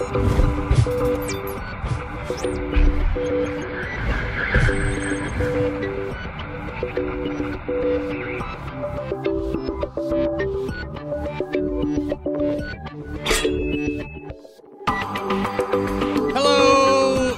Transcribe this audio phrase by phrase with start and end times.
[0.00, 0.16] Hello,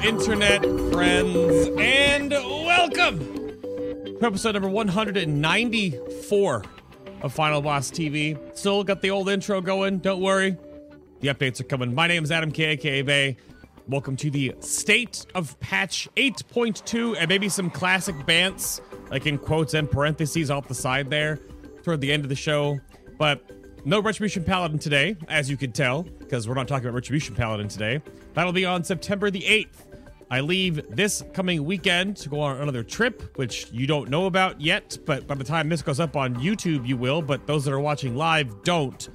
[0.04, 3.18] internet friends, and welcome
[4.04, 6.64] to episode number 194
[7.22, 8.38] of Final Boss TV.
[8.56, 10.56] Still got the old intro going, don't worry.
[11.22, 11.94] The updates are coming.
[11.94, 13.36] My name is Adam K, aka Bay.
[13.86, 19.74] Welcome to the state of patch 8.2 and maybe some classic bants, like in quotes
[19.74, 21.38] and parentheses off the side there,
[21.84, 22.80] toward the end of the show.
[23.18, 23.48] But
[23.84, 27.68] no Retribution Paladin today, as you can tell, because we're not talking about Retribution Paladin
[27.68, 28.02] today.
[28.34, 29.86] That'll be on September the 8th.
[30.28, 34.60] I leave this coming weekend to go on another trip, which you don't know about
[34.60, 37.72] yet, but by the time this goes up on YouTube, you will, but those that
[37.72, 39.08] are watching live don't.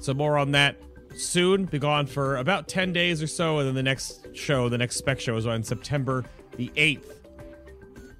[0.00, 0.76] So, more on that
[1.14, 1.64] soon.
[1.64, 4.96] Be gone for about 10 days or so, and then the next show, the next
[4.96, 6.24] spec show, is on September
[6.56, 7.14] the 8th.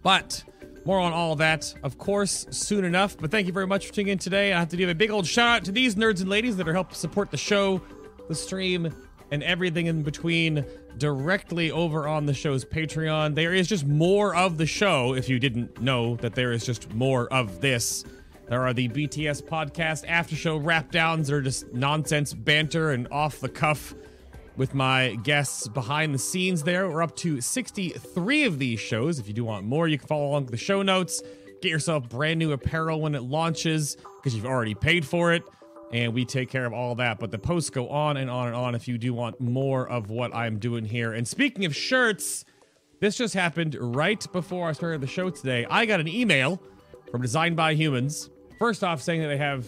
[0.03, 0.45] But
[0.85, 3.17] more on all of that, of course, soon enough.
[3.19, 4.53] But thank you very much for tuning in today.
[4.53, 6.69] I have to give a big old shout out to these nerds and ladies that
[6.69, 7.83] are helping support the show,
[8.29, 8.93] the stream,
[9.31, 10.65] and everything in between
[10.99, 13.35] directly over on the show's Patreon.
[13.35, 16.93] There is just more of the show, if you didn't know that there is just
[16.95, 18.05] more of this.
[18.51, 23.39] There are the BTS podcast after show wrap downs are just nonsense banter and off
[23.39, 23.95] the cuff
[24.57, 26.89] with my guests behind the scenes there.
[26.89, 29.21] We're up to 63 of these shows.
[29.21, 31.23] If you do want more, you can follow along the show notes.
[31.63, 35.45] Get yourself brand new apparel when it launches because you've already paid for it.
[35.93, 37.21] And we take care of all that.
[37.21, 40.11] But the posts go on and on and on if you do want more of
[40.11, 41.13] what I'm doing here.
[41.13, 42.45] And speaking of shirts,
[42.99, 45.69] this just happened right before I started the show today.
[45.71, 46.61] I got an email
[47.13, 48.30] from Design by Humans.
[48.61, 49.67] First off, saying that they have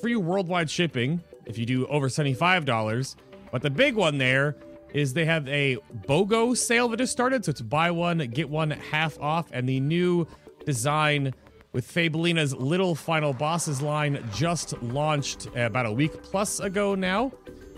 [0.00, 3.14] free worldwide shipping if you do over $75.
[3.52, 4.56] But the big one there
[4.92, 5.76] is they have a
[6.08, 7.44] BOGO sale that just started.
[7.44, 9.48] So it's buy one, get one half off.
[9.52, 10.26] And the new
[10.66, 11.32] design
[11.72, 17.30] with Fabelina's Little Final Bosses line just launched about a week plus ago now.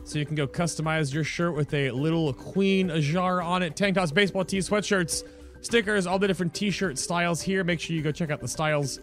[0.04, 3.96] So you can go customize your shirt with a little Queen Azshara on it, tank
[3.96, 5.24] tops, baseball tees, sweatshirts,
[5.60, 7.64] stickers, all the different t-shirt styles here.
[7.64, 9.00] Make sure you go check out the styles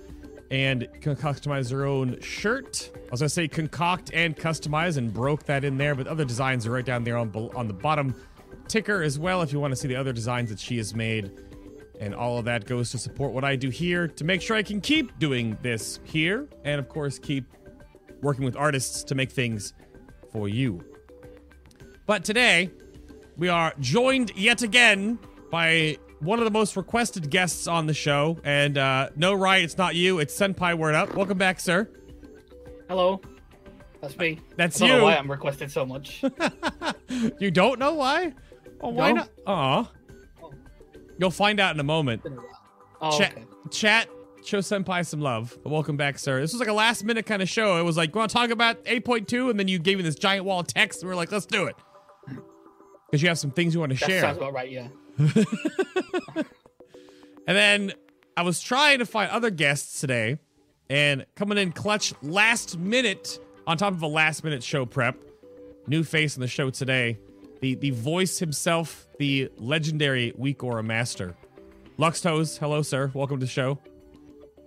[0.51, 2.91] and customize your own shirt.
[2.94, 6.67] I was gonna say concoct and customize and broke that in there, but other designs
[6.67, 8.13] are right down there on on the bottom
[8.67, 11.31] ticker as well if you want to see the other designs that she has made.
[12.00, 14.63] And all of that goes to support what I do here to make sure I
[14.63, 17.45] can keep doing this here and of course keep
[18.22, 19.73] working with artists to make things
[20.31, 20.83] for you.
[22.06, 22.72] But today,
[23.38, 25.18] we are joined yet again
[25.50, 28.40] by one of the most requested guests on the show.
[28.44, 30.20] And uh, no, right, it's not you.
[30.20, 31.16] It's Senpai Word Up.
[31.16, 31.90] Welcome back, sir.
[32.88, 33.22] Hello.
[34.02, 34.40] That's me.
[34.58, 34.98] That's I don't you.
[35.02, 36.24] know why I'm requested so much.
[37.40, 38.34] You don't know why?
[38.80, 39.16] Oh, why No.
[39.18, 39.30] not?
[39.46, 39.92] Aw.
[41.20, 42.24] You'll find out in a moment.
[43.02, 43.44] oh, Chat, okay.
[43.70, 44.08] chat,
[44.46, 45.56] show Senpai some love.
[45.66, 46.40] Welcome back, sir.
[46.40, 47.78] This was like a last minute kind of show.
[47.80, 49.50] It was like, want to talk about 8.2?
[49.52, 51.02] And then you gave me this giant wall of text.
[51.02, 51.76] And we are like, let's do it.
[53.08, 54.22] Because you have some things you want to That share.
[54.22, 54.88] sounds about right, yeah.
[57.48, 57.94] And then
[58.38, 60.38] I was trying to find other guests today
[60.90, 65.18] and coming in clutch last minute on top of a last minute show prep.
[65.88, 67.20] New face in the show today.
[67.60, 71.36] The the voice himself, the legendary WeakAura Master.
[71.98, 73.12] Luxthos, hello sir.
[73.14, 73.80] Welcome to the show.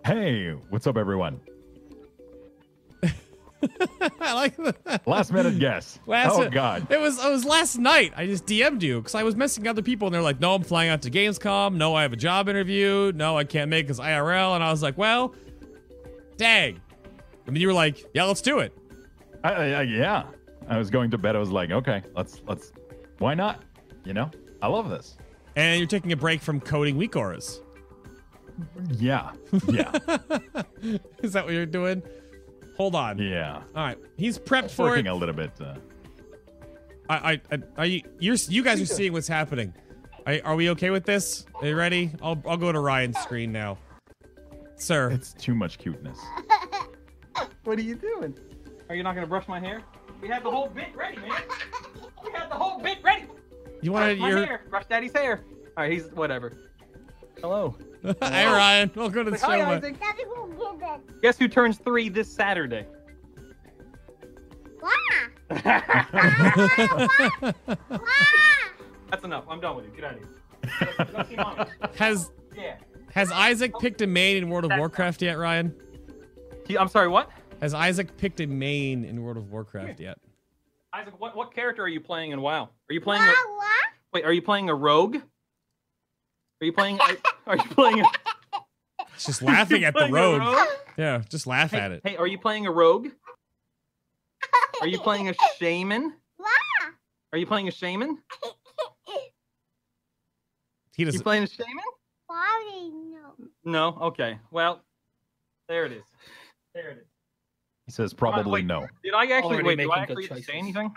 [0.05, 1.41] Hey, what's up, everyone?
[4.21, 5.03] I like that.
[5.07, 5.99] Last minute guess.
[6.07, 6.91] Last oh God.
[6.91, 8.13] It was it was last night.
[8.17, 10.63] I just DM'd you because I was messaging other people and they're like, "No, I'm
[10.63, 11.75] flying out to Gamescom.
[11.75, 13.13] No, I have a job interview.
[13.15, 15.35] No, I can't make because IRL." And I was like, "Well,
[16.37, 16.81] dang."
[17.47, 18.77] And then you were like, "Yeah, let's do it."
[19.45, 20.25] I, I, yeah.
[20.69, 21.37] I was going to bed.
[21.37, 22.73] I was like, okay, let's let's.
[23.19, 23.63] Why not?
[24.05, 24.31] You know,
[24.63, 25.17] I love this.
[25.57, 27.61] And you're taking a break from coding WeakAuras.
[28.93, 29.33] Yeah,
[29.69, 29.91] yeah,
[31.23, 32.03] Is that what you're doing?
[32.77, 33.19] Hold on.
[33.19, 33.57] yeah.
[33.57, 33.99] All right.
[34.17, 35.11] He's prepped for Working it.
[35.11, 35.53] a little bit.
[35.61, 35.75] Uh,
[37.09, 39.73] I, I, I, are you, you're, you guys are seeing what's happening.
[40.27, 41.47] Are, are we okay with this?
[41.61, 42.11] Are you ready?
[42.23, 43.79] I'll, I'll go to Ryan's screen now.
[44.77, 46.19] Sir, it's too much cuteness.
[47.65, 48.37] What are you doing?
[48.91, 49.83] Are you not gonna brush my hair?
[50.21, 51.43] We had the whole bit ready, man.
[52.23, 53.25] We had the whole bit ready.
[53.81, 54.61] you want to, my you're, hair.
[54.69, 55.43] Brush daddy's hair.
[55.77, 56.53] Alright, he's whatever.
[57.41, 57.75] Hello.
[58.21, 59.47] hey Ryan, welcome to the show.
[59.47, 59.77] Hi.
[59.77, 59.97] Isaac.
[61.23, 62.87] Guess who turns three this Saturday?
[69.11, 69.45] That's enough.
[69.49, 69.93] I'm done with you.
[69.93, 70.21] Get out of
[70.99, 71.07] here.
[71.13, 71.65] Go see mommy.
[71.97, 72.77] Has, Yeah.
[73.13, 75.75] has Isaac picked a main in World of That's Warcraft yet, Ryan?
[76.67, 77.31] He- I'm sorry, what?
[77.61, 80.19] Has Isaac picked a main in World of Warcraft yet?
[80.93, 82.65] Isaac, what, what character are you playing in WoW?
[82.65, 83.23] Are you playing?
[83.23, 83.33] A,
[84.13, 85.17] wait, are you playing a rogue?
[86.61, 87.01] Are you playing?
[87.01, 87.17] Are,
[87.47, 88.01] are you playing?
[88.01, 88.05] A,
[89.15, 90.41] It's just laughing at the playing a road.
[90.41, 90.69] rogue?
[90.97, 92.01] Yeah, just laugh Hey, at it.
[92.05, 93.09] hey, are you playing a rogue?
[94.81, 96.15] Are you playing a shaman?
[97.33, 98.19] Are you playing a shaman?
[100.97, 101.19] He doesn't.
[101.19, 101.75] You playing a shaman?
[103.13, 103.35] No.
[103.65, 103.99] No.
[104.09, 104.39] Okay.
[104.53, 104.83] Well,
[105.69, 106.05] there it is.
[106.75, 107.07] There it is.
[107.87, 108.67] He says probably wait.
[108.67, 108.87] no.
[109.03, 109.79] Did I actually Already wait?
[109.79, 110.93] Do I actually to say anything?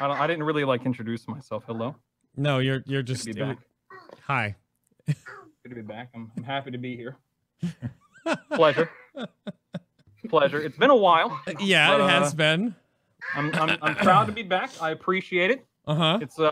[0.00, 0.18] I don't.
[0.20, 1.64] I didn't really like introduce myself.
[1.66, 1.96] Hello.
[2.36, 3.24] No, you're you're Good just.
[3.24, 3.58] to be back.
[4.22, 4.56] hi.
[5.06, 5.16] Good
[5.68, 6.10] to be back.
[6.14, 7.16] I'm, I'm happy to be here.
[8.54, 8.90] Pleasure.
[10.28, 10.60] Pleasure.
[10.60, 11.40] It's been a while.
[11.60, 12.74] Yeah, But, it uh, has been.
[13.36, 14.70] I'm, I'm, I'm proud to be back.
[14.80, 15.64] I appreciate it.
[15.86, 16.18] Uh huh.
[16.22, 16.50] It's uh,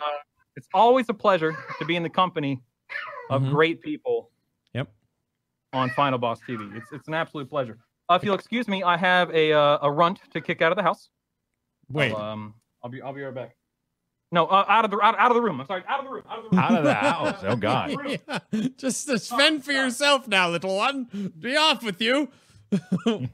[0.56, 2.62] it's always a pleasure to be in the company
[3.30, 3.50] of Mhm.
[3.50, 4.30] great people
[4.74, 4.88] Yep.
[5.72, 6.76] on Final Boss TV.
[6.76, 7.78] It's it's an absolute pleasure.
[8.08, 10.76] Uh, if you'll excuse me, I have a uh, a runt to kick out of
[10.76, 11.08] the house.
[11.90, 12.12] Wait.
[12.12, 13.56] I'll, um, I'll be I'll be right back.
[14.32, 15.60] No, uh, out of the out, out of the room.
[15.60, 16.22] I'm sorry, out of the room.
[16.28, 16.64] Out of the room.
[16.64, 17.38] Out of the house.
[17.42, 17.96] Oh God.
[18.06, 21.32] Yeah, Just to fend for yourself now, little one.
[21.38, 22.28] Be off with you.
[23.06, 23.28] Hi.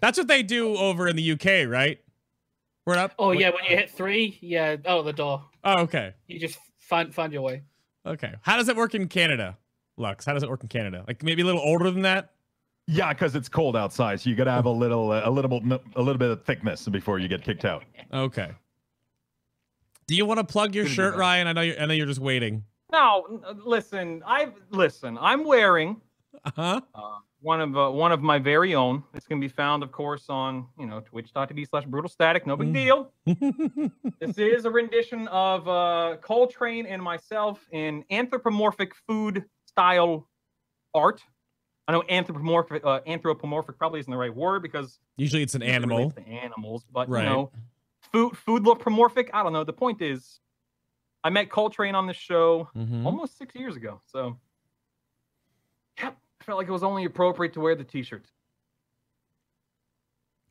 [0.00, 2.00] That's what they do over in the UK, right?
[2.86, 3.14] We're up.
[3.18, 5.44] Oh Wait- yeah, when you hit three, yeah, out the door.
[5.64, 6.14] Oh, okay.
[6.26, 7.62] You just find find your way.
[8.04, 8.32] Okay.
[8.42, 9.56] How does it work in Canada,
[9.96, 10.24] Lux?
[10.24, 11.04] How does it work in Canada?
[11.06, 12.32] Like maybe a little older than that?
[12.88, 15.60] Yeah, because it's cold outside, so you gotta have a little, uh, a little,
[15.96, 17.82] a little bit of thickness before you get kicked out.
[18.12, 18.50] Okay.
[20.08, 21.16] Do you want to plug your Good to be shirt.
[21.16, 21.46] Ryan?
[21.48, 21.80] I know you're.
[21.80, 22.64] I know you're just waiting.
[22.92, 24.22] No, listen.
[24.26, 25.18] I listen.
[25.20, 26.00] I'm wearing
[26.44, 26.80] Uh huh.
[26.94, 27.00] uh,
[27.40, 29.02] one of uh, one of my very own.
[29.14, 32.46] It's going to be found, of course, on you know twitch.tv slash brutal static.
[32.46, 32.74] No big Mm.
[32.74, 33.12] deal.
[34.20, 40.28] this is a rendition of uh, Coltrane and myself in anthropomorphic food style
[40.94, 41.20] art.
[41.88, 45.70] I know anthropomorphic uh, anthropomorphic probably isn't the right word because Usually it's an it
[45.70, 45.98] animal.
[45.98, 47.24] relates to animals, but Right.
[47.24, 47.50] you know,
[48.12, 49.30] food foodlopomorphic.
[49.32, 49.64] I don't know.
[49.64, 50.40] The point is,
[51.24, 53.04] I met Coltrane on this show Mhm.
[53.04, 54.00] almost six years ago.
[54.06, 54.38] So,
[56.00, 58.26] yep, I felt like it was only appropriate to wear the T-shirt.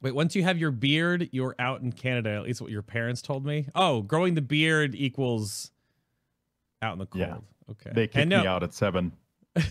[0.02, 2.32] Wait, once you have your beard, you're out in Canada.
[2.32, 3.68] At least what your parents told me.
[3.74, 5.72] Oh, growing the beard equals
[6.82, 7.22] out in the cold.
[7.22, 7.38] Yeah.
[7.72, 7.92] Okay.
[7.94, 9.14] They kicked and no, me out at seven.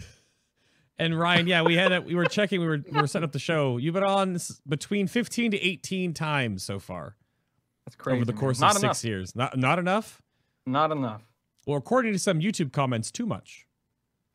[0.97, 3.33] And Ryan, yeah, we had a, we were checking, we were we were setting up
[3.33, 3.79] the show.
[3.79, 4.39] You've been on
[4.69, 7.17] between 15 to 18 times so far
[7.87, 8.17] That's crazy.
[8.17, 8.41] over the man.
[8.41, 8.97] course Not of enough.
[8.97, 9.37] six years.
[9.37, 10.23] Not not enough.
[10.67, 11.23] Not enough.
[11.67, 13.67] Well, according to some YouTube comments, too much.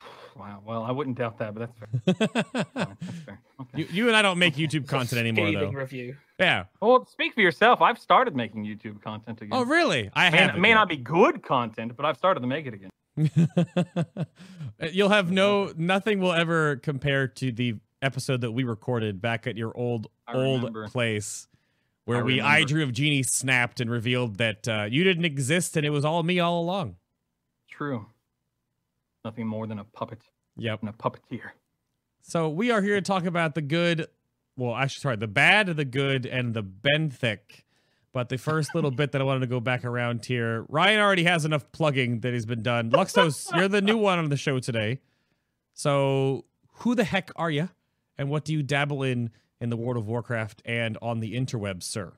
[0.36, 0.62] Wow.
[0.66, 2.28] Well, I wouldn't doubt that, but that's fair.
[2.86, 3.42] Fine, that's fair.
[3.60, 3.80] Okay.
[3.80, 5.70] you, you and I don't make YouTube content anymore, though.
[5.70, 6.16] review.
[6.40, 6.66] Yeah.
[6.82, 7.82] Well, speak for yourself.
[7.82, 9.50] I've started making YouTube content again.
[9.52, 10.10] Oh, really?
[10.14, 10.58] I May, have.
[10.58, 12.90] may not be good content, but I've started to make it again.
[14.94, 19.58] You'll have no nothing will ever compare to the episode that we recorded back at
[19.58, 20.88] your old I old remember.
[20.88, 21.48] place
[22.10, 25.78] where I we I drew of Genie snapped and revealed that uh, you didn't exist
[25.78, 26.96] and it was all me all along.
[27.70, 28.08] True.
[29.24, 30.22] Nothing more than a puppet
[30.58, 30.82] Yep.
[30.82, 31.52] and a puppeteer.
[32.22, 34.08] So we are here to talk about the good,
[34.58, 37.40] well, actually, sorry, the bad, the good, and the benthic.
[38.12, 41.24] But the first little bit that I wanted to go back around here, Ryan already
[41.26, 42.90] has enough plugging that he's been done.
[42.92, 45.00] Luxthos, you're the new one on the show today.
[45.74, 46.46] So
[46.80, 47.70] who the heck are you,
[48.18, 49.30] and what do you dabble in
[49.62, 52.14] in the World of Warcraft and on the interwebs, sir?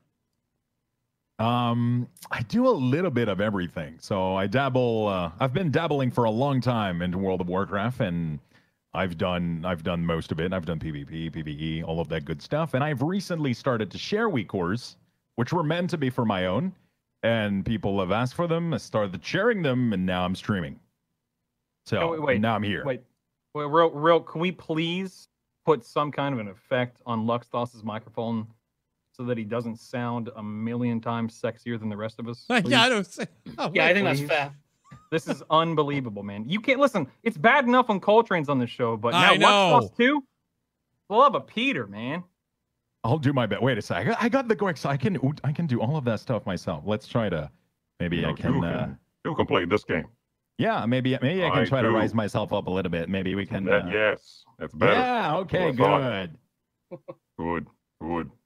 [1.40, 3.98] Um, I do a little bit of everything.
[4.00, 5.08] So I dabble.
[5.08, 8.40] Uh, I've been dabbling for a long time into World of Warcraft, and
[8.94, 10.54] I've done I've done most of it.
[10.54, 12.76] I've done PvP, PvE, all of that good stuff.
[12.76, 14.98] And I've recently started to share WeakAuras,
[15.36, 16.74] which were meant to be for my own,
[17.24, 18.74] and people have asked for them.
[18.74, 20.80] I started sharing them, and now I'm streaming.
[21.88, 22.84] So Oh, wait, wait, now I'm here.
[22.86, 23.02] Wait,
[23.56, 24.20] wait, real, real.
[24.20, 25.28] Can we please
[25.66, 28.48] put some kind of an effect on Luxthos's microphone
[29.12, 32.46] so that he doesn't sound a million times sexier than the rest of us?
[32.66, 33.26] yeah, I don't say.
[33.58, 34.54] Oh, Yeah, I think that's fair.
[35.12, 36.48] This is unbelievable, man.
[36.48, 37.08] You can't listen.
[37.24, 39.48] It's bad enough when Coltrane's on the show, but now I know.
[39.82, 40.24] Luxdos too.
[41.10, 42.24] Love a Peter, man.
[43.04, 43.62] I'll do my best.
[43.62, 44.16] Wait a sec.
[44.22, 46.84] I got, the Gork, so I can I can do all of that stuff myself.
[46.86, 47.50] Let's try to
[48.00, 48.54] maybe You I can.
[48.54, 50.06] you Uh, can, you can play this game.
[50.58, 51.96] Yeah, maybe maybe I can I try to do.
[51.96, 53.10] rise myself up a little bit.
[53.10, 53.66] Maybe we can.
[53.66, 54.94] That- uh, yes, that's better.
[54.94, 55.38] Yeah.
[55.38, 55.72] Okay.
[55.72, 56.38] Good.
[57.40, 57.66] Good,
[58.00, 58.30] good.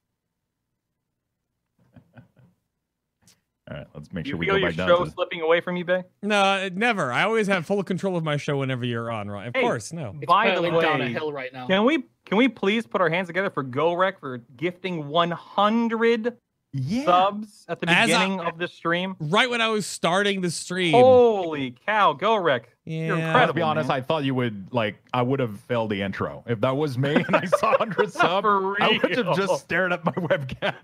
[3.68, 3.86] All right.
[3.94, 5.10] Let's make You sure we feel go your back down Is your show to.
[5.10, 6.04] slipping away from you, Bay?
[6.22, 7.12] No, never.
[7.12, 9.48] I always have full control of my show whenever you're on, right?
[9.48, 9.62] Of Hey.
[9.62, 10.14] course, no.
[10.20, 11.66] It's By the hurtling down a way, hill right now.
[11.66, 16.36] Can we can we please put our hands together for GoRec for gifting 100
[16.78, 17.04] Yeah.
[17.04, 19.16] subs at the As I- beginning of the stream?
[19.18, 20.92] Right when I was starting the stream.
[20.92, 22.64] Holy cow, GoRec!
[22.84, 23.06] yeah.
[23.06, 23.46] you're incredible.
[23.48, 23.98] To be honest, man.
[23.98, 24.96] I thought you would like.
[25.12, 28.44] I would have failed the intro if that was me and I saw 100 sub.
[28.44, 30.74] For I would have just stared at my webcam.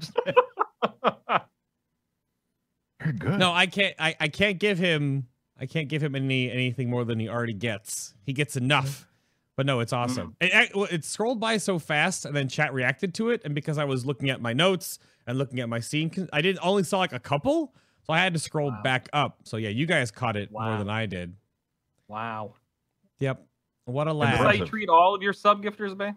[3.01, 3.39] Very good.
[3.39, 3.95] No, I can't.
[3.99, 5.29] I, I can't give him.
[5.59, 8.15] I can't give him any anything more than he already gets.
[8.25, 9.09] He gets enough.
[9.57, 9.99] But no, it's hmm.
[9.99, 10.37] awesome.
[10.41, 13.43] It, it, it scrolled by so fast, and then chat reacted to it.
[13.45, 16.61] And because I was looking at my notes and looking at my scene, I didn't
[16.63, 17.75] only saw like a couple,
[18.07, 18.81] so I had to scroll Wow.
[18.83, 19.39] back up.
[19.45, 21.35] So yeah, you guys caught it more than I did.
[22.09, 22.55] Wow.
[23.21, 23.45] Yep.
[23.85, 24.39] What a laugh.
[24.39, 26.15] this how you treat all of your sub gifters, Bay?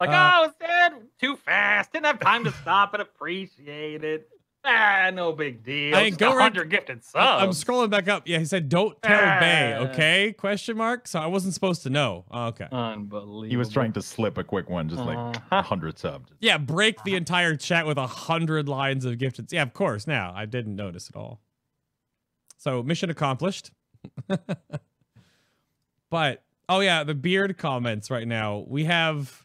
[0.00, 1.92] Like, Uh, oh, it's dead too fast.
[1.92, 4.28] Didn't have time to stop and appreciate it.
[4.68, 5.94] Ah, no big deal.
[5.94, 7.42] I Just go right- 100 gifted subs.
[7.42, 8.24] I'm scrolling back up.
[8.26, 9.82] Yeah, he said, "Don't tell Bay." Ah.
[9.84, 10.32] Okay?
[10.36, 11.06] Question mark.
[11.06, 12.24] So I wasn't supposed to know.
[12.30, 12.66] Oh, okay.
[12.72, 13.42] Unbelievable.
[13.42, 15.62] he was trying to slip a quick one, just like Uh-huh.
[15.62, 16.32] hundred subs.
[16.40, 19.52] Yeah, break the entire chat with a hundred lines of gifted.
[19.52, 20.06] Yeah, of course.
[20.06, 21.40] Now I didn't notice at all.
[22.58, 23.70] So mission accomplished.
[26.10, 28.64] but oh yeah, the beard comments right now.
[28.66, 29.44] We have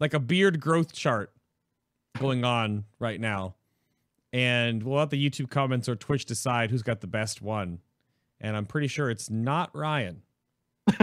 [0.00, 1.32] like a beard growth chart
[2.18, 3.54] going on right now,
[4.32, 7.80] and we'll let the YouTube comments or Twitch decide who's got the best one.
[8.40, 10.22] And I'm pretty sure it's not Ryan.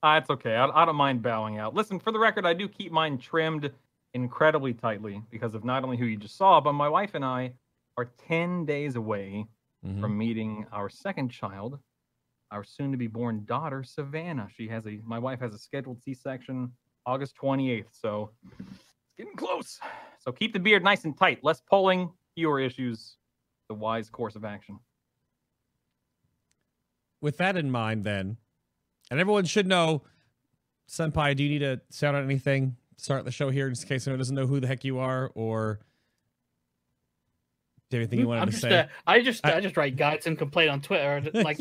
[0.00, 0.54] Ah, it's okay.
[0.54, 1.74] I, I don't mind bowing out.
[1.74, 3.68] Listen, for the record, I do keep mine trimmed
[4.14, 7.52] incredibly tightly because of not only who you just saw, but my wife and I
[7.96, 9.44] are 10 days away
[9.84, 10.00] Mhm.
[10.00, 11.80] from meeting our second child,
[12.52, 14.48] our soon to be born daughter, Savannah.
[14.56, 16.72] She has a, my wife has a scheduled C section
[17.04, 17.88] August 28th.
[17.90, 18.30] So
[18.60, 18.84] it's
[19.16, 19.80] getting close.
[20.20, 21.42] So keep the beard nice and tight.
[21.42, 23.16] Less pulling, fewer issues.
[23.68, 24.78] The wise course of action.
[27.20, 28.36] with that in mind, then,
[29.10, 30.02] and everyone should know,
[30.88, 32.76] Senpai, do you need to shout out anything?
[32.96, 35.30] Start the show here, just in case anyone doesn't know who the heck you are,
[35.34, 35.80] or
[37.90, 38.78] do anything you wanted I'm to just, say?
[38.78, 41.16] uh, I just, I- I just write guides and complain on Twitter.
[41.16, 41.58] and, Like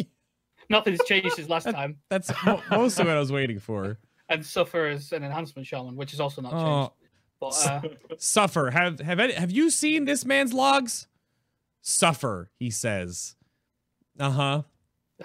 [0.69, 3.98] nothing's changed since last time, That's mo- most of what I was waiting for.
[4.29, 6.91] and suffer as an enhancement shaman, which is also not changed.
[7.39, 7.82] But uh,
[8.17, 8.72] suffer.
[8.72, 11.08] Have have any, have you seen this man's logs?
[11.82, 13.36] Suffer, he says.
[14.20, 14.62] Uh huh.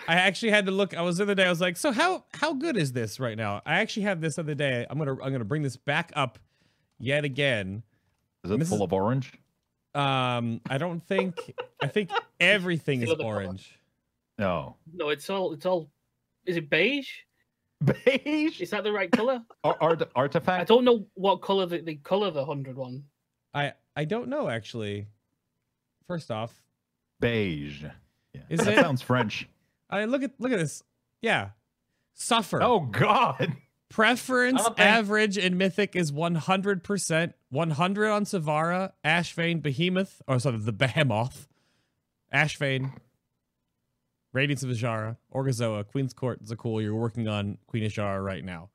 [0.08, 0.96] I actually had to look.
[0.96, 1.44] I was the other day.
[1.44, 3.62] I was like, so how how good is this right now?
[3.66, 4.86] I actually had this other day.
[4.88, 6.38] I'm gonna I'm gonna bring this back up
[6.98, 7.82] yet again.
[8.44, 8.68] Is it Mrs.
[8.68, 9.32] full of orange?
[9.94, 11.54] Um, I don't think.
[11.82, 13.34] I think everything is Feel the color.
[13.36, 13.78] orange.
[14.38, 14.76] No.
[14.92, 15.90] no, it's all, it's all.
[16.46, 17.10] Is it beige?
[18.04, 18.60] Beige?
[18.60, 19.42] Is that the right color?
[19.64, 23.04] Ar- art- I don't know what color the, the color the hundred one.
[23.54, 25.06] I I don't know actually.
[26.06, 26.52] First off,
[27.20, 27.84] Beige.
[28.34, 28.40] Yeah.
[28.48, 28.80] Is that it?
[28.80, 29.48] sounds French.
[29.90, 30.82] I look at look at this.
[31.20, 31.50] Yeah,
[32.14, 32.62] suffer.
[32.62, 33.56] Oh God.
[33.90, 37.32] Preference I think- average in Mythic is 100%.
[37.50, 41.46] 100 on Sivara, Ashvane, Behemoth, or sort of the Behemoth,
[42.32, 42.92] Ashvane,
[44.32, 46.82] Radiance of Azshara, Orgozoa, Queen's Court, Za'qul.
[46.82, 48.70] You're working on Queen Azshara right now.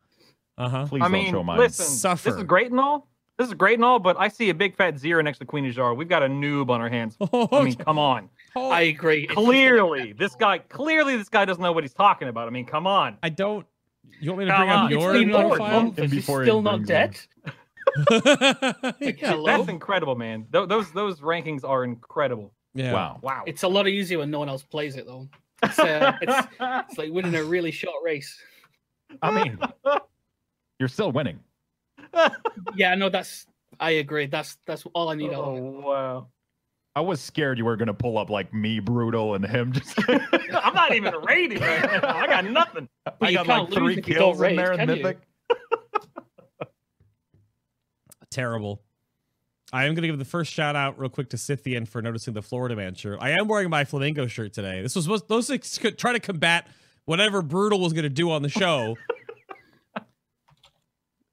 [0.57, 0.85] Uh huh.
[0.87, 1.57] Please I don't mean, show mine.
[1.59, 3.07] listen, this is great and all.
[3.37, 5.63] This is great and all, but I see a big fat zero next to Queen
[5.71, 5.95] Azshara.
[5.95, 7.15] We've got a noob on our hands.
[7.31, 8.29] I mean, come on.
[8.55, 9.23] Oh, I agree.
[9.25, 12.47] It's just that- Clearly, this guy clearly this guy doesn't know what he's talking about.
[12.47, 13.17] I mean, come on.
[13.21, 13.65] I don't.
[14.19, 15.81] You want me to bring up on, It's your been like profile?
[15.83, 15.99] month.
[15.99, 17.19] Is he before he still not dead?
[18.11, 18.91] yeah.
[18.99, 19.45] Hello?
[19.45, 20.45] That's incredible, man.
[20.51, 22.53] Th- those those rankings are incredible.
[22.73, 22.93] yeah.
[22.93, 23.19] Wow.
[23.21, 23.43] Wow.
[23.45, 25.27] It's a lot easier when no one else plays it though.
[25.63, 28.39] It's, uh, it's, it's like winning a really short race.
[29.21, 29.59] I mean,
[30.79, 31.39] you're still winning.
[32.75, 33.47] Yeah, no, that's.
[33.79, 34.27] I agree.
[34.27, 35.33] That's that's all I need.
[35.33, 35.59] out of it.
[35.59, 36.27] oh wow.
[36.95, 39.71] I was scared you were gonna pull up like me, brutal, and him.
[39.71, 42.15] Just I'm not even rating right now.
[42.15, 42.89] I got nothing.
[43.21, 44.87] I you got like three if you don't kills in raise, there in can?
[44.87, 45.17] Mythic.
[48.31, 48.81] Terrible.
[49.73, 52.33] I am going to give the first shout out real quick to Scythian for noticing
[52.33, 53.19] the Florida man shirt.
[53.21, 54.81] I am wearing my flamingo shirt today.
[54.81, 56.67] This was supposed those things could try to combat
[57.05, 58.95] whatever brutal was going to do on the show.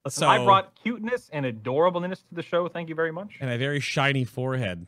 [0.05, 2.69] Listen, I brought cuteness and adorableness to the show.
[2.69, 3.37] Thank you very much.
[3.41, 4.87] and a very shiny forehead.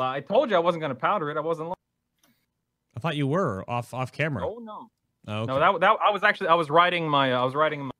[0.00, 1.36] I told you I wasn't going to powder it.
[1.36, 1.68] I wasn't.
[1.68, 1.76] lying.
[2.96, 4.46] I thought you were off off camera.
[4.46, 4.88] Oh no.
[5.28, 5.52] Oh, okay.
[5.52, 7.90] No, that that I was actually I was writing my uh, I was writing my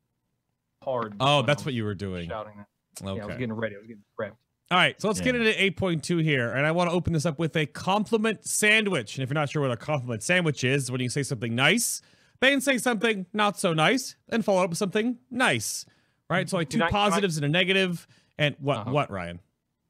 [0.82, 1.14] card.
[1.20, 2.28] oh, that's um, what you were doing.
[2.28, 3.06] shouting that.
[3.06, 3.16] Okay.
[3.16, 3.76] Yeah, I was getting ready.
[3.76, 4.36] I was getting prepped.
[4.68, 7.38] All right, so let's get into 8.2 here, and I want to open this up
[7.38, 9.16] with a compliment sandwich.
[9.16, 12.02] And if you're not sure what a compliment sandwich is, when you say something nice,
[12.40, 15.86] then say something not so nice, and follow up with something nice,
[16.28, 16.48] right?
[16.50, 18.08] So like two I- can I- positives and a negative.
[18.08, 18.08] negative,
[18.38, 18.78] and what?
[18.78, 18.90] Uh-huh.
[18.90, 19.38] What, Ryan?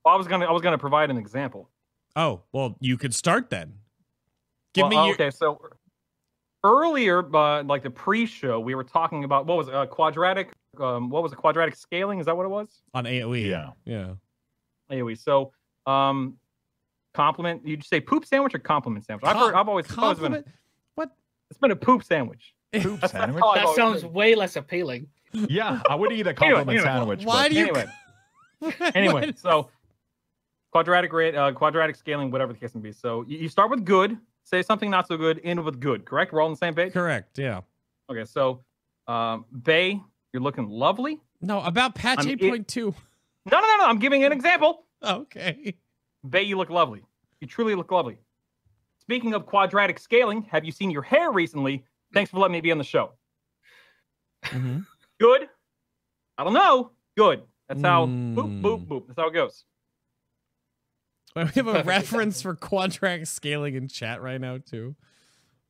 [0.05, 1.71] Well, I was gonna I was gonna provide an example.
[2.15, 3.75] Oh, well, you could start then.
[4.75, 5.15] Give Well, me uh, your.
[5.15, 5.31] okay.
[5.31, 5.59] So
[6.65, 10.51] earlier, uh, like the pre-show, we were talking about what was it, uh, quadratic.
[10.79, 12.19] Um, what was a Quadratic scaling?
[12.21, 12.83] Is that what it was?
[12.93, 13.49] on AOE.
[13.49, 13.71] Yeah.
[13.87, 14.15] Yeah.
[14.91, 15.53] Anyway, so
[15.87, 16.37] um,
[17.15, 17.67] compliment.
[17.67, 19.25] You just say poop sandwich or compliment sandwich?
[19.27, 19.55] I've heard.
[19.55, 20.33] I've always, it's always been.
[20.33, 20.47] compliment.
[20.95, 21.11] What?
[21.51, 22.55] It's been a poop sandwich.
[22.73, 23.43] Poop That's- that's sandwich.
[23.45, 24.13] how That sounds been.
[24.13, 25.09] way less appealing.
[25.33, 27.25] Yeah, I would eat a compliment anyway, sandwich.
[27.25, 27.65] Why but do you?
[27.65, 29.71] Anyway, anyway, so
[30.73, 32.93] quadratic rate, uh, quadratic scaling, whatever the case may be.
[32.93, 36.05] So you, you start with good, say something not so good, end with good.
[36.05, 36.33] Correct?
[36.33, 36.93] We're all on the same page.
[36.93, 37.39] Correct.
[37.39, 37.61] Yeah.
[38.11, 38.25] Okay.
[38.25, 38.63] So,
[39.09, 40.01] um, Bay,
[40.33, 41.21] you're looking lovely.
[41.41, 42.95] No, about patch 8.2.
[43.51, 43.85] No, no, no, no.
[43.87, 44.85] I'm giving an example.
[45.03, 45.75] Okay.
[46.29, 47.03] Bay, you look lovely.
[47.41, 48.19] You truly look lovely.
[49.01, 51.85] Speaking of quadratic scaling, have you seen your hair recently?
[52.13, 53.13] Thanks for letting me be on the show.
[54.45, 54.85] Mhm.
[55.21, 55.49] Good.
[56.39, 56.91] I don't know.
[57.17, 57.43] Good.
[57.69, 58.87] That's how boop boop Mm.
[58.87, 59.07] boop.
[59.07, 59.65] That's how it goes.
[61.35, 64.97] We have a reference for quadratic scaling in chat right now too.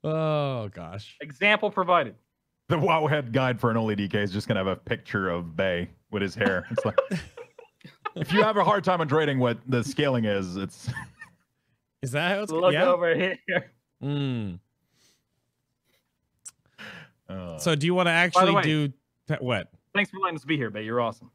[0.05, 1.17] Oh gosh.
[1.21, 2.15] Example provided.
[2.69, 6.23] The Wowhead guide for Unholy DK is just gonna have a picture of Bay with
[6.23, 6.67] his hair.
[6.71, 6.99] It's like
[8.17, 10.89] if you have a hard time understanding what the scaling is, it's
[12.03, 12.85] Is that how it's Look yeah?
[12.87, 13.39] over here.
[14.03, 14.59] Mm.
[17.29, 18.93] uh, So do you want to actually way- do
[19.27, 19.71] pa- what?
[19.95, 20.83] Thanks for letting us be here, Bay.
[20.85, 21.31] You're awesome.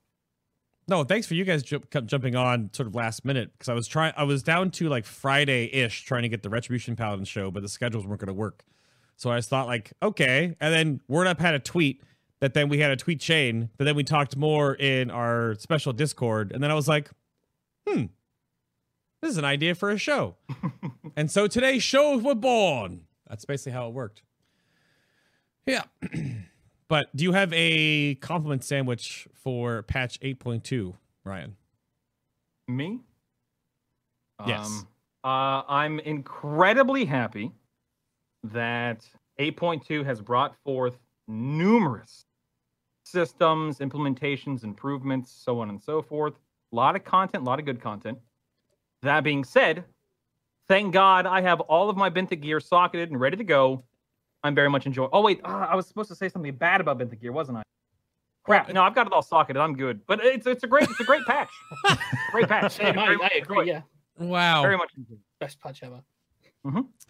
[0.88, 3.74] No, thanks for you guys ju- cu- jumping on sort of last minute because I
[3.74, 4.14] was trying.
[4.16, 7.64] I was down to like Friday ish trying to get the Retribution Paladin show, but
[7.64, 8.64] the schedules weren't going to work.
[9.16, 10.56] So I just thought like, okay.
[10.60, 12.04] And then Word Up had a tweet
[12.42, 15.94] that then we had a tweet chain, but then we talked more in our special
[15.94, 17.10] Discord, and then I was like,
[17.88, 18.06] hmm,
[19.22, 20.36] this is an idea for a show.
[21.16, 23.06] and so today's show was born.
[23.30, 24.24] That's basically how it worked.
[25.68, 25.84] Yeah.
[26.88, 31.56] but do you have a compliment sandwich for patch 8.2, Ryan?
[32.68, 33.02] Me?
[34.48, 34.66] Yes.
[34.66, 34.88] Um,
[35.24, 37.52] uh, I'm incredibly happy
[38.44, 39.08] that
[39.40, 42.26] 8.2 has brought forth numerous
[43.12, 46.34] systems, implementations, improvements, so on and so forth.
[46.72, 48.18] A lot of content, a lot of good content.
[49.04, 49.84] That being said,
[50.68, 53.84] thank God I have all of my Benthic gear socketed and ready to go.
[54.44, 55.10] I'm very much enjoying.
[55.14, 57.64] Oh wait, uh, I was supposed to say something bad about Benthic gear, wasn't I?
[58.44, 58.72] Crap.
[58.74, 59.62] No, I've got it all socketed.
[59.62, 60.02] I'm good.
[60.08, 61.50] But it's it's a great it's a great patch.
[62.32, 62.72] great patch.
[62.74, 63.68] Same, I, I agree.
[63.68, 63.82] Yeah,
[64.18, 64.64] Wow.
[64.64, 64.92] Very much.
[64.98, 65.20] enjoyed.
[65.40, 66.02] best patch ever.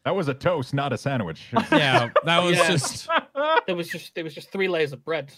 [0.04, 1.48] that was a toast, not a sandwich.
[1.72, 2.70] Yeah, that was Yeah.
[2.70, 3.08] just.
[3.68, 5.32] There was just there was just three layers of bread.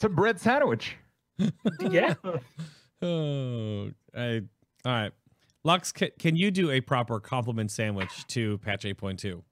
[0.00, 0.96] It's a bread sandwich.
[1.90, 2.14] Yeah,
[3.02, 4.42] oh, I,
[4.84, 5.12] all right.
[5.62, 9.42] Lux, can, can you do a proper compliment sandwich to patch 8.2?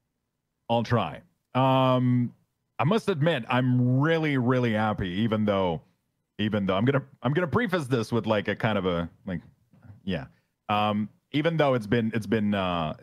[0.70, 1.20] I'll try.
[1.54, 2.32] Um,
[2.78, 5.08] I must admit, I'm really, really happy.
[5.08, 5.82] Even though,
[6.38, 9.40] even though I'm gonna, I'm gonna preface this with like a kind of a like,
[10.04, 10.26] yeah.
[10.70, 12.94] Um, even though it's been, it's been uh,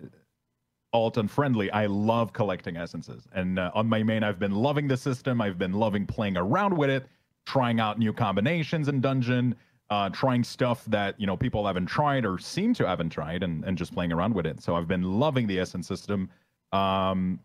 [0.95, 3.27] alt unfriendly, I love collecting essences.
[3.33, 5.41] And uh, on my main, I've been loving the system.
[5.41, 7.05] I've been loving playing around with it,
[7.45, 9.55] trying out new combinations in dungeon,
[9.89, 13.63] uh, trying stuff that you know people haven't tried or seem to haven't tried, and
[13.65, 14.61] and just playing around with it.
[14.61, 16.29] So I've been loving the essence system.
[16.71, 17.39] Um,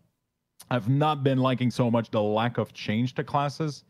[0.69, 3.83] I've not been liking so much the lack of change to classes.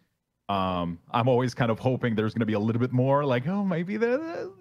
[0.50, 3.47] Um, I'm always kind of hoping there's going to be a little bit more, like,
[3.47, 4.52] oh, maybe the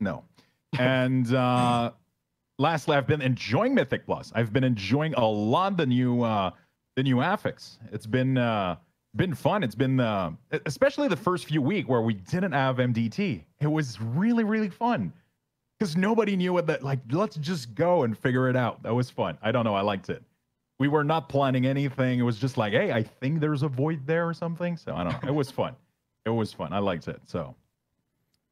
[0.00, 0.24] no.
[0.78, 1.90] And uh,
[2.60, 4.30] lastly, I've been enjoying Mythic Plus.
[4.34, 6.50] I've been enjoying a lot the new uh,
[6.96, 7.78] the new affix.
[7.92, 8.76] It's been uh,
[9.16, 9.64] been fun.
[9.64, 10.30] It's been uh,
[10.66, 13.44] especially the first few week where we didn't have MDT.
[13.60, 15.12] It was really really fun
[15.78, 17.00] because nobody knew what that like.
[17.10, 18.82] Let's just go and figure it out.
[18.82, 19.38] That was fun.
[19.42, 19.74] I don't know.
[19.74, 20.22] I liked it
[20.80, 22.18] we were not planning anything.
[22.18, 24.78] It was just like, hey, I think there's a void there or something.
[24.78, 25.28] So I don't know.
[25.28, 25.76] It was fun.
[26.24, 26.72] It was fun.
[26.72, 27.20] I liked it.
[27.26, 27.54] So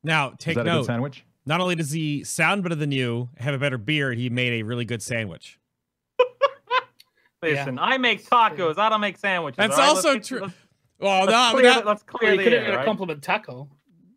[0.05, 0.85] Now, is take that a good note.
[0.87, 1.25] sandwich?
[1.49, 4.63] Not only does he sound better than you, have a better beard, he made a
[4.65, 5.59] really good sandwich.
[7.43, 8.77] Listen, I make tacos.
[8.77, 9.57] I don't make sandwiches.
[9.57, 9.89] That's all right?
[9.89, 10.53] also true.
[11.01, 12.85] Well, let's no, clear, that, let's Well, clear you the could have air, been a
[12.85, 13.67] compliment taco.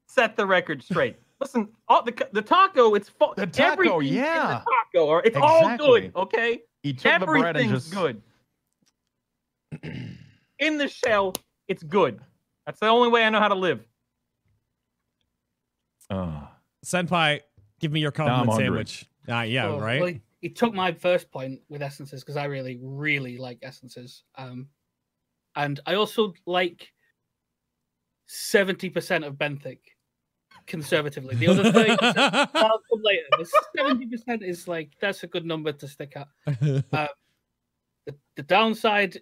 [0.07, 1.15] Set the record straight.
[1.39, 4.61] Listen, all the the taco, it's fu- The taco, everything in yeah.
[4.65, 6.11] the taco, or it's all good.
[6.13, 8.21] Okay, He took the bread and everything's just good.
[10.59, 11.33] in the shell,
[11.69, 12.19] it's good.
[12.65, 13.79] That's the only way I know how to live.
[16.09, 16.41] Uh,
[16.85, 17.41] Senpai,
[17.79, 18.65] give me your I'm compliment hungry.
[18.65, 19.05] sandwich.
[19.27, 20.01] Ah, yeah, Well, right?
[20.01, 24.23] well, he took my first point with essences because I really, really like essences.
[24.35, 24.67] Um,
[25.55, 26.91] and I also like
[28.27, 29.79] seventy percent of Benthic
[30.65, 31.35] conservatively.
[31.35, 32.17] The other thirty percent
[32.55, 33.25] I'll come later.
[33.75, 36.27] Seventy percent is like that's a good number to stick at.
[38.07, 39.19] The, the downside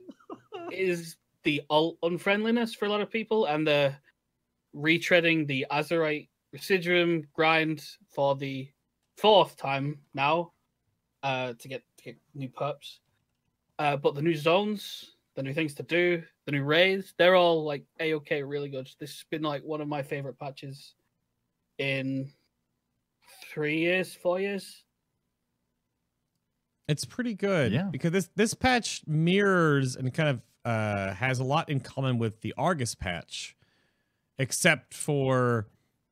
[0.71, 3.93] is the alt unfriendliness for a lot of people and the
[4.73, 8.69] retreading the Azerite Residuum grind for the
[9.17, 10.53] fourth time now
[11.23, 12.99] uh, to get to get new perps.
[13.77, 17.63] Uh, but the new zones, the new things to do, the new raids, they're all
[17.63, 18.89] like a okay, really good.
[18.99, 20.95] This has been like one of my favorite patches
[21.77, 22.31] in
[23.51, 24.83] three years, four years.
[26.87, 27.71] It's pretty good.
[27.71, 27.89] Yeah.
[27.91, 32.41] Because this this patch mirrors and kind of uh has a lot in common with
[32.41, 33.55] the Argus patch,
[34.39, 35.67] except for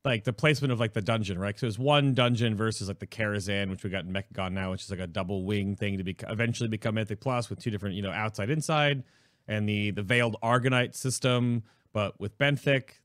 [0.08, 1.58] like the placement of like the dungeon, right?
[1.58, 4.84] So there's one dungeon versus like the Karazhan, which we got in Mechagon now, which
[4.84, 7.96] is like a double wing thing to be eventually become Mythic Plus with two different,
[7.96, 9.04] you know, outside inside,
[9.48, 13.00] and the the Veiled Argunite system, but with Benthic.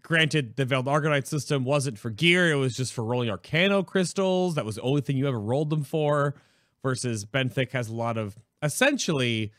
[0.00, 4.54] Granted, the Veiled Argunite system wasn't for gear; it was just for rolling Arcano crystals.
[4.54, 6.34] That was the only thing you ever rolled them for.
[6.82, 9.52] Versus Benthic has a lot of essentially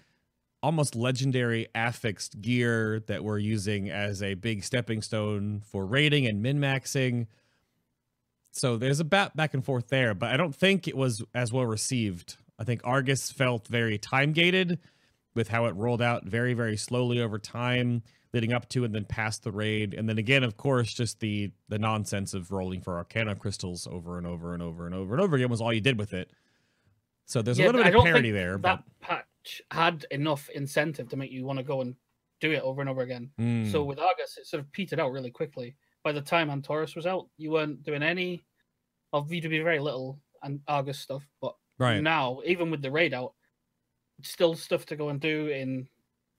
[0.63, 6.41] almost legendary affixed gear that we're using as a big stepping stone for raiding and
[6.41, 7.27] min maxing.
[8.53, 11.51] So there's a bat back and forth there, but I don't think it was as
[11.51, 12.37] well received.
[12.57, 14.79] I think Argus felt very time gated
[15.35, 19.03] with how it rolled out very, very slowly over time, leading up to and then
[19.03, 19.93] past the raid.
[19.93, 24.17] And then again, of course, just the the nonsense of rolling for Arcana crystals over
[24.17, 26.31] and over and over and over and over again was all you did with it.
[27.25, 28.57] So there's a little bit don't of parity think there.
[28.59, 29.25] That But
[29.71, 31.95] had enough incentive to make you want to go and
[32.39, 33.31] do it over and over again.
[33.39, 35.75] Mm, So with Argus, it sort of petered out really quickly.
[36.03, 38.45] By the time Antorus was out, you weren't doing any
[39.13, 41.25] of VW very little and Argus stuff.
[41.41, 42.01] But right.
[42.01, 43.33] now, even with the raid out,
[44.21, 45.87] still stuff to go and do in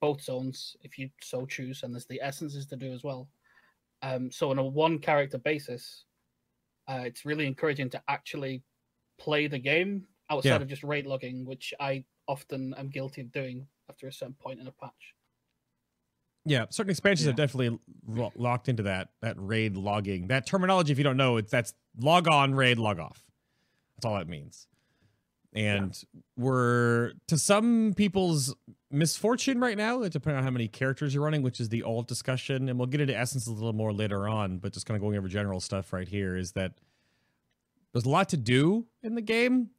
[0.01, 3.27] both zones if you so choose, and there's the essences to do as well.
[4.01, 6.05] Um, so on a one character basis,
[6.87, 8.61] uh, it's really encouraging to actually
[9.17, 10.55] play the game outside Yeah.
[10.57, 14.59] of just raid logging, which I often I'm guilty of doing after a certain point
[14.59, 15.13] in a patch.
[16.47, 17.45] Yeah, certain expansions have Yeah.
[17.45, 20.27] definitely lo- locked into that that raid logging.
[20.27, 23.23] That terminology, if you don't know, it's that's log on, raid, log off.
[23.95, 24.67] That's all that means.
[25.53, 25.97] And
[26.35, 28.53] we're to some people's
[28.91, 32.07] misfortune right now, it depending on how many characters you're running, which is the old
[32.07, 34.57] discussion, and we'll get into essence a little more later on.
[34.57, 36.73] But just kind of going over general stuff right here is that
[37.93, 39.69] there's a lot to do in the game,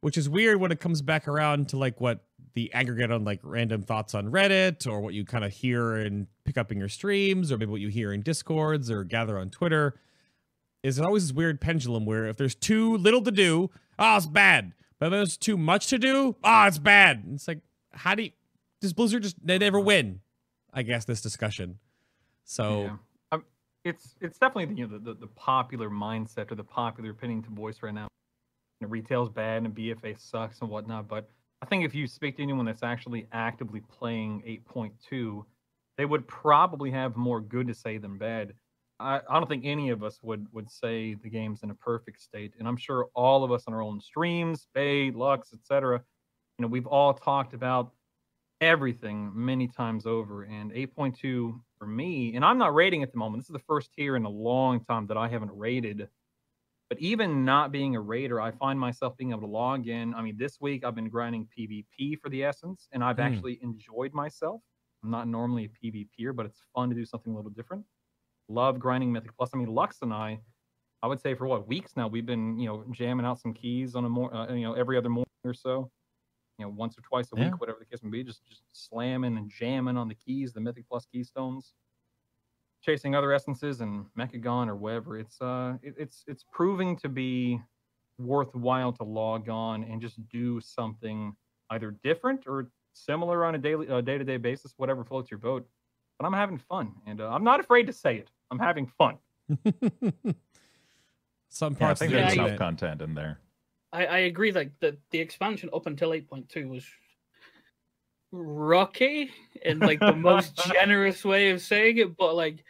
[0.00, 3.40] which is weird when it comes back around to like what the aggregate on like
[3.42, 6.88] random thoughts on Reddit or what you kind of hear and pick up in your
[6.88, 9.94] streams or maybe what you hear in discords or gather on Twitter
[10.82, 14.26] is it always this weird pendulum where if there's too little to do, oh, it's
[14.26, 14.72] bad.
[14.98, 17.22] But if there's too much to do, oh, it's bad.
[17.24, 17.60] And it's like,
[17.92, 18.30] how do you,
[18.80, 20.20] does Blizzard just, they never win,
[20.72, 21.78] I guess, this discussion.
[22.44, 22.96] So, Yeah.
[23.32, 23.44] Um,
[23.84, 27.50] it's it's definitely you know, the, the the popular mindset or the popular opinion to
[27.50, 28.08] voice right now.
[28.80, 31.28] Know, retail's bad and BFA sucks and whatnot, but
[31.62, 34.42] I think if you speak to anyone that's actually actively playing
[34.74, 35.44] 8.2,
[35.98, 38.54] they would probably have more good to say than bad.
[38.98, 42.20] I, I don't think any of us would would say the game's in a perfect
[42.22, 46.02] state, and I'm sure all of us on our own streams, Bay, Lux, etc.
[46.58, 47.92] You know, we've all talked about
[48.60, 50.44] everything many times over.
[50.44, 53.42] And 8.2 for me, and I'm not rating at the moment.
[53.42, 56.08] This is the first tier in a long time that I haven't rated.
[56.90, 60.14] But even not being a raider, I find myself being able to log in.
[60.14, 63.26] I mean, this week I've been grinding PvP for the essence, and I've Hmm.
[63.26, 64.62] actually enjoyed myself.
[65.04, 67.86] I'm not normally a PvPer, but it's fun to do something a little different.
[68.48, 69.50] Love grinding Mythic Plus.
[69.54, 70.40] I mean, Lux and I,
[71.02, 73.96] I would say for what weeks now, we've been you know jamming out some keys
[73.96, 75.90] on a more uh, you know every other morning or so
[76.58, 77.44] you know, once or twice a Yeah.
[77.44, 80.60] week, whatever the case may be, just just slamming and jamming on the keys, the
[80.60, 81.74] Mythic Plus keystones,
[82.82, 85.18] chasing other essences and Mechagon or whatever.
[85.18, 87.60] It's uh, it, it's it's proving to be
[88.18, 91.34] worthwhile to log on and just do something
[91.70, 95.38] either different or similar on a daily uh, day to day basis, whatever floats your
[95.38, 95.66] boat.
[96.18, 98.30] But I'm having fun, and uh, I'm not afraid to say it.
[98.50, 99.16] I'm having fun.
[101.48, 103.40] some Yeah, I think of the there's enough content in there.
[103.92, 106.86] I, I agree that the, the expansion up until 8.2 was
[108.32, 109.30] rocky
[109.62, 112.64] in like the most generous way of saying it, but like,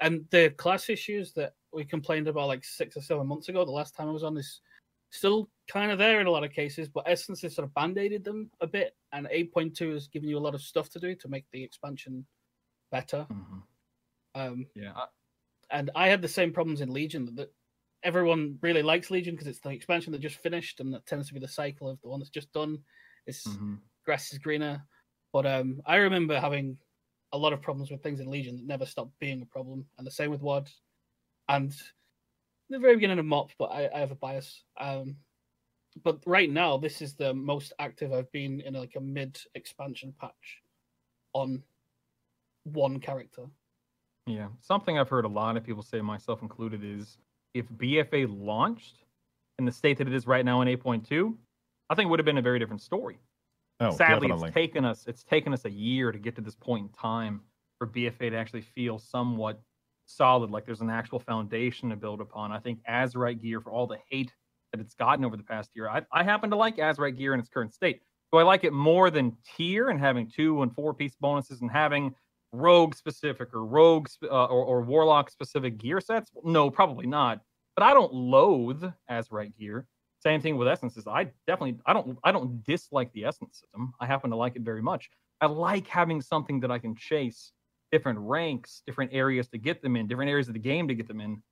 [0.00, 3.70] and the class issues that we complained about like six or seven months ago, the
[3.70, 4.60] last time I was on this,
[5.10, 7.98] still kind of there in a lot of cases, but Essence has sort of band
[7.98, 11.14] aided them a bit, and 8.2 has given you a lot of stuff to do
[11.14, 12.26] to make the expansion
[12.90, 13.26] better.
[14.34, 15.06] Um, Yeah, I,
[15.70, 17.52] and I had the same problems in Legion that, that
[18.02, 21.34] everyone really likes Legion because it's the expansion that just finished, and that tends to
[21.34, 22.78] be the cycle of the one that's just done.
[23.26, 23.78] It's mhm.
[24.04, 24.84] grass is greener,
[25.34, 26.78] but um, I remember having
[27.32, 30.06] a lot of problems with things in Legion that never stopped being a problem, and
[30.06, 30.70] the same with WAD,
[31.48, 31.74] and
[32.70, 34.62] the very beginning of MOP, but I, I have a bias.
[34.78, 35.16] Um,
[36.04, 40.14] but right now, this is the most active I've been in like a mid expansion
[40.20, 40.62] patch
[41.32, 41.64] on
[42.62, 43.46] one character.
[44.28, 47.18] Yeah, something I've heard a lot of people say, myself included, is
[47.54, 49.02] if BFA launched
[49.58, 51.34] in the state that it is right now in 8.2,
[51.90, 53.18] I think it would have been a very different story.
[53.80, 54.48] Oh, Sadly, definitely.
[54.48, 57.42] it's taken us it's taken us a year to get to this point in time
[57.78, 59.60] for BFA to actually feel somewhat
[60.06, 62.52] solid, like there's an actual foundation to build upon.
[62.52, 64.32] I think Azerite gear, for all the hate
[64.72, 67.40] that it's gotten over the past year, I, I happen to like Azerite gear in
[67.40, 68.00] its current state.
[68.32, 71.70] Do I like it more than tier and having two and four piece bonuses and
[71.70, 72.14] having
[72.52, 76.30] rogue specific or rogue sp- uh, or, or warlock specific gear sets?
[76.42, 77.40] No, probably not.
[77.76, 79.86] But I don't loathe Azerite gear.
[80.24, 81.06] Same thing with essences.
[81.06, 83.92] I definitely I don't I don't dislike the essence system.
[84.00, 85.10] I happen to like it very much.
[85.40, 87.52] I like having something that I can chase
[87.92, 91.08] different ranks, different areas to get them in, different areas of the game to get
[91.08, 91.42] them in.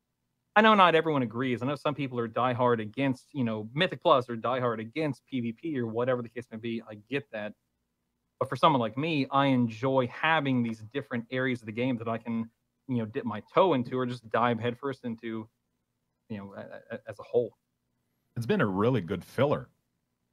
[0.56, 1.62] I know not everyone agrees.
[1.62, 5.76] I know some people are diehard against, you know, Mythic Plus or diehard against PvP
[5.76, 6.82] or whatever the case may be.
[6.88, 7.52] I get that.
[8.38, 12.08] But for someone like me, I enjoy having these different areas of the game that
[12.08, 12.50] I can,
[12.88, 15.48] you know, dip my toe into or just dive headfirst into,
[16.28, 16.54] you know,
[17.06, 17.52] as a whole.
[18.36, 19.68] It's been a really good filler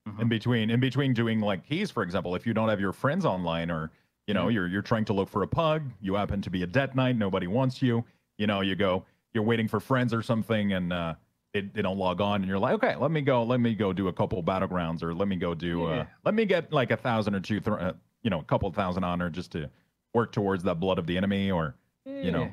[0.07, 0.21] Mhm.
[0.21, 2.35] in between in between doing like keys, for example.
[2.35, 3.91] If you don't have your friends online or
[4.27, 4.53] you know Mhm.
[4.53, 7.17] you're you're trying to look for a pug, you happen to be a dead knight,
[7.17, 8.05] nobody wants you.
[8.37, 11.15] You know, you go, you're waiting for friends or something, and uh,
[11.53, 13.91] it, they don't log on, and you're like, okay, let me go, let me go
[13.91, 16.97] do a couple battlegrounds, or let me go do, uh, let me get like a
[16.97, 19.69] thousand or two, th- uh, you know, a couple thousand honor just to
[20.13, 22.51] work towards that blood of the enemy, or you know, Yeah.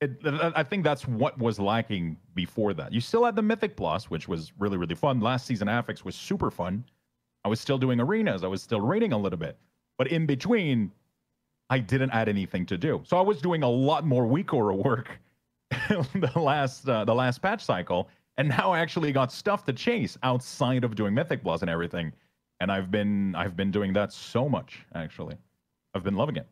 [0.00, 2.92] It, I think that's what was lacking before that.
[2.92, 5.20] You still had the Mythic Plus, which was really, really fun.
[5.20, 6.84] Last season, Affix was super fun.
[7.44, 8.42] I was still doing arenas.
[8.42, 9.58] I was still raiding a little bit.
[9.98, 10.90] But in between,
[11.68, 13.02] I didn't add anything to do.
[13.04, 15.18] So I was doing a lot more aura work
[15.70, 18.08] the last uh, the last patch cycle.
[18.38, 22.12] And now I actually got stuff to chase outside of doing Mythic Plus and everything.
[22.60, 25.36] And I've been I've been doing that so much, actually.
[25.94, 26.46] I've been loving it.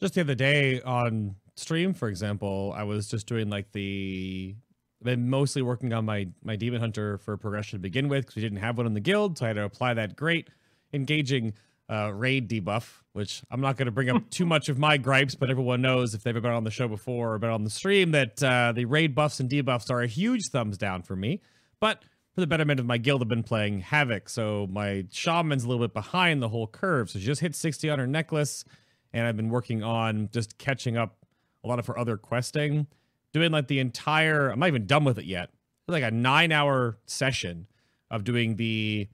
[0.00, 4.54] just the other day on stream for example i was just doing like the
[5.02, 8.42] been mostly working on my my demon hunter for progression to begin with because we
[8.42, 10.48] didn't have one in the guild so i had to apply that great
[10.92, 11.52] engaging
[11.90, 15.34] uh, raid debuff which i'm not going to bring up too much of my gripes
[15.34, 17.70] but everyone knows if they've ever been on the show before or been on the
[17.70, 21.42] stream that uh, the raid buffs and debuffs are a huge thumbs down for me
[21.80, 25.68] but for the betterment of my guild i've been playing havoc so my shaman's a
[25.68, 27.10] little bit behind the whole curve.
[27.10, 28.64] So she just hit 60 on her necklace
[29.12, 31.23] and I've been working on just catching up
[31.64, 32.86] a lot of her other questing,
[33.32, 34.50] doing like the entire.
[34.50, 35.50] I'm not even done with it yet.
[35.88, 37.66] Like a nine hour session
[38.10, 39.08] of doing the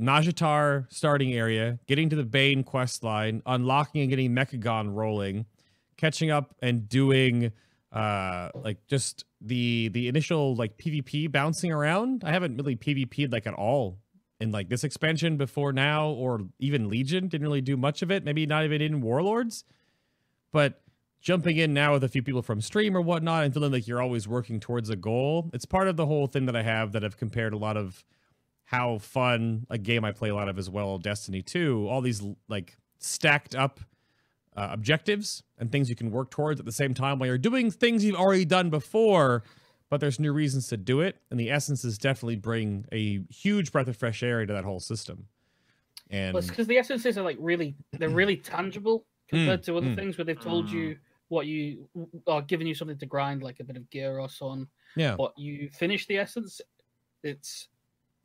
[0.00, 5.46] Nazjatar starting area, getting to the Bane quest line, unlocking and getting Mechagon rolling,
[5.96, 7.52] catching up and doing
[7.92, 12.22] uh like just the the initial like PvP bouncing around.
[12.24, 13.98] I haven't really PvP'd like at all
[14.40, 18.24] in like this expansion before now or even Legion didn't really do much of it.
[18.24, 19.64] Maybe not even in Warlords.
[20.52, 20.80] But
[21.26, 24.00] jumping in now with a few people from stream or whatnot and feeling like you're
[24.00, 25.50] always working towards a goal.
[25.52, 28.04] It's part of the whole thing that I have that I've compared a lot of
[28.66, 32.22] how fun a game I play a lot of as well, Destiny 2, all these
[32.46, 33.80] like stacked up
[34.56, 37.72] uh, objectives and things you can work towards at the same time while you're doing
[37.72, 39.42] things you've already done before,
[39.90, 41.16] but there's new reasons to do it.
[41.32, 45.26] And the essences definitely bring a huge breath of fresh air into that whole system.
[46.08, 49.96] And Well, because the essences are like really, they're really tangible compared to other mm.
[49.96, 50.96] things where they've told you
[51.28, 51.88] what you
[52.26, 54.68] are giving you something to grind, like a bit of gear or so on.
[54.96, 56.60] yeah, But you finish the essence,
[57.22, 57.68] it's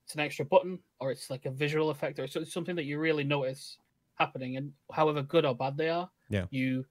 [0.05, 2.85] it's an extra button, or it's like a visual effect, or it's it's something that
[2.85, 3.77] you really notice
[4.15, 4.57] happening.
[4.57, 6.45] And however good or bad they are, Yeah.
[6.51, 6.85] you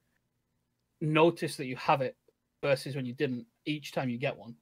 [0.99, 2.15] notice that you have it
[2.61, 4.55] versus when you didn't each time you get one.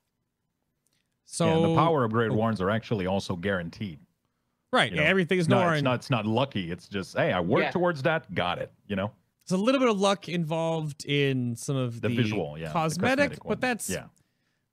[1.26, 2.36] so yeah, and the power upgrade oh.
[2.36, 4.00] warrants are actually also guaranteed.
[4.72, 6.72] right, you yeah, know, everything is It's not, it's not it's not lucky.
[6.72, 7.72] It's just hey, I worked Yeah.
[7.72, 8.72] towards that, got it.
[8.88, 9.12] You know,
[9.50, 12.74] There's a little bit of luck involved in some of the, the, visual, yeah, the
[12.74, 14.06] cosmetic, cosmetic but that's yeah,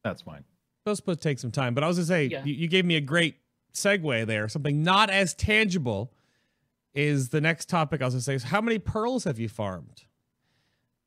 [0.05, 0.45] that's fine.
[0.85, 1.75] those supposed to take some time.
[1.75, 2.45] But I was gonna say Yeah.
[2.45, 3.37] you, you gave me a great
[3.73, 4.49] segue there.
[4.49, 6.13] Something not as tangible
[6.95, 10.05] is the next topic I was gonna say is how many pearls have you farmed?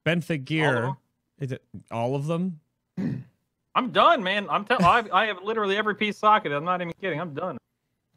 [0.05, 0.95] Benthic gear.
[1.39, 2.59] Is it all of them?
[3.75, 4.47] I'm done, man.
[4.49, 4.83] I'm telling.
[4.83, 6.57] I I have literally every piece socketed.
[6.57, 7.21] I'm not even kidding.
[7.21, 7.57] I'm done.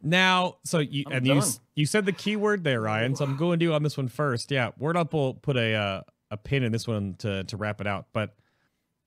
[0.02, 1.42] Now, so you I'm and you done.
[1.42, 3.14] s- you said the keyword there, Ryan.
[3.14, 4.50] So I'm going to do on this one first.
[4.50, 7.80] Yeah, Word Up will put a uh, a pin in this one to to wrap
[7.80, 8.06] it out.
[8.12, 8.34] But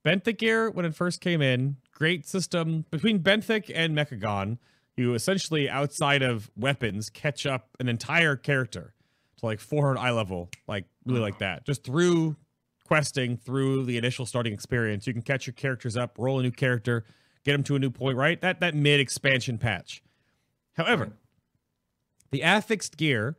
[0.06, 4.58] Benthic gear when it first came in, great system between Benthic and Mechagon.
[4.96, 8.94] You essentially outside of weapons catch up an entire character
[9.38, 12.38] to like 400 eye level, like really like that, just through
[12.88, 15.06] questing through the initial starting experience.
[15.08, 17.04] You can catch your characters up, roll a new character,
[17.44, 18.16] get them to a new point.
[18.18, 20.02] Right, that that mid expansion patch.
[20.76, 21.14] However,
[22.32, 23.38] the affixed gear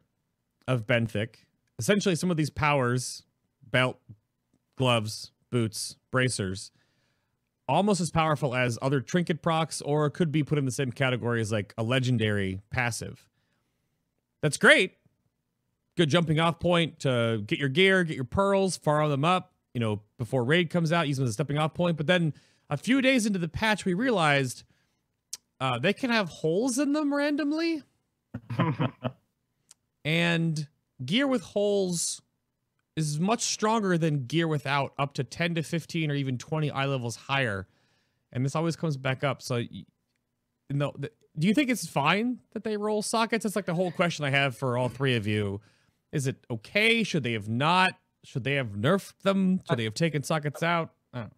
[0.67, 1.37] of Benthic,
[1.79, 3.23] essentially some of these powers,
[3.71, 3.99] belt,
[4.77, 6.71] gloves, boots, bracers,
[7.69, 11.41] almost as powerful as other trinket procs, or could be put in the same category
[11.41, 13.29] as like a legendary passive.
[14.43, 14.95] That's great.
[15.97, 19.81] Good jumping off point to get your gear, get your pearls, farm them up, you
[19.81, 21.97] know, before raid comes out, use them as a stepping off point.
[21.97, 22.35] But then
[22.71, 24.65] a few days into the patch, we realized
[25.61, 27.83] uh, they can have holes in them randomly.
[30.05, 30.69] and
[31.05, 32.21] gear with holes
[32.97, 36.87] is much stronger than gear without, up to 10 to 15 or even 20 eye
[36.87, 37.67] levels higher.
[38.33, 39.43] And this always comes back up.
[39.43, 39.63] So,
[40.71, 40.95] no,
[41.39, 43.45] do you think it's fine that they roll sockets?
[43.45, 45.61] That's like the whole question I have for all three of you.
[46.13, 47.03] Is it okay?
[47.03, 47.93] Should they have not?
[48.25, 49.61] Should they have nerfed them?
[49.69, 50.93] Should they have taken sockets out?
[51.13, 51.33] I don't know.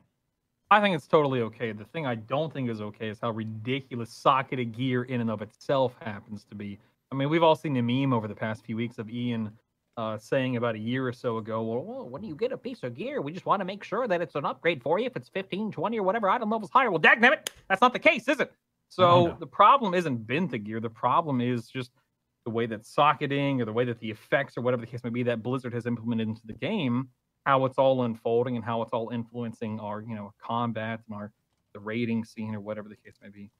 [0.70, 1.72] I think it's totally okay.
[1.72, 5.40] The thing I don't think is okay is how ridiculous socketed gear in and of
[5.40, 6.78] itself happens to be.
[7.11, 9.50] I mean, we've all seen the meme over the past few weeks of Ian
[9.96, 12.83] uh, saying about a year or so ago, well, well, when you get a piece
[12.83, 15.07] of gear, we just want to make sure that it's an upgrade for you.
[15.07, 17.98] If it's 15, 20, or whatever item level's higher, well, dang it, that's not the
[17.98, 18.52] case, is it?
[18.90, 19.37] So No.
[19.40, 20.81] the problem isn't benthic gear.
[20.81, 21.90] The problem is just
[22.44, 25.11] the way that socketing or the way that the effects or whatever the case may
[25.11, 27.09] be that Blizzard has implemented into the game,
[27.49, 31.33] how it's all unfolding and how it's all influencing our, you know, combat and our
[31.73, 33.51] the rating scene or whatever the case may be.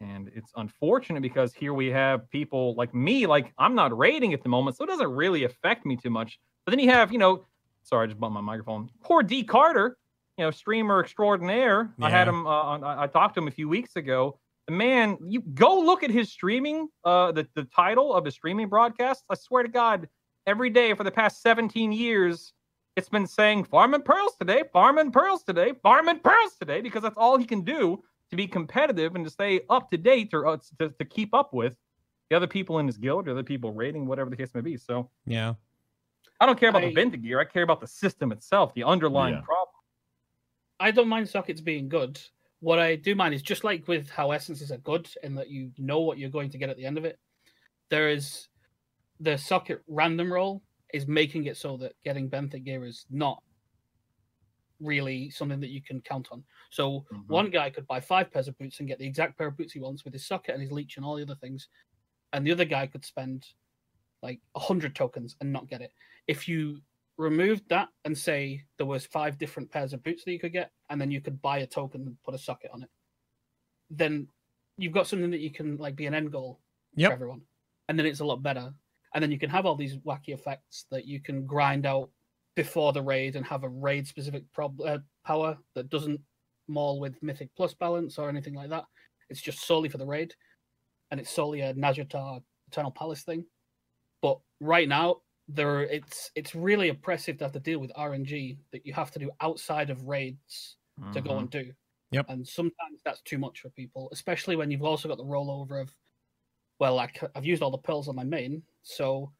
[0.00, 4.42] And it's unfortunate because here we have people like me, like I'm not rating at
[4.42, 6.38] the moment, so it doesn't really affect me too much.
[6.64, 7.44] But then you have, you know,
[7.82, 8.88] sorry, I just bumped my microphone.
[9.02, 9.98] Poor D Carter,
[10.38, 11.92] you know, streamer extraordinaire.
[12.00, 12.46] I had him.
[12.46, 14.38] Uh, on, I I talked to him a few weeks ago.
[14.68, 16.88] The man, you go look at his streaming.
[17.04, 19.22] Uh, the the title of his streaming broadcast.
[19.28, 20.08] I swear to God,
[20.46, 22.54] every day for the past 17 years,
[22.96, 27.36] it's been saying farming pearls today, farming pearls today, farming pearls today, because that's all
[27.36, 30.88] he can do to be competitive and to stay up to date or uh, to,
[30.90, 31.76] to keep up with
[32.30, 34.60] the other people in his guild, or the other people rating, whatever the case may
[34.60, 34.76] be.
[34.76, 35.54] So Yeah.
[36.40, 37.38] I don't care about I- the benthic gear.
[37.40, 39.40] I care about the system itself, the underlying Yeah.
[39.42, 39.68] problem.
[40.80, 42.20] I don't mind sockets being good.
[42.60, 45.70] What I do mind is just like with how essences are good in that you
[45.78, 47.18] know what you're going to get at the end of it.
[47.90, 48.48] There is
[49.20, 50.62] the socket random roll
[50.94, 53.42] is making it so that getting benthic gear is not
[54.80, 56.44] really something that you can count on.
[56.70, 57.26] So Mhm.
[57.26, 59.72] one guy could buy five pairs of boots and get the exact pair of boots
[59.72, 61.68] he wants with his socket and his leech and all the other things,
[62.32, 63.46] and the other guy could spend
[64.22, 65.92] like a hundred tokens and not get it.
[66.26, 66.80] If you
[67.16, 70.72] removed that and say there was five different pairs of boots that you could get,
[70.90, 72.90] and then you could buy a token and put a socket on it,
[73.90, 74.28] then
[74.76, 76.60] you've got something that you can like be an end goal
[76.96, 77.10] Yep.
[77.10, 77.42] for everyone,
[77.88, 78.74] and then it's a lot better.
[79.14, 82.10] And then you can have all these wacky effects that you can grind out
[82.56, 86.20] before the raid and have a raid specific prob- uh, power that doesn't
[86.68, 88.84] maul with Mythic Plus balance or anything like that.
[89.30, 90.34] It's just solely for the raid,
[91.10, 93.44] and it's solely a Nazjatar Eternal Palace thing.
[94.20, 98.86] But right now, there it's it's really oppressive to have to deal with RNG that
[98.86, 100.76] you have to do outside of raids
[101.12, 101.72] to go and do.
[102.12, 102.26] Yep.
[102.28, 105.92] And sometimes that's too much for people, especially when you've also got the rollover of,
[106.78, 109.30] well, I, have used all the pearls on my main, so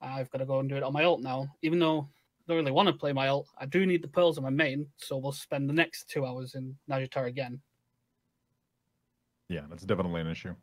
[0.00, 1.48] I've got to go and do it on my alt now.
[1.62, 4.38] Even though I don't really want to play my alt, I do need the pearls
[4.38, 7.60] on my main, so we'll spend the next two hours in Nazjatar again.
[9.48, 10.54] Yeah, that's definitely an issue.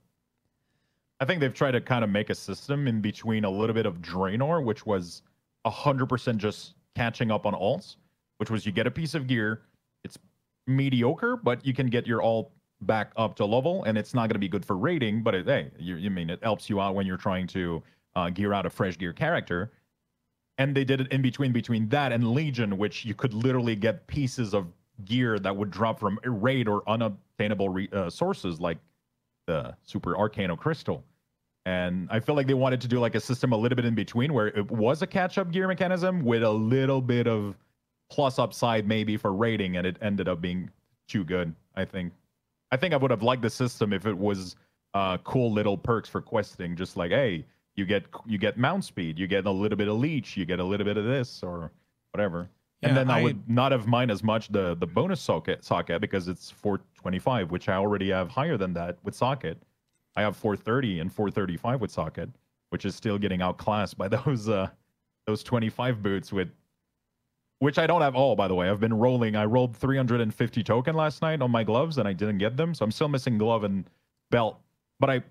[1.19, 3.85] I think they've tried to kind of make a system in between a little bit
[3.85, 5.21] of Draenor, which was
[5.65, 7.97] 100% just catching up on alts,
[8.37, 9.61] which was you get a piece of gear,
[10.03, 10.17] it's
[10.65, 14.35] mediocre, but you can get your alt back up to level, and it's not going
[14.35, 16.95] to be good for rating, but it, hey, you, you mean it helps you out
[16.95, 17.81] when you're trying to
[18.15, 19.71] uh, gear out a fresh gear character.
[20.57, 24.05] And they did it in between between that and Legion, which you could literally get
[24.07, 24.67] pieces of
[25.05, 28.77] gear that would drop from raid or unobtainable re- uh, sources like
[29.47, 31.03] the Super Arcano Crystal.
[31.65, 33.95] And I feel like they wanted to do like a system a little bit in
[33.95, 37.55] between where it was a catch up gear mechanism with a little bit of
[38.09, 40.69] plus upside maybe for rating, and it ended up being
[41.07, 42.13] too good, I think.
[42.71, 44.55] I think I would have liked the system if it was
[44.93, 49.17] uh, cool little perks for questing, just like, hey, you get you get mount speed,
[49.19, 51.71] you get a little bit of leech, you get a little bit of this or
[52.11, 52.49] whatever.
[52.83, 56.01] and then I, I- would not have mind as much the the bonus socket socket
[56.01, 59.57] because it's 425, which I already have higher than that with socket.
[60.17, 62.29] I have 430 and 435 with socket,
[62.69, 64.67] which is still getting outclassed by those uh
[65.27, 66.49] those 25 boots with
[67.61, 68.67] which I don't have all by the way.
[68.69, 69.35] I've been rolling.
[69.35, 72.83] I rolled 350 token last night on my gloves and I didn't get them, so
[72.83, 73.85] I'm still missing glove and
[74.31, 74.59] belt.
[74.99, 75.23] But I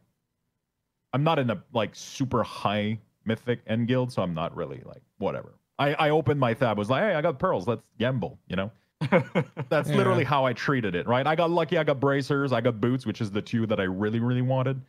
[1.13, 5.03] I'm not in a like super high mythic end guild, so I'm not really like
[5.19, 5.55] whatever.
[5.77, 8.71] I, I opened my tab, was like, hey, I got pearls, let's gamble, you know?
[9.71, 9.97] That's Yeah.
[9.97, 11.27] literally how I treated it, right?
[11.27, 13.85] I got lucky, I got bracers, I got boots, which is the two that I
[13.85, 14.81] really, really wanted.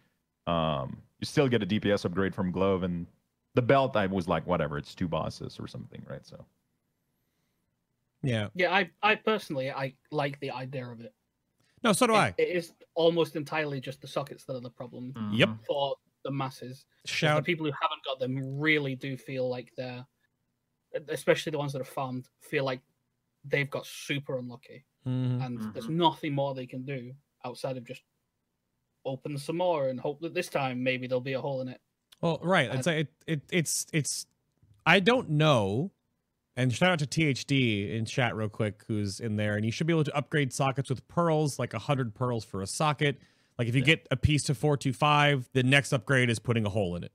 [0.47, 3.07] Um, you still get a DPS upgrade from glove and
[3.55, 6.25] the belt I was like, whatever, it's two bosses or something, right?
[6.25, 6.45] So
[8.23, 8.49] Yeah.
[8.53, 11.13] Yeah, I, I personally I like the idea of it.
[11.83, 12.35] No, so do It- I.
[12.37, 15.49] it is almost entirely just the sockets that are the problem Yep.
[15.67, 17.37] for the masses, Shout.
[17.43, 20.05] The people who haven't got them really do feel like they're,
[21.07, 22.81] especially the ones that are farmed, feel like
[23.43, 25.43] they've got super unlucky, Mhm.
[25.43, 25.95] and there's Mhm.
[25.95, 28.03] nothing more they can do outside of just
[29.03, 31.81] open some more and hope that this time maybe there'll be a hole in it.
[32.21, 32.69] Well, right.
[32.75, 34.27] It's like it, it it's it's
[34.85, 35.91] I don't know,
[36.61, 39.87] and shout out to THD in chat real quick, who's in there, and you should
[39.87, 43.19] be able to upgrade sockets with pearls, like hundred pearls for a socket.
[43.57, 46.65] Like if you get a piece to four two five, the next upgrade is putting
[46.65, 47.11] a hole in it.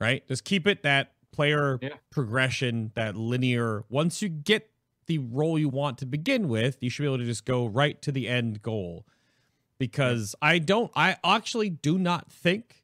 [0.00, 0.26] Right?
[0.28, 1.90] Just keep it that player Yeah.
[2.10, 3.84] progression, that linear.
[3.88, 4.70] Once you get
[5.06, 8.00] the role you want to begin with, you should be able to just go right
[8.02, 9.06] to the end goal.
[9.78, 12.82] Because I don't, I actually do not think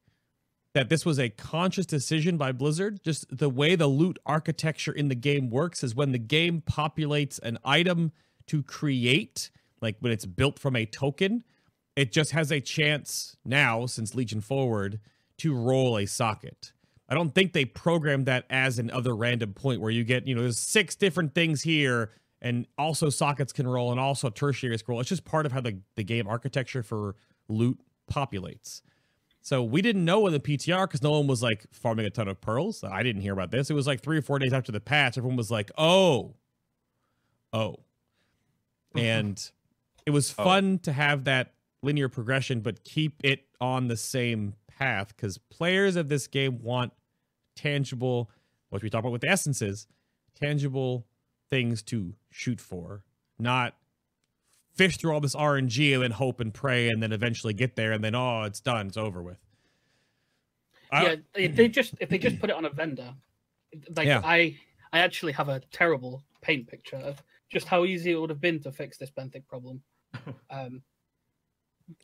[0.74, 3.02] that this was a conscious decision by Blizzard.
[3.02, 7.38] Just the way the loot architecture in the game works is when the game populates
[7.42, 8.12] an item
[8.46, 9.50] to create,
[9.80, 11.44] like when it's built from a token,
[11.94, 14.98] it just has a chance now, since Legion Forward,
[15.38, 16.72] to roll a socket.
[17.08, 20.34] I don't think they programmed that as an other random point where you get, you
[20.34, 22.10] know, there's six different things here
[22.40, 25.00] and also sockets can roll and also tertiary scroll.
[25.00, 27.14] It's just part of how the, the game architecture for
[27.48, 27.78] loot
[28.10, 28.80] populates.
[29.44, 32.28] So we didn't know in the PTR because no one was like farming a ton
[32.28, 32.84] of pearls.
[32.84, 33.70] I didn't hear about this.
[33.70, 35.18] It was like three or four days after the patch.
[35.18, 36.34] Everyone was like, oh,
[37.52, 37.76] oh.
[38.94, 39.50] And
[40.06, 40.44] it was Oh.
[40.44, 45.96] fun to have that linear progression, but keep it on the same path because players
[45.96, 46.92] of this game want
[47.56, 48.30] tangible,
[48.68, 49.86] what we talk about with the essences,
[50.40, 51.06] tangible
[51.50, 53.02] things to shoot for,
[53.38, 53.74] not
[54.74, 57.92] fish through all this RNG and then hope and pray and then eventually get there
[57.92, 59.38] and then oh it's done, it's over with.
[60.90, 63.14] I- yeah, if they just if they just put it on a vendor,
[63.96, 64.20] like Yeah.
[64.24, 64.56] I
[64.92, 68.60] I actually have a terrible paint picture of just how easy it would have been
[68.62, 69.82] to fix this benthic problem.
[70.50, 70.82] Um,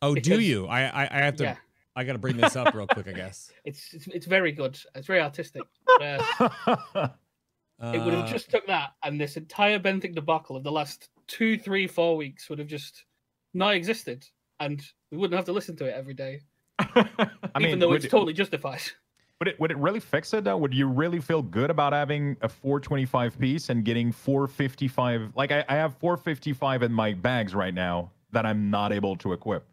[0.01, 0.67] oh, do you?
[0.67, 1.45] I, I I have to.
[1.45, 1.57] yeah,
[1.95, 3.07] I got to bring this up real quick.
[3.07, 3.53] I guess.
[3.65, 4.79] it's, it's it's very good.
[4.95, 5.63] It's very artistic.
[6.01, 6.19] Uh,
[7.81, 11.11] it would have Uh, just took that, and this entire benthic debacle of the last
[11.29, 13.05] two, three, four weeks would have just
[13.55, 14.27] not existed,
[14.61, 16.41] and we wouldn't have to listen to it every day,
[16.79, 17.17] I
[17.57, 18.81] even mean, though would, it's totally justified.
[19.41, 20.57] would it would it really fix it though?
[20.57, 25.33] Would you really feel good about having a 425 piece and getting 455?
[25.37, 29.33] Like I, I have 455 in my bags right now that I'm not able to
[29.33, 29.65] equip,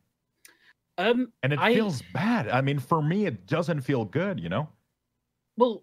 [0.98, 2.48] Um, and it I- feels bad.
[2.50, 4.40] I mean, for me, it doesn't feel good.
[4.40, 4.70] You know,
[5.58, 5.82] well,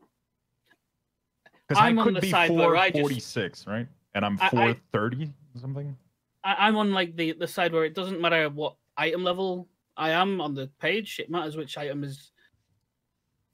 [1.68, 3.87] because I I'm on could the be side where I just- 446, right?
[4.14, 5.97] And I'm I- I- 430 something.
[6.45, 10.11] I, I'm on like the the side where it doesn't matter what item level I
[10.11, 11.19] am on the page.
[11.19, 12.33] It matters which item is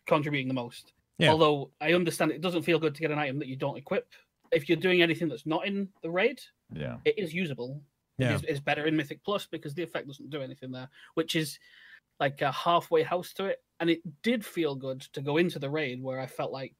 [0.06, 0.92] contributing the most.
[1.18, 1.30] Yeah.
[1.30, 4.08] Although I understand it doesn't feel good to get an item that you don't equip.
[4.52, 6.40] If you're doing anything that's not in the raid,
[6.72, 6.98] Yeah.
[7.04, 7.82] it is usable.
[8.18, 8.30] Yeah.
[8.30, 11.36] It is, it's better in Mythic Plus because the effect doesn't do anything there, which
[11.36, 11.58] is
[12.20, 13.62] like a halfway house to it.
[13.80, 16.74] And it did feel good to go into the raid where I felt like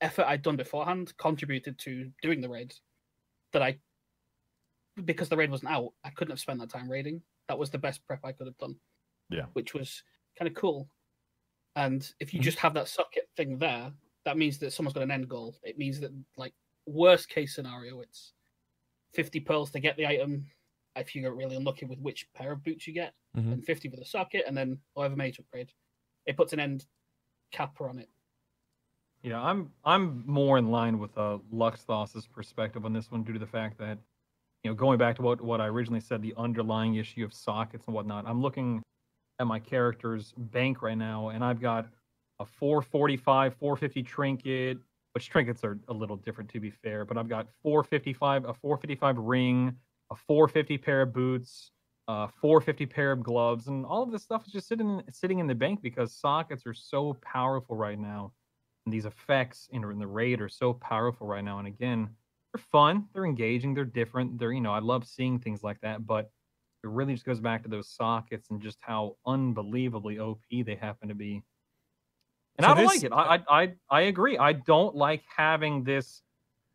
[0.00, 2.74] effort I'd done beforehand contributed to doing the raid.
[3.52, 3.78] That I,
[5.04, 7.22] because the raid wasn't out, I couldn't have spent that time raiding.
[7.48, 8.80] That was the best prep I could have done.
[9.30, 9.46] Yeah.
[9.54, 10.02] Which was
[10.38, 10.88] kind of cool.
[11.76, 12.42] And if you Mhm.
[12.42, 13.92] just have that socket thing there,
[14.24, 15.56] that means that someone's got an end goal.
[15.62, 16.54] It means that, like,
[16.86, 18.34] worst case scenario, it's
[19.14, 20.50] 50 pearls to get the item
[20.96, 23.52] if you get really unlucky with which pair of boots you get, Mhm.
[23.54, 25.72] and 50 for the socket, and then whatever mage upgrade.
[26.26, 26.86] It puts an end
[27.52, 28.10] capper on it.
[29.22, 33.38] Yeah, I'm I'm more in line with uh, Luxthos's perspective on this one due to
[33.38, 33.98] the fact that,
[34.64, 37.86] you know, going back to what, what I originally said, the underlying issue of sockets
[37.86, 38.24] and whatnot.
[38.26, 38.82] I'm looking
[39.38, 41.86] at my character's bank right now, and I've got
[42.40, 44.78] a 445, 450 trinket,
[45.12, 49.18] which trinkets are a little different to be fair, but I've got 455, a 455
[49.18, 49.76] ring,
[50.10, 51.70] a 450 pair of boots,
[52.08, 55.46] a 450 pair of gloves, and all of this stuff is just sitting sitting in
[55.46, 58.32] the bank because sockets are so powerful right now
[58.84, 61.58] and these effects in, in the raid are so powerful right now.
[61.58, 62.10] And again,
[62.54, 64.38] they're fun, they're engaging, they're different.
[64.38, 66.30] They're you know I love seeing things like that, but
[66.84, 71.08] it really just goes back to those sockets and just how unbelievably OP they happen
[71.08, 71.42] to be.
[72.56, 73.12] And So I don't this- like it.
[73.12, 74.38] I, I I I agree.
[74.38, 76.22] I don't like having this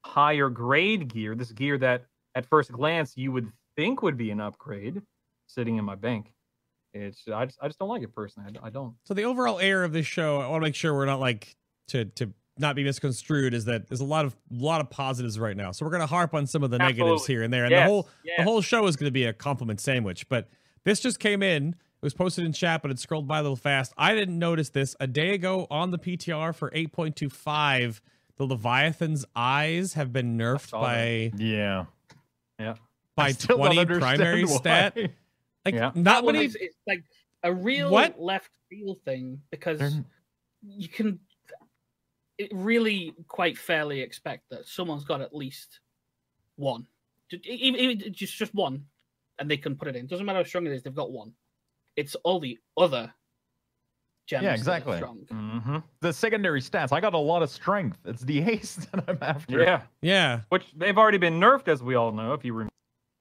[0.06, 2.06] higher grade gear, this gear that
[2.36, 5.02] at first glance you would think would be an upgrade,
[5.48, 6.32] sitting in my bank.
[6.94, 8.58] It's I just I just don't like it personally.
[8.62, 8.96] I, I don't.
[9.06, 11.56] So the overall air of this show, I want to make sure we're not like
[11.90, 15.56] to to not be misconstrued, is that there's a lot of lot of positives right
[15.58, 15.72] now.
[15.72, 17.90] So we're gonna harp on some of the negatives here and there, and Yes, the
[17.90, 18.38] whole yes.
[18.38, 20.28] the whole show is gonna be a compliment sandwich.
[20.30, 20.50] But
[20.84, 21.70] this just came in.
[21.70, 23.94] It was posted in chat, but it scrolled by a little fast.
[23.98, 28.00] I didn't notice this a day ago on the PTR for 8.25.
[28.38, 31.86] The Leviathan's eyes have been nerfed saw by Yeah.
[32.58, 32.76] yeah,
[33.16, 34.56] by 20 primary why.
[34.58, 34.98] stat.
[35.66, 35.92] Like Yeah.
[35.94, 36.46] not That one many.
[36.46, 37.04] is it's like
[37.44, 38.18] a real What?
[38.20, 40.06] left field thing because They're-
[40.66, 41.20] you can it
[42.52, 45.80] really quite fairly expect that someone's got at least
[46.56, 46.86] one.
[47.44, 48.84] Even, even just just one,
[49.40, 50.08] and they can put it in.
[50.08, 51.32] Doesn't matter how strong it is, they've got one.
[51.96, 53.14] It's all the other
[54.26, 54.44] gems.
[54.44, 54.98] Yeah, that are exactly.
[54.98, 55.20] Strong.
[55.32, 55.78] Mm-hmm.
[56.02, 56.92] The secondary stats.
[56.92, 58.00] I got a lot of strength.
[58.06, 59.62] It's the haste that I'm after.
[59.62, 60.42] Yeah, Yeah.
[60.50, 62.34] which they've already been nerfed, as we all know.
[62.34, 62.74] If you remember,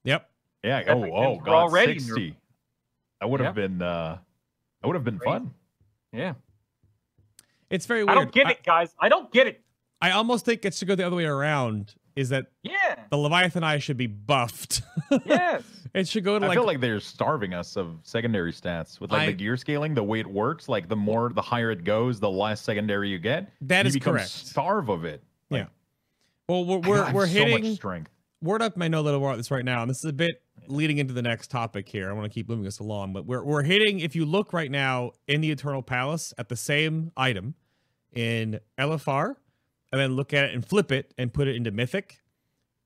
[0.05, 0.29] Yep.
[0.63, 0.77] Yeah.
[0.87, 1.49] Epic Oh, oh, God.
[1.53, 2.01] already nerfed.
[2.05, 2.35] 60.
[3.21, 3.81] That would have been.
[3.81, 4.17] uh
[4.81, 5.31] That would have been Crazy.
[5.39, 5.53] fun.
[6.13, 6.33] yeah.
[7.69, 8.09] It's very weird.
[8.17, 8.93] I don't get it, guys.
[8.99, 9.61] I don't get it.
[10.01, 11.93] I, I almost think it should go the other way around.
[12.15, 12.95] Is that Yeah.
[13.09, 14.81] the Leviathan Eye should be buffed?
[15.25, 15.63] Yes.
[15.95, 16.45] it should go to like.
[16.45, 19.57] I like, feel like they're starving us of secondary stats with like I- the gear
[19.57, 19.93] scaling.
[19.95, 23.17] The way it works, like the more, the higher it goes, the less secondary you
[23.17, 23.51] get.
[23.61, 24.29] That you is correct.
[24.29, 25.23] Starve of it.
[25.49, 25.65] Yeah.
[26.47, 28.11] well, we're we're, have we're so hitting much strength.
[28.41, 28.73] word up.
[28.79, 30.99] I know a little more about this right now, and this is a bit leading
[30.99, 32.09] into the next topic here.
[32.09, 33.99] I want to keep moving us along, but we're we're hitting.
[34.01, 37.55] If you look right now in the Eternal Palace at the same item
[38.13, 39.35] in LFR,
[39.91, 42.21] and then look at it and flip it and put it into Mythic,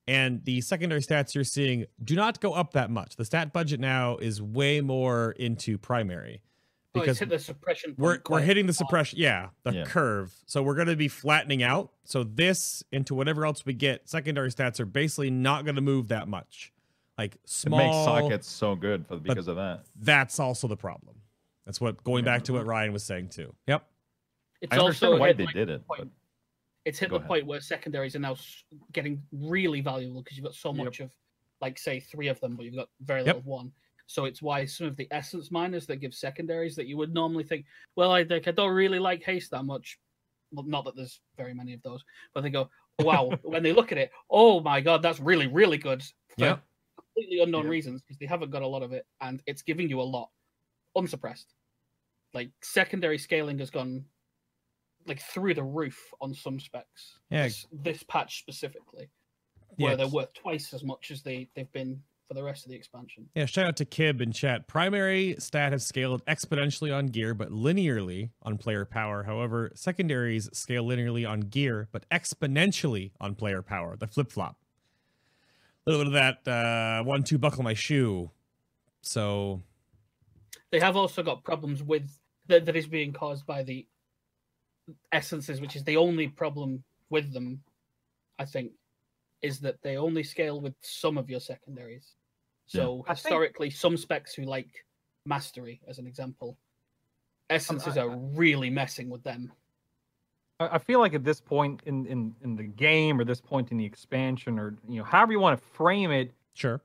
[0.08, 3.16] and the secondary stats you're seeing do not go up that much.
[3.16, 6.42] The stat budget now is way more into primary
[6.96, 7.96] Oh, because hit the suppression.
[7.98, 9.84] we're we're hitting the suppression yeah the Yeah.
[9.86, 14.08] curve so we're going to be flattening out so this into whatever else we get
[14.08, 16.72] secondary stats are basically not going to move that much
[17.18, 19.86] like small It makes sockets so good for, because of that.
[19.96, 21.16] that's also the problem
[21.66, 23.88] that's what going back to what ryan was saying too yep
[24.64, 25.88] It's I also why hit, they like, did the it.
[25.88, 26.12] but- point-
[26.86, 27.28] It's hit Go the ahead.
[27.30, 28.36] point where secondaries are now
[28.92, 30.86] getting really valuable because you've got so Yep.
[30.86, 31.12] much of,
[31.62, 33.26] like, say, three of them, but you've got very Yep.
[33.28, 33.74] little of one.
[34.06, 37.44] So it's why some of the essence minors that give secondaries that you would normally
[37.46, 39.98] think, well, I think I don't really like haste that much.
[40.52, 42.04] Well, not that there's very many of those,
[42.34, 45.78] but they go, wow, when they look at it, oh my god, that's really, really
[45.78, 46.04] good
[46.38, 46.64] for Yep.
[46.98, 47.72] completely unknown Yep.
[47.72, 50.32] reasons because they haven't got a lot of it and it's giving you a lot
[50.96, 51.54] unsuppressed.
[52.34, 54.06] Like secondary scaling has gone
[55.08, 57.20] like through the roof on some specs.
[57.30, 57.44] Yeah.
[57.44, 59.10] This, this patch specifically,
[59.78, 62.70] where yeah they're worth twice as much as they they've been for the rest of
[62.70, 63.28] the expansion.
[63.36, 67.50] yeah shout out to kib in chat primary stat has scaled exponentially on gear but
[67.50, 73.98] linearly on player power however secondaries scale linearly on gear but exponentially on player power
[73.98, 74.56] the flip-flop
[75.86, 78.30] a little bit of that uh one two buckle my shoe
[79.02, 79.62] so
[80.72, 82.10] They have also got problems with
[82.48, 83.86] that, that is being caused by the
[85.12, 87.62] essences, which is the only problem with them.
[88.40, 88.72] I think
[89.42, 92.16] is that they only scale with some of your secondaries.
[92.66, 94.86] So I think- historically, some specs who like
[95.26, 96.58] mastery, as an example,
[97.50, 99.52] essences I- are really messing with them.
[100.60, 103.72] I I feel like at this point in, in, in the game or this point
[103.72, 106.82] in the expansion or you know however you want to frame it, sure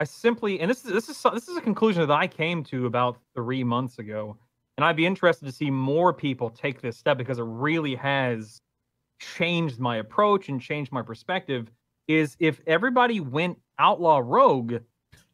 [0.00, 2.62] I simply and this is this is so- this is a conclusion that I came
[2.64, 4.36] to about three months ago,
[4.78, 8.60] and I'd be interested to see more people take this step because it really has
[9.20, 11.68] changed my approach and changed my perspective.
[12.06, 14.74] Is if everybody went outlaw rogue,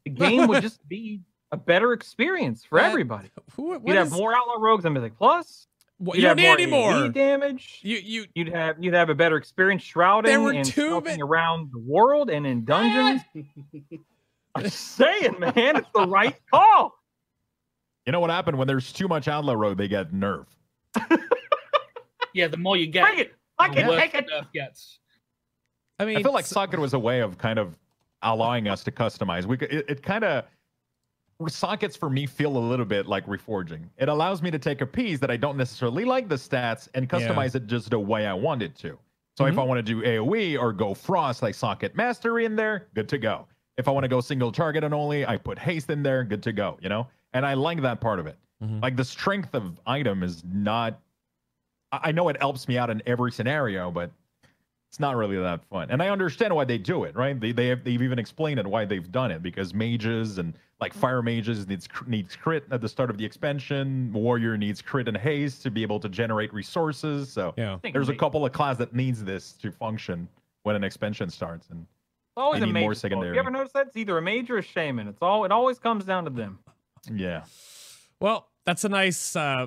[0.04, 1.20] the game would just be
[1.52, 3.30] a better experience for That- everybody.
[3.54, 5.66] Who, You'd have more outlaw rogues and Mythic Plus.
[5.98, 7.80] what- You'd don't need any more damage.
[7.82, 11.68] you you You'd have you'd have a better experience shrouding were and two mi- around
[11.70, 13.20] the world and in dungeons.
[14.54, 16.94] I'm saying, man, it's the right call.
[18.06, 19.78] You know what happened when there's too much outlaw road?
[19.78, 20.46] They get nerfed.
[22.34, 23.34] yeah, the more you get, Take it.
[23.58, 24.26] I can worse take it.
[24.28, 24.98] nerf gets.
[25.98, 27.78] i mean I feel like socket was a way of kind of
[28.22, 29.44] allowing us to customize.
[29.46, 30.44] We could, it, it kind of
[31.48, 33.88] sockets for me feel a little bit like reforging.
[33.98, 37.04] It allows me to take a piece that I don't necessarily like the stats and
[37.10, 37.18] Yeah.
[37.18, 38.98] customize it just the way I want it to.
[39.36, 39.60] So if Mhm.
[39.60, 43.18] I want to do AOE or go frost, like socket mastery in there, good to
[43.18, 43.46] go.
[43.76, 46.42] If I want to go single target and only, I put haste in there, good
[46.44, 46.78] to go.
[46.80, 48.36] You know, and I like that part of it.
[48.62, 48.80] Mhm.
[48.82, 50.98] Like the strength of item is not.
[51.92, 54.10] I I know it helps me out in every scenario, but
[54.88, 55.90] it's not really that fun.
[55.90, 57.38] And I understand why they do it, right?
[57.38, 60.92] They they have, they've even explained it why they've done it because mages and like
[60.94, 64.12] fire mages needs needs crit at the start of the expansion.
[64.12, 67.30] Warrior needs crit and haste to be able to generate resources.
[67.32, 70.28] So yeah there's a couple of class that needs this to function
[70.62, 71.68] when an expansion starts.
[71.70, 71.86] And
[72.36, 72.82] always a need mage.
[72.82, 73.34] more secondary.
[73.34, 73.88] You ever notice that?
[73.88, 75.08] It's either a mage or a shaman.
[75.08, 75.44] It's all.
[75.44, 76.58] It always comes down to them.
[77.12, 77.44] Yeah,
[78.20, 79.66] Well, that's a nice uh,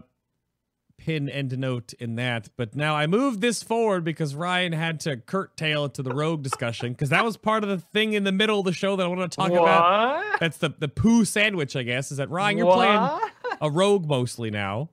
[0.98, 2.50] pin end note in that.
[2.58, 6.42] But now I moved this forward because Ryan had to curtail it to the rogue
[6.42, 9.04] discussion because that was part of the thing in the middle of the show that
[9.04, 9.62] I want to talk what?
[9.62, 10.40] about.
[10.40, 12.12] That's the the poo sandwich, I guess.
[12.12, 12.58] Is that Ryan?
[12.58, 13.20] You're playing
[13.62, 14.90] a rogue mostly now,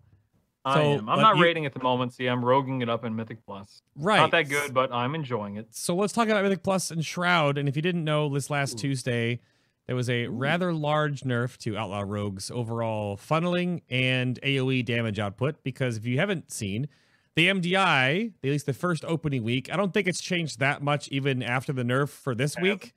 [0.64, 1.09] I So, am.
[1.09, 2.12] I'm not you- rating at the moment.
[2.12, 3.82] See, I'm roguing it up in Mythic Plus.
[3.97, 4.18] right?
[4.18, 5.68] Not that good, but I'm enjoying it.
[5.70, 7.57] So let's talk about Mythic Plus and Shroud.
[7.59, 9.40] And if you didn't know, this last Tuesday,
[9.87, 15.62] there was a rather large nerf to Outlaw Rogue's overall funneling and AoE damage output.
[15.62, 16.89] Because if you haven't seen,
[17.35, 21.09] the MDI, at least the first opening week, I don't think it's changed that much
[21.09, 22.95] even after the nerf for this week,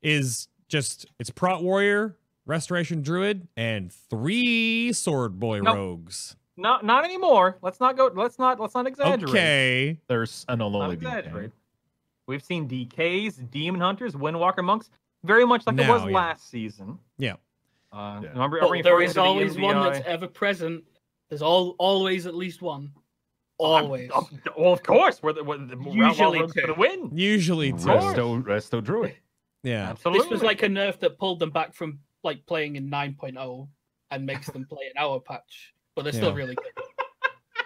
[0.00, 2.16] is just it's Prot Warrior,
[2.46, 5.74] Restoration Druid, and three Sword Boy Nope.
[5.74, 6.36] Rogues.
[6.56, 7.58] Not not anymore.
[7.62, 8.10] Let's not go.
[8.14, 9.30] Let's not let's not exaggerate.
[9.30, 10.00] Okay.
[10.06, 11.50] There's an Not Ololi.
[12.26, 14.88] We've seen DKs, Demon Hunters, Windwalker Monks,
[15.24, 16.10] very much like it was yeah.
[16.14, 16.98] last season.
[17.18, 17.34] Yeah.
[17.92, 18.28] Uh, Yeah.
[18.30, 20.84] Remember, But every there referring is to the always one that's ever present.
[21.28, 22.92] There's all always at least one.
[23.60, 24.10] I'm- Always.
[24.12, 26.46] oh, well, of course, we're the, we're the Usually Usually two.
[26.60, 27.10] going to win.
[27.16, 27.86] Usually Of two.
[27.88, 29.14] Resto, Resto Druid.
[29.62, 29.90] Yeah.
[29.90, 30.24] Absolutely.
[30.24, 33.68] This was like a nerf that pulled them back from like playing in 9.0
[34.10, 36.34] and makes them play an hour patch, but they're still Yeah.
[36.36, 36.72] really good.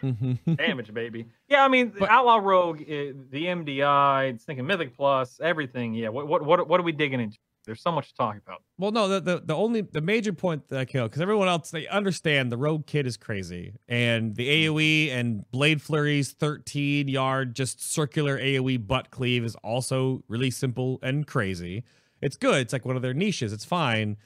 [0.02, 0.56] Mhm.
[0.56, 1.26] damage, baby.
[1.48, 5.92] Yeah, I mean, But- Outlaw Rogue, uh, the MDI, it's thinking Mythic Plus, everything.
[5.94, 7.36] Yeah, what what what what are we digging into?
[7.68, 8.62] There's so much to talk about.
[8.78, 11.70] Well, no, the, the the only the major point that I kill because everyone else
[11.70, 14.74] they understand the rogue kid is crazy and the hmm.
[14.74, 20.98] AOE and Blade flurries 13 yard just circular AOE butt cleave is also really simple
[21.02, 21.84] and crazy.
[22.22, 22.62] It's good.
[22.62, 23.52] It's like one of their niches.
[23.52, 24.16] It's fine.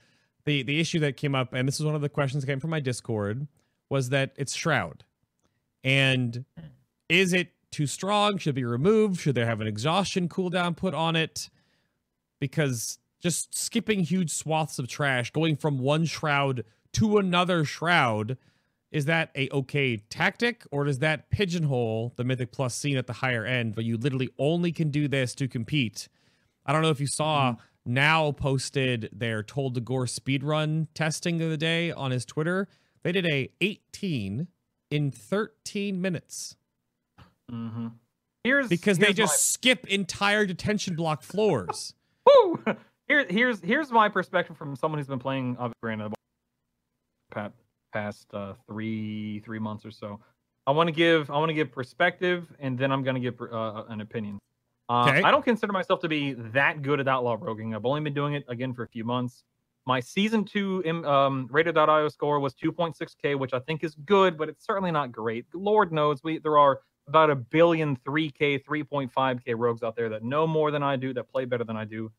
[0.45, 2.61] The the issue that came up and this is one of the questions that came
[2.61, 3.49] from my Discord
[3.90, 5.03] was that it's Shroud.
[5.82, 6.66] And hmm.
[7.09, 8.38] is it too strong?
[8.38, 9.20] Should it be removed?
[9.20, 11.51] Should there have an exhaustion cooldown put on it?
[12.38, 16.64] Because just skipping huge swaths of trash, going from one shroud
[16.95, 18.37] to another shroud,
[18.91, 23.14] is that a okay tactic, or does that pigeonhole the Mythic Plus scene at the
[23.14, 26.09] higher end, where you literally only can do this to compete?
[26.66, 27.57] I don't know if you saw.
[27.89, 32.68] Naowh posted their Tol Dagor speedrun testing of the day on his Twitter.
[33.03, 34.47] They did a 18
[34.91, 36.55] in 13 minutes
[37.53, 37.89] Mm-hmm.
[38.45, 41.95] Here's because they here's just skip entire detention block floors.
[42.27, 42.64] Woo!
[43.13, 46.15] Here, here's here's my perspective from someone who's been playing of granted
[47.31, 47.53] past
[47.93, 50.19] past uh, three three months or so.
[50.67, 53.39] I want to give I want to give perspective, and then I'm going to give
[53.39, 54.39] uh, an opinion.
[54.89, 55.23] Uh, Okay.
[55.23, 57.75] I don't consider myself to be that good at outlaw roguing.
[57.75, 59.45] I've only been doing it again for a few months.
[59.85, 64.65] My season two um, Raider.io score was 2.6k, which I think is good, but it's
[64.65, 65.45] certainly not great.
[65.53, 70.47] Lord knows we there are about a billion 3k, 3.5k rogues out there that know
[70.47, 72.11] more than I do, that play better than I do.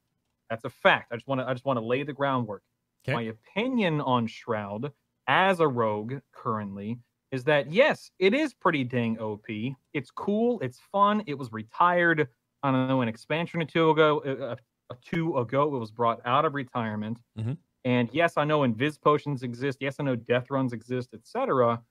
[0.50, 1.12] That's a fact.
[1.12, 2.64] I just want to I just want to lay the groundwork.
[3.06, 3.14] Okay.
[3.14, 4.92] My opinion on Shroud
[5.28, 7.00] as a rogue currently
[7.32, 9.46] is that yes, it is pretty dang OP.
[9.94, 10.60] It's cool.
[10.62, 11.24] It's fun.
[11.28, 12.28] It was retired.
[12.62, 14.20] I don't know an expansion or two ago.
[14.20, 14.56] Uh,
[14.92, 17.18] uh, two ago, it was brought out of retirement.
[17.38, 17.58] Mhm.
[17.86, 19.80] And yes, I know invis potions exist.
[19.82, 21.82] Yes, I know death runs exist, etc.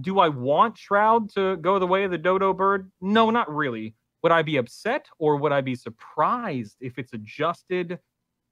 [0.00, 2.90] Do I want Shroud to go the way of the dodo bird?
[3.00, 3.94] No, not really.
[4.26, 8.00] Would I be upset or would I be surprised if it's adjusted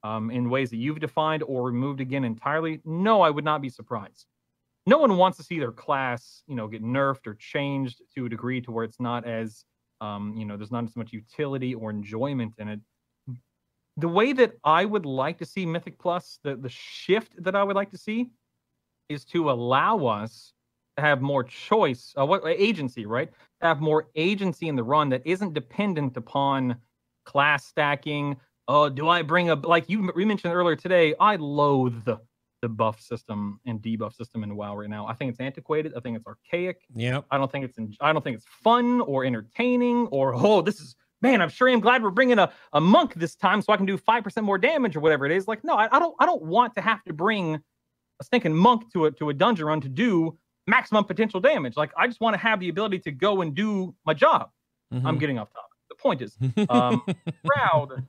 [0.05, 2.81] um, in ways that you've defined or removed again entirely?
[2.85, 4.27] No, I would not be surprised.
[4.87, 8.29] No one wants to see their class, you know, get nerfed or changed to a
[8.29, 9.65] degree to where it's not as,
[10.01, 12.81] um, you know, there's not as much utility or enjoyment in it.
[13.97, 17.65] The way that I would like to see Mythic Plus, the the shift that I
[17.65, 18.31] would like to see,
[19.09, 20.53] is to allow us
[20.97, 23.33] to have more choice, uh, what agency, right?
[23.65, 26.77] Have more agency in the run that isn't dependent upon
[27.25, 28.37] class stacking.
[28.69, 31.15] Oh, do I bring a like you we mentioned earlier today?
[31.19, 32.19] I loathe the,
[32.61, 35.07] the buff system and debuff system in WoW right now.
[35.07, 35.95] I think it's antiquated.
[35.97, 36.83] I think it's archaic.
[36.95, 37.23] Yeah.
[37.31, 40.79] I don't think it's en- I don't think it's fun or entertaining or oh this
[40.79, 43.79] is man I'm sure I'm glad we're bringing a, a monk this time so I
[43.79, 45.49] can do five percent more damage or whatever it is.
[45.49, 47.55] Like no, I, I don't I don't want to have to bring
[48.21, 51.77] a stinking monk to a to a dungeon run to do maximum potential damage.
[51.77, 54.51] Like I just want to have the ability to go and do my job.
[54.93, 55.07] Mm-hmm.
[55.07, 55.71] I'm getting off topic.
[55.89, 56.37] The point is
[56.69, 57.03] um,
[57.45, 58.05] proud.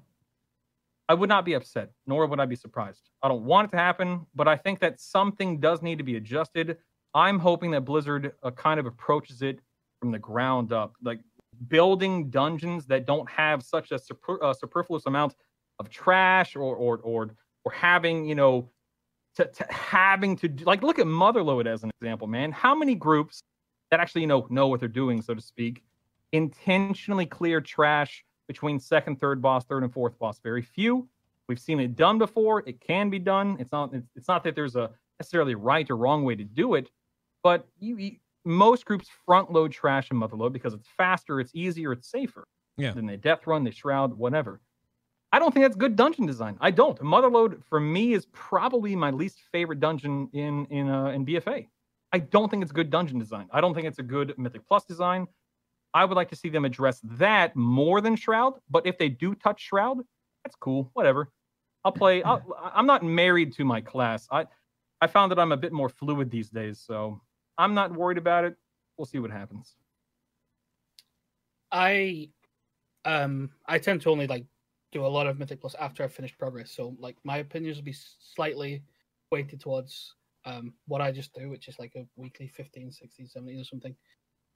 [1.07, 3.09] I would not be upset, nor would I be surprised.
[3.21, 6.15] I don't want it to happen, but I think that something does need to be
[6.15, 6.77] adjusted.
[7.13, 9.59] I'm hoping that Blizzard uh, kind of approaches it
[9.99, 11.19] from the ground up, like
[11.67, 15.35] building dungeons that don't have such a super, uh, superfluous amount
[15.79, 17.31] of trash or or or
[17.65, 18.69] or having you know
[19.35, 22.51] to, to having to do, like look at Motherlode as an example, man.
[22.51, 23.41] How many groups
[23.91, 25.83] that actually you know know what they're doing, so to speak,
[26.31, 30.39] intentionally clear trash between second, third boss, third, and fourth boss.
[30.39, 31.07] Very few.
[31.47, 32.63] We've seen it done before.
[32.65, 33.57] It can be done.
[33.59, 33.93] It's not.
[33.93, 36.89] It's, it's not that there's a necessarily right or wrong way to do it,
[37.43, 38.11] but you, you
[38.43, 42.47] most groups front load trash and Motherlode because it's faster, it's easier, it's safer.
[42.77, 42.91] Yeah.
[42.91, 44.59] Then they death run, they shroud, whatever.
[45.35, 46.55] I don't think that's good dungeon design.
[46.61, 46.97] I don't.
[46.99, 51.67] Motherlode for me is probably my least favorite dungeon in in uh, in BFA.
[52.13, 53.49] I don't think it's good dungeon design.
[53.51, 55.27] I don't think it's a good Mythic Plus design.
[55.93, 58.53] I would like to see them address that more than Shroud.
[58.69, 59.97] But if they do touch Shroud,
[60.45, 60.89] that's cool.
[60.93, 61.29] Whatever.
[61.83, 62.23] I'll play.
[62.29, 62.41] I'll,
[62.73, 64.29] I'm not married to my class.
[64.31, 64.45] I
[65.01, 67.19] I found that I'm a bit more fluid these days, so
[67.57, 68.55] I'm not worried about it.
[68.97, 69.75] We'll see what happens.
[71.73, 72.29] I
[73.03, 74.45] um I tend to only like
[74.95, 76.71] do a lot of Mythic Plus after I've finished progress.
[76.71, 77.95] So like my opinions will be
[78.33, 78.81] slightly
[79.29, 80.15] weighted towards
[80.45, 83.95] um, what I just do, which is like a weekly 15, 16, 17 or something.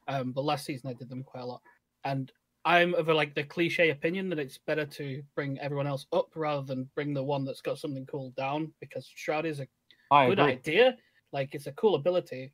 [0.08, 1.62] Um, but last season I did them quite a lot.
[2.06, 2.32] And
[2.64, 6.30] I'm of a, like the cliche opinion that it's better to bring everyone else up
[6.36, 9.68] rather than bring the one that's got something cool down because Shroud is a
[10.10, 10.54] I good agree.
[10.54, 10.98] idea.
[11.34, 12.54] Like it's a cool ability.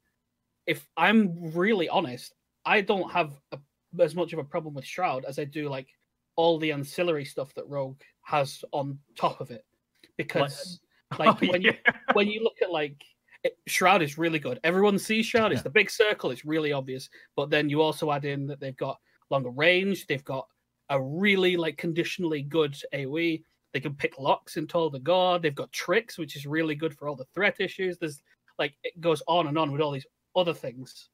[0.66, 2.34] If I'm really honest,
[2.66, 3.60] I don't have a,
[4.00, 5.88] as much of a problem with Shroud as I do like
[6.36, 9.66] all the ancillary stuff that Rogue has on top of it.
[10.18, 10.80] Because
[11.20, 11.74] like Oh, when you
[12.14, 13.02] when you look at like
[13.44, 14.60] it, Shroud is really good.
[14.64, 15.52] Everyone sees Shroud.
[15.52, 15.64] It's Yeah.
[15.64, 16.32] the big circle.
[16.32, 17.10] It's really obvious.
[17.36, 18.98] But then you also add in that they've got
[19.30, 20.08] longer range.
[20.08, 20.48] They've got
[20.90, 23.44] a really like conditionally good AOE.
[23.74, 25.42] They can pick locks in Tol Dagor.
[25.42, 27.98] They've got tricks, which is really good for all the threat issues.
[27.98, 28.22] There's
[28.58, 31.10] like it goes on and on with all these other things.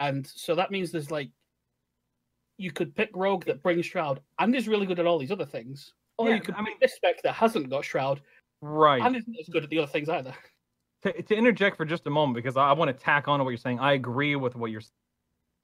[0.00, 1.30] And so that means there's like
[2.58, 5.44] you could pick Rogue that brings Shroud and is really good at all these other
[5.46, 5.92] things.
[6.18, 8.20] Or Yeah, you could I pick mean- this spec that hasn't got Shroud
[8.60, 9.02] right.
[9.02, 10.34] and isn't as good at the other things either.
[11.02, 13.44] to, to interject for just a moment because I, I want to tack on to
[13.44, 13.80] what you're saying.
[13.80, 14.90] I agree with what you're saying.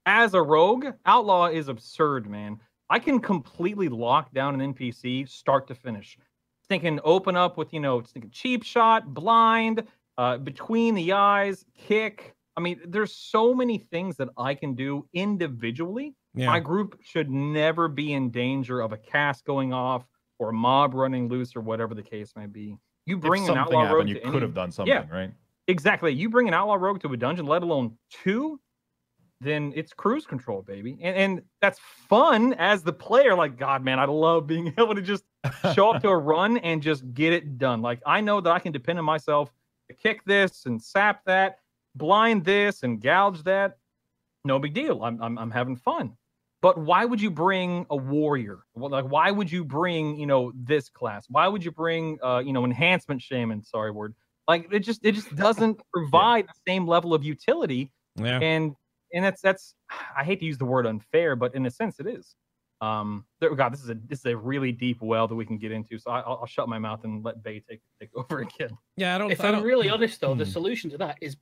[0.05, 2.59] As a rogue, outlaw is absurd, man.
[2.89, 6.17] I can completely lock down an NPC start to finish.
[6.67, 9.83] Thinking open up with you know thinking cheap shot, blind,
[10.17, 12.33] uh, between the eyes, kick.
[12.57, 16.15] I mean, there's so many things that I can do individually.
[16.33, 16.47] Yeah.
[16.47, 20.05] My group should never be in danger of a cast going off
[20.39, 22.77] or a mob running loose or whatever the case may be.
[23.05, 25.31] You bring an outlaw rogue happened, you to could any- have done something, right?
[25.67, 26.11] Exactly.
[26.13, 28.59] You bring an outlaw rogue to a dungeon, let alone two,
[29.41, 30.97] then it's cruise control, baby.
[31.01, 33.35] And and that's fun as the player.
[33.35, 35.23] Like, God, man, I love being able to just
[35.73, 37.81] show up to a run and just get it done.
[37.81, 39.51] Like, I know that I can depend on myself
[39.89, 41.59] to kick this and sap that,
[41.95, 43.77] blind this and gouge that.
[44.45, 45.03] No big deal.
[45.03, 46.17] I'm I'm, I'm having fun.
[46.61, 48.59] But why would you bring a warrior?
[48.75, 51.25] Like, why would you bring, you know, this class?
[51.29, 53.63] Why would you bring, uh, you know, enhancement shaman?
[53.63, 54.13] Sorry, word.
[54.47, 57.91] Like, it just, it just doesn't provide the same level of utility.
[58.15, 58.39] yeah.
[58.39, 58.75] And,
[59.13, 59.73] and that's, that's,
[60.15, 62.35] I hate to use the word unfair, but in a sense, it is.
[62.79, 65.57] Um, there, God, this is a, this is a really deep well that we can
[65.57, 65.97] get into.
[65.99, 68.77] So I, I'll, I'll shut my mouth and let Bay take, take over again.
[68.97, 69.31] Yeah, I don't.
[69.31, 70.51] if I I'm don't, really honest, though, the Hmm.
[70.51, 71.37] solution to that is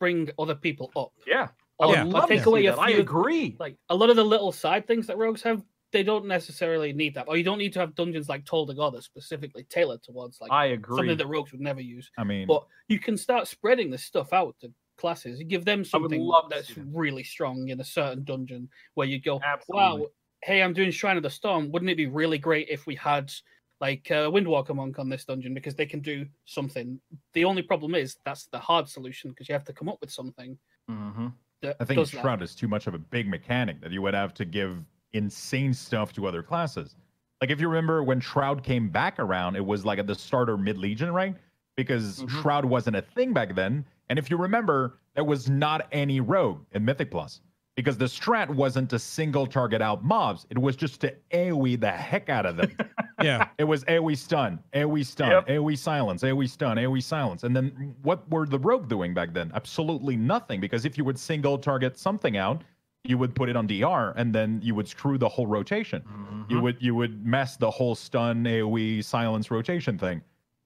[0.00, 1.12] bring other people up.
[1.26, 1.48] Yeah.
[1.78, 2.04] Or, Yeah.
[2.04, 2.78] to take away a that.
[2.80, 3.56] I agree.
[3.58, 7.14] Like a lot of the little side things that rogues have, they don't necessarily need
[7.14, 7.28] that.
[7.28, 10.52] Or you don't need to have dungeons like the God that's specifically tailored towards like
[10.52, 10.96] I agree.
[10.96, 12.10] something that rogues would never use.
[12.18, 15.38] I mean, But you can start spreading this stuff out to classes.
[15.38, 20.02] You give them something that's really strong in a certain dungeon where you go, Absolutely.
[20.02, 20.06] wow,
[20.42, 21.70] hey, I'm doing Shrine of the Storm.
[21.70, 23.32] Wouldn't it be really great if we had
[23.80, 27.00] like uh, Windwalker Monk on this dungeon because they can do something?
[27.32, 30.10] The only problem is that's the hard solution because you have to come up with
[30.10, 30.58] something
[30.88, 31.28] hmm
[31.62, 32.08] that I think.
[32.08, 35.72] Shroud is too much of a big mechanic that you would have to give insane
[35.74, 36.94] stuff to other classes.
[37.40, 40.56] Like if you remember when Shroud came back around, it was like at the starter
[40.56, 41.34] mid legion, right?
[41.76, 42.42] Because Mhm.
[42.42, 43.84] Shroud wasn't a thing back then.
[44.10, 47.40] And if you remember, there was not any rogue in Mythic Plus
[47.76, 50.46] because the strat wasn't to single target out mobs.
[50.50, 52.72] It was just to AoE the heck out of them.
[53.22, 53.48] Yeah.
[53.58, 55.48] It was AoE stun, AoE stun, Yep.
[55.48, 57.44] AoE silence, AoE stun, AoE silence.
[57.44, 59.50] And then what were the rogue doing back then?
[59.54, 60.60] Absolutely nothing.
[60.60, 62.62] Because if you would single target something out,
[63.04, 66.02] you would put it on DR and then you would screw the whole rotation.
[66.02, 66.42] Mm-hmm.
[66.48, 70.20] You would you would mess the whole stun, AoE, silence rotation thing.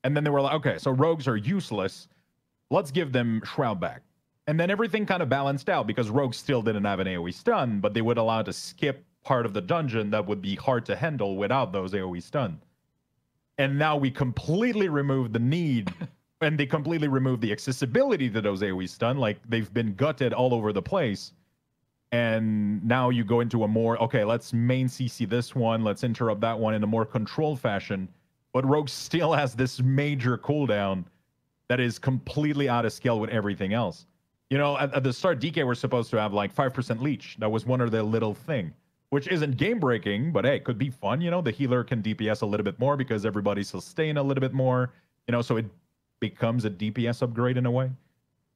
[0.04, 2.08] And then they were like, okay, so rogues are useless.
[2.70, 4.02] Let's give them Shroud back.
[4.48, 7.78] And then everything kind of balanced out because rogues still didn't have an AoE stun,
[7.80, 10.96] but they would allow to skip part of the dungeon that would be hard to
[10.96, 12.60] handle without those AoE stun.
[13.58, 15.92] And now we completely remove the need
[16.40, 19.18] and they completely remove the accessibility to those AoE stun.
[19.18, 21.32] Like they've been gutted all over the place.
[22.10, 26.42] And now you go into a more, okay, let's main CC this one, let's interrupt
[26.42, 28.08] that one in a more controlled fashion.
[28.52, 31.04] But Rogue still has this major cooldown
[31.68, 34.06] that is completely out of scale with everything else.
[34.50, 37.36] You know, at, at the start, DK were supposed to have like 5% leech.
[37.38, 38.74] That was one of their little thing,
[39.12, 41.20] which isn't game breaking, but hey, it could be fun.
[41.20, 44.40] You know, the healer can DPS a little bit more because everybody sustain a little
[44.40, 44.94] bit more,
[45.28, 45.66] you know, so it
[46.18, 47.90] becomes a DPS upgrade in a way.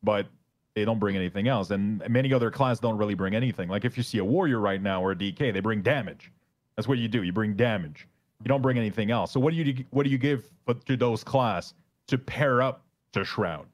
[0.02, 0.28] But
[0.74, 1.70] they don't bring anything else.
[1.70, 3.68] And many other classes don't really bring anything.
[3.68, 6.32] Like if you see a warrior right now or a DK, they bring damage.
[6.74, 7.22] That's what you do.
[7.22, 8.08] You bring damage.
[8.42, 9.32] You don't bring anything else.
[9.32, 10.44] So what do you what do you give
[10.86, 11.74] to those class
[12.06, 12.82] to pair up
[13.12, 13.66] to Shroud?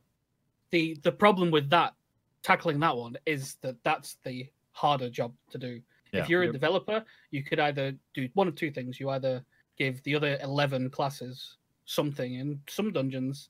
[0.72, 1.95] the the problem with that
[2.43, 5.80] tackling that one is that that's the harder job to do.
[6.12, 6.20] Yeah.
[6.22, 6.52] If you're a Yep.
[6.52, 9.00] developer, you could either do one of two things.
[9.00, 9.44] You either
[9.76, 11.56] give the other eleven classes
[11.86, 13.48] something in some dungeons,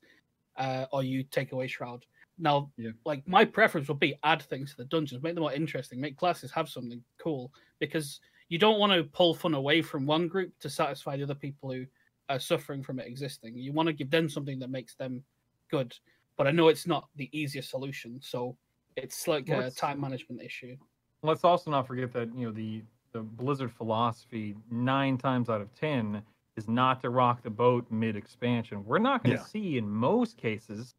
[0.55, 2.05] uh, or you take away shroud.
[2.37, 2.91] Now, Yeah.
[3.05, 6.17] like my preference would be add things to the dungeons, make them more interesting, make
[6.17, 10.57] classes have something cool because you don't want to pull fun away from one group
[10.59, 11.85] to satisfy the other people who
[12.29, 13.57] are suffering from it existing.
[13.57, 15.23] You want to give them something that makes them
[15.69, 15.95] good.
[16.35, 18.19] but I know it's not the easiest solution.
[18.19, 18.57] So
[18.95, 20.75] it's like a What's- time management issue.
[21.23, 25.73] Let's also not forget that you know the the Blizzard philosophy nine times out of
[25.73, 26.23] ten
[26.57, 28.85] is not to rock the boat mid expansion.
[28.85, 29.43] We're not going to Yeah.
[29.43, 30.95] see in most cases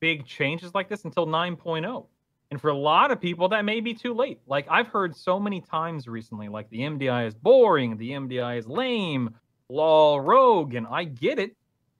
[0.00, 2.06] big changes like this until 9.0.
[2.50, 4.40] And for a lot of people, that may be too late.
[4.46, 8.66] Like I've heard so many times recently, like the MDI is boring, the MDI is
[8.68, 9.30] lame,
[9.68, 11.56] lol rogue, and I get it.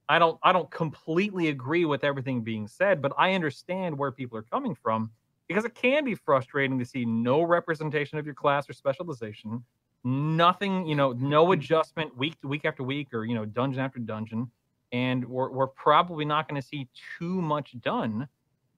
[0.08, 4.36] I don't I don't completely agree with everything being said, but I understand where people
[4.38, 5.10] are coming from
[5.53, 9.62] because it can be frustrating to see no representation of your class or specialization,
[10.05, 11.53] nothing, you know, no mm-hmm.
[11.53, 14.50] adjustment week to week after week or you know dungeon after dungeon,
[14.92, 16.88] and we're we're probably not going to see
[17.18, 18.26] too much done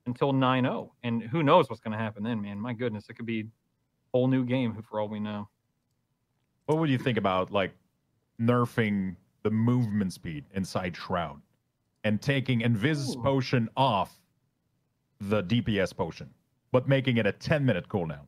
[0.06, 0.90] until 9-0.
[1.02, 2.60] and who knows what's going to happen then, man?
[2.60, 3.44] My goodness, it could be a
[4.12, 5.48] whole new game for all we know.
[6.66, 7.72] What would you think about like
[8.40, 11.40] nerfing the movement speed inside Shroud
[12.02, 13.22] and taking Invis Ooh.
[13.22, 14.20] potion off
[15.20, 16.30] the DPS potion,
[16.74, 18.26] but making it a 10 minute cooldown?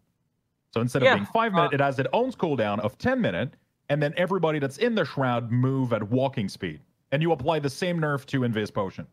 [0.72, 3.20] So instead of Yeah, being five minute, uh, it has its own cooldown of 10
[3.20, 3.54] minute,
[3.88, 6.80] and then everybody that's in the Shroud move at walking speed.
[7.10, 9.08] And you apply the same nerf to Invis potion.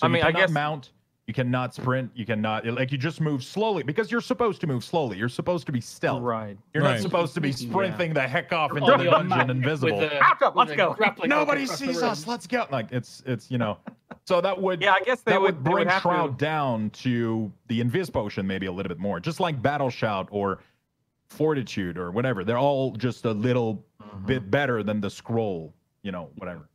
[0.00, 0.92] So I mean, you I guess- mount,
[1.26, 4.84] you cannot sprint, you cannot like you just move slowly because you're supposed to move
[4.84, 5.16] slowly.
[5.16, 6.22] You're supposed to be stealth.
[6.22, 6.58] Right.
[6.74, 6.92] You're Right.
[6.94, 7.56] not supposed to be Yeah.
[7.70, 9.98] sprinting the heck off into the your dungeon map invisible.
[10.00, 10.94] with a- Out up, let's go.
[11.24, 12.26] Nobody sees us.
[12.26, 12.66] Let's go.
[12.70, 13.78] Like it's it's you know.
[14.26, 16.44] So that would Yeah, I guess they that would, would bring would Shroud to.
[16.44, 20.58] down to the Invis potion maybe a little bit more, just like Battle Shout or
[21.30, 22.44] Fortitude or whatever.
[22.44, 24.26] They're all just a little Mhm.
[24.26, 25.72] bit better than the scroll.
[26.02, 26.68] You know, whatever.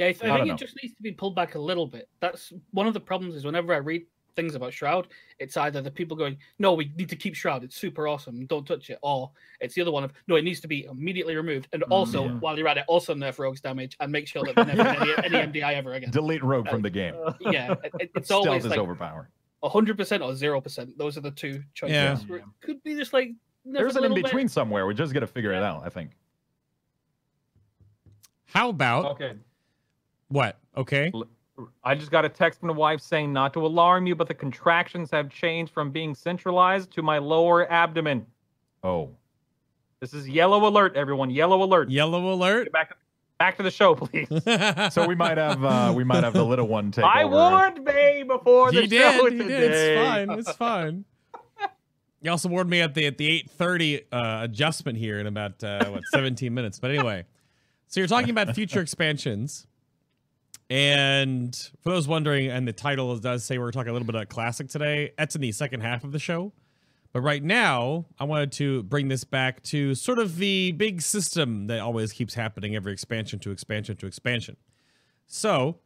[0.00, 0.54] Yeah, I, th- I I think know.
[0.54, 2.08] it just needs to be pulled back a little bit.
[2.20, 3.34] That's one of the problems.
[3.36, 7.08] Is whenever I read things about Shroud, it's either the people going, "No, we need
[7.10, 7.64] to keep Shroud.
[7.64, 8.46] It's super awesome.
[8.46, 9.30] Don't touch it," or
[9.60, 12.30] it's the other one of, "No, it needs to be immediately removed." And also, Yeah.
[12.38, 15.24] while you're at it, also nerf rogues damage and make sure that they never get
[15.24, 16.10] any, any MDI ever again.
[16.10, 17.14] Delete Rogue from the game.
[17.22, 19.28] Uh, Yeah, it- it- it's Stealth always is like overpowered.
[19.62, 20.96] hundred percent or zero percent.
[20.96, 21.94] Those are the two choices.
[21.94, 22.16] Yeah.
[22.26, 23.32] where It could be just like
[23.66, 24.24] There's an in little bit.
[24.24, 24.86] between somewhere.
[24.86, 25.82] We just got to figure it out.
[25.84, 26.12] I think.
[28.46, 29.34] How about Okay.
[30.30, 30.58] What?
[30.76, 31.12] Okay.
[31.84, 34.34] I just got a text from the wife saying not to alarm you, but the
[34.34, 38.24] contractions have changed from being centralized to my lower abdomen.
[38.82, 39.10] Oh,
[40.00, 41.28] This is yellow alert, everyone.
[41.28, 41.90] Yellow alert.
[41.90, 42.64] Yellow alert.
[42.64, 42.94] Get back to,
[43.38, 44.28] back to the show, please.
[44.94, 47.34] so we might have uh we might have the little one take I over.
[47.34, 49.32] warned May before the you show did.
[49.34, 49.58] You today.
[49.58, 49.72] did.
[49.72, 50.30] It's fine.
[50.38, 51.04] It's fine.
[52.22, 55.64] You also warned me at the at the eight thirty uh, adjustment here in about
[55.64, 56.78] uh, what seventeen minutes.
[56.78, 57.24] But anyway,
[57.86, 59.66] so you're talking about future expansions,
[60.70, 64.28] and for those wondering, and the title does say we're talking a little bit about
[64.28, 65.12] classic today.
[65.18, 66.52] That's in the second half of the show.
[67.12, 71.66] But right now, I wanted to bring this back to sort of the big system
[71.66, 74.56] that always keeps happening every expansion to expansion to expansion.
[75.26, 75.80] So,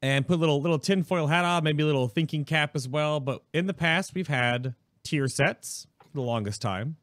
[0.00, 3.18] and put a little little tinfoil hat on, maybe a little thinking cap as well.
[3.18, 6.96] But in the past, we've had tier sets for the longest time.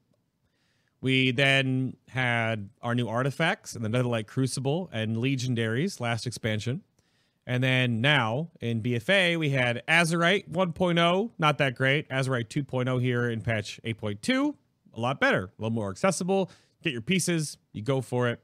[0.99, 6.81] We then had our new artifacts and the Netherlight Crucible and Legendaries last expansion.
[7.45, 12.09] And then now in BFA, we had Azerite 1.0, not that great.
[12.09, 14.55] Azerite 2.0 here in patch 8.2,
[14.93, 16.51] a lot better, a little more accessible.
[16.83, 18.41] Get your pieces, you go for it.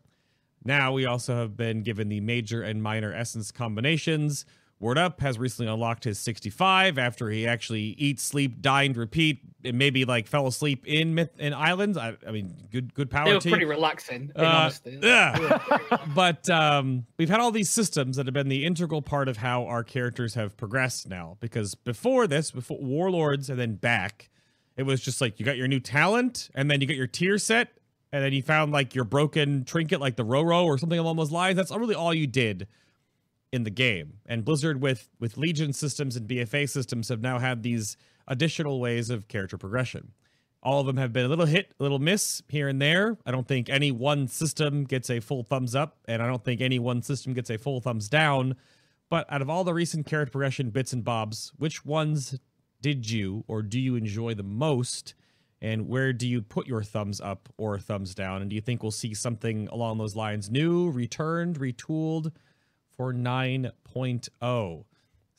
[0.64, 4.46] Now we also have been given the major and minor essence combinations.
[4.84, 9.78] Word Up has recently unlocked his 65 after he actually eats, sleep, dined, repeat, and
[9.78, 11.98] maybe like fell asleep in Myth in Islands.
[11.98, 13.54] I, I mean, good good power They were to you.
[13.56, 15.60] pretty relaxing, Uh, yeah.
[16.16, 19.66] but um, we've had all these systems that have been the integral part of how
[19.68, 21.38] our characters have progressed now.
[21.40, 24.30] Because before this, before Warlords and then back,
[24.76, 27.38] it was just like you got your new talent and then you got your tier
[27.38, 27.70] set
[28.12, 31.32] and then you found like your broken trinket like the Roro or something along those
[31.32, 31.56] lines.
[31.56, 32.68] That's really all you did
[33.54, 34.16] in the game.
[34.26, 37.96] And Blizzard with with Legion systems and BFA systems have now had these
[38.28, 40.12] additional ways of character progression.
[40.64, 43.18] All of them have been a little hit, a little miss here and there.
[43.26, 46.62] I don't think any one system gets a full thumbs up, and I don't think
[46.62, 48.56] any one system gets a full thumbs down.
[49.10, 52.40] But out of all the recent character progression bits and bobs, which ones
[52.82, 55.14] did you or do you enjoy the most?
[55.62, 58.42] And where do you put your thumbs up or thumbs down?
[58.42, 62.32] And do you think we'll see something along those lines new, returned, retooled
[62.96, 64.86] for 9.0?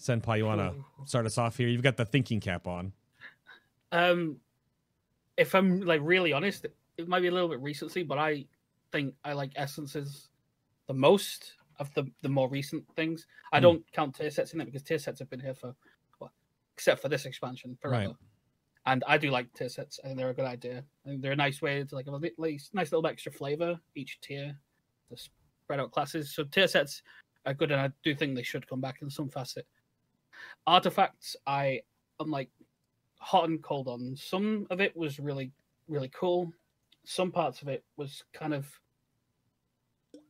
[0.00, 0.74] Senpai, you want to
[1.06, 1.68] start us off here?
[1.68, 2.92] You've got the thinking cap on.
[3.92, 4.40] Um,
[5.36, 8.46] if I'm like really honest, it might be a little bit recency, but I
[8.92, 10.28] think I like essences
[10.86, 13.26] the most of the the more recent things.
[13.52, 13.62] I Hmm.
[13.62, 15.74] don't count tier sets in it because tier sets have been here for,
[16.20, 16.32] well,
[16.76, 18.08] except for this expansion forever.
[18.08, 18.16] Right.
[18.86, 19.98] And I do like tier sets.
[20.04, 20.84] I think they're a good idea.
[21.04, 23.32] I think they're a nice way to like have a bit, like, nice little extra
[23.32, 24.56] flavor each tier
[25.08, 26.34] to spread out classes.
[26.34, 27.02] So tier sets
[27.46, 29.66] are good, and I do think they should come back in some facet.
[30.66, 31.80] Artifacts, I
[32.20, 32.50] am like
[33.18, 34.14] hot and cold on.
[34.16, 35.52] Some of it was really,
[35.88, 36.52] really cool.
[37.04, 38.66] Some parts of it was kind of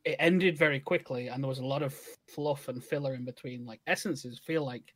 [0.05, 1.93] it ended very quickly and there was a lot of
[2.27, 3.65] fluff and filler in between.
[3.65, 4.93] Like essences feel like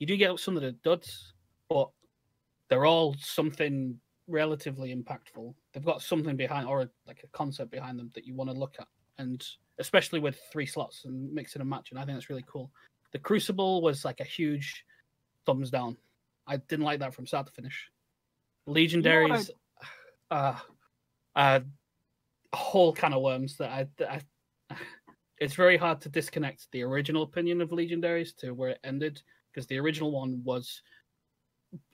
[0.00, 1.34] you do get some of the duds,
[1.68, 1.88] but
[2.68, 5.54] they're all something relatively impactful.
[5.72, 8.74] They've got something behind or like a concept behind them that you want to look
[8.80, 8.88] at.
[9.18, 9.44] And
[9.78, 12.70] especially with three slots and mixing and matching, I think that's really cool.
[13.12, 14.84] The Crucible was like a huge
[15.46, 15.96] thumbs down.
[16.46, 17.90] I didn't like that from start to finish.
[18.68, 19.50] Legendaries,
[20.30, 20.56] uh,
[21.36, 21.60] uh,
[22.52, 24.22] a whole can of worms that I, that
[24.70, 24.74] I.
[25.38, 29.66] It's very hard to disconnect the original opinion of Legendaries to where it ended because
[29.66, 30.80] the original one was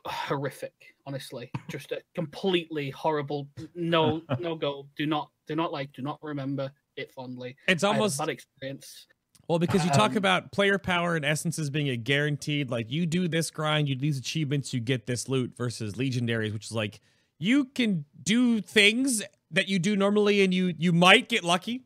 [0.04, 0.74] horrific.
[1.06, 3.48] Honestly, just a completely horrible.
[3.74, 4.86] No, no go.
[4.94, 5.90] Do not, do not like.
[5.94, 7.56] Do not remember it fondly.
[7.68, 9.06] It's I had a almost bad experience.
[9.48, 12.70] well because you talk Um, about player power and essences being a guaranteed.
[12.70, 15.56] Like you do this grind, you do these achievements, you get this loot.
[15.56, 17.00] Versus legendaries, which is like
[17.38, 21.84] you can do things that you do normally, and you you might get lucky.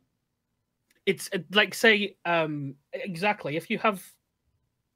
[1.07, 4.03] it's uh, like say um exactly if you have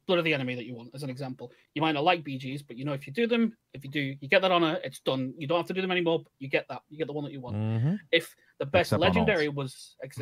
[0.08, 1.52] blood of the enemy that you want as an example.
[1.74, 4.16] You might not like bgs but you know if you do them if you do
[4.20, 5.32] you get that honor it's done.
[5.38, 6.82] You don't have to do them anymore but you get that.
[6.88, 7.56] You get the one that you want.
[7.56, 7.94] Mm-hmm.
[8.10, 9.94] if the best Except legendary was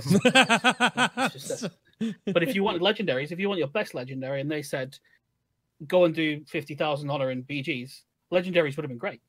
[1.33, 1.69] just
[2.27, 4.99] but if you wanted legendaries if you want your best legendary and they said
[5.87, 9.21] go and do 50000 honor in bgs legendaries would have been great.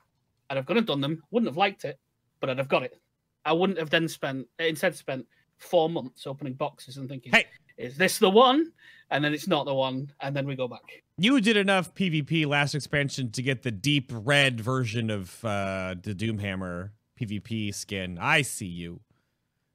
[0.49, 1.99] I'd have gone and done them wouldn't have liked it
[2.41, 2.99] but i'd have got it.
[3.45, 5.25] I wouldn't have then spent instead spent
[5.57, 7.45] four months opening boxes and thinking Hey.
[7.77, 8.71] is this the one
[9.11, 12.45] and then it's not the one and then we go back you did enough PvP
[12.45, 18.19] last expansion to get the deep red version of uh, the Doomhammer PvP skin.
[18.21, 18.99] I see you.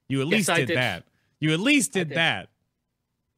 [0.09, 0.77] You at Yes, least did, did.
[0.77, 1.05] that.
[1.41, 2.17] You at least did, did.
[2.19, 2.51] that.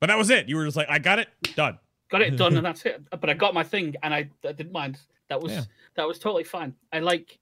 [0.01, 0.51] But that was it.
[0.51, 1.79] You were just like, I got it, done.
[2.11, 4.73] got it done and that's it but i got my thing and i, I didn't
[4.73, 4.99] mind
[5.31, 5.63] that was Yeah.
[5.97, 7.39] that was totally fine i like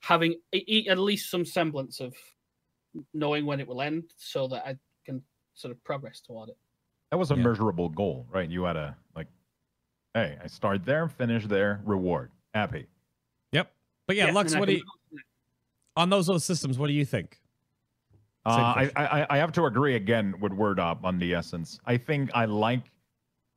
[0.00, 2.14] having at least some semblance of
[3.14, 4.76] knowing when it will end so that i
[5.06, 5.22] can
[5.54, 6.58] sort of progress toward it
[7.10, 7.42] That was a Yeah.
[7.44, 8.48] measurable goal, right?
[8.48, 9.28] You had a like,
[10.14, 12.86] hey, I start there, finish there, reward, happy.
[13.52, 13.72] Yep.
[14.06, 15.20] But yeah, Yeah, Lux, what do can- you,
[15.96, 16.78] on those those systems?
[16.78, 17.40] What do you think?
[18.44, 18.90] Uh, I.
[18.96, 21.80] I I have to agree again with Word Up on the essence.
[21.84, 22.90] I think I like,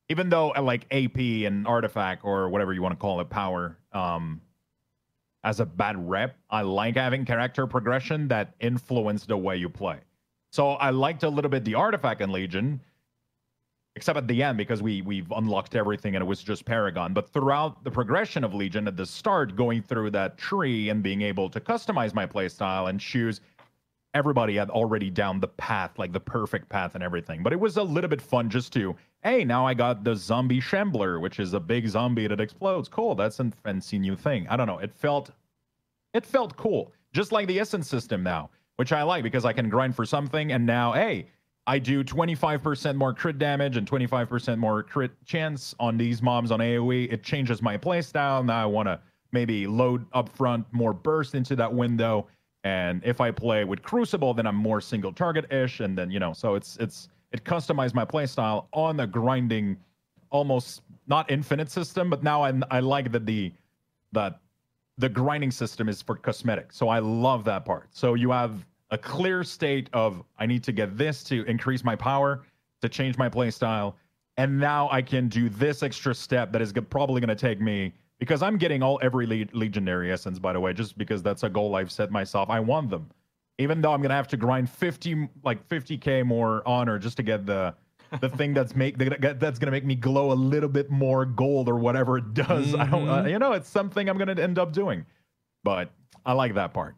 [0.08, 3.78] even though I like AP and artifact or whatever you want to call it, power,
[3.92, 4.40] um,
[5.44, 9.98] as a bad rep, I like having character progression that influence the way you play.
[10.50, 12.80] So I liked a little bit the artifact in Legion,
[13.96, 17.12] except at the end because we we've unlocked everything and it was just Paragon.
[17.12, 21.22] But throughout the progression of Legion, at the start, going through that tree and being
[21.22, 23.40] able to customize my playstyle and choose
[24.14, 27.42] everybody had already down the path, like the perfect path and everything.
[27.42, 30.60] But it was a little bit fun just to, hey, now I got the zombie
[30.60, 32.88] shambler, which is a big zombie that explodes.
[32.88, 34.48] Cool, that's a fancy new thing.
[34.48, 34.78] I don't know.
[34.78, 35.30] It felt,
[36.12, 39.68] it felt cool, just like the essence system now, which I like because I can
[39.68, 41.26] grind for something, and now, hey.
[41.66, 46.60] I do 25% more crit damage and 25% more crit chance on these mobs on
[46.60, 47.12] AoE.
[47.12, 48.44] It changes my playstyle.
[48.44, 48.98] Now I want to
[49.32, 52.26] maybe load up front more burst into that window.
[52.64, 55.80] And if I play with Crucible, then I'm more single target ish.
[55.80, 59.76] And then, you know, so it's, it's, it customized my playstyle on a grinding,
[60.30, 63.52] almost not infinite system, but now I, I like that the,
[64.12, 64.40] that
[64.98, 66.72] the grinding system is for cosmetic.
[66.72, 67.88] So I love that part.
[67.92, 71.96] So you have a clear state of I need to get this to increase my
[71.96, 72.42] power,
[72.82, 73.94] to change my playstyle,
[74.36, 77.60] and now I can do this extra step that is go- probably going to take
[77.60, 81.42] me because I'm getting all every le- legendary essence by the way, just because that's
[81.42, 82.50] a goal I've set myself.
[82.50, 83.10] I want them,
[83.58, 87.22] even though I'm going to have to grind 50 like 50k more honor just to
[87.22, 87.74] get the
[88.20, 91.68] the thing that's make that's going to make me glow a little bit more gold
[91.68, 92.74] or whatever it does.
[92.74, 95.06] I don't, uh, you know, it's something I'm going to end up doing,
[95.62, 95.90] but
[96.26, 96.96] I like that part.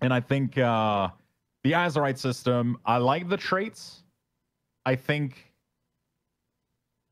[0.00, 1.08] And I think uh,
[1.64, 4.02] the Azerite system, I like the traits.
[4.84, 5.52] I think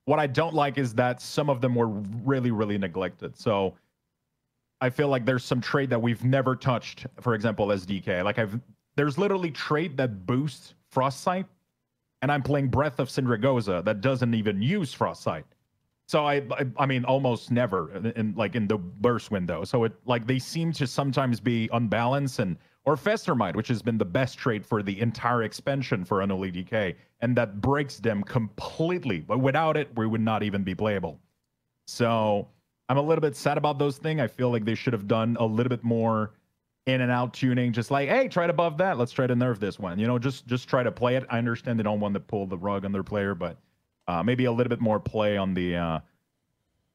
[0.04, 3.36] what I don't like is that some of them were really, really neglected.
[3.36, 3.74] So
[4.80, 7.06] I feel like there's some trait that we've never touched.
[7.20, 8.22] For example, SDK.
[8.22, 8.60] Like I've
[8.96, 11.46] there's literally trait that boosts Frostscythe,
[12.22, 15.44] and I'm playing Breath of Sindragosa that doesn't even use Frostscythe.
[16.06, 19.64] So I, I, I mean, almost never in, in like in the burst window.
[19.64, 23.96] So it like they seem to sometimes be unbalanced and or Festermight, which has been
[23.96, 29.20] the best trait for the entire expansion for Unholy DK, and that breaks them completely.
[29.20, 31.18] But without it, we would not even be playable.
[31.86, 32.48] So
[32.88, 34.20] I'm a little bit sad about those things.
[34.20, 36.32] I feel like they should have done a little bit more
[36.86, 38.98] in and out tuning, just like, hey, try to buff that.
[38.98, 39.98] Let's try to nerf this one.
[39.98, 41.24] You know, just just try to play it.
[41.30, 43.56] I understand they don't want to pull the rug on their player, but
[44.06, 45.98] uh, maybe a little bit more play on the uh,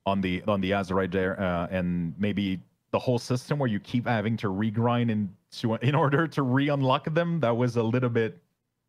[0.05, 2.59] on the on the Azerite there, uh, and maybe
[2.91, 7.13] the whole system where you keep having to regrind in to, in order to re-unlock
[7.13, 7.39] them.
[7.39, 8.41] That was a little bit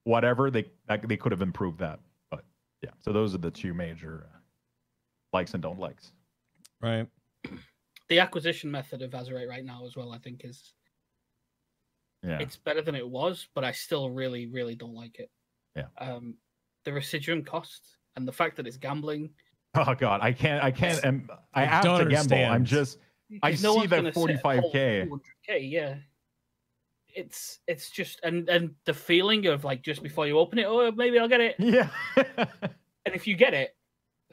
[0.04, 0.50] whatever.
[0.50, 2.00] They that, they could have improved that,
[2.30, 2.44] but
[2.82, 2.90] yeah.
[3.00, 4.38] So those are the two major uh,
[5.32, 6.12] likes and don't likes.
[6.80, 7.06] Right.
[8.08, 10.72] The acquisition method of Azerite right now as well, I think, is
[12.22, 12.38] Yeah.
[12.38, 15.30] it's better than it was, but I still really, really don't like it.
[15.76, 15.86] Yeah.
[15.98, 16.34] Um,
[16.84, 19.30] the residuum cost and the fact that it's gambling.
[19.76, 20.64] Oh God, I can't.
[20.64, 21.02] I can't.
[21.04, 22.44] And I, I have to gamble.
[22.44, 22.98] I'm just.
[23.42, 25.08] I no see that gonna sit and hold 45K.
[25.08, 25.94] 200K, yeah.
[27.14, 30.90] It's it's just and and the feeling of like just before you open it, oh
[30.92, 31.90] maybe I'll get it, Yeah.
[32.16, 33.76] and if you get it,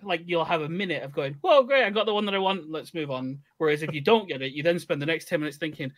[0.03, 2.39] like you'll have a minute of going, "Well, great, I got the one that I
[2.39, 2.69] want.
[2.69, 3.39] Let's move on.
[3.57, 5.91] Whereas if you don't get it, you then spend the next ten minutes thinking,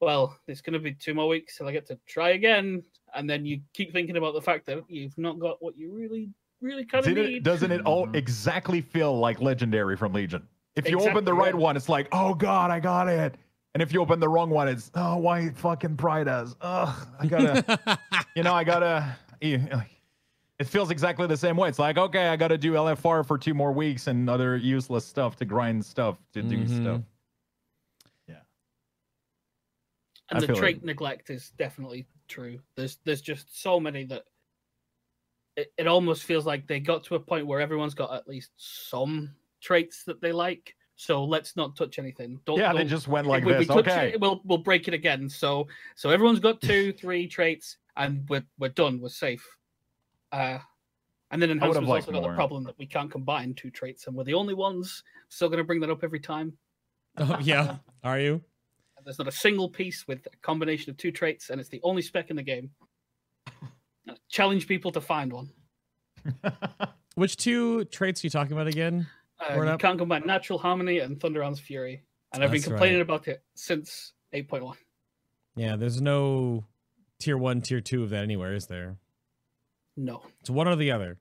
[0.00, 2.82] well, it's going to be two more weeks till I get to try again,
[3.14, 6.28] and then you keep thinking about the fact that you've not got what you really,
[6.60, 7.36] really kind of need.
[7.36, 8.16] it, doesn't it all Mhm.
[8.16, 10.46] exactly feel like legendary from Legion?
[10.76, 13.34] If you open the Exactly, right one, it's like, oh God, I got it.
[13.76, 16.56] And if you open the wrong one, it's oh why fucking Prydaz.
[16.62, 17.98] Ugh, I gotta
[18.34, 21.68] you know, I gotta it feels exactly the same way.
[21.68, 25.36] It's like, okay, I gotta do LFR for two more weeks and other useless stuff
[25.36, 26.82] to grind stuff to do Mhm.
[26.82, 27.00] stuff.
[28.26, 28.36] Yeah.
[30.30, 32.60] And I the trait like- neglect is definitely true.
[32.76, 34.22] There's there's just so many that
[35.58, 38.52] it, it almost feels like they got to a point where everyone's got at least
[38.56, 40.74] some traits that they like.
[40.96, 42.40] So let's not touch anything.
[42.46, 43.66] Don't, Yeah, they don't- just went if like we, we this.
[43.68, 44.12] touch Okay.
[44.14, 45.28] it, we'll we'll break it again.
[45.28, 49.00] So so everyone's got two, three traits, and we're we're done.
[49.00, 49.46] We're safe.
[50.32, 50.58] Uh,
[51.30, 52.30] and then I would've enhancements liked also got more.
[52.32, 55.02] the problem that we can't combine two traits, and we're the only ones.
[55.28, 56.56] Still going to bring that up every time.
[57.18, 57.76] oh, yeah.
[58.04, 58.42] Are you?
[59.04, 62.02] There's not a single piece with a combination of two traits, and it's the only
[62.02, 62.70] spec in the game.
[64.28, 65.50] Challenge people to find one.
[67.14, 69.06] Which two traits are you talking about again?
[69.38, 69.80] Uh, you up.
[69.80, 73.02] can't combine Natural Harmony and Thunderaan's Fury, and I've been complaining right.
[73.02, 74.74] about it since 8.1.
[75.56, 76.64] Yeah, there's no
[77.18, 78.96] tier one, tier two of that anywhere, is there?
[79.96, 81.18] No, It's one or the other.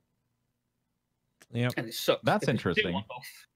[1.51, 1.74] Yep.
[1.78, 2.22] and it sucks.
[2.24, 2.93] That's because you do interesting.
[2.93, 3.47] want both.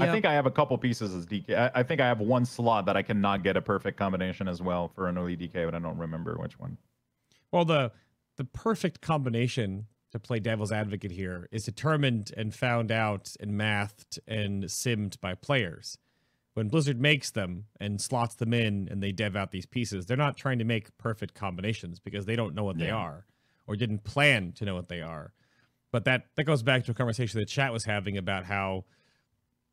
[0.00, 1.56] I think I have a couple pieces as DK.
[1.56, 4.60] I, I think I have one slot that I cannot get a perfect combination as
[4.60, 6.76] well for an Unholy DK, but I don't remember which one.
[7.50, 7.92] Well, the
[8.36, 14.18] the perfect combination to play devil's advocate here is determined and found out and mathed
[14.26, 15.98] and simmed by players.
[16.54, 20.16] When Blizzard makes them and slots them in and they dev out these pieces, they're
[20.16, 23.26] not trying to make perfect combinations because they don't know what they are
[23.66, 25.32] or didn't plan to know what they are.
[25.92, 28.84] But that that goes back to a conversation the chat was having about how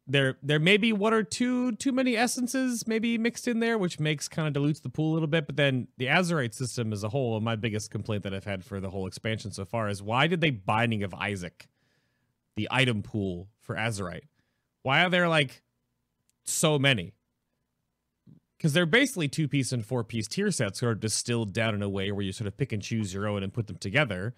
[0.06, 3.99] there there may be one or two too many essences maybe mixed in there, which
[3.99, 5.45] makes kind of dilutes the pool a little bit.
[5.45, 8.80] But then the Azerite system as a whole, my biggest complaint that I've had for
[8.80, 11.68] the whole expansion so far is why did they Binding of Isaac,
[12.56, 14.28] the item pool for Azerite?
[14.82, 15.62] Why are there like
[16.43, 17.14] so many?
[18.58, 21.82] Because they're basically two piece and four piece tier sets sort of distilled down in
[21.82, 24.36] a way where you sort of pick and choose your own and put them together.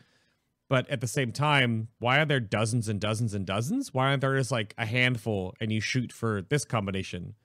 [0.67, 3.93] But at the same time, why are there dozens and dozens and dozens?
[3.93, 7.35] Why aren't there just like a handful and you shoot for this combination?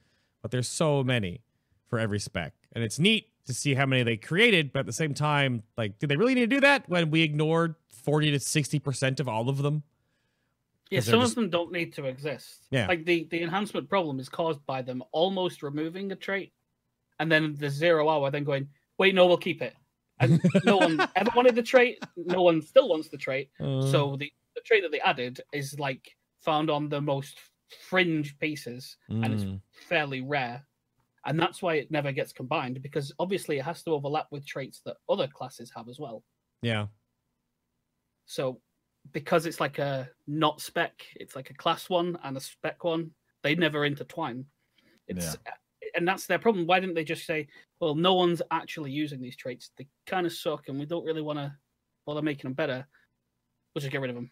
[0.41, 1.43] But there's so many
[1.87, 2.55] for every spec.
[2.73, 5.99] And it's neat to see how many they created, but at the same time, like,
[5.99, 9.49] do they really need to do that when we ignored 40 to 60% of all
[9.49, 9.83] of them?
[10.91, 12.67] Yeah, some just- of them don't need to exist.
[12.71, 12.87] Yeah.
[12.87, 16.53] Like the, the enhancement problem is caused by them almost removing a trait
[17.19, 18.69] and then the zero hour then going,
[18.99, 19.75] wait, no, we'll keep it.
[20.21, 22.03] And no one ever wanted the trait.
[22.17, 23.51] No one still wants the trait.
[23.61, 27.39] Uh, So the, the trait that they added is like found on the most
[27.89, 30.65] fringe pieces and it's mm, fairly rare.
[31.27, 34.81] And that's why it never gets combined because obviously it has to overlap with traits
[34.87, 36.25] that other classes have as well.
[36.63, 36.87] yeah.
[38.27, 38.61] So
[39.13, 43.11] because it's like a not spec, it's like a class one and a spec one.
[43.43, 44.45] They never intertwine.
[45.09, 45.37] It's
[45.95, 46.67] and that's their problem.
[46.67, 47.49] Why didn't they just say,
[47.81, 49.71] "Well, no one's actually using these traits.
[49.77, 51.55] They kind of suck, and we don't really want to
[52.07, 52.87] bother making them better.
[53.75, 54.31] We'll just get rid of them."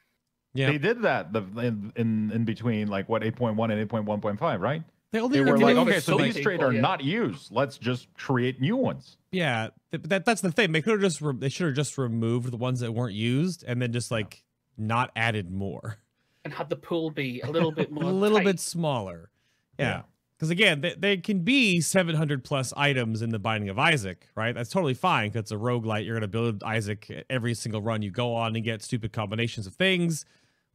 [0.54, 0.70] Yeah.
[0.70, 4.82] They did that the, in, in in between like what 8.1 and 8.1.5, right?
[5.10, 6.80] They only They were like, okay, so these traits are yeah.
[6.82, 7.50] not used.
[7.50, 9.16] Let's just create new ones.
[9.32, 10.72] Yeah, but that that's the thing.
[10.72, 13.64] They could have just re- they should have just removed the ones that weren't used
[13.66, 14.42] and then just like
[14.76, 15.98] not added more.
[16.44, 18.44] And had the pool be a little bit more, a little tight.
[18.44, 19.30] bit smaller.
[19.78, 19.86] Yeah.
[19.86, 20.02] Yeah.
[20.38, 24.54] Because again, they, they can be 700 plus items in the Binding of Isaac, right?
[24.54, 26.04] That's totally fine because it's a roguelite.
[26.04, 29.66] You're going to build Isaac every single run you go on and get stupid combinations
[29.66, 30.24] of things.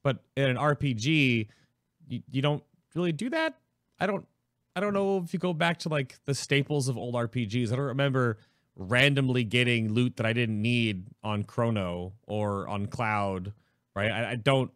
[0.03, 1.47] But in an RPG,
[2.09, 2.61] you, you don't
[2.93, 3.57] really do that.
[4.01, 4.25] I don't
[4.75, 7.71] I don't know if you go back to like the staples of old RPGs.
[7.71, 8.39] I don't remember
[8.75, 13.53] randomly getting loot that I didn't need on Chrono or on Cloud,
[13.95, 14.11] right?
[14.11, 14.71] I, I don't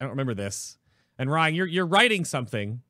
[0.00, 0.76] I don't remember this.
[1.18, 2.82] And Ryan, you're you're writing something.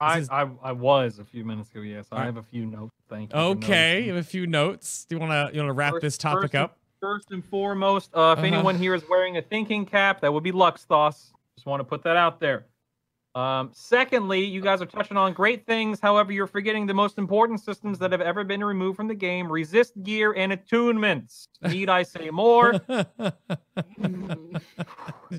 [0.00, 1.80] I, is- I I was a few minutes ago.
[1.80, 2.94] Yes, I have a few notes.
[3.08, 3.38] Thank you.
[3.38, 5.04] Okay, you have a few notes.
[5.08, 6.76] Do you want to you want to wrap First- this topic first and- up?
[7.00, 8.46] First and foremost, uh, if Uh-huh.
[8.48, 11.30] anyone here is wearing a thinking cap, that would be Lux Luxthos.
[11.56, 12.66] Just want to put that out there.
[13.36, 16.00] Um, secondly, you guys are touching on great things.
[16.00, 19.50] However, you're forgetting the most important systems that have ever been removed from the game:
[19.52, 21.46] resist gear and attunements.
[21.62, 22.80] Need I say more?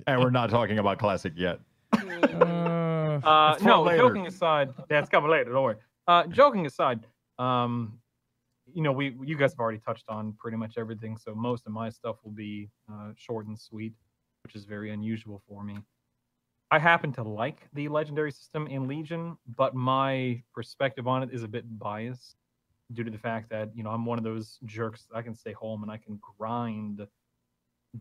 [0.08, 1.60] And we're not talking about classic yet.
[1.94, 3.98] Uh, Uh, It's for no, later.
[4.04, 5.52] joking aside, that's coming later.
[5.52, 5.76] Don't worry.
[6.08, 7.06] Uh, joking aside,
[7.38, 8.00] um,
[8.74, 11.74] you know, we you guys have already touched on pretty much everything, so most of
[11.74, 13.94] my stuff will be uh, short and sweet,
[14.44, 15.78] which is very unusual for me.
[16.72, 21.44] I happen to like the legendary system in Legion, but my perspective on it is
[21.44, 22.36] a bit biased
[22.94, 25.08] due to the fact that you know I'm one of those jerks.
[25.14, 27.06] I can stay home and I can grind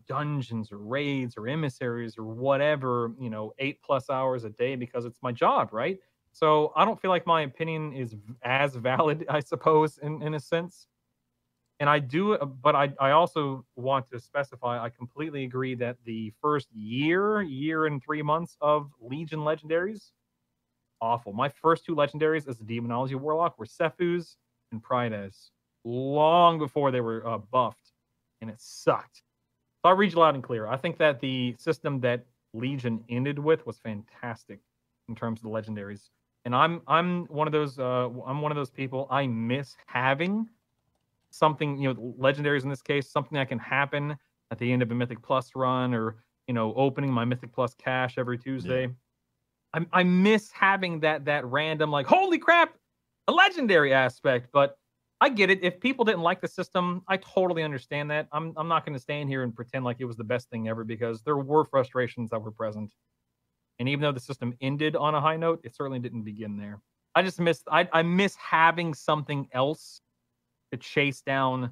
[0.07, 5.05] dungeons or raids or emissaries or whatever, you know, eight plus hours a day because
[5.05, 5.99] it's my job, right?
[6.31, 10.39] So I don't feel like my opinion is as valid, I suppose, in, in a
[10.39, 10.87] sense.
[11.79, 15.97] And I do, uh, but I, I also want to specify I completely agree that
[16.03, 20.11] the first year, year and three months of Legion legendaries,
[21.01, 21.31] awful.
[21.31, 24.35] My first two legendaries as a Demonology Warlock were Sephuz
[24.71, 25.51] and Prydaz,
[25.85, 27.93] long before they were uh, buffed,
[28.41, 29.23] and it sucked.
[29.81, 30.67] So I'll read you loud and clear.
[30.67, 34.59] I think that the system that Legion ended with was fantastic
[35.07, 36.09] in terms of the legendaries.
[36.45, 40.49] And I'm I'm one of those uh I'm one of those people I miss having
[41.31, 44.17] something, you know, legendaries in this case, something that can happen
[44.51, 47.73] at the end of a Mythic Plus run or, you know, opening my Mythic Plus
[47.75, 48.89] cache every Tuesday.
[49.73, 52.75] I I miss having that that random like holy crap,
[53.27, 54.77] a legendary aspect, but
[55.21, 55.63] I get it.
[55.63, 58.27] If people didn't like the system, I totally understand that.
[58.31, 60.67] I'm I'm not going to stand here and pretend like it was the best thing
[60.69, 62.93] ever because there were frustrations that were present.
[63.79, 66.81] And even though the system ended on a high note, it certainly didn't begin there.
[67.15, 70.01] I just miss I I miss having something else
[70.71, 71.71] to chase down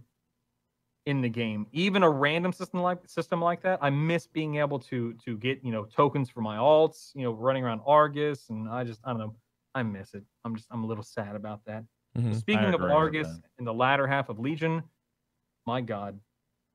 [1.05, 1.67] in the game.
[1.71, 5.63] Even a random system like system like that, I miss being able to to get,
[5.63, 9.11] you know, tokens for my alts, you know, running around Argus and I just I
[9.11, 9.35] don't know.
[9.73, 10.23] I miss it.
[10.43, 11.85] I'm just I'm a little sad about that.
[12.17, 12.35] Mhm.
[12.35, 13.41] Speaking of Argus that.
[13.59, 14.83] in the latter half of Legion,
[15.65, 16.19] my God,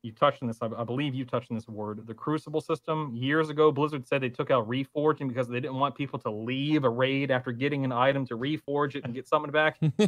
[0.02, 0.58] you touched on this.
[0.60, 2.06] I, I believe you touched on this word.
[2.06, 3.14] The Crucible system.
[3.14, 6.82] Years ago, Blizzard said they took out reforging because they didn't want people to leave
[6.84, 9.78] a raid after getting an item to reforge it and get something back.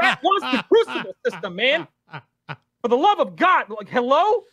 [0.00, 1.86] That was the Crucible system, man.
[2.82, 4.44] For the love of God, like hello,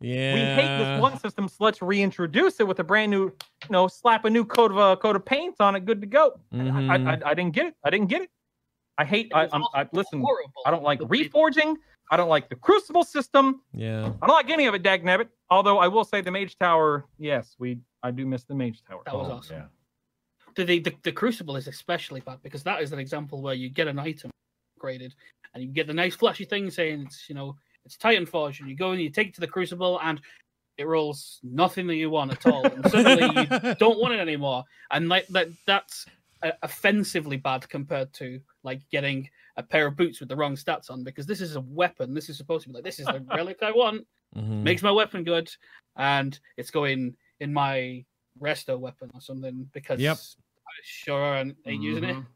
[0.00, 0.34] Yeah.
[0.34, 3.32] we hate this one system, so let's reintroduce it with a brand new, you
[3.70, 6.40] know, slap a new coat of uh, coat of paint on it, good to go.
[6.52, 7.06] I- Mhm.
[7.06, 7.74] I, I, I didn't get it.
[7.84, 8.30] I didn't get it.
[8.98, 9.30] I hate.
[9.34, 10.20] I, I'm, I listen.
[10.20, 10.52] Horrible.
[10.64, 11.76] I don't like reforging.
[12.10, 13.62] I don't like the Crucible system.
[13.74, 14.12] Yeah.
[14.22, 15.28] I don't like any of it, Dag Nabbit.
[15.50, 19.02] Although I will say the Mage Tower, yes, we I do miss the Mage Tower.
[19.06, 19.56] That was Oh, awesome.
[19.56, 19.64] yeah.
[20.54, 23.68] The, the, the, the Crucible is especially bad because that is an example where you
[23.68, 24.30] get an item
[24.78, 25.14] graded
[25.52, 28.68] and you get the nice flashy thing saying it's, you know, it's Titan Forge and
[28.70, 30.20] you go and you take it to the Crucible and
[30.78, 32.64] it rolls nothing that you want at all.
[32.64, 34.64] And suddenly you don't want it anymore.
[34.90, 36.06] And like that, that's
[36.62, 41.02] offensively bad compared to like getting a pair of boots with the wrong stats on
[41.04, 42.12] because this is a weapon.
[42.14, 44.06] This is supposed to be like, this is the relic I want
[44.36, 44.62] Mhm.
[44.62, 45.48] makes my weapon good,
[45.96, 48.04] and it's going in my
[48.40, 50.18] resto weapon or something because Yep.
[50.18, 52.16] I sure ain't using it.
[52.16, 52.26] Mhm.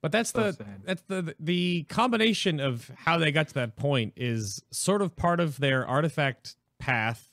[0.00, 0.80] But that's So the sad.
[0.84, 5.38] that's the the combination of how they got to that point is sort of part
[5.40, 7.28] of their artifact path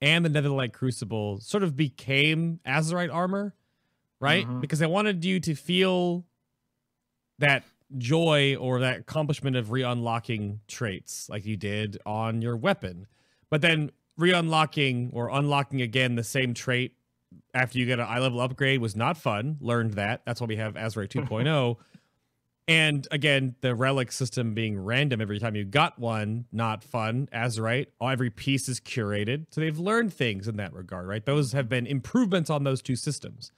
[0.00, 3.54] and the Netherlight Crucible sort of became Azerite armor,
[4.20, 4.46] right?
[4.46, 4.60] Mhm.
[4.60, 6.24] Because I wanted you to feel
[7.38, 7.64] that
[7.98, 13.06] joy or that accomplishment of re-unlocking traits like you did on your weapon.
[13.50, 16.94] But then re-unlocking or unlocking again the same trait
[17.54, 19.56] after you get an eye level upgrade was not fun.
[19.60, 20.22] Learned that.
[20.26, 21.76] That's why we have Azerite 2.0.
[22.68, 27.28] and again, the relic system being random every time you got one, not fun.
[27.32, 29.46] Azerite, every piece is curated.
[29.50, 31.24] So they've learned things in that regard, right?
[31.24, 33.50] Those have been improvements on those two systems.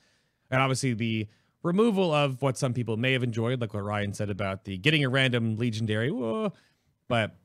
[0.52, 1.26] And obviously the
[1.62, 5.04] removal of what some people may have enjoyed, like what Ryan said about the getting
[5.04, 6.52] a random legendary, whoa,
[7.08, 7.36] but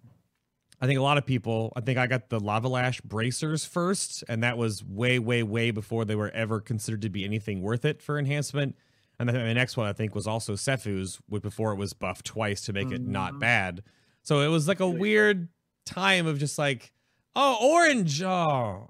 [0.79, 4.23] I think a lot of people, I think I got the Lava Lash bracers first,
[4.29, 7.85] and that was way, way, way before they were ever considered to be anything worth
[7.85, 8.75] it for enhancement.
[9.19, 12.25] And then the next one I think was also Sephuz's, which before it was buffed
[12.25, 13.39] twice to make it not Mhm.
[13.39, 13.83] bad.
[14.21, 15.47] So it was like a weird
[15.85, 16.91] time of just like,
[17.35, 18.89] oh, orange, oh.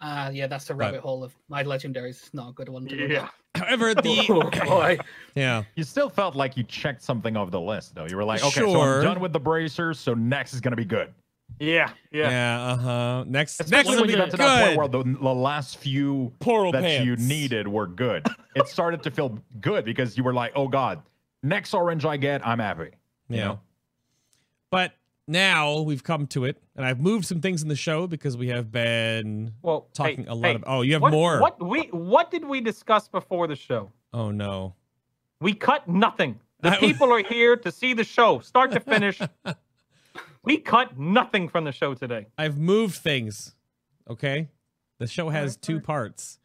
[0.00, 2.10] Ah, yeah, that's the rabbit hole of my legendaries.
[2.22, 2.86] It's not a good one.
[2.86, 3.24] To look yeah.
[3.24, 3.32] at.
[3.62, 4.98] However, Oh, the boy.
[5.34, 8.06] yeah, You still felt like you checked something off the list, though.
[8.06, 10.76] You were like, okay, so I'm done with the bracers, so next is going to
[10.76, 11.12] be good.
[11.58, 12.30] Yeah, yeah.
[12.30, 13.24] Yeah, uh huh.
[13.26, 15.14] Next, next Especially will when be you got to that point where good.
[15.16, 18.24] the, the last few Portal that you needed were good.
[18.54, 21.02] it started to feel good because you were like, oh god,
[21.42, 22.90] next orange I get, I'm happy.
[23.28, 23.44] You Yeah.
[23.44, 23.60] know?
[24.70, 24.92] But
[25.26, 28.48] now we've come to it, and I've moved some things in the show because we
[28.48, 30.64] have been Well, talking hey, a lot hey, of.
[30.66, 31.40] Oh, you have what, more.
[31.40, 33.90] What we what did we discuss before the show?
[34.12, 34.74] Oh no.
[35.40, 36.38] We cut nothing.
[36.60, 39.20] The I- people are here to see the show, start to finish.
[40.44, 42.28] we cut nothing from the show today.
[42.38, 43.54] I've moved things.
[44.08, 44.48] Okay,
[44.98, 45.84] the show has Alright, two alright.
[45.86, 46.38] parts,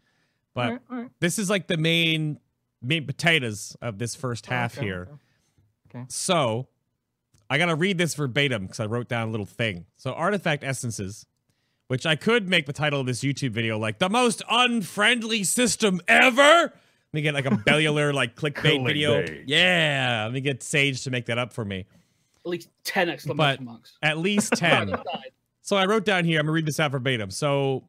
[0.56, 1.10] but All right, all right.
[1.20, 2.40] this is like the main
[2.82, 5.08] main potatoes of this first half Okay, here.
[5.90, 6.06] okay.
[6.10, 6.68] So
[7.54, 9.86] I gotta read this verbatim because I wrote down a little thing.
[9.96, 11.28] So artifact essences,
[11.86, 16.02] which I could make the title of this YouTube video like the most unfriendly system
[16.08, 16.42] ever.
[16.42, 16.74] Let
[17.14, 19.24] me get like a bellular like clickbait video.
[19.46, 21.86] Yeah, let me get Sage to make that up for me.
[22.44, 24.00] At least ten exclamation marks.
[24.02, 24.96] At least ten.
[25.62, 27.30] So I wrote down here, I'm gonna read this out verbatim.
[27.30, 27.88] So,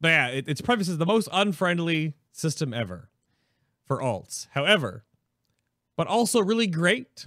[0.00, 3.10] but yeah, it, its preface is the most unfriendly system ever
[3.84, 4.46] for alts.
[4.52, 5.04] However,
[5.98, 7.26] but also really great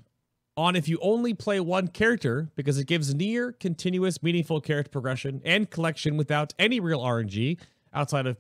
[0.60, 5.41] on if you only play one character because it gives near continuous, meaningful character progression
[5.45, 7.57] and collection without any real RNG
[7.94, 8.36] outside of,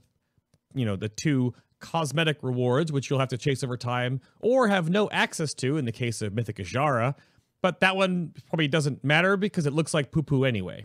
[0.73, 4.89] you know, the two cosmetic rewards, which you'll have to chase over time or have
[4.89, 7.15] no access to in the case of Mythic Azshara.
[7.61, 10.83] But that one probably doesn't matter because it looks like poo poo anyway.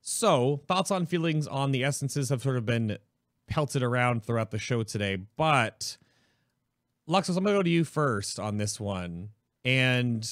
[0.00, 2.96] So, thoughts on feelings on the essences have sort of been
[3.48, 5.98] pelted around throughout the show today, but
[7.06, 9.30] Luxthos, I'm gonna go to you first on this one,
[9.64, 10.28] and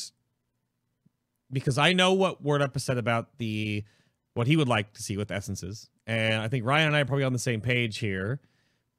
[1.51, 3.85] because I know what Word Up has said about the
[4.35, 7.05] what he would like to see with essences, and I think Ryan and I are
[7.05, 8.41] probably on the same page here.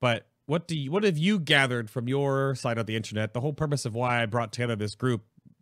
[0.01, 3.33] But what do you, what have you gathered from your side of the internet?
[3.33, 5.21] The whole purpose of why I brought together this group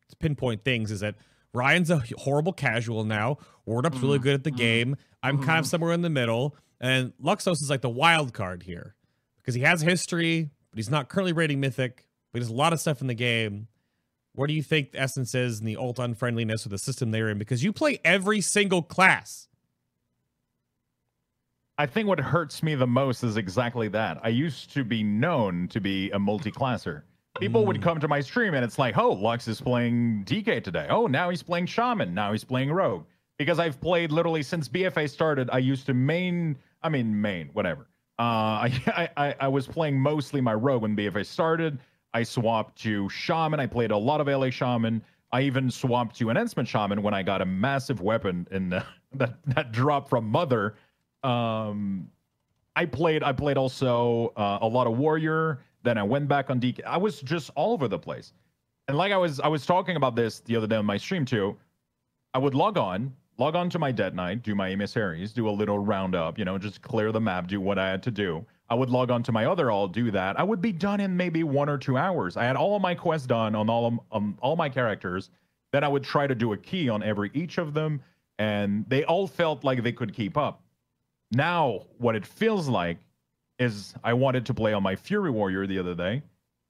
[0.09, 1.15] to pinpoint things is that
[1.53, 3.37] Ryan's a horrible casual now.
[3.65, 4.23] Word Up's really mm-hmm.
[4.23, 4.57] good at the mm-hmm.
[4.57, 4.97] game.
[5.23, 5.69] I'm kind of mm-hmm.
[5.69, 8.95] somewhere in the middle, and Luxthos is like the wild card here
[9.37, 12.07] because he has history, but he's not currently rating Mythic.
[12.31, 13.67] But there's a lot of stuff in the game.
[14.37, 17.29] Where do you think the essence is and the ult unfriendliness of the system they're
[17.29, 17.39] in?
[17.39, 19.47] Because you play every single class.
[21.79, 24.19] I think what hurts me the most is exactly that.
[24.21, 27.03] I used to be known to be a multi-classer.
[27.39, 30.85] People would come to my stream and it's like, oh, Lux is playing DK today.
[30.87, 32.13] Oh, now he's playing Shaman.
[32.13, 33.05] Now he's playing Rogue.
[33.39, 35.49] Because I've played literally since BFA started.
[35.51, 37.87] I used to main, I mean main, whatever.
[38.19, 38.21] Uh,
[38.69, 41.79] I, I I was playing mostly my Rogue when BFA started.
[42.17, 43.59] I swapped to Shaman.
[43.59, 45.03] I played a lot of Ele Shaman.
[45.31, 48.83] I even swapped to Enhancement Shaman when I got a massive weapon in the,
[49.13, 50.73] that that drop from Mother.
[51.23, 52.09] Um,
[52.75, 55.59] I played I played also uh, a lot of Warrior.
[55.83, 56.83] Then I went back on DK.
[56.85, 58.33] I was just all over the place.
[58.87, 61.23] And like I was I was talking about this the other day on my stream
[61.23, 61.55] too.
[62.33, 65.51] I would log on, log on to my Dead Knight, do my emissaries, do a
[65.51, 68.43] little roundup, you know, just clear the map, do what I had to do.
[68.69, 70.39] I would log on to my other all, do that.
[70.39, 72.35] I would be done in maybe one or two hours.
[72.35, 75.29] I had all of my quests done on all of, um, all my characters.
[75.71, 78.01] Then I would try to do a key on every each of them,
[78.39, 80.61] and they all felt like they could keep up.
[81.31, 82.97] Now, what it feels like
[83.59, 86.21] is I wanted to play on my Fury Warrior the other day,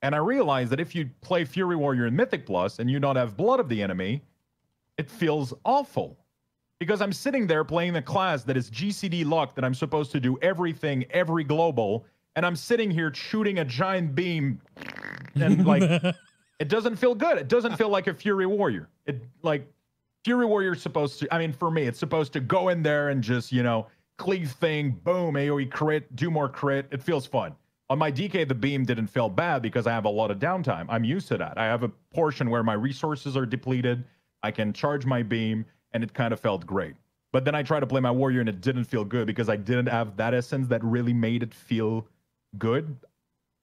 [0.02, 3.16] and I realized that if you play Fury Warrior in Mythic Plus and you don't
[3.16, 4.22] have Blood of the Enemy,
[4.98, 6.18] it feels awful.
[6.80, 10.20] Because I'm sitting there playing the class that is GCD luck that I'm supposed to
[10.20, 12.06] do everything, every global,
[12.36, 14.62] and I'm sitting here shooting a giant beam,
[15.36, 15.82] and like
[16.60, 17.38] it doesn't feel good.
[17.38, 18.90] It doesn't feel like a Fury Warrior.
[19.08, 19.68] It like
[20.24, 21.34] Fury Warrior's supposed to.
[21.34, 23.88] I mean, for me, it's supposed to go in there and just you know
[24.18, 26.88] cleave thing, boom, AOE crit, do more crit.
[26.92, 27.56] It feels fun.
[27.90, 30.86] On my DK, the beam didn't feel bad because I have a lot of downtime.
[30.90, 31.58] I'm used to that.
[31.58, 34.04] I have a portion where my resources are depleted.
[34.44, 36.96] I can charge my beam, and it kind of felt great.
[37.34, 39.56] But then I tried to play my warrior, and it didn't feel good because I
[39.56, 42.08] didn't have that essence that really made it feel
[42.58, 42.96] good.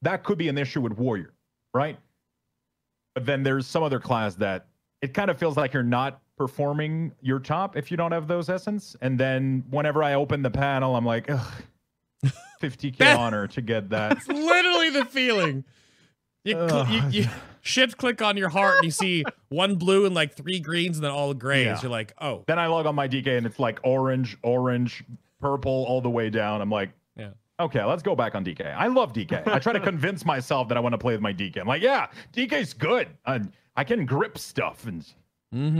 [0.03, 1.33] That could be an issue with warrior,
[1.73, 1.99] right?
[3.15, 4.67] But then there's some other class that
[5.01, 8.49] it kind of feels like you're not performing your top if you don't have those
[8.49, 8.97] essence.
[9.01, 11.53] And then whenever I open the panel, I'm like, ugh,
[12.63, 14.11] 50k honor to get that.
[14.11, 15.65] That's literally the feeling.
[16.45, 17.29] You, cl- you, you
[17.63, 21.05] shift click on your heart and you see one blue and like three greens and
[21.05, 21.67] then all grays.
[21.67, 21.83] Yeah.
[21.83, 25.03] You're like, oh, Then I log on my DK and it's like orange, orange,
[25.41, 26.61] purple all the way down.
[26.61, 27.31] I'm like, Yeah.
[27.61, 28.75] Okay, let's go back on DK.
[28.75, 29.47] I love DK.
[29.47, 31.59] I try to convince myself that I want to play with my DK.
[31.59, 33.09] I'm like, yeah, DK's good.
[33.25, 33.41] I,
[33.77, 35.03] I can grip stuff and
[35.55, 35.79] mm-hmm.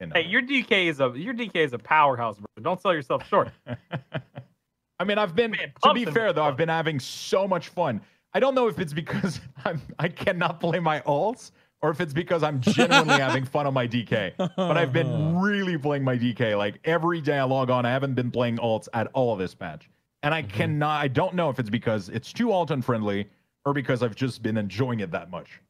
[0.00, 0.12] you know.
[0.14, 2.46] Hey, your DK is a your DK is a powerhouse, bro.
[2.62, 3.50] Don't sell yourself short.
[4.98, 8.00] I mean, I've been Man, to be fair though, I've been having so much fun.
[8.36, 12.12] I don't know if it's because I'm I cannot play my alts or if it's
[12.12, 14.32] because I'm genuinely having fun on my DK.
[14.36, 17.86] But I've been really playing my DK like every day I log on.
[17.86, 19.88] I haven't been playing alts at all this patch,
[20.22, 20.50] and I Mhm.
[20.50, 21.00] cannot.
[21.00, 23.26] I don't know if it's because it's too alt unfriendly
[23.64, 25.62] or because I've just been enjoying it that much.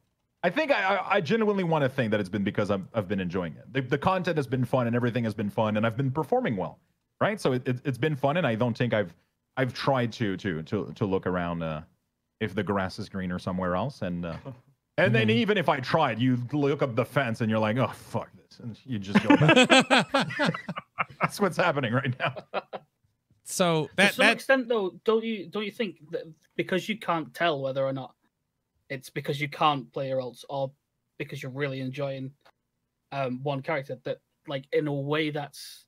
[0.43, 3.07] I think I, I, I genuinely want to think that it's been because I'm, I've
[3.07, 3.71] been enjoying it.
[3.71, 6.57] The, the content has been fun and everything has been fun, and I've been performing
[6.57, 6.79] well,
[7.21, 7.39] right?
[7.39, 9.13] So it, it, it's been fun, and I don't think I've
[9.55, 11.81] I've tried to to to to look around uh,
[12.39, 14.35] if the grass is greener somewhere else, and uh,
[14.97, 15.31] and then Mhm.
[15.31, 18.59] even if I tried, you look up the fence and you're like, oh fuck this,
[18.59, 19.67] and you just go back.
[21.21, 22.35] That's what's happening right now.
[23.43, 26.23] so to that some that extent, though, don't you don't you think that
[26.55, 28.13] because you can't tell whether or not
[28.89, 30.71] it's because you can't play your alts or
[31.17, 32.31] because you're really enjoying
[33.11, 35.85] um, one character that, like, in a way, that's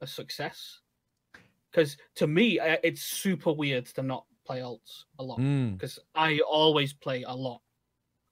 [0.00, 0.80] a success.
[1.70, 6.40] Because to me, it's super weird to not play alts a lot Mm, because I
[6.40, 7.60] always play a lot.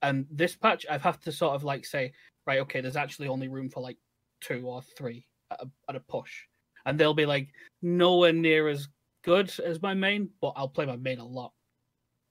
[0.03, 2.13] And this patch, I've have to sort of like say,
[2.47, 3.99] right, okay, there's actually only room for like
[4.41, 6.45] two or three at a, at a push,
[6.87, 7.49] and they'll be like
[7.83, 8.89] nowhere near as
[9.23, 11.53] good as my main, but I'll play my main a lot.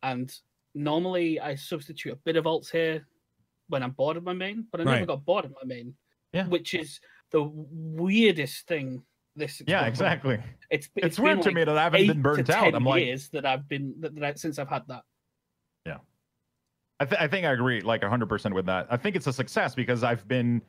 [0.02, 0.34] And
[0.74, 3.06] normally I substitute a bit of alts here
[3.68, 5.08] when I'm bored of my main, but I never Right.
[5.08, 5.96] got bored of my main.
[6.34, 6.48] Yeah.
[6.48, 7.00] Which is
[7.32, 9.04] the weirdest thing.
[9.40, 10.40] This Yeah, exactly.
[10.70, 12.66] It's It's, been, weird like, to me that I haven't been burnt to out.
[12.66, 15.04] 10 I'm like, years that I've been that, that I, since I've had that.
[15.86, 15.98] Yeah,
[17.00, 18.88] I, th- I think I agree like 100% with that.
[18.92, 20.62] I think it's a success because I've been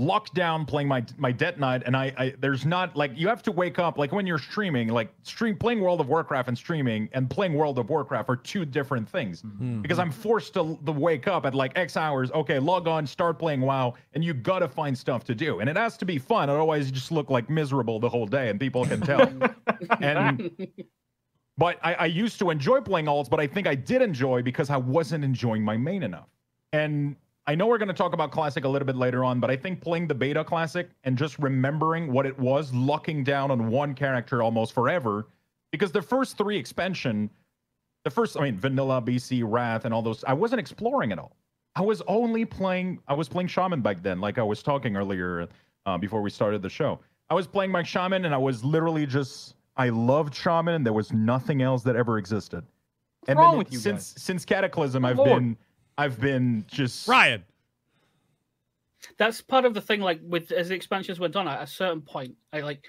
[0.00, 3.42] locked down playing my my Death Knight and I, I there's not like you have
[3.44, 7.08] to wake up like when you're streaming like stream playing World of Warcraft and streaming
[7.12, 9.82] and playing World of Warcraft are two different things mm.
[9.82, 13.38] because I'm forced to, to wake up at like X hours okay log on start
[13.38, 16.18] playing WoW and you got to find stuff to do and it has to be
[16.18, 19.30] fun otherwise you just look like miserable the whole day and people can tell
[20.00, 20.50] and
[21.60, 24.70] but I, I used to enjoy playing alts, but I think I did enjoy because
[24.70, 26.28] I wasn't enjoying my main enough.
[26.72, 27.16] And
[27.46, 29.56] I know we're going to talk about classic a little bit later on, but I
[29.56, 33.94] think playing the beta classic and just remembering what it was, locking down on one
[33.94, 35.26] character almost forever,
[35.72, 37.30] because the first three expansion,
[38.04, 41.36] the first, I mean, vanilla, BC, Wrath, and all those, I wasn't exploring at all.
[41.76, 45.48] I was only playing, I was playing Shaman back then, like I was talking earlier
[45.86, 47.00] uh, before we started the show.
[47.30, 50.92] I was playing my Shaman and I was literally just, I loved Shaman and there
[50.92, 52.64] was nothing else that ever existed.
[53.20, 54.22] What's and wrong then with you since guys?
[54.22, 55.28] since Cataclysm, Good I've lord.
[55.28, 55.56] been
[56.00, 57.44] I've been just Ryan.
[59.18, 62.00] that's part of the thing like with as the expansions went on at a certain
[62.00, 62.86] point i like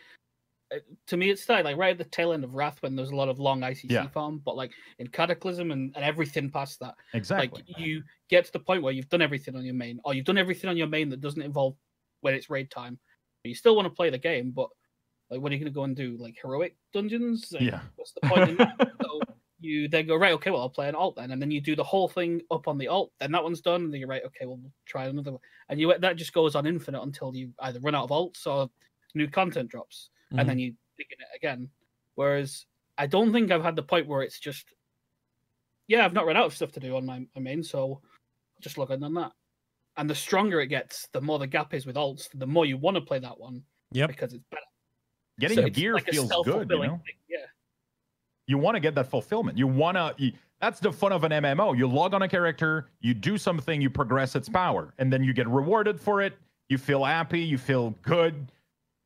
[0.74, 0.78] uh,
[1.08, 3.16] to me it started like right at the tail end of wrath when there's a
[3.16, 4.08] lot of long icc Yeah.
[4.08, 7.64] farm but like in cataclysm and, and everything past that exactly.
[7.68, 10.26] like you get to the point where you've done everything on your main or you've
[10.26, 11.76] done everything on your main that doesn't involve
[12.22, 12.98] when it's raid time
[13.44, 14.70] but you still want to play the game but
[15.30, 17.82] like what are you going to go and do like heroic dungeons Like, Yeah.
[17.98, 19.22] what's the point in that so
[19.62, 21.76] you then go right okay well i'll play an alt then and then you do
[21.76, 24.24] the whole thing up on the alt then that one's done and then you're right
[24.26, 25.42] okay well we'll try another one.
[25.70, 28.70] And you that just goes on infinite until you either run out of alts or
[29.16, 30.40] new content drops Mhm.
[30.40, 31.70] and then you dig in it again.
[32.16, 32.66] Whereas
[32.98, 34.74] i don't think i've had the point where it's just
[35.88, 38.02] yeah i've not run out of stuff to do on my, my main so i'll
[38.62, 39.32] just log in on that.
[39.98, 42.78] And the stronger it gets the more the gap is with alts the more you
[42.78, 43.64] want to play that one
[43.94, 44.62] yeah, because it's better.
[45.40, 47.02] Getting So gear like feels good, you know.
[47.06, 47.46] thing, yeah
[48.48, 49.58] You want to get that fulfillment.
[49.58, 50.32] You want to.
[50.60, 51.76] That's the fun of an MMO.
[51.78, 55.34] You log on a character, you do something, you progress its power, and then you
[55.34, 56.34] get rewarded for it.
[56.70, 58.52] You feel happy, you feel good.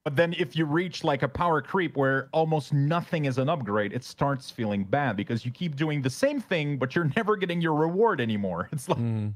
[0.03, 3.91] But then if you reach like a power creep where almost nothing is an upgrade,
[3.93, 7.61] it starts feeling bad because you keep doing the same thing, but you're never getting
[7.61, 8.69] your reward anymore.
[8.73, 9.33] It's like Mm.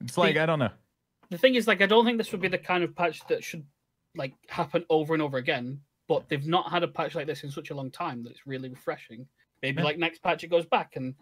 [0.00, 0.70] it's like I don't know.
[1.30, 3.42] the thing is like i don't think this would be the kind of patch that
[3.44, 3.64] should
[4.16, 7.50] like happen over and over again but they've not had a patch like this in
[7.50, 9.28] such a long time that it's really refreshing.
[9.62, 9.84] Maybe Yeah.
[9.84, 11.14] like next patch it goes back and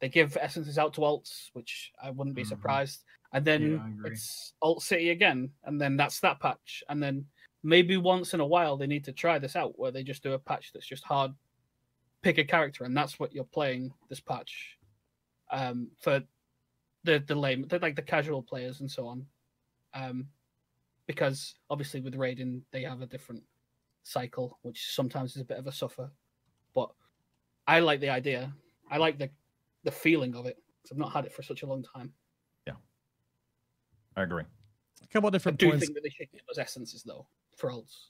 [0.00, 2.48] they give essences out to alts which i wouldn't be Mhm.
[2.48, 3.04] surprised.
[3.32, 6.82] And then Yeah, it's alt city again and then that's that patch.
[6.88, 7.26] And then
[7.64, 10.32] maybe once in a while they need to try this out where they just do
[10.34, 11.34] a patch that's just hard.
[12.22, 14.78] Pick a character and that's what you're playing this patch
[15.50, 16.22] um for
[17.04, 19.26] the the lame the, like the casual players and so on.
[19.94, 20.28] Um
[21.06, 23.42] because obviously with raiding they have a different
[24.08, 26.10] cycle which sometimes is a bit of a suffer
[26.74, 26.90] but
[27.66, 28.52] i like the idea
[28.90, 29.28] i like the
[29.84, 32.12] the feeling of it 'cause i've not had it for such a long time
[32.66, 32.74] Yeah,
[34.16, 34.44] I agree.
[35.02, 35.84] A couple of i different do points.
[35.84, 37.26] think that they should give us essences though
[37.56, 38.08] for alts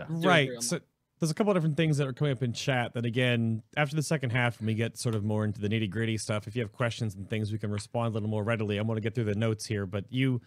[0.00, 0.06] Yeah.
[0.10, 0.50] Right.
[0.54, 0.80] on So
[1.18, 3.96] there's a couple of different things that are coming up in chat that again, after
[3.96, 6.54] the second half, when we get sort of more into the nitty gritty stuff, if
[6.54, 8.78] you have questions and things, we can respond a little more readily.
[8.78, 10.40] I'm going to get through the notes here, but you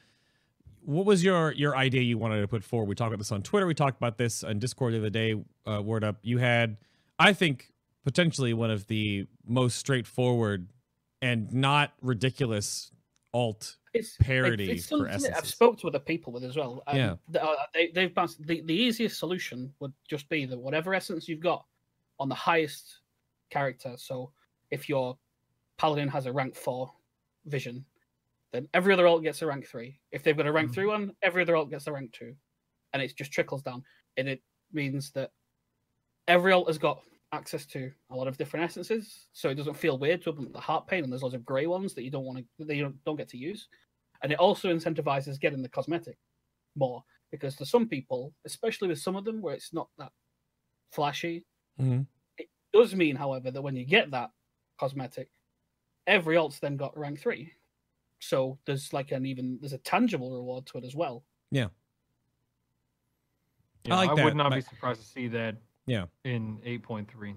[0.84, 2.88] what was your your idea you wanted to put forward?
[2.88, 3.68] We talked about this on Twitter.
[3.68, 5.36] We talked about this on Discord the other day.
[5.66, 6.78] Uh, word up, you had,
[7.20, 7.72] I think,
[8.04, 10.68] potentially one of the most straightforward
[11.22, 12.92] and not ridiculous
[13.34, 16.82] alt it's parity It's, it's for that I've spoke to other people with as well.
[16.88, 17.16] Um, Yeah.
[17.40, 21.40] uh, they, they've bounced, the the easiest solution would just be that whatever essence you've
[21.40, 21.66] got
[22.20, 23.00] on the highest
[23.50, 23.96] character.
[23.98, 24.32] So
[24.72, 25.18] if your
[25.78, 26.92] paladin has a rank four
[27.46, 27.86] vision,
[28.52, 30.00] then every other alt gets a rank three.
[30.12, 30.74] If they've got a rank Mm-hmm.
[30.76, 32.36] three one, every other alt gets a rank two,
[32.94, 33.84] and it just trickles down.
[34.18, 34.42] And it
[34.72, 35.32] means that
[36.28, 37.02] every alt has got
[37.34, 40.60] access to a lot of different essences, so it doesn't feel weird to open the
[40.60, 41.04] heart pain.
[41.04, 43.16] And there's lots of grey ones that you don't want to, that you don't, don't
[43.16, 43.68] get to use.
[44.22, 46.18] And it also incentivizes getting the cosmetic
[46.76, 50.12] more because to some people, especially with some of them where it's not that
[50.92, 51.46] flashy,
[51.80, 52.06] Mhm.
[52.38, 54.32] it does mean, however, that when you get that
[54.78, 55.30] cosmetic,
[56.06, 57.54] every alt's then got rank three.
[58.22, 61.24] So there's like an even there's a tangible reward to it as well.
[61.52, 61.68] Yeah,
[63.88, 65.56] like I that, would not be surprised to see that.
[65.88, 66.06] Yeah.
[66.24, 67.36] In 8.3.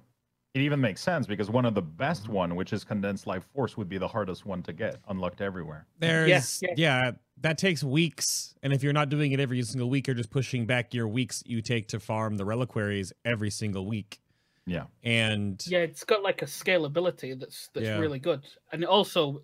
[0.55, 2.32] It even makes sense because one of the best mm-hmm.
[2.32, 5.86] one, which is condensed life force, would be the hardest one to get, unlocked everywhere.
[5.98, 6.74] There's yeah.
[6.77, 7.11] yeah.
[7.40, 10.66] that takes weeks, and if you're not doing it every single week, you're just pushing
[10.66, 14.20] back your weeks you take to farm the reliquaries every single week.
[14.66, 14.85] Yeah.
[15.02, 17.98] And Yeah, it's got like a scalability that's that's Yeah.
[17.98, 19.43] really good, and it also,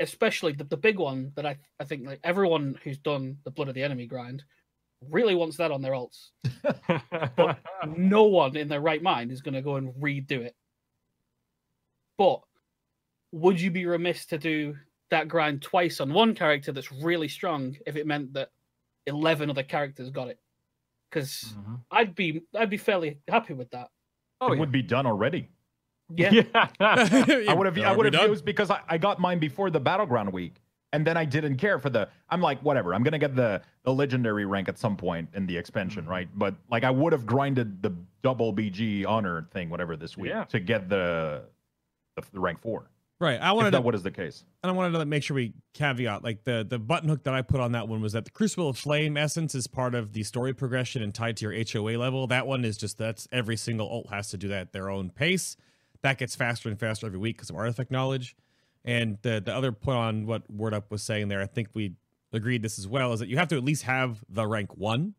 [0.00, 3.68] especially the, the big one that I I think like everyone who's done the blood
[3.68, 4.44] of the enemy grind
[5.10, 6.30] really wants that on their alts.
[7.36, 10.56] But no one in their right mind is going to go and redo it.
[12.18, 12.40] But
[13.32, 14.76] would you be remiss to do
[15.10, 18.50] that grind twice on one character that's really strong if it meant that
[19.06, 20.40] eleven other characters got it?
[21.10, 21.84] Because Mhm.
[21.90, 23.90] I'd be I'd be fairly happy with that.
[24.40, 24.60] Oh, it yeah.
[24.60, 25.50] would be done already.
[26.14, 26.30] Yeah.
[26.32, 26.68] yeah.
[26.80, 28.30] I would have I would have done?
[28.30, 30.54] used because I, I got mine before the battleground week.
[30.92, 33.92] And then I didn't care for the I'm like, whatever, I'm gonna get the the
[33.92, 36.08] legendary rank at some point in the expansion, Mhm.
[36.08, 36.28] right?
[36.34, 37.92] But like I would have grinded the
[38.22, 40.44] double BG honor thing, whatever this week, Yeah.
[40.44, 41.42] to get the,
[42.16, 42.88] the the rank four.
[43.20, 44.44] right, I If wanted that to what is the case.
[44.62, 47.42] and I wanted to make sure we caveat like the the button hook that I
[47.42, 50.22] put on that one was that the Crucible of Flame essence is part of the
[50.22, 52.26] story progression and tied to your HOA level.
[52.28, 55.10] That one is just that's every single ult has to do that at their own
[55.10, 55.56] pace.
[56.02, 58.36] That gets faster and faster every week because of artifact knowledge.
[58.84, 61.94] And the the other point on what Word Up was saying there, I think we
[62.32, 65.14] agreed this as well, is that you have to at least have the rank one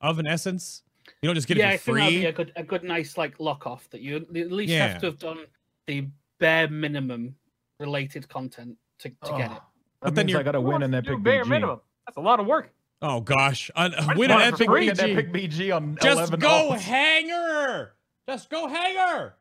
[0.00, 0.82] of an essence.
[1.22, 2.20] You don't just get yeah, I it for think that'd free.
[2.20, 4.88] be a good, a good, nice like lock off that you at least Yeah.
[4.88, 5.38] have to have done
[5.86, 6.06] the
[6.38, 7.34] bare minimum
[7.80, 9.54] related content to, to get it.
[9.54, 9.62] That
[10.00, 11.48] But then means you're- I gotta win wants an to do epic bare BG.
[11.48, 11.80] minimum.
[12.06, 12.72] That's a lot of work.
[13.00, 14.88] Oh gosh, uh, just win an want it for epic free.
[14.90, 15.12] An BG.
[15.12, 16.80] epic BG on Just 11 go ults.
[16.80, 17.94] hanger.
[18.28, 19.34] Just go hanger.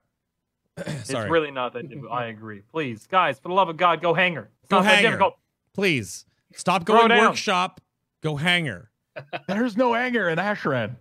[0.87, 2.11] It's really not that difficult.
[2.11, 2.61] I agree.
[2.71, 4.49] Please, guys, for the love of God, go hanger.
[4.61, 5.07] It's Go not that hanger.
[5.09, 5.37] difficult.
[5.73, 7.29] Please stop Throw going down.
[7.29, 7.81] workshop.
[8.21, 8.89] Go hanger.
[9.47, 10.97] There's no anger in Ashran.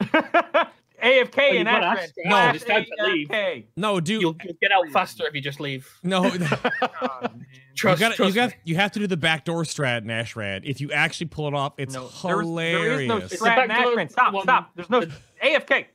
[0.02, 1.98] AFK Oh, in you've got Ashran.
[1.98, 2.10] Ashran.
[2.24, 3.28] No, Slash it's time to leave.
[3.28, 3.64] AFK.
[3.76, 4.22] No, dude.
[4.22, 5.88] You'll, you'll get out faster if you just leave.
[6.02, 7.46] no, Oh, man.
[7.76, 8.56] Trust, got you trust got me.
[8.64, 10.62] you have to do the backdoor strat in Ashran.
[10.64, 13.08] If you actually pull it off, it's No, there is- hilarious.
[13.08, 14.10] There is no strat in backdoor Ashran.
[14.10, 14.70] Stop, one stop.
[14.74, 15.10] There's no that-
[15.44, 15.86] AFK.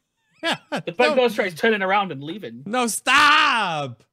[0.42, 2.64] The back door straight is turning around and leaving.
[2.66, 4.04] no, stop.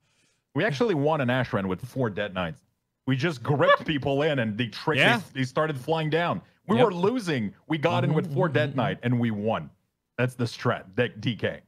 [0.54, 2.60] We actually won an Ashran with four dead knights.
[3.06, 5.20] We just gripped people in and they tricked Yeah.
[5.32, 6.42] they, they started flying down.
[6.66, 6.84] We Yep.
[6.86, 7.54] were losing.
[7.68, 9.70] We got in with four dead mhm, knight and we won.
[10.18, 10.94] That's the strat.
[10.94, 11.60] De- DK.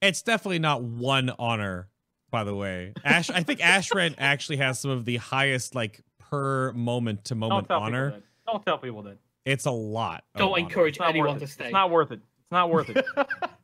[0.00, 1.88] It's definitely not one honor,
[2.30, 2.94] by the way.
[3.04, 7.70] Ash, I think Ashran actually has some of the highest like per moment to moment
[7.70, 8.22] honor.
[8.46, 9.18] Don't tell people that.
[9.44, 10.24] It's a lot.
[10.36, 11.48] Don't encourage It's anyone to it.
[11.48, 11.64] stay.
[11.66, 12.20] It's not worth it.
[12.40, 13.04] It's not worth it.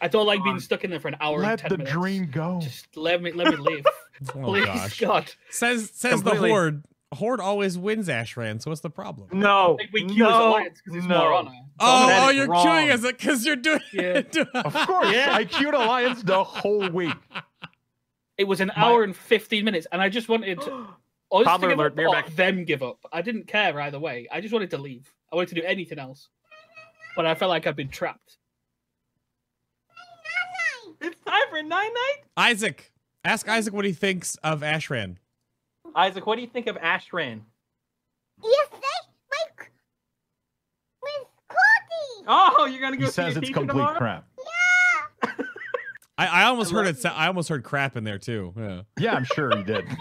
[0.00, 1.92] I don't like being stuck in there for an hour and Let ten the minutes.
[1.92, 2.60] dream go.
[2.62, 3.84] Just let me let me leave.
[4.34, 5.00] Oh Please, gosh.
[5.00, 5.32] God.
[5.50, 6.84] Says says the horde.
[7.14, 8.60] Horde always wins Ashran.
[8.62, 9.28] So what's the problem?
[9.32, 9.76] No.
[9.80, 11.18] Like, we queue as no, alliance because it's no.
[11.18, 11.32] more.
[11.32, 11.48] Oh,
[11.80, 12.66] oh, oh, you're wrong.
[12.66, 14.20] queuing as it because you're doing Yeah.
[14.54, 15.10] Of course.
[15.10, 15.30] Yeah.
[15.34, 17.14] I queued Alliance the whole week.
[18.38, 20.86] It was an My- hour and fifteen minutes, and I just wanted us to
[21.44, 22.36] Toddler give alert, up or back.
[22.36, 22.98] them give up.
[23.12, 24.28] I didn't care either way.
[24.30, 25.10] I just wanted to leave.
[25.32, 26.28] I wanted to do anything else,
[27.16, 28.36] but I felt like I'd been trapped.
[31.50, 32.16] It's time for nine night.
[32.36, 32.92] Isaac.
[33.24, 35.16] Ask Isaac what he thinks of Ashran.
[35.94, 37.40] Isaac, what do you think of Ashran?
[38.42, 38.86] Yesterday,
[39.30, 39.66] my
[41.02, 42.24] with cookie.
[42.26, 43.98] Oh, you're gonna go He see says your it's complete tomorrow?
[43.98, 44.26] crap.
[46.16, 46.98] I, I almost I heard it.
[46.98, 48.52] sa- I almost heard crap in there too.
[48.56, 48.82] Yeah.
[48.98, 49.84] Yeah, I'm sure he did.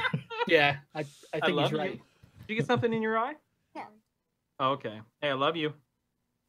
[0.48, 1.78] Yeah, I, I I think love he's you.
[1.78, 1.92] right.
[1.92, 2.02] Did
[2.48, 3.34] you get something in your eye?
[3.76, 3.82] No.
[4.60, 5.00] Oh, okay.
[5.22, 5.74] Hey, I love you.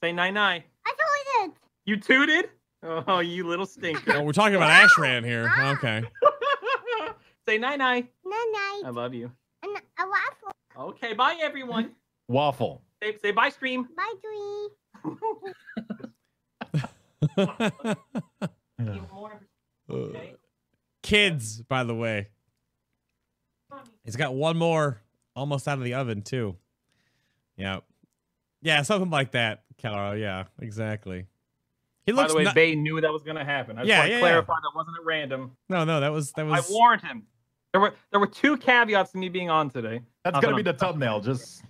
[0.03, 0.63] Say nine nine.
[0.87, 1.59] I totally did.
[1.85, 2.49] You tooted?
[2.83, 4.23] Oh, you little Oh, stinker.
[4.23, 5.51] we're talking about Ashran here.
[5.59, 6.03] Okay.
[7.47, 8.09] Say nine nine.
[8.25, 8.83] Night night.
[8.87, 9.31] I love you.
[9.63, 10.53] And a waffle.
[10.91, 11.91] Okay, bye everyone.
[12.29, 12.83] Waffle.
[13.03, 13.87] Say, say bye, stream.
[13.97, 14.69] Bye, Dream.
[19.91, 20.35] Okay.
[21.03, 22.29] Kids, by the way.
[24.05, 25.01] He's got one more
[25.35, 26.57] almost out of the oven too.
[27.57, 27.81] Yeah.
[28.63, 30.19] Yeah, something like that, Calro.
[30.19, 31.27] Yeah, exactly.
[32.07, 33.77] He By looks the way, not- Bay knew that was going to happen.
[33.79, 34.21] I just Yeah, want to yeah, yeah.
[34.23, 35.57] clarify that wasn't at random.
[35.69, 37.25] No, no, that was that was I warned him.
[37.73, 40.01] There were there were two caveats to me being on today.
[40.25, 41.21] That's gonna be the thumbnail.
[41.21, 41.63] Just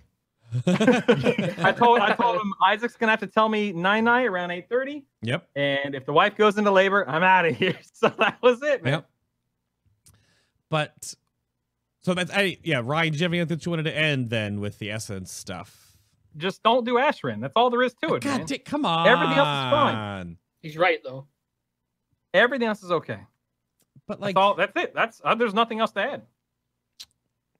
[0.67, 4.67] I told I told him Isaac's gonna have to tell me nine nine around eight
[4.67, 5.47] thirty, Yep.
[5.55, 7.77] and if the wife goes into labor, I'm out of here.
[7.93, 8.93] So that was it, man.
[8.93, 9.09] Yep.
[10.69, 11.13] But
[12.01, 14.59] so that's I yeah, Ryan, did you have anything that you wanted to end then
[14.59, 15.90] with the essence stuff?
[16.37, 17.41] Just don't do Ashran.
[17.41, 18.45] That's all there is to it, God man.
[18.45, 19.07] da- come on.
[19.07, 20.37] Everything else is fine.
[20.61, 21.25] He's right though.
[22.33, 23.19] Everything else is okay.
[24.07, 24.55] But That's like all.
[24.55, 24.93] That's it.
[24.95, 26.21] That's uh, there's nothing else to add.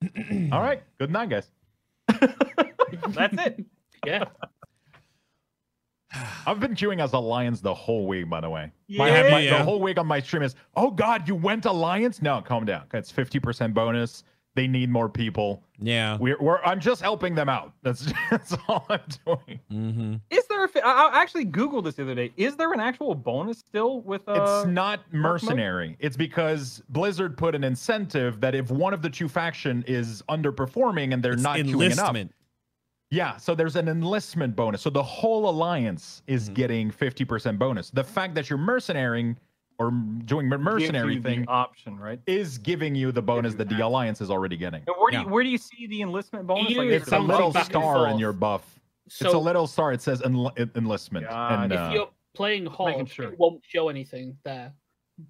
[0.54, 0.82] all right.
[1.00, 1.52] Good night, guys.
[2.10, 3.66] That's it.
[4.06, 4.26] Yeah.
[6.46, 8.72] I've been queuing as Alliance the whole week, by the way.
[8.90, 9.30] My, Yeah.
[9.32, 9.58] my- Yeah.
[9.60, 12.22] The whole week on my stream is, oh God, you went Alliance?
[12.22, 12.84] No, calm down.
[12.94, 14.24] It's 50% bonus.
[14.54, 15.64] They need more people.
[15.80, 16.18] yeah.
[16.18, 17.72] We're, we're I'm just helping them out.
[17.84, 19.60] That's that's all I'm doing.
[19.72, 20.16] Mm-hmm.
[20.30, 20.66] Is there?
[20.66, 22.34] A, fi- I I actually googled this the other day.
[22.36, 24.28] Is there an actual bonus still with?
[24.28, 24.34] Uh,
[24.64, 25.96] it's not mercenary.
[26.00, 31.14] It's because Blizzard put an incentive that if one of the two faction is underperforming
[31.14, 31.64] and they're It's not queuing
[31.94, 32.34] enough, enlistment.
[33.10, 33.38] yeah.
[33.38, 34.82] So there's an enlistment bonus.
[34.82, 36.54] So the whole alliance is Mhm.
[36.56, 37.90] getting 50% bonus.
[37.90, 39.38] The fact that you're mercenarying
[39.82, 39.92] or
[40.26, 42.20] doing mercenary thing option, right?
[42.28, 43.86] is giving you the bonus you that the that.
[43.86, 44.84] alliance is already getting.
[44.88, 45.24] And where do Yeah.
[45.24, 46.76] you where do you see the enlistment bonus?
[46.76, 48.80] Like, it is a little like star in your buff.
[49.10, 49.92] So it's a little star.
[49.92, 51.28] It says enl- enlistment.
[51.28, 51.64] God.
[51.64, 53.30] And, if uh, you're playing Horde, sure.
[53.32, 54.74] it won't show anything there.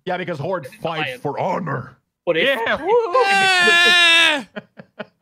[0.06, 1.98] yeah, because Horde fights for honor.
[2.26, 2.78] But if, Yeah.
[2.80, 4.48] Ah!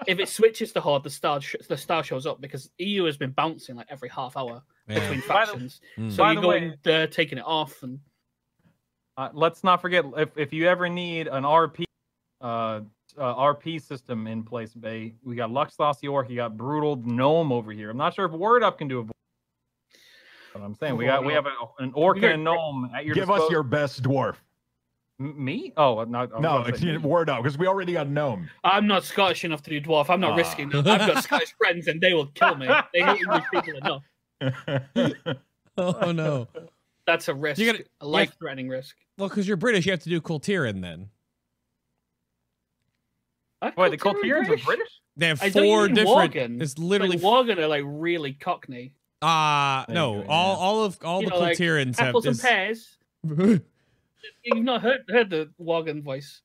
[0.07, 3.15] if it switches to Horde, the star sh- the star shows up because EU has
[3.17, 4.99] been bouncing like every half hour Yeah.
[4.99, 5.81] between By the- factions.
[5.97, 6.11] Mm.
[6.11, 7.99] So By you're the way- going there, taking it off, and
[9.19, 11.83] Uh, let's not forget if, if you ever need an RP
[12.39, 12.81] uh, uh,
[13.17, 17.73] RP system in place, Bay, we got Lux the Orc, you got Brutal Gnome over
[17.73, 17.89] here.
[17.89, 19.11] I'm not sure if Word Up can do a vo-
[20.53, 23.13] but I'm saying we got we have a, an orc and a gnome at your
[23.13, 24.35] Give us your best dwarf.
[25.19, 25.73] M- me?
[25.75, 26.97] Oh, no, I was No, gonna me.
[26.99, 28.49] word up because we already got gnome.
[28.63, 30.09] I'm not Scottish enough to do dwarf.
[30.09, 30.35] I'm not Ah.
[30.35, 30.87] risking that.
[30.87, 32.67] I've got Scottish friends, and they will kill me.
[32.93, 34.03] They hate English people enough.
[35.77, 36.47] Oh no.
[37.09, 38.95] That's a risk, gotta- a life-threatening risk.
[39.17, 41.09] Well, because you're British, you have to do Kultiran then.
[43.61, 44.87] I Wait, the thought they were are British?
[45.17, 46.33] They have I four mean different.
[46.33, 46.61] Worgen.
[46.61, 48.93] It's literally like Worgen are like really Cockney.
[49.23, 50.21] uh no.
[50.21, 50.59] go, All yeah.
[50.61, 52.97] all of all You the know, like have Apples and pears.
[54.43, 56.41] You've not heard heard the Worgen voice.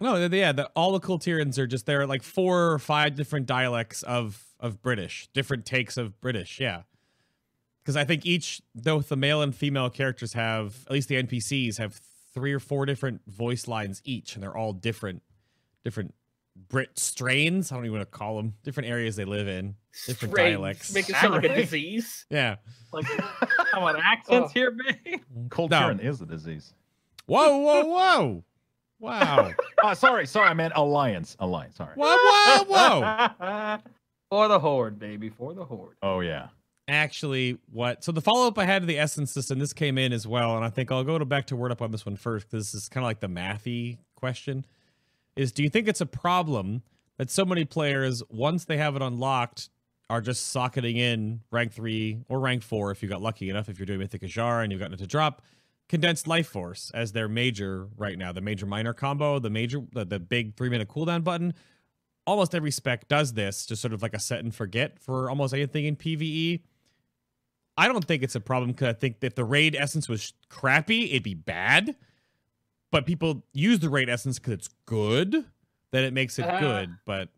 [0.00, 3.14] No, they- yeah, the, all the Kultirans are just there are like four or five
[3.14, 6.58] different dialects of of British, different takes of British.
[6.58, 6.82] Yeah,
[7.88, 11.78] because I think each, both the male and female characters have, at least the NPCs
[11.78, 11.98] have
[12.34, 15.22] three or four different voice lines each, and they're all different,
[15.84, 16.12] different
[16.68, 17.72] Brit strains.
[17.72, 19.74] I don't even want to call them different areas they live in.
[20.06, 20.54] Different Strange.
[20.56, 20.92] dialects.
[20.92, 21.64] Make it sound like a Strange.
[21.70, 22.26] disease.
[22.28, 22.56] Yeah.
[22.92, 23.06] Like,
[23.70, 24.52] come on, accents Oh.
[24.52, 25.20] here, Bay.
[25.48, 26.74] Kultiran is a disease.
[27.24, 28.44] Whoa, whoa, whoa!
[29.00, 29.52] Wow!
[29.82, 30.48] Oh, sorry, sorry.
[30.48, 31.38] I meant alliance.
[31.40, 31.76] Alliance.
[31.76, 31.94] Sorry.
[31.94, 32.64] whoa, whoa,
[33.00, 33.78] whoa!
[34.28, 35.96] for the horde, baby, for the horde.
[36.02, 36.48] Oh yeah.
[36.88, 40.26] Actually what so the follow-up i had to the essence system this came in as
[40.26, 42.46] well and i think i'll go to back to word up on this one first
[42.46, 44.64] because this is kind of like the mathy question
[45.36, 46.82] is do you think it's a problem
[47.18, 49.68] that so many players once they have it unlocked
[50.08, 53.78] are just socketing in rank 3 or rank 4 if you got lucky enough if
[53.78, 55.42] you're doing mythic Azshara and you've gotten it to drop
[55.90, 60.06] condensed life force as their major right now the major minor combo the major the,
[60.06, 61.52] the big three minute cooldown button
[62.28, 65.54] almost every spec does this, just sort of like a set and forget for almost
[65.54, 66.60] anything in PVE.
[67.78, 71.10] I don't think it's a problem because I think if the raid essence was crappy,
[71.10, 71.94] it'd be bad.
[72.90, 75.44] But people use the raid essence because it's good,
[75.92, 76.90] then it makes it Uh, good.
[77.06, 77.28] But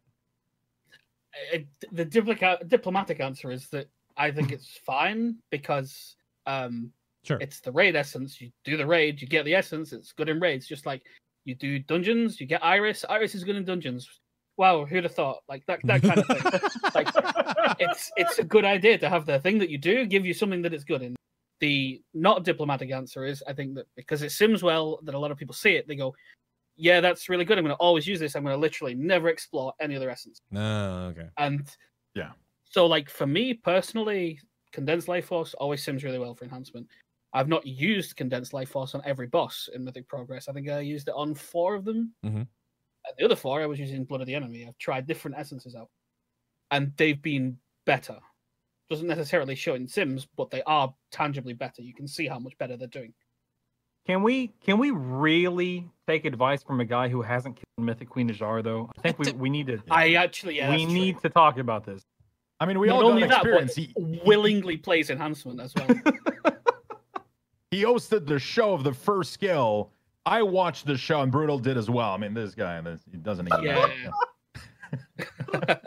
[1.54, 1.58] Uh,
[1.92, 6.90] the diplomatic diplomatic answer is that I think it's fine because um,
[7.22, 8.40] sure, it's the raid essence.
[8.40, 9.92] You do the raid, you get the essence.
[9.92, 10.66] It's good in raids.
[10.66, 11.02] Just like
[11.44, 13.04] you do dungeons, you get Iris.
[13.08, 14.08] Iris is good in dungeons.
[14.60, 15.38] Wow, who'd have thought?
[15.48, 16.60] Like that, that kind of thing.
[16.94, 17.08] like
[17.80, 20.60] it's it's a good idea to have the thing that you do give you something
[20.60, 21.16] that it's good in.
[21.60, 25.30] The not diplomatic answer is I think that because it sims well that a lot
[25.30, 26.14] of people see it, they go,
[26.76, 27.56] Yeah, that's really good.
[27.56, 28.36] I'm gonna always use this.
[28.36, 30.42] I'm gonna literally never explore any other essence.
[30.50, 31.66] no, okay, And
[32.14, 32.32] Yeah.
[32.64, 34.40] So like for me personally,
[34.72, 36.86] condensed life force always sims really well for enhancement.
[37.32, 40.48] I've not used condensed life force on every boss in Mythic Progress.
[40.48, 42.12] I think I used it on four of them.
[42.26, 42.46] Mm Mhm.
[43.06, 44.66] And the other four I was using Blood of the Enemy.
[44.66, 45.88] I've tried different essences out.
[46.70, 47.56] And they've been
[47.86, 48.18] better.
[48.88, 51.82] Doesn't necessarily show in Sims, but they are tangibly better.
[51.82, 53.14] You can see how much better they're doing.
[54.06, 58.28] Can we can we really take advice from a guy who hasn't killed Mythic Queen
[58.30, 58.90] Azshara though?
[58.98, 61.22] I think we, we need to I actually, yeah, we that's need true.
[61.22, 62.02] to talk about this.
[62.58, 63.74] I mean, we Not all only got that, but experience.
[63.74, 63.94] He,
[64.24, 65.88] willingly plays enhancement as well.
[67.70, 69.92] he hosted the show of the first skill.
[70.26, 72.12] I watched the show, and Brutal did as well.
[72.12, 73.64] I mean, this guy, this, he doesn't even.
[73.64, 75.76] Yeah.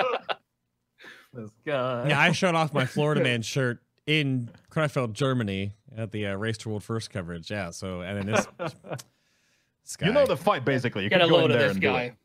[1.33, 2.09] This guy.
[2.09, 6.57] Yeah, I showed off my Florida Man shirt in Krefeld, Germany at the uh, Race
[6.59, 7.49] to World First coverage.
[7.49, 10.07] Yeah, so and then this, this guy.
[10.07, 11.03] You know the fight, basically.
[11.03, 12.15] You Get can a go in load of there this and do guy.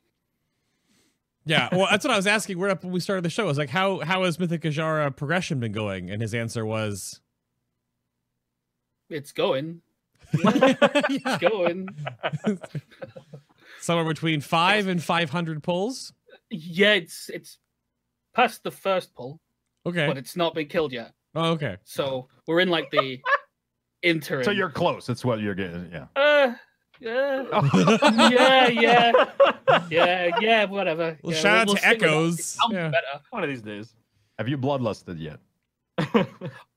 [1.46, 2.58] Yeah, well, that's what I was asking.
[2.58, 5.16] Where up when we started the show, I was like, "How how has Mythic Azshara
[5.16, 7.22] progression been going?" And his answer was,
[9.08, 9.80] It's going.
[10.44, 10.74] yeah,
[11.08, 11.88] It's going.
[13.80, 16.12] somewhere between five and five hundred pulls.
[16.50, 17.58] Yeah, it's it's
[18.34, 19.40] past the first pull,
[19.86, 20.06] Okay.
[20.06, 21.12] but it's not been killed yet.
[21.34, 21.76] Oh, okay.
[21.84, 23.20] So we're in like the
[24.02, 24.44] interim.
[24.44, 25.06] So you're close.
[25.06, 25.90] That's what you're getting.
[25.92, 26.06] Yeah.
[26.16, 26.52] uh,
[27.00, 27.44] yeah,
[28.28, 29.12] yeah, yeah,
[29.88, 31.16] yeah, yeah, whatever.
[31.22, 32.58] Well, yeah, shout out we'll to see what- Echoes.
[32.70, 32.90] Yeah.
[33.30, 33.94] One of these days.
[34.38, 35.38] Have you bloodlusted yet?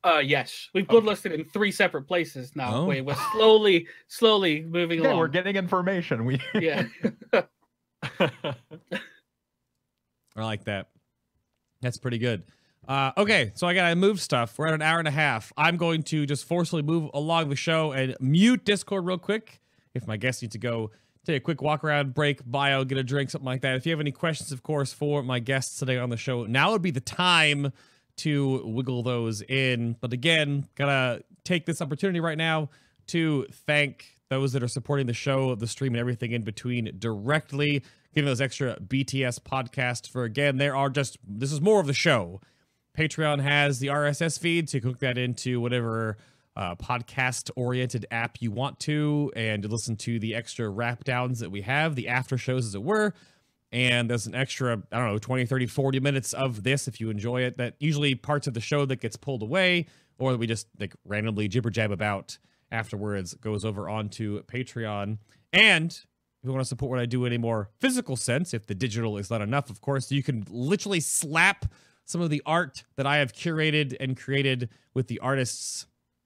[0.03, 2.73] Uh, yes, we've bloodlusted in three separate places now.
[2.73, 2.85] Oh.
[2.85, 5.19] We, we're slowly, slowly moving Yeah, along.
[5.19, 6.25] we're getting information.
[6.25, 6.85] We yeah,
[8.19, 8.55] I
[10.35, 10.87] like that.
[11.81, 12.43] That's pretty good.
[12.87, 14.57] Uh, okay, so I gotta move stuff.
[14.57, 15.53] We're at an hour and a half.
[15.55, 19.61] I'm going to just forcefully move along the show and mute Discord real quick.
[19.93, 20.89] If my guests need to go
[21.25, 23.75] take a quick walk around, break, bio, get a drink, something like that.
[23.75, 26.71] If you have any questions, of course, for my guests today on the show, now
[26.71, 27.71] would be the time
[28.21, 29.95] to wiggle those in.
[29.99, 32.69] But again, gotta take this opportunity right now
[33.07, 37.83] to thank those that are supporting the show, the stream, and everything in between directly,
[38.13, 40.57] giving those extra BTS podcasts for again.
[40.57, 42.41] There are just this is more of the show.
[42.97, 46.17] Patreon has the RSS feed, so you can hook that into whatever
[46.55, 51.51] uh, podcast oriented app you want to, and listen to the extra wrap downs that
[51.51, 53.13] we have, the after shows, as it were.
[53.71, 57.09] And there's an extra, I don't know, 20, 30, 40 minutes of this if you
[57.09, 57.57] enjoy it.
[57.57, 59.85] That usually parts of the show that gets pulled away
[60.19, 62.37] or that we just like randomly jibber jab about
[62.71, 65.17] afterwards goes over onto Patreon.
[65.53, 68.65] And if you want to support what I do in a more physical sense, if
[68.65, 71.65] the digital is not enough, of course, you can literally slap
[72.05, 75.85] some of the art that I have curated and created with the artists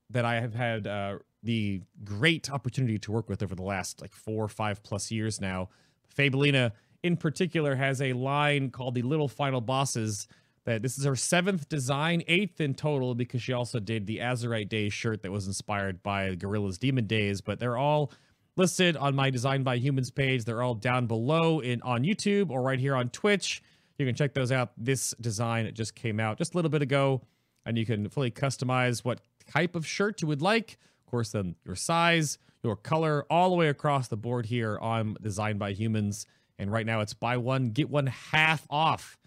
[0.10, 4.14] that I have had uh, the great opportunity to work with over the last like
[4.14, 5.70] four or five plus years now.
[6.16, 6.72] Fabelina,
[7.06, 10.28] in particular, has a line called the Little Final Bosses.
[10.66, 14.70] That this is her seventh design, eighth in total, because she also did the Azerite
[14.70, 17.42] Days shirt that was inspired by Gorillaz' Demon Days.
[17.42, 18.12] But they're all
[18.58, 20.46] listed on my Design by Humans page.
[20.46, 23.62] They're all down below in on YouTube or right here on Twitch.
[24.00, 24.72] You can check those out.
[24.76, 27.22] This design just came out just a little bit ago,
[27.68, 30.80] and you can fully customize what type of shirt you would like.
[31.06, 35.16] Of course, then your size, your color, all the way across the board here on
[35.22, 36.26] Design by Humans.
[36.58, 39.18] And right now, it's buy one get one half off.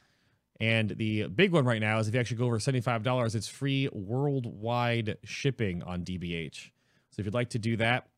[0.60, 3.88] And the big one right now is if you actually go over $75, it's free
[3.92, 6.70] worldwide shipping on DBH.
[7.10, 8.09] So if you'd like to do that,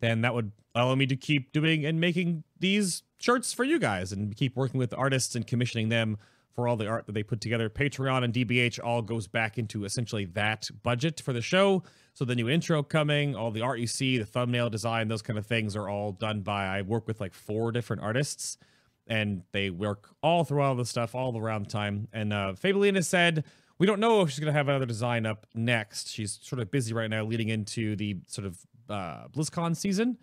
[0.00, 4.12] then that would allow me to keep doing and making these shirts for you guys
[4.12, 6.18] and keep working with artists and commissioning them
[6.54, 7.68] for all the art that they put together.
[7.68, 11.82] Patreon and DBH all goes back into essentially that budget for the show.
[12.14, 15.38] So the new intro coming, all the art you see, the thumbnail design, those kind
[15.38, 18.58] of things are all done by I work with like four different artists
[19.06, 22.08] and they work all throughout the stuff all around the time.
[22.12, 23.44] And uh Fabelina said
[23.78, 26.10] we don't know if she's gonna have another design up next.
[26.10, 28.58] She's sort of busy right now leading into the sort of
[28.88, 30.18] uh BlizzCon season,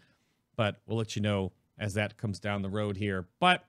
[0.55, 3.27] but we'll let you know as that comes down the road here.
[3.39, 3.63] But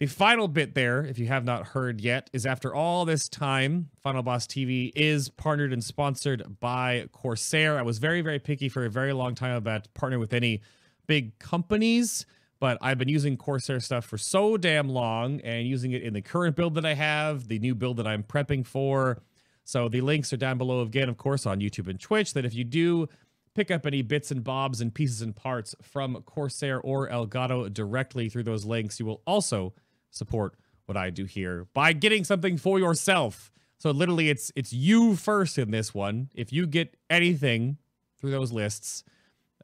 [0.00, 3.90] the final bit there, if you have not heard yet, is after all this time,
[4.02, 7.78] Final Boss TV is partnered and sponsored by Corsair.
[7.78, 10.62] I was very, very picky for a very long time about partnering with any
[11.06, 12.24] big companies,
[12.60, 16.22] but I've been using Corsair stuff for so damn long and using it in the
[16.22, 19.20] current build that I have, the new build that I'm prepping for.
[19.64, 22.32] So the links are down below again, of course, on YouTube and Twitch.
[22.32, 23.06] That if you do
[23.54, 28.30] pick up any bits and bobs and pieces and parts from Corsair or Elgato directly
[28.30, 29.74] through those links, you will also
[30.10, 30.54] support
[30.86, 33.52] what I do here by getting something for yourself.
[33.78, 36.30] So literally it's it's you first in this one.
[36.34, 37.78] If you get anything
[38.20, 39.04] through those lists,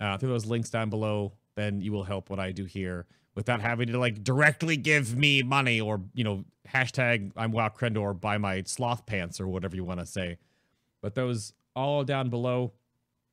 [0.00, 3.60] uh, through those links down below, then you will help what I do here without
[3.60, 8.14] having to like directly give me money or you know hashtag I'm Wow Krendor or
[8.14, 10.38] buy my sloth pants or whatever you want to say.
[11.02, 12.72] But those all down below.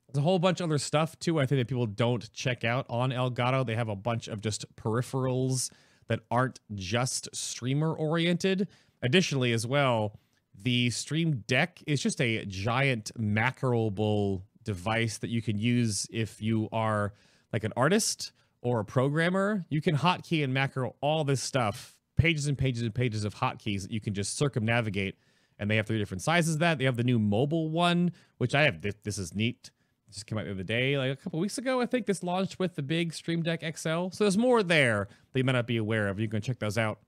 [0.08, 1.40] There's a whole bunch of other stuff too.
[1.40, 3.66] I think that people don't check out on Elgato.
[3.66, 5.72] They have a bunch of just peripherals
[6.08, 8.68] that aren't just streamer oriented.
[9.02, 10.20] Additionally, as well,
[10.62, 16.70] the Stream Deck is just a giant macroable device that you can use if you
[16.72, 17.14] are
[17.52, 18.32] like an artist
[18.62, 19.66] or a programmer.
[19.70, 23.84] You can hotkey and macro all this stuff, pages and pages and pages of hotkeys
[23.84, 25.16] that you can just circumnavigate.
[25.60, 26.56] And they have three different sizes.
[26.56, 28.82] of That they have the new mobile one, which I have.
[28.82, 29.72] This, this is neat.
[30.14, 31.82] Just came out the other day, like a couple weeks ago.
[31.82, 34.10] I think this launched with the big Stream Deck XL.
[34.12, 36.20] So there's more there that you might not be aware of.
[36.20, 37.00] You can check those out.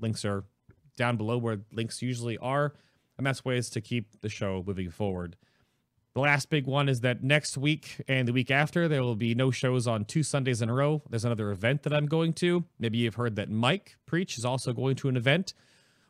[0.00, 0.44] Links are
[0.96, 2.74] down below where links usually are.
[3.16, 5.36] And that's ways to keep the show moving forward.
[6.14, 9.34] The last big one is that next week and the week after, there will be
[9.34, 11.02] no shows on two Sundays in a row.
[11.10, 12.64] There's another event that I'm going to.
[12.78, 15.54] Maybe you've heard that Mike Preach is also going to an event.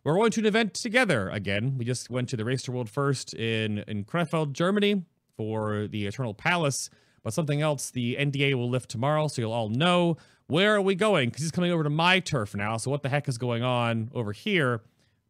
[0.04, 1.78] We're going to an event together again.
[1.78, 5.04] We just went to the Racer World First in, in Krefeld, Germany
[5.36, 6.90] for the Eternal Palace.
[7.22, 10.16] But something else, the NDA will lift tomorrow, so you'll all know
[10.46, 11.30] where are we going?
[11.30, 12.76] Because he's coming over to my turf now.
[12.76, 14.82] So what the heck is going on over here?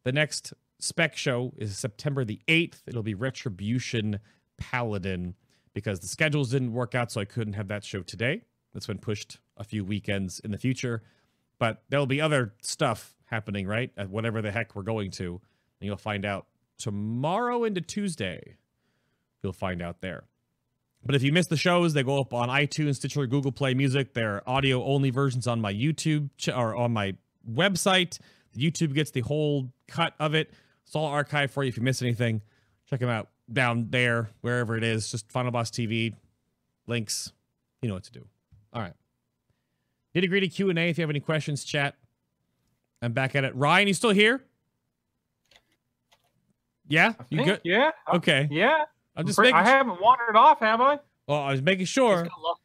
[0.03, 2.81] The next spec show is September the 8th.
[2.85, 4.19] It'll be Retribution
[4.57, 5.35] Paladin
[5.73, 8.41] because the schedules didn't work out, so I couldn't have that show today.
[8.73, 11.01] That's been pushed a few weekends in the future.
[11.59, 13.91] But there'll be other stuff happening, right?
[13.95, 15.41] At whatever the heck we're going to.
[15.79, 18.57] And you'll find out tomorrow into Tuesday.
[19.45, 20.23] You'll find out there.
[21.05, 24.15] But if you miss the shows, they go up on iTunes, Stitcher, Google Play Music.
[24.15, 27.15] They're audio only versions on my YouTube ch- or on my
[27.47, 28.17] website.
[28.57, 30.51] YouTube gets the whole cut of it.
[30.83, 31.69] It's all archived for you.
[31.69, 32.41] If you miss anything,
[32.89, 35.11] check them out down there, wherever it is.
[35.11, 36.15] Just Final Boss TV
[36.87, 37.31] links.
[37.83, 38.25] You know what to do.
[38.73, 38.93] All right.
[40.15, 40.89] Nitty gritty Q and A.
[40.89, 41.93] If you have any questions, chat.
[43.03, 43.55] I'm back at it.
[43.55, 44.43] Ryan, you still here?
[46.87, 47.61] Yeah, I you good?
[47.63, 47.91] Yeah.
[48.11, 48.47] Okay.
[48.49, 48.85] Yeah.
[49.15, 49.65] I'm just Pretty- making.
[49.67, 50.99] I haven't wandered off, have I?
[51.27, 52.23] well, I was making sure.
[52.23, 52.61] got lost.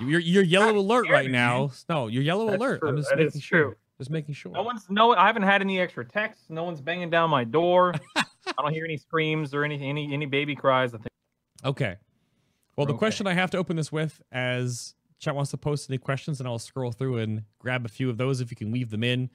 [0.00, 1.70] You're you're yellow alert scared right me, now.
[1.88, 2.80] No, you're yellow That's alert.
[2.82, 2.96] I'm true.
[2.98, 3.76] just That making is sure.
[3.98, 4.52] Just making sure.
[4.52, 5.14] No one's no.
[5.14, 6.46] I haven't had any extra texts.
[6.48, 7.94] No one's banging down my door.
[8.16, 8.22] I
[8.58, 10.94] don't hear any screams or any any any baby cries.
[10.94, 11.08] I think.
[11.64, 11.96] Okay.
[12.76, 12.98] Well, the Okay.
[12.98, 16.48] question I have to open this with, as chat wants to post any questions, and
[16.48, 19.28] I'll scroll through and grab a few of those if you can weave them in.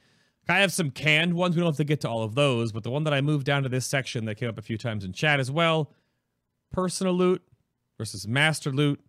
[0.49, 1.55] I have some canned ones.
[1.55, 3.45] We don't have to get to all of those, but the one that I moved
[3.45, 5.91] down to this section that came up a few times in chat as well
[6.71, 7.41] personal loot
[7.97, 8.99] versus master loot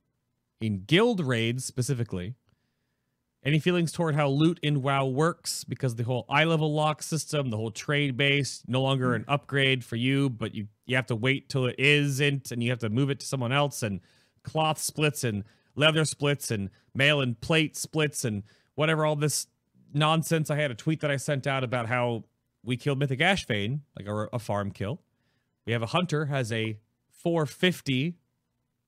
[0.60, 2.34] in guild raids specifically.
[3.44, 5.62] Any feelings toward how loot in WoW works?
[5.62, 9.84] Because the whole eye level lock system, the whole trade base, no longer an upgrade
[9.84, 12.88] for you, but you you have to wait till it isn't, and you have to
[12.88, 14.00] move it to someone else, and
[14.42, 15.44] cloth splits and
[15.76, 18.42] leather splits and mail and plate splits and
[18.74, 19.46] whatever all this
[19.94, 20.50] nonsense.
[20.50, 22.24] I had a tweet that I sent out about how
[22.64, 25.00] we killed Mythic Ashvane, like a, a farm kill.
[25.64, 26.78] We have a hunter has a
[27.22, 28.14] 450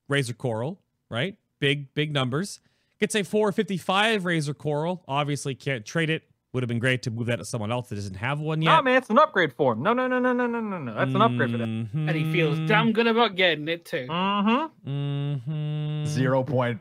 [0.08, 1.36] Razor Coral, right?
[1.58, 2.60] Big big numbers.
[2.98, 5.02] Gets a 455 Razor Coral.
[5.08, 6.22] Obviously can't trade it.
[6.52, 8.74] Would have been great to move that to someone else that doesn't have one yet.
[8.74, 9.82] No, man, it's an upgrade for him.
[9.84, 10.94] No, no, no, no, no, no, no, no.
[10.94, 11.88] That's an upgrade for them.
[11.94, 14.06] And he feels damn good about getting it too.
[14.10, 14.90] Mm-hmm.
[14.90, 16.06] Mhm.
[16.06, 16.80] Zero point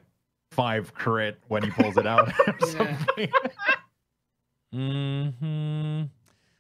[0.52, 2.30] five crit when he pulls it out.
[2.48, 2.66] or Yeah.
[2.66, 3.30] something.
[5.40, 6.04] Hmm.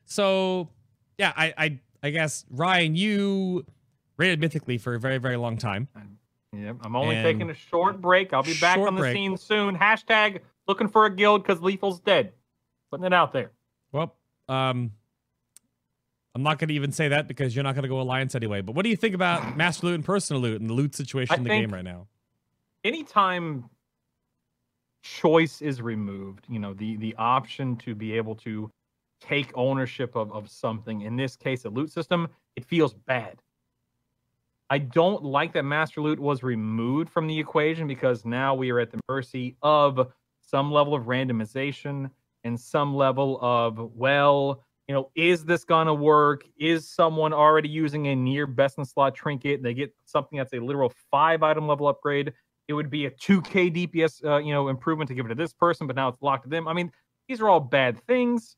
[0.05, 0.69] So,
[1.17, 3.65] yeah, I, I, I guess Ryan, you
[4.19, 5.87] rated mythically for a very, very long time.
[6.51, 6.77] Yep.
[6.83, 8.33] I'm only And- taking a short break.
[8.33, 9.15] I'll be back on the break.
[9.15, 9.75] scene soon.
[9.75, 12.33] Hashtag looking for a guild because Lethal's dead.
[12.91, 13.51] Putting it out there.
[13.91, 14.15] Well,
[14.47, 14.91] um,
[16.35, 18.61] I'm not going to even say that because you're not going to go alliance anyway.
[18.61, 21.33] But what do you think about master loot and personal loot and the loot situation
[21.33, 22.07] I in the game right now?
[22.85, 23.69] anytime
[25.03, 28.71] choice is removed, you know, the the option to be able to
[29.21, 33.41] take ownership of, of something, in this case a loot system, it feels bad.
[34.69, 38.79] I don't like that master loot was removed from the equation because now we are
[38.79, 42.09] at the mercy of some level of randomization
[42.43, 46.43] and some level of, well, you know, is this gonna work?
[46.59, 49.55] Is someone already using a near best in slot trinket?
[49.57, 52.33] And they get something that's a literal five item level upgrade
[52.69, 55.51] it would be a 2k dps uh, you know improvement to give it to this
[55.51, 56.89] person but now it's locked to them i mean
[57.27, 58.55] these are all bad things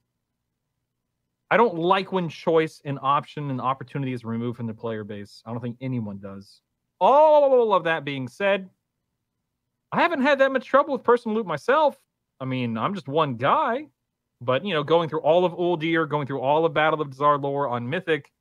[1.52, 5.44] i don't like when choice and option and opportunity is removed from the player base.
[5.46, 6.62] I don't think anyone does.
[7.00, 8.70] Oh, all of that being said.
[9.92, 12.00] I haven't had that much trouble with personal loot myself.
[12.40, 13.86] I mean i'm just one guy
[14.42, 17.70] but you know going through all of uldir going through all of battle of Dazar'alor
[17.70, 18.32] on mythic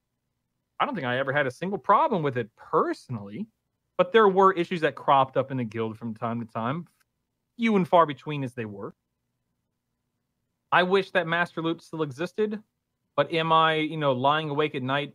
[0.79, 3.47] i don't think i ever had a single problem with it personally
[4.01, 6.87] but there were issues that cropped up in the guild from time to time,
[7.59, 8.95] few and far between as they were.
[10.73, 12.63] I wish that Master Loot still existed,
[13.17, 15.15] but am I, you know, lying awake at night,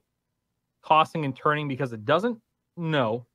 [0.86, 2.40] tossing and turning because it doesn't?
[2.78, 3.26] No.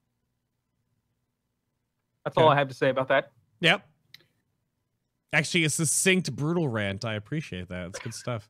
[2.25, 3.33] That's all I have to say about that.
[3.61, 3.87] Yep.
[5.33, 7.05] Actually, a succinct, brutal rant.
[7.05, 7.87] I appreciate that.
[7.89, 8.49] It's good stuff.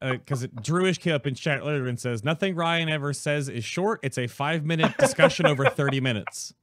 [0.00, 3.64] Uh, because Drewish came up in chat later and says, Nothing Ryan ever says is
[3.64, 4.00] short.
[4.02, 6.54] It's a five minute discussion over 30 minutes.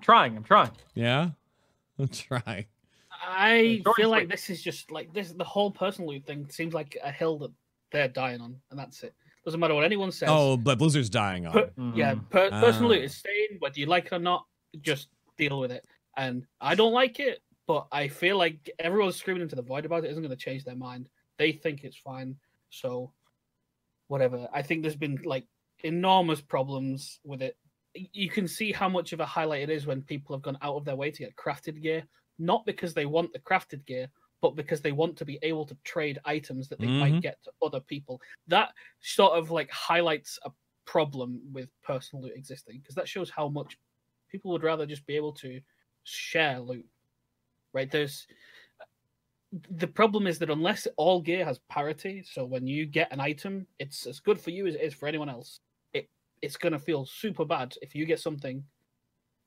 [0.00, 0.36] trying.
[0.36, 0.70] I'm trying.
[0.94, 1.30] Yeah,
[1.98, 2.66] I'm trying.
[3.24, 5.30] I feel like this is just like this.
[5.30, 7.52] The whole personal loot thing seems like a hill that
[7.92, 9.14] they're dying on, and that's it.
[9.44, 10.28] Doesn't matter what anyone says.
[10.30, 11.52] Oh, but Blizzard's dying on.
[11.52, 12.94] Per- yeah, per- personal Ah.
[12.94, 14.46] loot is staying, whether you like it or not.
[14.80, 15.84] Just deal with it.
[16.16, 20.04] And I don't like it, but I feel like everyone's screaming into the void about
[20.04, 21.08] it isn't going to change their mind.
[21.38, 22.36] They think it's fine,
[22.70, 23.12] so
[24.08, 24.48] whatever.
[24.52, 25.46] I think there's been like
[25.82, 27.56] enormous problems with it.
[27.94, 30.76] You can see how much of a highlight it is when people have gone out
[30.76, 32.04] of their way to get crafted gear,
[32.38, 34.06] not because they want the crafted gear,
[34.42, 37.00] but because they want to be able to trade items that they Mhm.
[37.00, 38.22] might get to other people.
[38.48, 40.52] That sort of like highlights a
[40.86, 43.78] problem with personal loot existing because that shows how much
[44.30, 45.62] people would rather just be able to
[46.04, 46.88] share loot.
[47.74, 47.90] Right?
[47.90, 48.26] There's
[49.52, 53.66] the problem is that unless all gear has parity, so when you get an item,
[53.78, 55.60] it's as good for you as it is for anyone else.
[55.92, 56.08] It
[56.40, 58.64] it's gonna feel super bad if you get something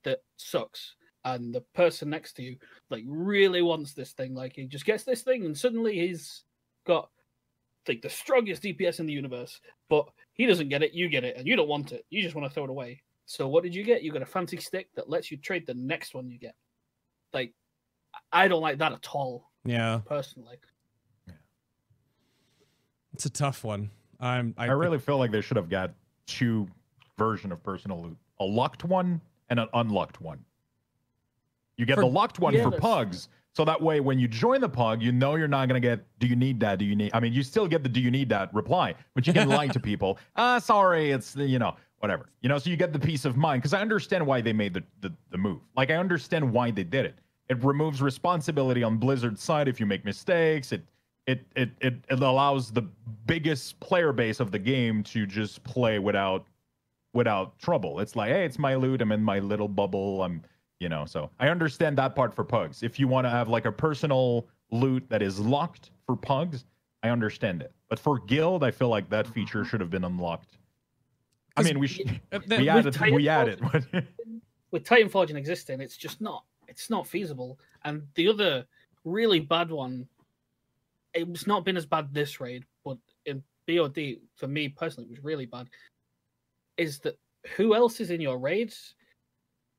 [0.04, 0.95] that sucks
[1.26, 2.56] and the person next to you
[2.88, 4.32] like really wants this thing.
[4.34, 6.44] Like he just gets this thing and suddenly he's
[6.86, 7.10] got
[7.88, 11.36] like the strongest DPS in the universe, but he doesn't get it, you get it,
[11.36, 12.06] and you don't want it.
[12.10, 13.02] You just want to throw it away.
[13.26, 14.02] So what did you get?
[14.04, 16.54] You got a fancy stick that lets you trade the next one you get.
[17.32, 17.52] Like
[18.32, 20.58] I don't like that at all, Yeah, personally.
[21.26, 21.34] Yeah.
[23.12, 23.90] it's a tough one.
[24.20, 24.54] I'm.
[24.56, 25.92] I, I really feel like they should have got
[26.26, 26.68] two
[27.18, 29.20] version of personal loot: a lucked one
[29.50, 30.44] and an unlucked one.
[31.76, 34.60] You get For- the lucked one Yeah, for pugs, so that way when you join
[34.60, 36.04] the pug, you know you're not gonna get.
[36.18, 36.78] Do you need that?
[36.78, 37.10] Do you need?
[37.14, 39.68] I mean, you still get the "Do you need that?" reply, but you can lie
[39.68, 40.18] to people.
[40.36, 42.28] Ah, sorry, it's the you know whatever.
[42.42, 44.74] You know, so you get the peace of mind because I understand why they made
[44.74, 45.60] the, the the move.
[45.76, 47.18] Like I understand why they did it.
[47.48, 50.72] It removes responsibility on Blizzard's side if you make mistakes.
[50.72, 50.82] It
[51.26, 52.82] it it it, it allows the
[53.26, 56.46] biggest player base of the game to just play without
[57.14, 58.00] without trouble.
[58.00, 59.00] It's like, hey, it's my loot.
[59.00, 60.22] I'm in my little bubble.
[60.22, 60.42] I'm,
[60.80, 61.04] you know.
[61.04, 62.82] So I understand that part for pugs.
[62.82, 66.64] If you want to have like a personal loot that is locked for pugs,
[67.02, 67.72] I understand it.
[67.88, 70.58] But for guild, I feel like that feature should have been unlocked.
[71.56, 73.60] I mean, we should, Uh, we added we added.
[74.70, 77.58] with Titan Forging existing, it's just not it's not feasible.
[77.84, 78.66] And the other
[79.04, 80.06] really bad one,
[81.14, 85.24] it's not been as bad this raid, but in BOD for me personally, it was
[85.24, 85.68] really bad.
[86.76, 87.18] Is that
[87.56, 88.95] who else is in your raids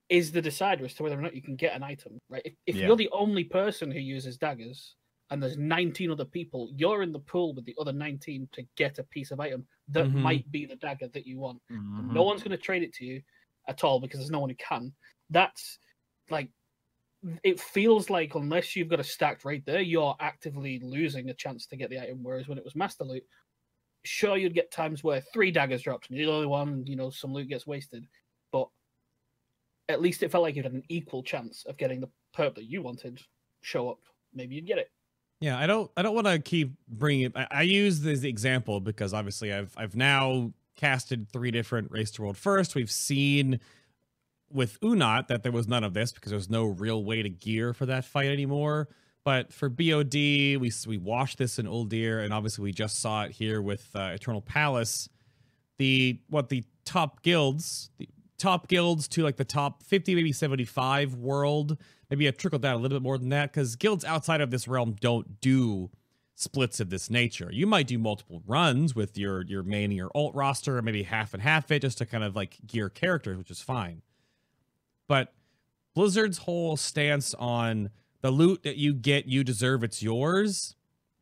[0.09, 2.41] is the decider as to whether or not you can get an item, right?
[2.45, 2.87] If, if Yeah.
[2.87, 4.95] you're the only person who uses daggers
[5.29, 8.99] and there's 19 other people, you're in the pool with the other 19 to get
[8.99, 10.13] a piece of item that Mhm.
[10.13, 11.61] might be the dagger that you want.
[11.71, 12.13] Mm-hmm.
[12.13, 13.21] No one's going to trade it to you
[13.67, 14.95] at all because there's no one who can.
[15.29, 15.79] That's
[16.29, 16.51] like
[17.43, 21.65] it feels like unless you've got a stacked right there, you're actively losing a chance
[21.67, 22.23] to get the item.
[22.23, 23.23] Whereas when it was master loot,
[24.05, 27.09] sure you'd get times where three daggers dropped and you're the only one, you know,
[27.09, 28.05] some loot gets wasted.
[29.89, 32.65] At least it felt like you had an equal chance of getting the perp that
[32.65, 33.21] you wanted
[33.61, 33.99] show up.
[34.33, 34.91] Maybe you'd get it.
[35.39, 35.89] Yeah, I don't.
[35.95, 37.27] I don't want to keep bringing.
[37.27, 42.11] It, I, I use this example because obviously I've I've now casted three different race
[42.11, 42.75] to world first.
[42.75, 43.59] We've seen
[44.51, 47.73] with Uu'nat that there was none of this because there's no real way to gear
[47.73, 48.87] for that fight anymore.
[49.23, 53.31] But for BOD, we we watched this in Uldir, and obviously we just saw it
[53.31, 55.09] here with uh, Eternal Palace.
[55.77, 58.07] The what the top guilds, the
[58.37, 61.77] top guilds to like the top 50, maybe 75 world
[62.09, 64.67] maybe a trickle down a little bit more than that because guilds outside of this
[64.67, 65.89] realm don't do
[66.35, 67.49] splits of this nature.
[67.51, 71.03] You might do multiple runs with your your main and your alt roster, or maybe
[71.03, 74.01] half and half it, just to kind of like gear characters, which is fine.
[75.07, 75.33] But
[75.95, 77.89] Blizzard's whole stance on
[78.21, 80.75] the loot that you get, you deserve, it's yours,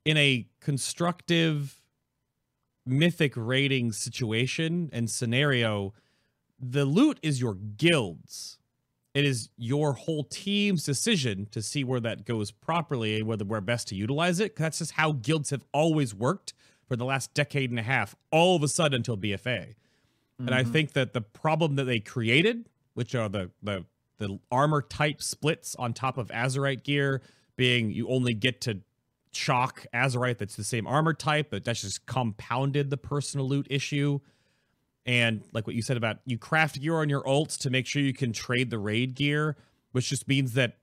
[0.04, 1.82] in a constructive
[2.86, 5.94] mythic rating situation and scenario,
[6.60, 8.57] the loot is your guild's
[9.15, 13.61] it is your whole team's decision to see where that goes properly and whether where
[13.61, 14.57] best to utilize it.
[14.57, 16.53] That's just how guilds have always worked
[16.86, 19.76] for the last decade and a half, all of a sudden until BFA.
[20.38, 20.72] And I mm-hmm.
[20.73, 23.86] think that the problem that they created, which are the the
[24.18, 27.22] the armor type splits on top of Azerite gear,
[27.56, 28.82] being you only get to
[29.32, 34.19] chalk Azerite that's the same armor type, but that's just compounded the personal loot issue
[35.06, 38.02] and like what you said about you craft gear on your ults to make sure
[38.02, 39.56] you can trade the raid gear,
[39.91, 40.77] which just means that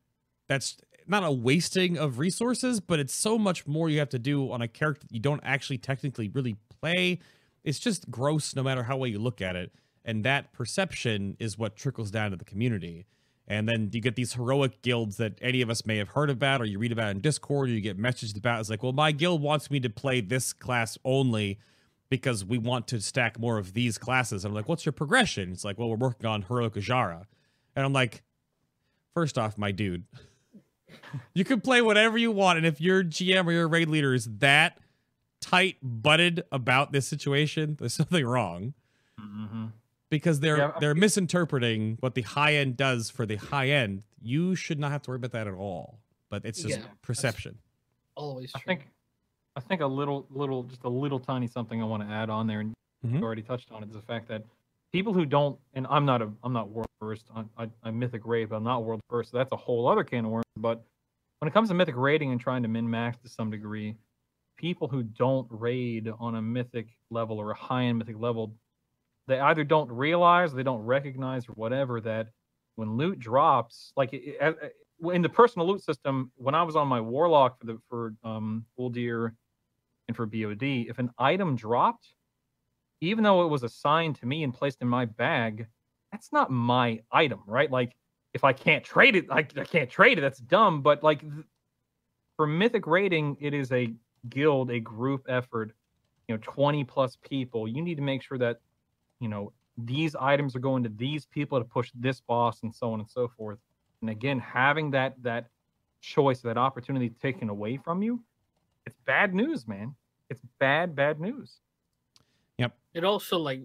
[0.49, 0.77] that's
[1.07, 4.63] not a wasting of resources, but it's so much more you have to do on
[4.63, 7.19] a character you don't actually technically really play.
[7.65, 9.73] It's just gross no matter how well you look at it.
[10.05, 13.07] And that perception is what trickles down to the community.
[13.47, 16.61] And then you get these heroic guilds that any of us may have heard about,
[16.61, 18.61] or you read about in Discord, or you get messaged about.
[18.61, 21.59] It's like, well, my guild wants me to play this class only
[22.13, 24.45] because we want to stack more of these classes.
[24.45, 25.51] I'm like, what's your progression?
[25.51, 27.25] It's like, well, we're working on Heroic Azshara.
[27.75, 28.23] And I'm like,
[29.15, 30.05] First off, my dude,
[31.35, 34.27] you can play whatever you want, and if your GM or your raid leader is
[34.39, 34.79] that
[35.41, 38.75] tight butted about this situation, there's something wrong
[39.21, 39.67] Mm-hmm.
[40.11, 44.03] because they're Yeah, they're misinterpreting what the high end does for the high end.
[44.21, 45.99] You should not have to worry about that at all.
[46.31, 47.59] But it's just Yeah, perception.
[48.15, 48.67] Always I true.
[48.67, 48.89] think,
[49.57, 52.47] I think a little, little, just a little tiny something I want to add on
[52.47, 52.75] there, and
[53.05, 53.19] Mhm.
[53.19, 54.45] you already touched on it, is the fact that
[54.93, 57.29] people who don't, and I'm not a, I'm not world first.
[57.35, 59.31] I, I, I'm mythic raid, but I'm not world first.
[59.31, 60.45] So that's a whole other can of worms.
[60.57, 60.83] But
[61.41, 63.97] when it comes to mythic raiding and trying to min max to some degree,
[64.57, 68.55] people who don't raid on a mythic level or a high end mythic level,
[69.27, 72.29] they either don't realize, they don't recognize, or whatever that
[72.77, 74.77] when loot drops, like it, it, it-
[75.13, 78.65] in the personal loot system, when I was on my warlock for the for um
[78.79, 79.35] Uldir
[80.09, 82.15] and for BOD, if an item dropped,
[83.01, 85.67] even though it was assigned to me and placed in my bag,
[86.11, 87.71] that's not my item, right?
[87.71, 87.97] Like
[88.35, 90.21] if I can't trade it, I, I can't trade it.
[90.21, 90.83] That's dumb.
[90.83, 91.45] But like th-
[92.37, 93.93] for mythic rating, it is a
[94.29, 95.73] guild, a group effort.
[96.29, 97.67] You know, twenty plus people.
[97.67, 98.61] You need to make sure that
[99.21, 102.93] you know these items are going to these people to push this boss and so
[102.93, 103.59] on and so forth.
[104.01, 105.49] And again, having that that
[106.01, 108.23] choice, that opportunity taken away from you,
[108.87, 109.95] it's bad news, man.
[110.31, 111.61] It's bad, bad news.
[112.59, 112.75] Yep.
[112.95, 113.63] It also like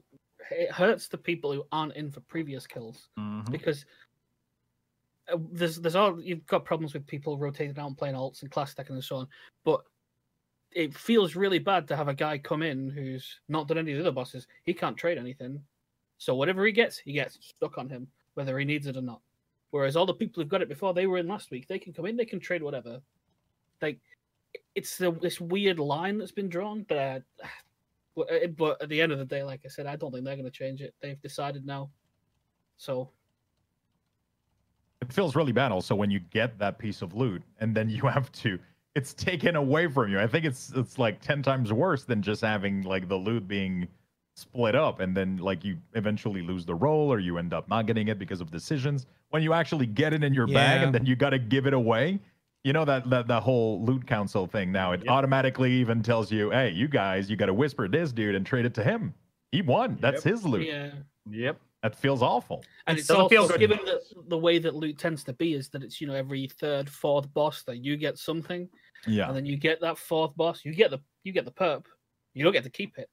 [0.52, 3.49] it hurts the people who aren't in for previous kills Mhm.
[3.52, 3.85] because
[5.31, 8.52] uh, there's there's all you've got problems with people rotating out and playing alts and
[8.52, 9.27] class stacking and so on,
[9.65, 9.81] but
[10.72, 13.98] it feels really bad to have a guy come in who's not done any of
[13.98, 14.48] the other bosses.
[14.64, 15.61] He can't trade anything,
[16.18, 19.22] so whatever he gets, he gets stuck on him, whether he needs it or not.
[19.72, 21.68] Whereas all the people who've got it before, they were in last week.
[21.68, 23.02] They can come in, they can trade whatever.
[23.81, 23.99] Like
[24.77, 27.47] it's the, this weird line that's been drawn, but uh,
[28.15, 30.35] but, uh, at the end of the day, like I said, I don't think they're
[30.35, 30.93] going to change it.
[31.01, 31.89] They've decided now.
[32.77, 33.09] So
[35.01, 38.03] It feels really bad also when you get that piece of loot and then you
[38.17, 38.59] have to
[38.95, 40.19] it's taken away from you.
[40.19, 43.87] I think it's it's like 10 times worse than just having like the loot being
[44.35, 47.87] split up and then like you eventually lose the roll or you end up not
[47.87, 49.07] getting it because of decisions.
[49.29, 51.73] When you actually get it in your bag and then you got to give it
[51.73, 52.19] away.
[52.63, 55.09] You know that that the whole loot council thing now it Yep.
[55.09, 58.65] automatically even tells you, "Hey, you guys, you got to whisper this dude and trade
[58.65, 59.13] it to him.
[59.51, 59.97] He won.
[60.01, 60.34] That's Yep.
[60.34, 60.91] his loot." yeah,
[61.29, 61.59] Yep.
[61.84, 62.65] That feels awful.
[62.88, 63.59] and It it's also feel good.
[63.59, 66.47] given that the way that loot tends to be is that it's you know every
[66.47, 68.67] third, fourth boss that you get something,
[69.05, 69.27] Yeah.
[69.27, 71.85] and then you get that fourth boss, you get the you get the perp,
[72.34, 73.09] you don't get to keep it.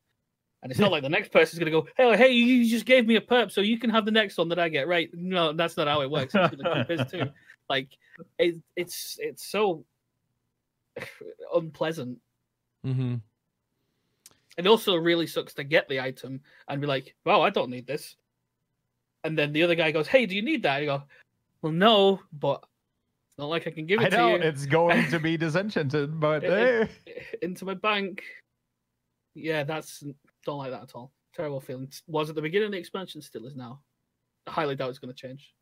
[0.64, 3.16] And it's not like the next person's gonna go, hey, hey, you just gave me
[3.16, 4.88] a perp, so you can have the next one that I get.
[4.88, 5.10] Right?
[5.12, 6.34] No, that's not how it works.
[6.34, 7.24] It's gonna keep his too.
[7.70, 7.88] Like
[8.38, 9.86] it, it's it's so
[11.54, 12.18] unpleasant.
[12.86, 13.14] Mm-hmm.
[14.58, 17.86] It also really sucks to get the item and be like, "Wow, I don't need
[17.86, 18.16] this,"
[19.24, 21.02] and then the other guy goes, "Hey, do you need that?" And you go,
[21.62, 22.56] "Well, no, but
[23.30, 25.36] it's not like I can give I it know to you it's going to be
[25.38, 27.22] disenchanted, but It- eh.
[27.40, 28.22] into my bank."
[29.34, 30.04] Yeah, that's
[30.44, 31.12] don't like that at all.
[31.34, 31.90] Terrible feeling.
[32.06, 33.80] Was at the beginning of the expansion, still is now.
[34.46, 35.54] I highly doubt it's going to change.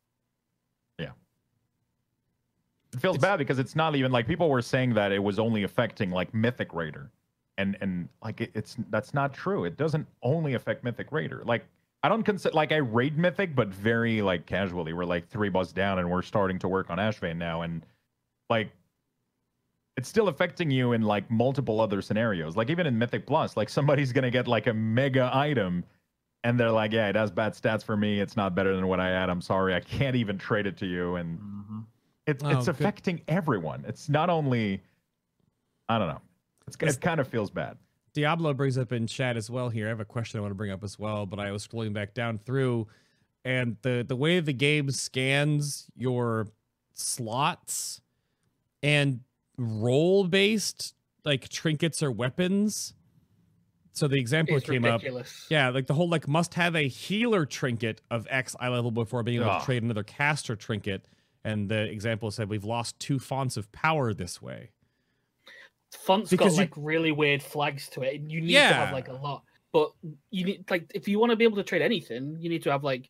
[0.99, 1.11] Yeah.
[2.93, 5.63] It feels bad because it's not even like people were saying that it was only
[5.63, 7.11] affecting like Mythic Raider,
[7.57, 9.65] and and like it, it's that's not true.
[9.65, 11.41] It doesn't only affect Mythic Raider.
[11.45, 11.65] Like
[12.03, 14.93] I don't consider like I raid Mythic, but very like casually.
[14.93, 17.83] We're like three bus down, and we're starting to work on Ashvane now, and
[18.49, 18.69] like
[19.97, 22.55] it's still affecting you in like multiple other scenarios.
[22.55, 25.83] Like even in Mythic Plus, like somebody's gonna get like a mega item.
[26.45, 28.19] And they're like, yeah, it has bad stats for me.
[28.19, 29.29] It's not better than what I had.
[29.29, 31.15] I'm sorry, I can't even trade it to you.
[31.15, 31.85] And Mhm.
[32.27, 32.69] it's Oh, it's good.
[32.75, 33.85] affecting everyone.
[33.87, 34.81] It's not only
[35.89, 36.21] I don't know.
[36.67, 37.77] It's, It's- it kind of feels bad.
[38.13, 39.85] Diablo brings up in chat as well here.
[39.87, 41.93] I have a question I want to bring up as well, but I was scrolling
[41.93, 42.87] back down through
[43.45, 46.47] and the the way the game scans your
[46.93, 48.01] slots
[48.81, 49.21] and
[49.57, 50.93] role based
[51.25, 52.93] like trinkets or weapons.
[53.93, 55.01] So the example It's came up.
[55.49, 59.21] Yeah, like the whole like must have a healer trinket of X eye level before
[59.23, 61.05] being able to trade another caster trinket.
[61.43, 64.71] And the example said we've lost two fonts of power this way.
[66.05, 68.19] Font's Because got you- like really weird flags to it.
[68.19, 69.91] and You need to have like a lot, but
[70.31, 72.71] you need like if you want to be able to trade anything, you need to
[72.71, 73.09] have like,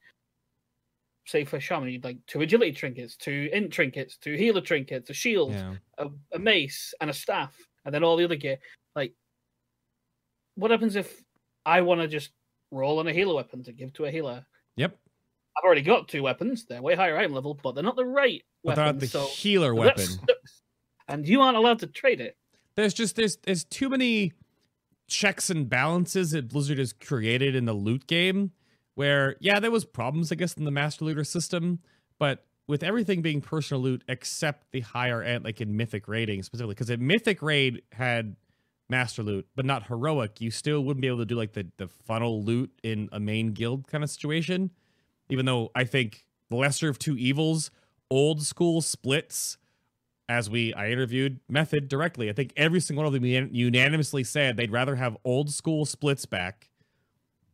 [1.25, 5.09] say for shaman, you need like two agility trinkets, two int trinkets, two healer trinkets,
[5.09, 5.75] a shield, Yeah.
[5.97, 7.55] a, a mace, and a staff,
[7.85, 8.57] and then all the other gear.
[8.95, 9.13] Like,
[10.55, 11.23] what happens if
[11.65, 12.31] I want to just
[12.71, 14.45] roll on a healer weapon to give to a healer?
[14.75, 14.97] Yep.
[15.57, 16.65] I've already got two weapons.
[16.65, 19.25] They're way higher item level, but they're not the right But they're not the so
[19.27, 20.05] healer weapon.
[21.07, 22.37] And you aren't allowed to trade it.
[22.75, 24.31] there's just there's there's too many
[25.07, 28.51] checks and balances that Blizzard has created in the loot game
[28.95, 31.79] where yeah there was problems I guess in the master looter system
[32.19, 36.75] but with everything being personal loot except the higher end, like in Mythic raiding specifically,
[36.75, 38.35] because in Mythic raid had
[38.89, 41.87] master loot, but not heroic, you still wouldn't be able to do like the the
[41.87, 44.71] funnel loot in a main guild kind of situation.
[45.29, 47.71] Even though I think the lesser of two evils,
[48.09, 49.57] old school splits,
[50.29, 52.29] as we I interviewed Method directly.
[52.29, 56.25] I think every single one of them unanimously said they'd rather have old school splits
[56.25, 56.69] back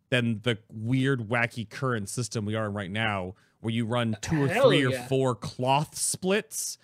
[0.10, 4.44] than the weird, wacky current system we are in right now, where you run two
[4.44, 6.78] or Hell three or four cloth splits.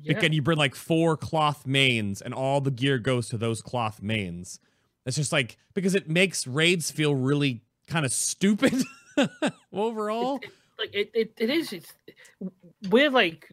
[0.00, 0.16] Yeah.
[0.16, 4.00] Again, you bring like four cloth mains, and all the gear goes to those cloth
[4.02, 4.60] mains.
[5.04, 8.74] It's just like because it makes raids feel really kind of stupid
[9.72, 10.36] overall.
[10.36, 11.74] It- it- like it, it, it is.
[11.74, 11.92] It's
[12.88, 13.52] we're like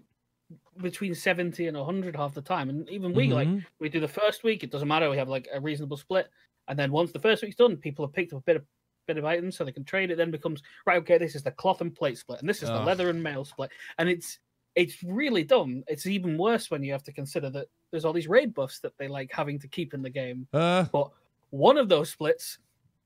[0.82, 3.66] between seventy and hundred half the time, and even we like Mhm.
[3.82, 4.64] we do the first week.
[4.64, 5.10] It doesn't matter.
[5.10, 6.30] We have like a reasonable split,
[6.70, 8.64] and then once the first week's done, people have picked up a bit of
[9.08, 10.12] bit of items so they can trade.
[10.12, 10.98] It then becomes right.
[10.98, 13.44] Okay, this is the cloth and plate split, and this is the leather and mail
[13.46, 14.40] split, and it's
[14.76, 15.84] it's really dumb.
[15.88, 18.96] It's even worse when you have to consider that there's all these raid buffs that
[19.00, 20.48] they like having to keep in the game.
[20.54, 21.10] uh, But
[21.50, 22.60] one of those splits,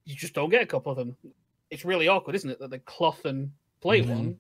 [0.04, 1.16] you just don't get a couple of them.
[1.70, 2.60] It's really awkward, isn't it?
[2.60, 4.10] That the cloth and plate Mhm.
[4.10, 4.40] one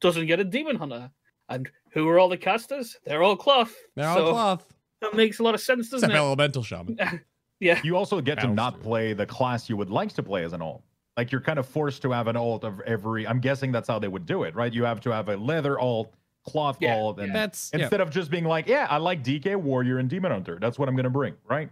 [0.00, 1.10] doesn't get a demon hunter.
[1.48, 2.98] And who are all the casters?
[3.04, 3.74] They're all cloth.
[3.94, 4.74] they're all cloth.
[5.00, 6.26] that makes a lot of sense, doesn't Except it?
[6.26, 6.98] elemental shaman.
[7.58, 7.80] Yeah.
[7.82, 8.82] You also get to not Bowser.
[8.84, 10.82] play the class you would like to play as an alt.
[11.16, 13.26] Like you're kind of forced to have an alt of every.
[13.26, 14.72] I'm guessing that's how they would do it, right?
[14.72, 16.12] You have to have a leather alt,
[16.44, 17.80] cloth Yeah, alt, and That's yeah.
[17.82, 20.58] instead of just being like, yeah, I like DK Warrior and Demon Hunter.
[20.60, 21.70] That's what I'm gonna bring, right?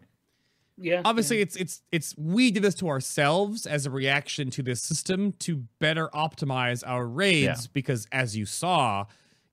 [0.76, 1.02] Yeah.
[1.04, 5.30] obviously it's it's it's we did this to ourselves as a reaction to this system
[5.38, 9.04] to better optimize our raids because as you saw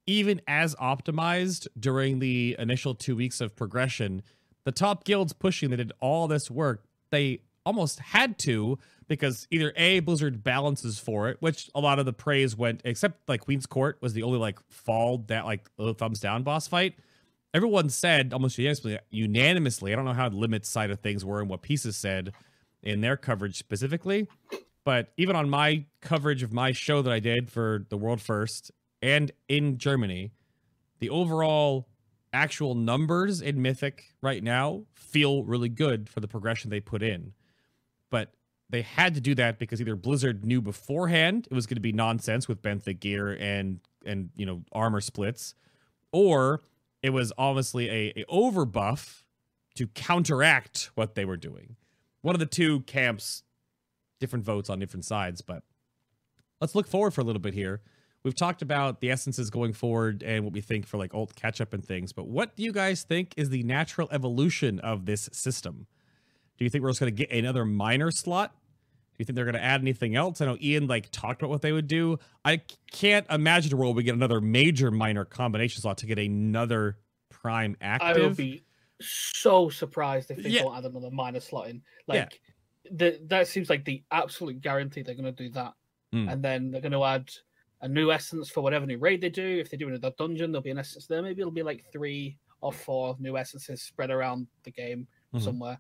[0.08, 4.24] even as optimized during the initial two weeks of progression
[4.64, 8.80] the top guilds pushing that did all this work they almost had to
[9.18, 13.28] because either a blizzard balances for it which a lot of the praise went except
[13.28, 16.96] like queen's court was the only like fall that like thumbs down boss fight
[17.54, 19.94] everyone said almost unanimously, unanimously.
[19.94, 22.34] I don't know how the limits side of things were and what pieces said
[22.82, 24.28] in their coverage specifically,
[24.84, 28.72] but even on my coverage of my show that I did for the world first
[29.02, 30.32] and in Germany,
[31.00, 31.88] the overall
[32.34, 37.34] actual numbers in Mythic right now feel really good for the progression they put in.
[38.72, 41.92] They had to do that because either Blizzard knew beforehand it was going to be
[41.92, 45.54] nonsense with benthic gear and and you know armor splits,
[46.14, 46.62] or
[47.04, 49.26] it was obviously a, a over buff
[49.76, 51.76] to counteract what they were doing.
[52.22, 53.44] One of the two camps,
[54.20, 55.64] different votes on different sides, but
[56.62, 57.82] let's look forward for a little bit here.
[58.24, 61.60] We've talked about the essences going forward and what we think for like alt catch
[61.60, 65.30] up and things, but what do you guys think is the natural evolution of this
[65.34, 65.88] system?
[66.58, 68.54] Do you think we're just going to get another minor slot?
[69.22, 70.42] You think they're going to add anything else?
[70.42, 72.18] I know Ion like talked about what they would do.
[72.44, 72.60] I
[72.92, 76.98] can't imagine a world we get another major minor combination slot to get another
[77.30, 78.18] prime active.
[78.18, 78.64] I would be
[79.00, 80.64] so surprised if they Yeah.
[80.64, 81.84] don't add another minor slot in.
[82.08, 82.14] Yeah.
[82.22, 82.42] Like
[82.90, 85.74] the, that seems like the absolute guarantee they're going to do that.
[86.12, 86.28] Hmm.
[86.28, 87.30] And then they're going to add
[87.82, 89.60] a new essence for whatever new raid they do.
[89.60, 91.22] If they do another dungeon, there'll be an essence there.
[91.22, 95.42] Maybe it'll be like three or four new essences spread around the game Mhm.
[95.44, 95.80] somewhere.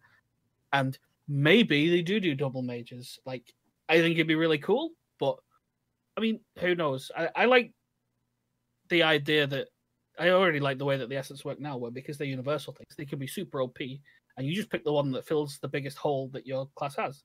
[0.74, 0.98] And
[1.28, 3.20] maybe they do do double majors.
[3.26, 3.44] Like
[3.90, 5.38] I think it'd be really cool, but
[6.18, 7.12] I mean, who knows?
[7.16, 7.74] I, I like
[8.90, 9.68] the idea that
[10.20, 12.96] I already like the way that the assets work now, where because they're universal things,
[12.98, 13.80] they can be super OP,
[14.38, 17.24] and you just pick the one that fills the biggest hole that your class has.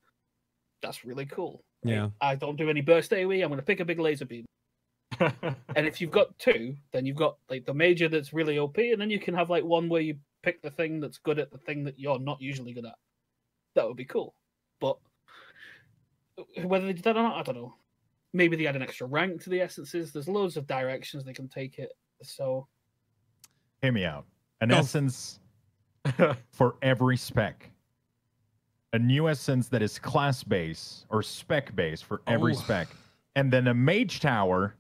[0.82, 1.64] That's really cool.
[1.82, 2.10] Yeah.
[2.20, 3.42] I don't do any burst AoE.
[3.42, 4.46] I'm going to pick a big laser beam,
[5.20, 9.00] and if you've got two, then you've got like the major that's really OP, and
[9.00, 11.58] then you can have like one where you pick the thing that's good at the
[11.58, 12.94] thing that you're not usually good at.
[13.76, 14.34] That would be cool,
[14.80, 14.96] but
[16.64, 17.74] whether they did that or not, I don't know.
[18.32, 20.12] Maybe they add an extra rank to the essences.
[20.12, 21.92] There's loads of directions they can take it.
[22.22, 22.66] So
[23.82, 24.24] Hear me out.
[24.62, 24.78] An Go.
[24.78, 25.40] essence
[26.52, 27.70] for every spec.
[28.94, 32.56] A new essence that is class base or spec base for every Oh.
[32.56, 32.88] spec.
[33.36, 34.74] And then a mage tower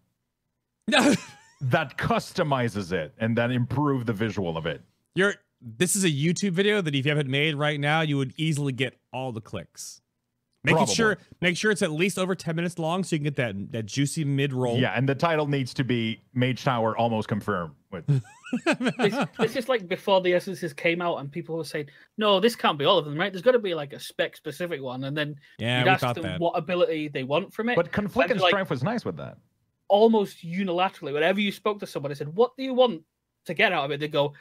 [0.88, 4.80] that customizes it and then improve the visual of it.
[5.14, 5.34] You're
[5.66, 8.72] this is a YouTube video that if you haven't made right now, you would easily
[8.72, 10.00] get all the clicks.
[10.64, 13.36] Make sure make sure it's at least over 10 minutes long so you can get
[13.36, 14.76] that that juicy mid roll.
[14.76, 17.72] Yeah, and the title needs to be Mage Tower almost confirmed.
[17.92, 18.04] With
[18.98, 21.86] this, this is like before the essences came out, and people were saying,
[22.18, 23.32] "No, this can't be all of them, right?
[23.32, 26.24] There's got to be like a spec specific one." And then Yeah, you'd ask them
[26.24, 26.40] that.
[26.40, 27.76] what ability they want from it.
[27.76, 29.38] but Conflict and like- Strife was nice with that.
[29.88, 33.02] almost unilaterally, whenever you spoke to somebody, said, "What do you want
[33.44, 34.32] to get out of it?" They go,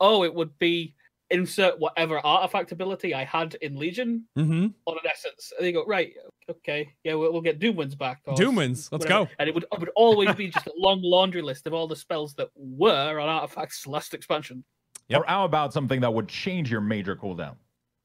[0.00, 0.94] "Oh, it would be
[1.30, 4.66] insert whatever artifact ability I had in Legion Mm-hmm.
[4.86, 5.52] on an essence.
[5.56, 6.12] And they go, right,
[6.50, 8.20] okay, yeah, we'll, we'll get Doomwinds back.
[8.26, 9.30] or Doomwinds, let's whatever." go.
[9.38, 11.96] And it would, it would always be just a long laundry list of all the
[11.96, 14.62] spells that were on artifacts last expansion.
[15.08, 15.20] Yep.
[15.20, 17.56] Or how about something that would change your major cooldown?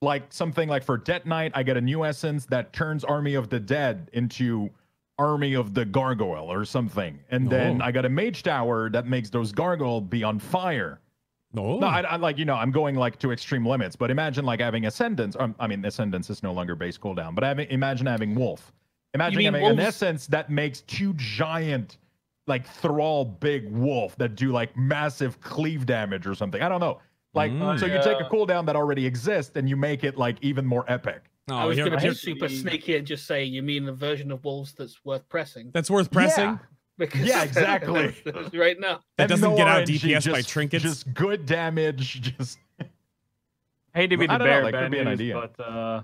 [0.02, 3.50] Like something like for Death Knight, I get a new essence that turns Army of
[3.50, 4.70] the Dead into
[5.18, 7.20] Army of the Gargoyle or something.
[7.30, 7.86] And then Oh.
[7.86, 11.02] I got a Mage Tower that makes those gargoyle be on fire.
[11.58, 14.46] Oh, No, I, I like, you know, I'm going like to extreme limits, but imagine
[14.46, 15.36] like having Ascendance.
[15.40, 18.72] Um, I mean, Ascendance is no longer base cooldown, but having, imagine having Wolf.
[19.16, 21.98] Imagine mean having an essence that makes two giant,
[22.46, 26.62] like thrall big wolf that do like massive cleave damage or something.
[26.62, 27.00] I don't know.
[27.34, 27.80] Like, Mm.
[27.80, 30.84] so you take a cooldown that already exists and you make it like even more
[30.88, 31.24] epic.
[31.50, 34.32] Oh, I was going to be super sneaky and just say, you mean the version
[34.32, 35.72] of Wolves that's worth pressing?
[35.74, 36.46] that's worth pressing.
[36.50, 36.58] Yeah.
[37.00, 38.14] Because Yeah, exactly.
[38.54, 39.00] right now.
[39.18, 40.84] That And doesn't no get out RNG, DPS by trinkets.
[40.84, 42.22] Just good damage.
[42.22, 42.60] Just
[43.96, 45.34] Hate to be the don't know, bearer that of bad be an news, idea.
[45.58, 46.02] but uh,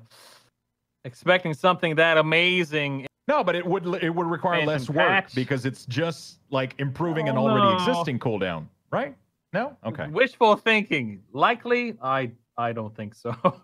[1.03, 3.05] expecting something that amazing.
[3.27, 5.35] no, but it would it would require Phantom less work patch.
[5.35, 7.75] because it's just like improving an Oh, already no.
[7.91, 9.15] existing cooldown, right?
[9.53, 10.07] No, okay.
[10.07, 11.21] Wishful thinking.
[11.31, 13.35] Likely, I I don't think so.
[13.43, 13.63] but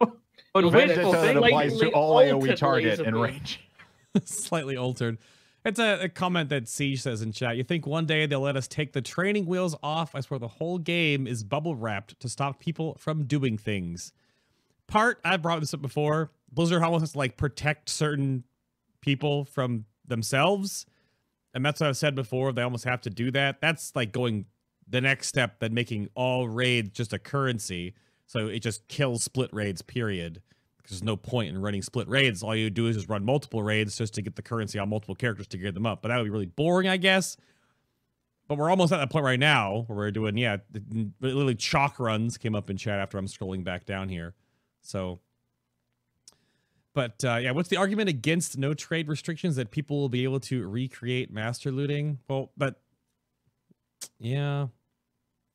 [0.54, 1.44] Well, wishful that thinking.
[1.44, 3.60] applies to all AOE target and range.
[4.24, 5.18] Slightly altered.
[5.64, 7.56] It's a, a comment that Siege says in chat.
[7.56, 10.16] You think one day they'll let us take the training wheels off?
[10.16, 14.12] I swear the whole game is bubble wrapped to stop people from doing things.
[14.88, 16.32] Part I've brought this up before.
[16.52, 18.44] Blizzard almost has to like protect certain
[19.02, 20.86] people from themselves,
[21.54, 22.52] and that's what I've said before.
[22.52, 23.62] They almost have to do that.
[23.62, 24.46] That's like going
[24.90, 27.94] the next step than making all raids just a currency.
[28.26, 29.82] So it just kills split raids.
[29.82, 30.42] Period.
[30.90, 32.44] There's no point in running split raids.
[32.44, 35.16] All you do is just run multiple raids just to get the currency on multiple
[35.16, 36.02] characters to gear them up.
[36.02, 37.38] But that would be really boring, I guess.
[38.48, 40.58] But we're almost at that point right now where we're doing, yeah,
[41.22, 44.34] literally chalk runs came up in chat after I'm scrolling back down here.
[44.82, 45.20] So,
[46.94, 50.42] but uh, yeah, what's the argument against no trade restrictions that people will be able
[50.42, 52.20] to recreate master looting?
[52.28, 52.82] Well, but
[54.20, 54.68] yeah,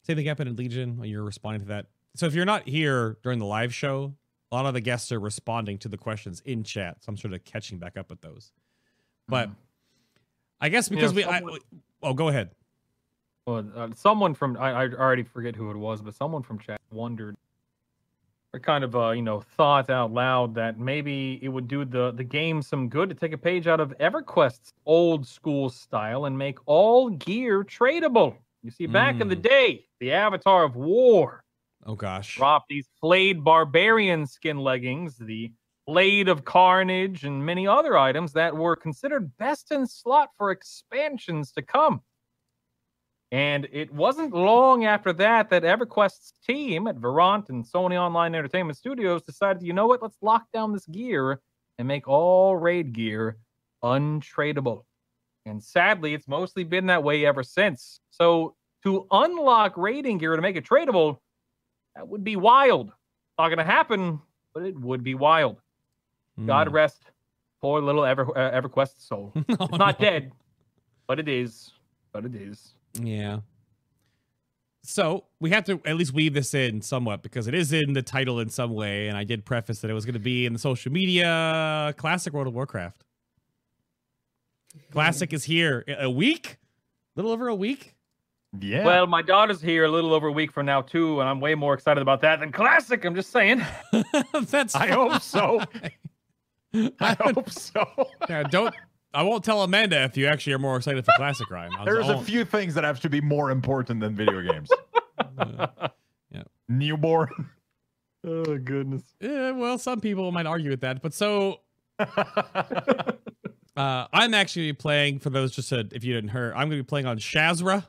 [0.05, 1.01] same thing happened in Legion.
[1.05, 1.87] You're responding to that.
[2.15, 4.15] So if you're not here during the live show,
[4.51, 6.99] a lot of the guests are responding to the questions in chat.
[7.01, 8.53] So I'm sort of catching back up with those.
[9.29, 9.51] But
[10.61, 11.43] I guess because we, I,
[12.03, 12.51] oh, go ahead.
[13.47, 16.81] Well, uh, someone from I, I already forget who it was, but someone from chat
[16.93, 17.37] wondered,
[18.53, 22.13] or kind of uh, you know thought out loud that maybe it would do the
[22.13, 26.37] the game some good to take a page out of EverQuest's old school style and
[26.39, 28.37] make all gear tradable.
[28.63, 29.43] You see, back in the Mm.
[29.43, 31.45] day, the Avatar of War
[31.87, 32.37] Oh gosh.
[32.37, 35.53] dropped these flayed barbarian skin leggings, the
[35.87, 41.53] blade of carnage, and many other items that were considered best in slot for expansions
[41.53, 42.03] to come.
[43.33, 48.79] And it wasn't long after that that EverQuest's team at Verant and Sony Online Entertainment
[48.79, 51.41] Studios decided, you know what, let's lock down this gear
[51.79, 53.37] and make all raid gear
[53.83, 54.85] untradeable.
[55.45, 58.01] And sadly, it's mostly been that way ever since.
[58.11, 61.19] So to unlock raiding gear to make it tradable,
[61.97, 62.93] that would be wild.
[63.39, 64.21] Not going to happen,
[64.55, 65.57] but it would be wild.
[66.45, 66.75] God Hmm.
[66.75, 67.03] rest
[67.61, 69.33] poor little Ever uh, EverQuest soul.
[69.35, 70.05] Oh, It's not no.
[70.07, 70.33] dead,
[71.09, 71.73] but it is.
[72.13, 72.75] But it is.
[73.01, 73.41] Yeah.
[74.83, 78.03] So we have to at least weave this in somewhat because it is in the
[78.03, 80.53] title in some way, and I did preface that it was going to be in
[80.53, 81.93] the social media.
[81.97, 83.03] Classic World of Warcraft.
[84.93, 85.85] Classic is here.
[85.89, 85.99] A week?
[86.01, 86.59] a week,
[87.17, 87.96] little over a week.
[88.61, 88.85] Yeah.
[88.85, 91.55] Well, my daughter's here a little over a week from now too, and I'm way
[91.55, 93.05] more excited about that than classic.
[93.05, 93.63] I'm just saying.
[94.49, 94.75] That's.
[94.75, 95.63] I hope so.
[97.01, 97.85] I hope so.
[98.29, 98.75] yeah, don't.
[99.15, 101.71] I won't tell Amanda if you actually are more excited for Classic Rhyme.
[101.75, 104.43] I was- There's a I'll- few things that have to be more important than video
[104.43, 104.69] games.
[105.39, 105.89] uh,
[106.69, 107.51] Newborn.
[108.27, 109.03] oh goodness.
[109.21, 111.61] yeah, well, some people might argue with that, but so
[113.77, 116.83] Uh, I'm actually playing for those just said if you didn't hear, I'm going to
[116.83, 117.85] be playing on Shazzrah,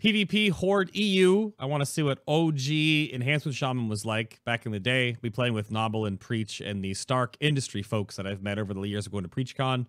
[0.00, 1.52] PvP Horde EU.
[1.58, 5.16] I want to see what OG Enhancement Shaman was like back in the day.
[5.20, 8.72] Be playing with Noble and Preach and the Stark industry folks that I've met over
[8.72, 9.86] the years of going to PreachCon.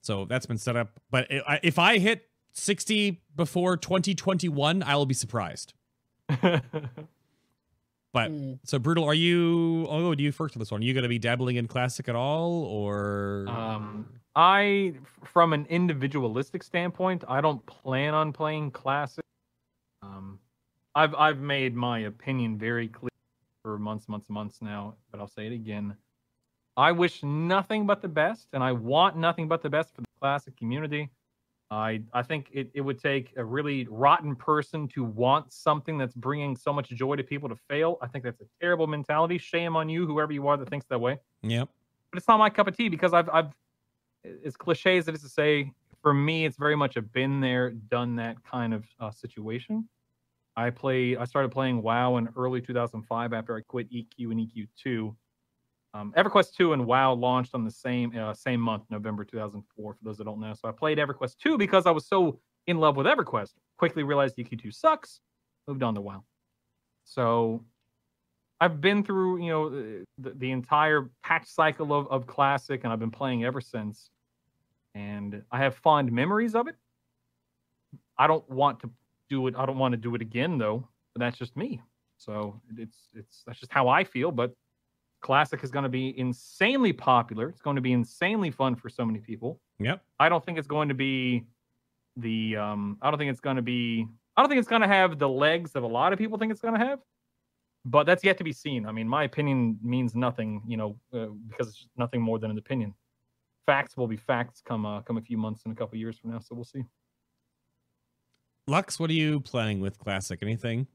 [0.00, 0.98] So that's been set up.
[1.10, 5.74] But i- I- if I hit 60 before 2021, I will be surprised.
[8.14, 8.58] But Mm.
[8.64, 9.04] so brutal.
[9.04, 9.86] Are you?
[9.88, 10.82] Oh, do you first on this one?
[10.82, 13.46] Are you going to be dabbling in classic at all, or?
[13.48, 14.06] Um,
[14.36, 14.92] I,
[15.24, 19.24] from an individualistic standpoint, I don't plan on playing classic.
[20.02, 20.38] Um,
[20.94, 23.10] I've I've made my opinion very clear
[23.62, 25.96] for months, months, months now, but I'll say it again.
[26.76, 30.06] I wish nothing but the best, and I want nothing but the best for the
[30.20, 31.10] classic community.
[31.70, 36.14] I I think it, it would take a really rotten person to want something that's
[36.14, 37.98] bringing so much joy to people to fail.
[38.02, 39.38] I think that's a terrible mentality.
[39.38, 41.18] Shame on you, whoever you are that thinks that way.
[41.42, 41.68] Yep.
[42.10, 43.52] But it's not my cup of tea because I've I've
[44.44, 45.72] as cliche as it is to say,
[46.02, 49.88] for me, it's very much a been there, done that kind of uh, situation.
[50.56, 55.14] I played I started playing WoW in early 2005 after I quit EQ and EQ2.
[55.94, 59.94] Um, EverQuest 2 and WoW launched on the same uh, same month, November 2004.
[59.94, 62.78] For those that don't know, so I played EverQuest 2 because I was so in
[62.78, 63.52] love with EverQuest.
[63.78, 65.20] Quickly realized EQ2 sucks.
[65.66, 66.24] Moved on to WoW.
[67.04, 67.64] So
[68.60, 69.70] I've been through, you know,
[70.18, 74.10] the, the entire patch cycle of, of Classic, and I've been playing ever since.
[74.94, 76.76] And I have fond memories of it.
[78.18, 78.90] I don't want to
[79.30, 79.54] do it.
[79.56, 80.86] I don't want to do it again, though.
[81.14, 81.80] But that's just me.
[82.18, 84.30] So it's it's that's just how I feel.
[84.30, 84.54] But
[85.22, 87.48] Classic is going to be insanely popular.
[87.48, 89.60] It's going to be insanely fun for so many people.
[89.78, 90.02] Yep.
[90.18, 91.44] I don't think it's going to be
[92.16, 94.06] the um I don't think it's going to be
[94.36, 96.52] I don't think it's going to have the legs that a lot of people think
[96.52, 96.98] it's going to have.
[97.84, 98.86] But that's yet to be seen.
[98.86, 102.58] I mean, my opinion means nothing, you know, uh, because it's nothing more than an
[102.58, 102.94] opinion.
[103.66, 106.30] Facts will be facts come uh, come a few months and a couple years from
[106.32, 106.84] now, so we'll see.
[108.66, 110.38] Lux, what are you planning with Classic?
[110.42, 110.86] Anything?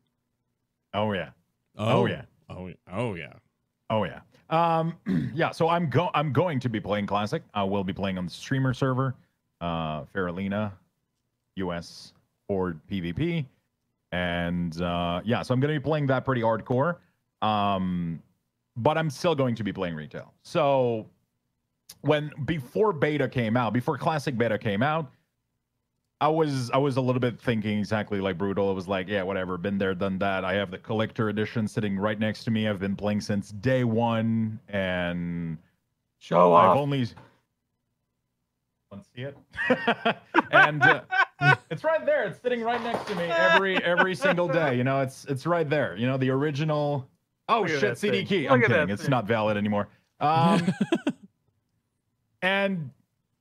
[0.94, 1.30] Oh yeah.
[1.78, 2.24] Oh, yeah.
[2.50, 3.34] Oh, oh yeah.
[3.90, 4.22] Oh yeah.
[4.50, 4.96] Um,
[5.34, 5.52] yeah.
[5.52, 7.44] So I'm go I'm going to be playing Classic.
[7.54, 9.16] I will be playing on the streamer server,
[9.62, 10.72] uh, Faerlina,
[11.56, 12.14] US
[12.48, 13.46] Horde PvP,
[14.12, 15.42] and uh, yeah.
[15.42, 16.98] So I'm going to be playing that pretty hardcore.
[17.42, 18.22] Um,
[18.76, 20.34] but I'm still going to be playing retail.
[20.44, 21.08] So
[22.02, 25.12] when before beta came out, before Classic beta came out,
[26.20, 28.72] I was I was a little bit thinking exactly like brutal.
[28.72, 30.44] It was like, yeah, whatever, been there, done that.
[30.44, 32.68] I have the collector edition sitting right next to me.
[32.68, 35.58] I've been playing since day one, and
[36.20, 36.78] Show I've off.
[36.78, 37.06] only
[39.16, 39.38] see it,
[40.52, 41.02] and uh,
[41.70, 42.24] it's right there.
[42.24, 44.76] It's sitting right next to me every every single day.
[44.76, 45.96] You know, it's it's right there.
[45.98, 47.08] You know, the original.
[47.48, 48.28] Oh shit, CD thing.
[48.28, 48.44] key.
[48.44, 48.90] Look I'm kidding.
[48.90, 49.12] It's thing.
[49.12, 49.88] not valid anymore.
[50.20, 50.74] Um,
[52.42, 52.90] and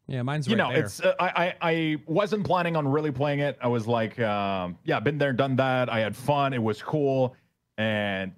[0.09, 0.85] Yeah, mine's you right know, there.
[0.85, 3.59] it's uh, I, I I wasn't planning on really playing it.
[3.61, 5.89] I was like, um, yeah, been there, done that.
[5.89, 6.53] I had fun.
[6.55, 7.35] It was cool,
[7.79, 8.33] and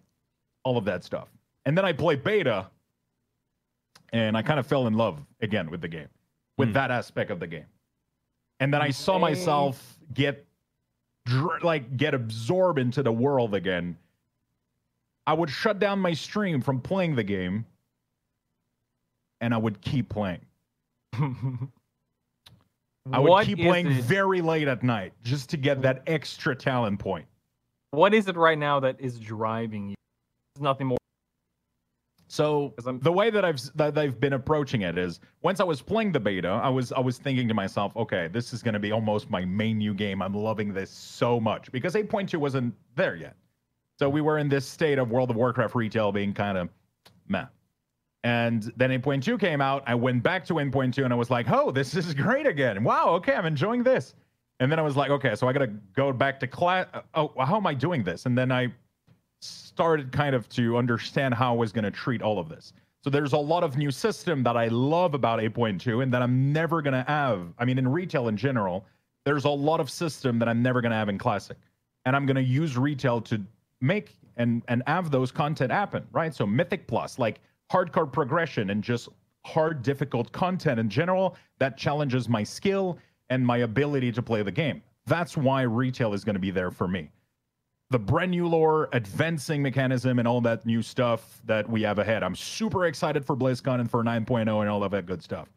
[0.64, 1.28] all of that stuff.
[1.66, 2.66] And then I played beta,
[4.12, 6.08] and I kind of fell in love again with the game,
[6.56, 6.74] with Hmm.
[6.74, 7.66] that aspect of the game.
[8.60, 10.44] And then I saw myself get
[11.26, 13.96] dr- like get absorbed into the world again.
[15.26, 17.66] I would shut down my stream from playing the game,
[19.40, 20.40] and I would keep playing.
[23.12, 26.54] I would What keep playing it- very late at night just to get that extra
[26.54, 27.26] talent point.
[27.90, 29.94] what is it right now that is driving you?
[30.54, 30.98] It's nothing more.
[32.30, 36.12] So the way that I've that I've been approaching it is once I was playing
[36.12, 38.92] the beta, I was I was thinking to myself, okay, this is going to be
[38.92, 40.20] almost my main new game.
[40.20, 43.34] I'm loving this so much because 8.2 wasn't there yet.
[43.98, 46.68] So we were in this state of World of Warcraft retail being kind of
[47.28, 47.46] meh.
[48.24, 49.84] And then 8.2 came out.
[49.86, 52.82] I went back to 8.2 and I was like, oh, this is great again.
[52.82, 54.14] Wow, okay, I'm enjoying this.
[54.60, 56.86] And then I was like, okay, so I got to go back to class.
[57.14, 58.26] Oh, how am I doing this?
[58.26, 58.72] And then I
[59.40, 62.72] started kind of to understand how I was going to treat all of this.
[63.04, 66.52] So there's a lot of new system that I love about 8.2 and that I'm
[66.52, 67.54] never going to have.
[67.58, 68.84] I mean, in retail in general,
[69.24, 71.56] there's a lot of system that I'm never going to have in classic.
[72.04, 73.40] And I'm going to use retail to
[73.80, 76.34] make and and have those content happen, right?
[76.34, 77.40] So Mythic Plus, like
[77.70, 79.08] hardcore progression and just
[79.44, 82.98] hard difficult content in general that challenges my skill
[83.30, 84.82] and my ability to play the game.
[85.06, 87.10] That's why retail is going to be there for me
[87.90, 92.22] the brand new lore, advancing mechanism, and all that new stuff that we have ahead.
[92.22, 95.48] I'm super excited for BlizzCon and for 9.0 and all of that good stuff.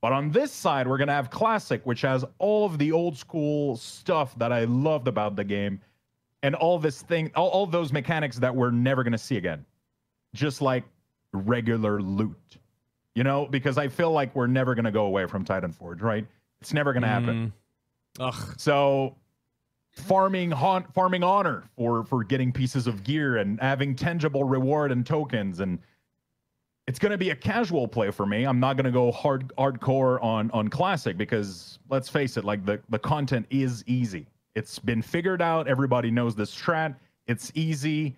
[0.00, 3.16] But on this side, we're going to have Classic, which has all of the old
[3.16, 5.80] school stuff that I loved about the game
[6.42, 9.64] and all this thing, all, all those mechanics that we're never going to see again.
[10.34, 10.84] Just like
[11.36, 12.58] regular loot,
[13.14, 16.02] you know, because I feel like we're never going to go away from Titan Forge,
[16.02, 16.26] right?
[16.60, 17.52] It's never going to happen.
[18.18, 18.28] Mm.
[18.28, 18.54] Ugh.
[18.58, 19.16] So
[19.92, 25.06] farming hon- farming honor for for getting pieces of gear and having tangible reward and
[25.06, 25.78] tokens and
[26.86, 28.44] it's going to be a casual play for me.
[28.44, 32.64] I'm not going to go hard hardcore on on classic because let's face it, like
[32.64, 34.26] the the content is easy.
[34.54, 35.66] It's been figured out.
[35.66, 36.94] Everybody knows this strat.
[37.26, 38.16] It's easy,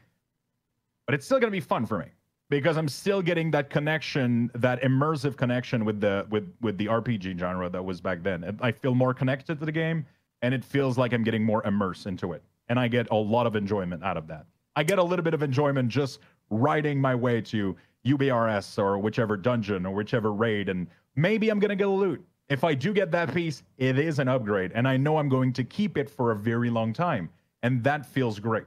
[1.07, 2.07] but it's still going to be fun for me
[2.51, 7.39] because I'm still getting that connection, that immersive connection with the with with the RPG
[7.39, 8.57] genre that was back then.
[8.61, 10.07] I feel more connected to the game,
[10.43, 13.47] and it feels like I'm getting more immersed into it, and I get a lot
[13.47, 14.47] of enjoyment out of that.
[14.77, 16.21] I get a little bit of enjoyment just
[16.51, 17.77] riding my way to
[18.07, 22.25] UBRS or whichever dungeon or whichever raid, and maybe I'm gonna get a loot.
[22.49, 25.53] if I do get that piece, it is an upgrade, and I know I'm going
[25.53, 27.29] to keep it for a very long time,
[27.63, 28.65] and that feels great.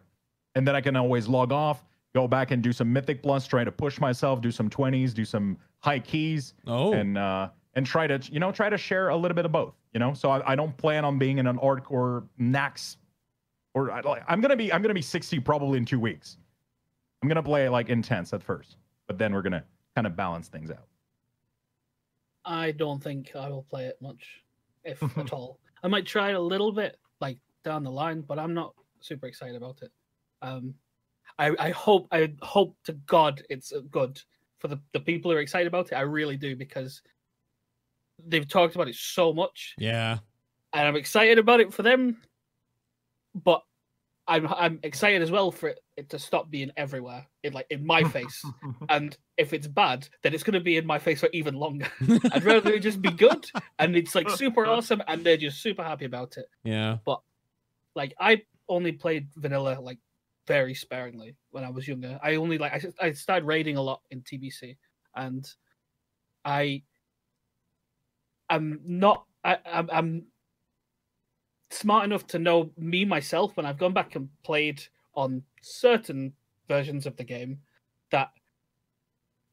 [0.53, 1.83] And then I can always log off,
[2.13, 5.25] go back and do some Mythic Plus, try to push myself, do some 20s, do
[5.25, 6.93] some high keys, Oh.
[6.93, 9.73] and uh, and try to you know try to share a little bit of both.
[9.93, 12.97] You know, so I, I don't plan on being in an hardcore Nax,
[13.73, 16.38] or I, like, I'm gonna be I'm gonna be 60 probably in two weeks.
[17.21, 18.77] I'm gonna play like intense at first,
[19.07, 19.63] but then we're gonna
[19.95, 20.88] kind of balance things out.
[22.45, 24.43] I don't think I will play it much,
[24.83, 25.59] if at all.
[25.83, 29.27] I might try it a little bit, like down the line, but I'm not super
[29.27, 29.91] excited about it.
[30.41, 30.73] Um,
[31.39, 34.21] I, I hope I hope to God it's uh, good
[34.59, 35.95] for the, the people who are excited about it.
[35.95, 37.01] I really do because
[38.27, 40.19] they've talked about it so much, Yeah.
[40.73, 42.17] and I'm excited about it for them.
[43.33, 43.63] But
[44.27, 47.85] I'm I'm excited as well for it, it to stop being everywhere, in like in
[47.85, 48.45] my face.
[48.89, 51.87] and if it's bad, then it's going to be in my face for even longer.
[52.31, 53.49] I'd rather it just be good
[53.79, 56.45] and it's like super awesome and they're just super happy about it.
[56.63, 56.97] Yeah.
[57.05, 57.21] But
[57.95, 59.97] like I only played vanilla like
[60.47, 62.19] very sparingly when I was younger.
[62.23, 64.77] I only like I, I started raiding a lot in TBC
[65.15, 65.47] and
[66.45, 66.84] I
[68.49, 70.23] I'm not I, I'm, I'm
[71.69, 74.84] smart enough to know me myself when I've gone back and played
[75.15, 76.34] on certain
[76.68, 77.59] versions of the game
[78.11, 78.30] that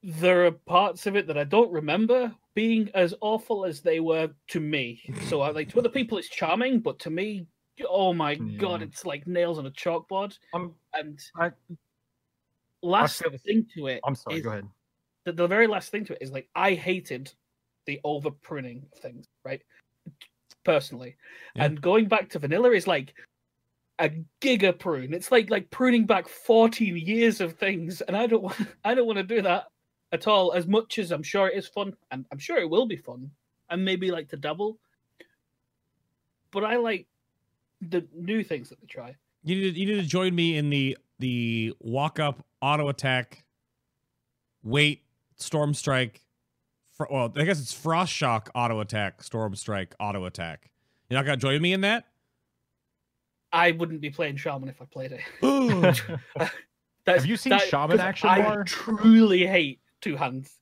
[0.02, 4.30] there are parts of it that I don't remember being as awful as they were
[4.48, 5.00] to me.
[5.26, 7.46] So I like to other people it's charming, but to me,
[7.88, 10.36] oh my god, it's like nails on a chalkboard.
[10.54, 11.52] I'm, And I-
[12.82, 14.40] last feel thing to it, I'm sorry.
[14.40, 14.68] Go ahead.
[15.24, 17.32] the, the very last thing to it is like I hated
[17.86, 19.62] the over pruning of things, right?
[20.64, 21.16] Personally,
[21.56, 21.64] Yeah.
[21.64, 23.14] and going back to vanilla is like
[24.00, 24.10] a
[24.40, 25.12] giga prune.
[25.14, 29.06] It's like like pruning back 14 years of things, and I don't want I don't
[29.06, 29.64] want to do that
[30.12, 30.52] at all.
[30.52, 33.30] As much as I'm sure it is fun, and I'm sure it will be fun,
[33.70, 34.78] and maybe like to double.
[36.50, 37.06] But I like
[37.80, 39.14] the new things that they try.
[39.44, 43.44] You need to, you need to join me in the the walk up auto attack,
[44.62, 45.02] wait
[45.36, 46.22] storm strike.
[46.96, 50.70] Fr- well, I guess it's frost shock auto attack, storm strike auto attack.
[51.08, 52.04] You're not gonna join me in that?
[53.52, 55.20] I wouldn't be playing shaman if I played it.
[55.44, 55.80] Ooh.
[57.04, 58.64] That's, Have you seen that- Shaman 'cause action I more?
[58.64, 60.57] truly hate two hands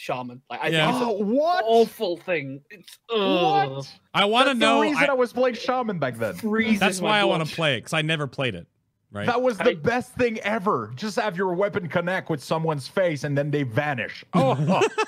[0.00, 0.40] shaman.
[0.48, 0.90] Like I Yeah.
[0.90, 1.62] think Oh, what?
[1.66, 2.62] awful thing.
[2.70, 3.92] It's ugh, What?
[4.14, 4.76] I want to know.
[4.76, 6.34] the reason I, I- was playing Shaman back then.
[6.78, 8.66] that's why I want to play it because I never played it.
[9.12, 9.26] Right?
[9.26, 10.92] That was I- the best thing ever.
[10.96, 14.24] Just have your weapon connect with someone's face and then they vanish.
[14.34, 14.82] Oh.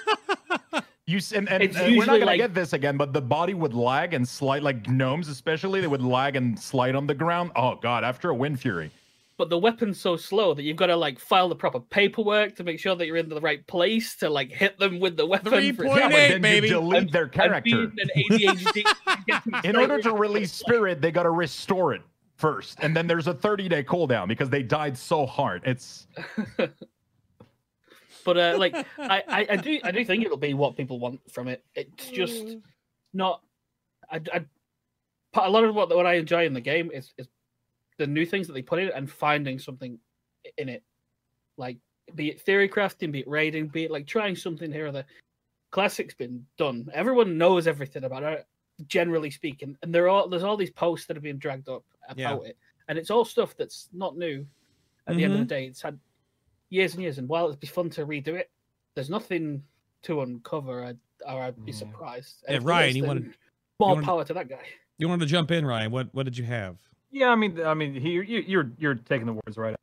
[1.04, 3.74] You and, and, and we're not gonna like- get this again, but the body would
[3.74, 7.50] lag and slide like gnomes, especially they would lag and slide on the ground.
[7.56, 8.90] Oh god, after a wind fury.
[9.38, 12.64] But the weapon's so slow that you've got to like file the proper paperwork to
[12.64, 15.52] make sure that you're in the right place to like hit them with the weapon.
[15.52, 16.68] Three for it- point Yeah, but eight, then baby.
[16.68, 17.60] delete their character.
[17.62, 18.84] being an ADHD, you
[19.26, 22.02] get them In order to release spirit, they gotta restore it
[22.36, 25.62] first, and then there's a 30 day cooldown because they died so hard.
[25.64, 26.06] It's
[28.24, 31.20] But uh, like I, I, I do I do think it'll be what people want
[31.32, 31.64] from it.
[31.74, 32.62] It's just Mm.
[33.12, 33.42] not.
[34.10, 34.44] I, I
[35.32, 37.26] but a lot of what what I enjoy in the game is is
[38.02, 39.96] the new things that they put in it and finding something
[40.58, 40.82] in it,
[41.56, 41.78] like
[42.16, 45.04] be it theory crafting, be it raiding, be it like trying something here or there.
[45.70, 46.88] Classic's been done.
[46.92, 48.44] Everyone knows everything about it,
[48.88, 52.42] generally speaking, and there are there's all these posts that have been dragged up about
[52.42, 52.48] Yeah.
[52.50, 52.58] it,
[52.88, 54.44] and it's all stuff that's not new.
[55.06, 55.48] At the end of mm-hmm.
[55.48, 55.98] the day, it's had
[56.70, 58.50] years and years, and while it'd be fun to redo it,
[58.96, 59.62] there's nothing
[60.02, 61.78] to uncover, I'd, or I'd be Yeah.
[61.78, 62.44] surprised.
[62.48, 63.24] Yeah, Ryan, you wanted-
[63.78, 64.66] more you wanted- power to that guy.
[64.98, 65.92] you wanted to jump in, Ryan.
[65.92, 66.78] What what did you have?
[67.12, 69.72] Yeah, I mean, I mean, he, you, you're you're taking the words right.
[69.72, 69.80] out.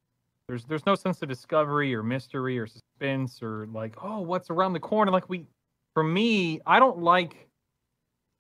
[0.47, 4.73] There's there's no sense of discovery or mystery or suspense or like, oh, what's around
[4.73, 5.11] the corner?
[5.11, 5.45] Like we,
[5.93, 7.47] for me, I don't like,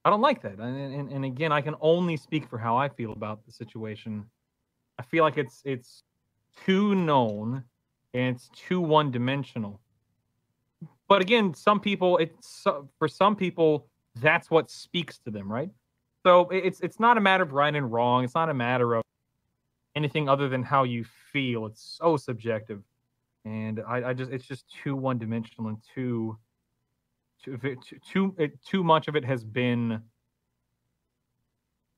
[0.05, 0.59] I don't like that.
[0.59, 4.25] And and, and again, I can only speak for how I feel about the situation.
[4.97, 6.03] I feel like it's it's
[6.65, 7.63] too known
[8.15, 9.79] and it's too one dimensional.
[11.07, 12.65] But again, some people, it's
[12.97, 15.69] for some people, that's what speaks to them, right?
[16.25, 18.23] So it's it's not a matter of right and wrong.
[18.23, 19.03] It's not a matter of
[19.95, 21.65] anything other than how you feel.
[21.65, 22.83] It's so subjective,
[23.45, 26.37] and I, I just it's just too one dimensional and too
[27.43, 30.01] too too too, too much of it has been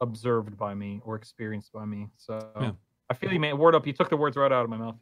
[0.01, 2.07] observed by me or experienced by me.
[2.17, 2.71] So Yeah.
[3.09, 3.57] I feel you, man.
[3.57, 4.95] Word up, you took the words right out of my mouth.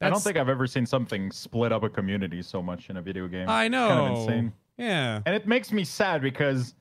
[0.00, 3.02] I don't think I've ever seen something split up a community so much in a
[3.02, 3.48] video game.
[3.48, 3.86] I know.
[3.86, 4.52] It's kind of insane.
[4.76, 5.22] Yeah.
[5.24, 6.74] And it makes me sad because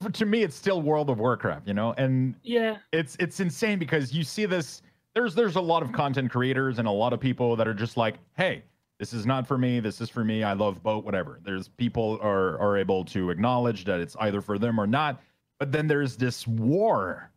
[0.00, 1.92] for, to me it's still World of Warcraft, you know?
[1.98, 4.82] And Yeah, it's it's insane because you see this
[5.14, 7.96] there's there's a lot of content creators and a lot of people that are just
[7.96, 8.64] like, "Hey,
[8.98, 9.80] this is not for me.
[9.80, 10.42] This is for me.
[10.42, 11.40] I love boat, whatever.
[11.42, 15.20] There's people are are able to acknowledge that it's either for them or not.
[15.58, 17.30] But then there's this war,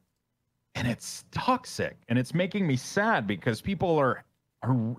[0.76, 4.24] and it's toxic, and it's making me sad because people are
[4.64, 4.96] are.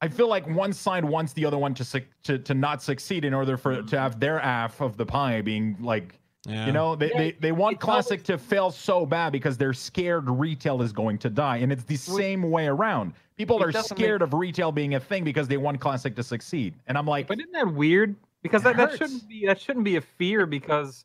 [0.00, 3.32] I feel like one side wants the other one to to to not succeed in
[3.32, 3.96] order for to mm-hmm.
[3.96, 6.66] have their half of the pie being like Yeah.
[6.66, 9.72] you know, they, Yeah, they, they want it's classic to fail so bad because they're
[9.72, 11.58] scared retail is going to die.
[11.58, 13.12] And it's the same way around.
[13.36, 16.22] People it are scared make- of retail being a thing because they want classic to
[16.22, 16.74] succeed.
[16.86, 18.16] And I'm like, But isn't that weird?
[18.42, 21.04] Because It that, that shouldn't be that shouldn't be a fear because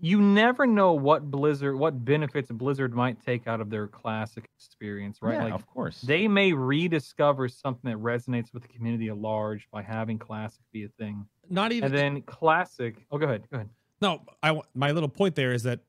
[0.00, 5.18] you never know what Blizzard what benefits Blizzard might take out of their classic experience,
[5.22, 5.34] right?
[5.34, 6.00] yeah, like of course.
[6.00, 10.82] they may rediscover something that resonates with the community at large by having classic be
[10.84, 11.24] a thing.
[11.48, 11.86] Not even.
[11.86, 13.68] And then classic oh go ahead, go ahead.
[14.00, 15.80] No, I wa- my little point there is that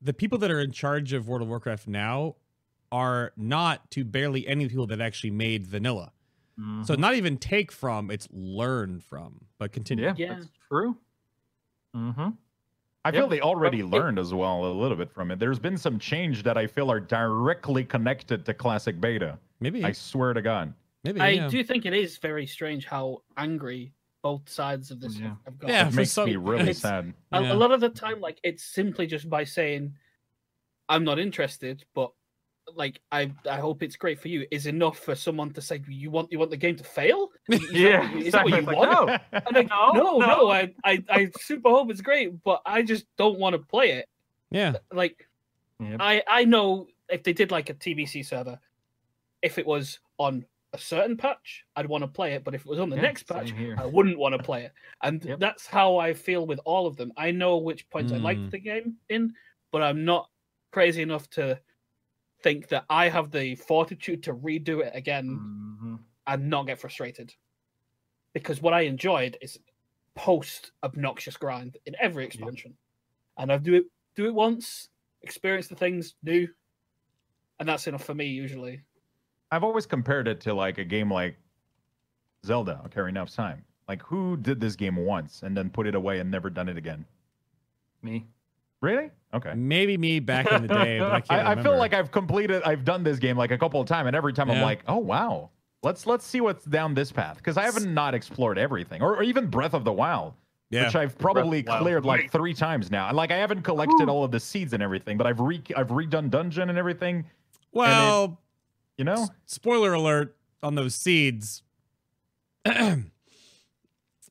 [0.00, 2.36] the people that are in charge of World of Warcraft now
[2.92, 6.12] are not to barely any people that actually made vanilla.
[6.84, 9.44] So not even take from, it's learn from.
[9.58, 10.06] But continue.
[10.06, 10.34] yeah, Yeah.
[10.36, 10.96] that's true.
[11.94, 12.30] Mm-hmm.
[13.04, 13.30] I feel Yep.
[13.30, 15.38] they already But it- learned as well a little bit from it.
[15.38, 19.38] There's been some change that I feel are directly connected to classic beta.
[19.60, 19.84] Maybe.
[19.84, 20.72] I swear to God.
[21.04, 21.20] maybe.
[21.20, 21.48] I yeah.
[21.48, 23.92] do think it is very strange how angry
[24.22, 25.28] both sides of this Yeah.
[25.28, 25.70] have- have got.
[25.70, 27.14] Yeah, It makes some- me really sad.
[27.32, 27.52] A, Yeah.
[27.52, 29.94] a lot of the time, like it's simply just by saying,
[30.88, 32.12] "I'm not interested," but
[32.74, 36.10] like I, I hope it's great for you is enough for someone to say you
[36.10, 37.30] want you want the game to fail.
[37.48, 38.86] Is that- Yeah, is that what you exactly.
[38.88, 39.06] want?
[39.06, 39.18] No.
[39.46, 40.50] I'm like, No, no, no, no.
[40.50, 44.08] I, I, I super hope it's great, but I just don't want to play it.
[44.50, 44.76] yeah.
[44.92, 45.28] Like,
[45.78, 45.98] Yep.
[46.00, 48.58] I, I know if they did like a TBC server,
[49.42, 52.66] if it was on a certain patch, I'd want to play it, but if it
[52.68, 53.76] was on the Yeah, next patch, here.
[53.76, 54.72] I wouldn't want to play it.
[55.02, 55.40] And Yep.
[55.40, 57.12] that's how I feel with all of them.
[57.16, 58.18] I know which points I Mm.
[58.18, 59.34] liked the game in,
[59.72, 60.30] but I'm not
[60.72, 61.60] crazy enough to
[62.42, 66.06] think that I have the fortitude to redo it again Mhm.
[66.26, 67.34] and not get frustrated.
[68.32, 69.58] Because what I enjoyed is
[70.14, 72.78] post obnoxious grind in every expansion.
[73.38, 73.86] And I do it
[74.16, 74.90] do it once,
[75.22, 76.48] experience the things new,
[77.58, 78.82] and that's enough for me usually.
[79.50, 81.36] I've always compared it to like a game like
[82.44, 83.64] Zelda, Ocarina of Time.
[83.88, 86.76] Like who did this game once and then put it away and never done it
[86.76, 87.04] again?
[88.02, 88.26] Me.
[88.80, 89.10] Really?
[89.32, 89.54] Okay.
[89.54, 92.62] Maybe me back in the day, but I can't I, I feel like I've completed
[92.64, 94.98] I've done this game like a couple of times and every time I'm like, oh
[94.98, 95.50] wow.
[95.82, 97.36] Let's let's see what's down this path.
[97.36, 99.02] Because I haven't not explored everything.
[99.02, 100.34] Or, or even Breath of the Wild.
[100.70, 100.86] yeah.
[100.86, 102.32] Which I've probably Breath of the cleared like Wait.
[102.32, 103.12] three times now.
[103.12, 106.28] Like I haven't collected all of the seeds and everything, but I've re I've redone
[106.28, 107.24] dungeon and everything.
[107.72, 108.40] well,
[108.98, 109.12] You know?
[109.24, 111.62] s- spoiler alert on those seeds.
[112.64, 113.10] I'm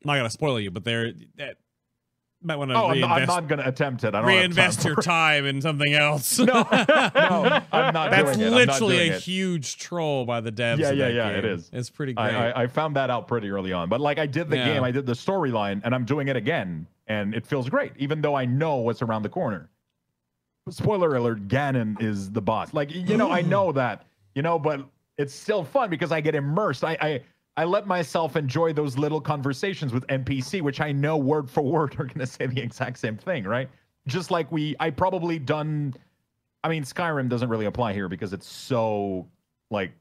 [0.04, 1.58] not gonna spoil you, but they're that
[2.44, 4.14] might want to Oh, I'm not, I'm not gonna attempt it.
[4.14, 5.04] I don't reinvest time your it.
[5.04, 6.38] time in something else.
[6.46, 6.64] No, no,
[7.72, 8.42] I'm not That's it.
[8.42, 9.22] Not literally doing a it.
[9.24, 10.78] huge troll by the devs.
[10.80, 11.52] Yeah, yeah, yeah, it game.
[11.54, 11.70] is.
[11.74, 12.26] It's pretty great.
[12.36, 13.90] I, I, I found that out pretty early on.
[13.90, 14.74] But like I did the Yeah.
[14.74, 18.22] game, I did the storyline, and I'm doing it again, and it feels great, even
[18.22, 19.70] though I know what's around the corner.
[20.70, 22.74] Spoiler alert: Ganon is the boss.
[22.74, 24.06] Like you know, I know that,
[24.36, 24.82] you know, but
[25.18, 26.84] it's still fun because I get immersed.
[26.84, 27.22] I I,
[27.58, 32.00] I let myself enjoy those little conversations with NPC, which I know word for word
[32.00, 33.70] are gonna say the exact same thing, right?
[34.08, 35.96] Just like we, I probably done.
[36.64, 39.28] I mean, Skyrim doesn't really apply here because it's so
[39.72, 39.92] like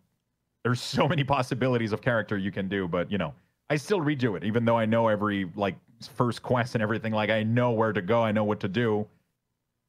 [0.64, 3.34] there's so many possibilities of character you can do, but you know,
[3.70, 5.76] I still redo it, even though I know every like
[6.08, 7.12] first quest and everything.
[7.12, 9.06] Like I know where to go, I know what to do.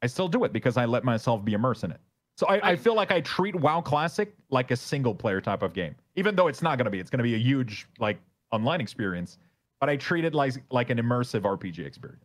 [0.02, 2.00] I still do it because I let myself be immersed in it.
[2.38, 5.62] So I, I, I- feel like I treat WoW Classic like a single player type
[5.64, 7.00] of game, even though it's not going to be.
[7.00, 8.20] It's going to be a huge like
[8.52, 9.38] online experience,
[9.80, 12.24] but I treat it like like an immersive RPG experience.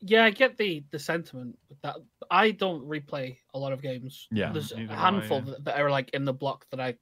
[0.00, 1.96] Yeah, I get the the sentiment with that.
[2.30, 4.28] I don't replay a lot of games.
[4.30, 5.44] Yeah, there's a neither do I, handful yeah.
[5.50, 6.94] that, that are like in the block that I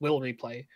[0.00, 0.66] will replay,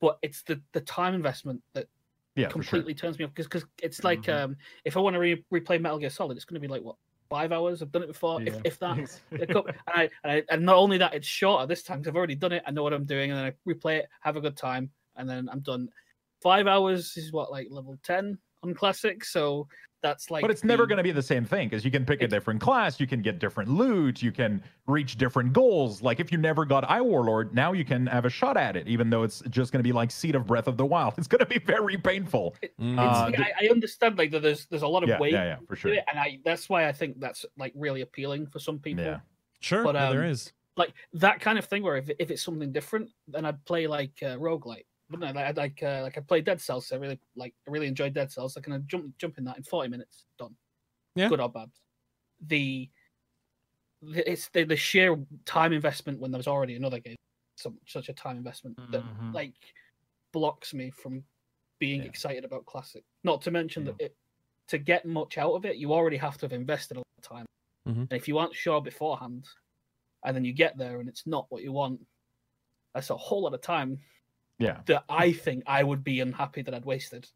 [0.00, 1.86] but it's the the time investment that
[2.34, 2.62] Yeah, for sure.
[2.62, 4.42] completely turns me off because because it's like Mhm.
[4.42, 6.82] um if I want to re- replay Metal Gear Solid, it's going to be like
[6.82, 6.96] what
[7.28, 7.82] five hours.
[7.82, 8.60] I've done it before, if, Yeah.
[8.64, 9.20] if that.
[9.32, 12.10] a couple- and, I, and, I, and not only that, it's shorter this time because
[12.10, 12.62] I've already done it.
[12.66, 15.28] I know what I'm doing, and then I replay it, have a good time, and
[15.28, 15.88] then I'm done.
[16.42, 19.66] Five hours is what like level ten on classic, so
[20.04, 20.42] that's like.
[20.42, 22.60] but it's never going to be the same thing because you can pick a different
[22.60, 26.02] class, you can get different loot, you can reach different goals.
[26.02, 28.86] Like if you never got Eye Warlord, now you can have a shot at it,
[28.86, 31.14] even though it's just going to be like Seed of Breath of the Wild.
[31.18, 32.54] It's going to be very painful.
[32.78, 32.98] Mm.
[32.98, 34.42] Uh, It's, I, I understand like that.
[34.42, 35.94] There's there's a lot of Yeah, weight yeah, yeah, for sure.
[35.94, 39.04] it, and I that's why I think that's like really appealing for some people.
[39.04, 39.20] Yeah.
[39.60, 40.36] sure, but, yeah, there um.
[40.76, 44.12] Like that kind of thing where if, if it's something different, then I'd play like
[44.22, 44.86] uh, roguelite.
[45.10, 46.86] But no, like like uh, like I play Dead Cells.
[46.88, 48.56] So I really like I really enjoyed Dead Cells.
[48.56, 50.56] I can jump jump in that in forty minutes, done.
[51.14, 51.28] Yeah.
[51.28, 51.70] good or bad.
[52.40, 52.90] The,
[54.02, 57.16] the it's the, the sheer time investment when there was already another game,
[57.56, 59.34] so, such a time investment that Mhm.
[59.34, 59.54] like
[60.32, 61.24] blocks me from
[61.78, 62.08] being Yeah.
[62.08, 63.04] excited about classic.
[63.24, 63.92] Not to mention Yeah.
[63.92, 64.16] that it
[64.68, 67.24] to get much out of it, you already have to have invested a lot of
[67.24, 67.46] time.
[67.86, 68.08] Mhm.
[68.10, 69.46] And if you aren't sure beforehand,
[70.24, 72.06] and then you get there and it's not what you want,
[72.94, 74.00] that's a whole lot of time
[74.58, 74.78] Yeah.
[74.86, 77.28] that I think I would be unhappy that I'd wasted.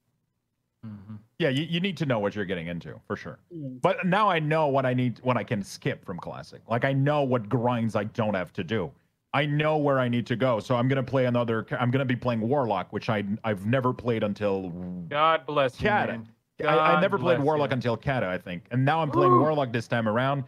[1.39, 3.39] Yeah, you, you need to know what you're getting into for sure.
[3.55, 3.81] Mm.
[3.81, 6.63] But now I know what I need, what I can skip from classic.
[6.69, 8.91] Like I know what grinds I don't have to do.
[9.35, 10.59] I know where I need to go.
[10.59, 11.67] So I'm gonna play another.
[11.79, 14.71] I'm gonna be playing Warlock, which I I've never played until.
[15.09, 16.29] God bless you, man.
[16.65, 17.75] I, I never played Warlock you.
[17.75, 19.41] until Cata, I think, and now I'm playing Ooh.
[19.41, 20.45] Warlock this time around.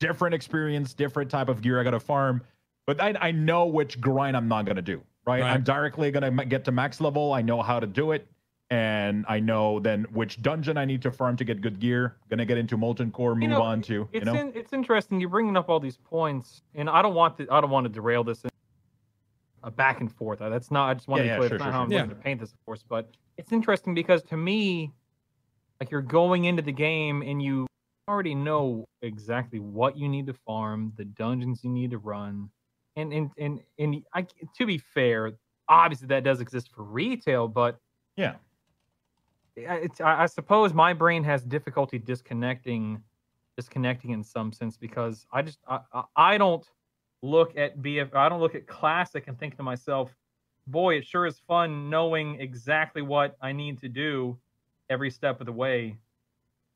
[0.00, 2.42] Different experience, different type of gear I gotta farm,
[2.86, 5.00] but I I know which grind I'm not gonna do.
[5.26, 5.50] Right, Right.
[5.52, 7.32] I'm directly gonna get to max level.
[7.32, 8.28] I know how to do it,
[8.70, 12.16] and I know then which dungeon I need to farm to get good gear.
[12.28, 14.34] Gonna get into Molten Core, move You know, on to you It's know.
[14.34, 15.20] in, it's interesting.
[15.20, 17.46] You're bringing up all these points, and I don't want to.
[17.50, 18.50] I don't want to derail this in
[19.62, 20.42] a back and forth.
[20.42, 20.90] Uh, That's not.
[20.90, 21.48] I just want Yeah, to yeah, clear.
[21.48, 21.98] sure, that's not sure, how I'm sure.
[22.00, 22.84] going to paint this, of course.
[22.86, 24.92] But it's interesting because to me,
[25.80, 27.66] like you're going into the game and you
[28.08, 32.50] already know exactly what you need to farm, the dungeons you need to run,
[32.96, 35.32] and and and and I, to be fair,
[35.68, 37.80] obviously that does exist for retail, but
[38.16, 38.36] Yeah.
[39.56, 43.02] I- it's, I, I suppose my brain has difficulty disconnecting
[43.56, 46.68] disconnecting in some sense because I just I, I, I don't
[47.22, 50.14] look at BF I don't look at classic and think to myself,
[50.66, 54.38] boy, it sure is fun knowing exactly what I need to do
[54.90, 55.96] every step of the way.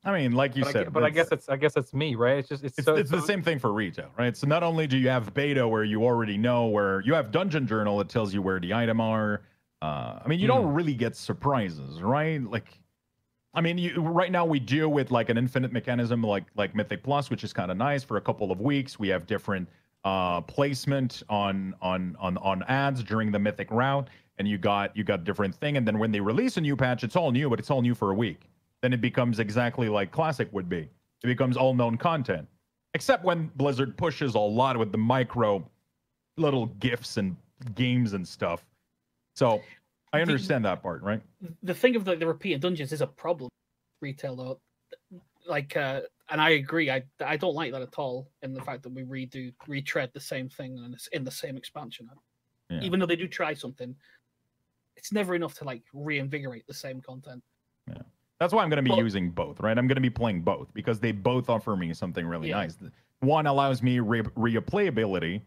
[0.08, 2.14] I mean, like you But, said, gue- but I guess it's I guess it's me,
[2.14, 2.38] right?
[2.38, 4.34] It's just it's, it's, so it's the same thing for retail, right?
[4.34, 7.66] So not only do you have beta where you already know where you have dungeon
[7.66, 9.42] journal, it tells you where the item are.
[9.82, 12.42] Uh, I mean, you don't really get surprises, right?
[12.42, 12.80] Like,
[13.52, 17.02] I mean, you, right now we deal with like an infinite mechanism, like like Mythic
[17.02, 18.98] Plus, which is kind of nice for a couple of weeks.
[18.98, 19.68] We have different
[20.04, 25.04] uh, placement on on on on ads during the Mythic route, and you got you
[25.04, 25.76] got different thing.
[25.76, 27.94] And then when they release a new patch, it's all new, but it's all new
[27.94, 28.48] for a week.
[28.82, 30.88] Then it becomes exactly like Classic would be.
[31.22, 32.46] It becomes all known content,
[32.94, 35.68] except when Blizzard pushes a lot with the micro
[36.36, 37.36] little gifts and
[37.74, 38.64] games and stuff.
[39.34, 39.60] So
[40.12, 41.20] I The- understand that part, right?
[41.62, 43.50] the thing of like the repeated dungeons is a problem
[44.00, 44.60] retail though
[45.46, 46.00] like uh
[46.30, 49.02] and i agree i i don't like that at all in the fact that we
[49.02, 52.08] redo retread the same thing and it's in the same expansion
[52.70, 52.80] Yeah.
[52.80, 53.94] even though they do try something
[54.96, 57.42] it's never enough to like reinvigorate the same content
[58.40, 59.76] That's why I'm going to be Well- using both, right?
[59.76, 62.56] I'm going to be playing both because they both offer me something really Yeah.
[62.58, 62.78] nice.
[63.20, 65.40] One allows me re- replayability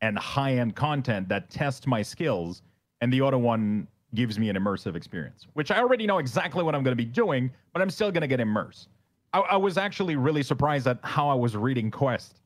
[0.00, 2.62] and high end content that test my skills,
[3.00, 6.74] and the other one gives me an immersive experience, which I already know exactly what
[6.74, 8.88] I'm going to be doing, but I'm still going to get immersed.
[9.34, 12.40] I, I was actually really surprised at how I was reading Quest.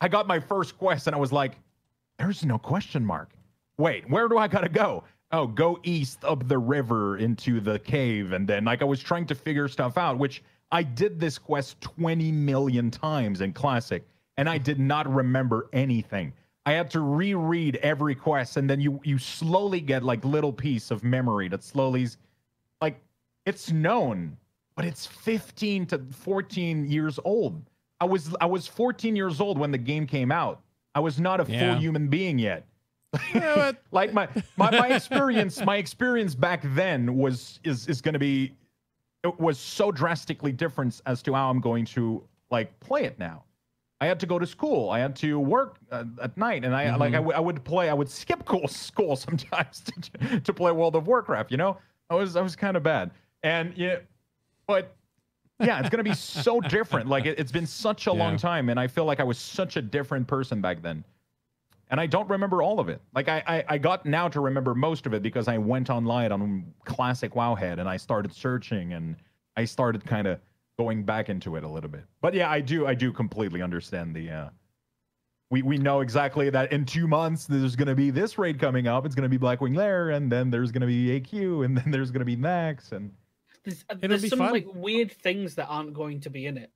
[0.00, 1.52] I got my first quest and I was like,
[2.18, 3.30] there's no question mark.
[3.78, 5.04] Wait, where do I gotta go?
[5.32, 8.32] Oh, go east up the river into the cave.
[8.32, 11.80] And then, like, I was trying to figure stuff out, which I did this quest
[11.80, 14.04] 20 million times in Classic,
[14.36, 16.32] and I did not remember anything.
[16.64, 20.90] I had to reread every quest, and then you you slowly get like little piece
[20.90, 22.08] of memory that slowly,
[22.80, 23.00] like,
[23.46, 24.36] it's known,
[24.74, 27.62] but it's 15 to 14 years old.
[28.00, 30.60] I was I was 14 years old when the game came out.
[30.94, 31.72] I was not a Yeah.
[31.72, 32.66] full human being yet.
[33.34, 38.18] Yeah, like my, my my experience my experience back then was is is going to
[38.18, 38.54] be
[39.24, 43.42] it was so drastically different as to how I'm going to like play it now.
[44.00, 44.90] I had to go to school.
[44.90, 47.88] I had to work uh, at night, and I like I, w- I would play.
[47.88, 49.82] I would skip cool school sometimes
[50.20, 51.50] to, to play World of Warcraft.
[51.50, 51.78] You know,
[52.10, 53.10] I was I was kind of bad,
[53.42, 53.96] and yeah,
[54.66, 54.94] but
[55.60, 57.08] yeah, it's gonna be so different.
[57.08, 59.76] Like it, it's been such a long time, and I feel like I was such
[59.76, 61.02] a different person back then
[61.90, 63.00] and I don't remember all of it.
[63.14, 66.32] Like I, I, I got now to remember most of it because I went online
[66.32, 69.16] on classic Wowhead and I started searching and
[69.56, 70.40] I started kind of
[70.78, 72.04] going back into it a little bit.
[72.20, 74.30] But yeah, I do, I do completely understand the.
[74.30, 74.48] uh
[75.48, 78.88] we, we know exactly that in two months there's going to be this raid coming
[78.88, 79.06] up.
[79.06, 81.92] It's going to be Blackwing Lair, and then there's going to be AQ, and then
[81.92, 83.12] there's going to be Nax, and
[83.66, 84.52] there's, uh, there's some fun.
[84.52, 86.70] like weird things that aren't going to be in it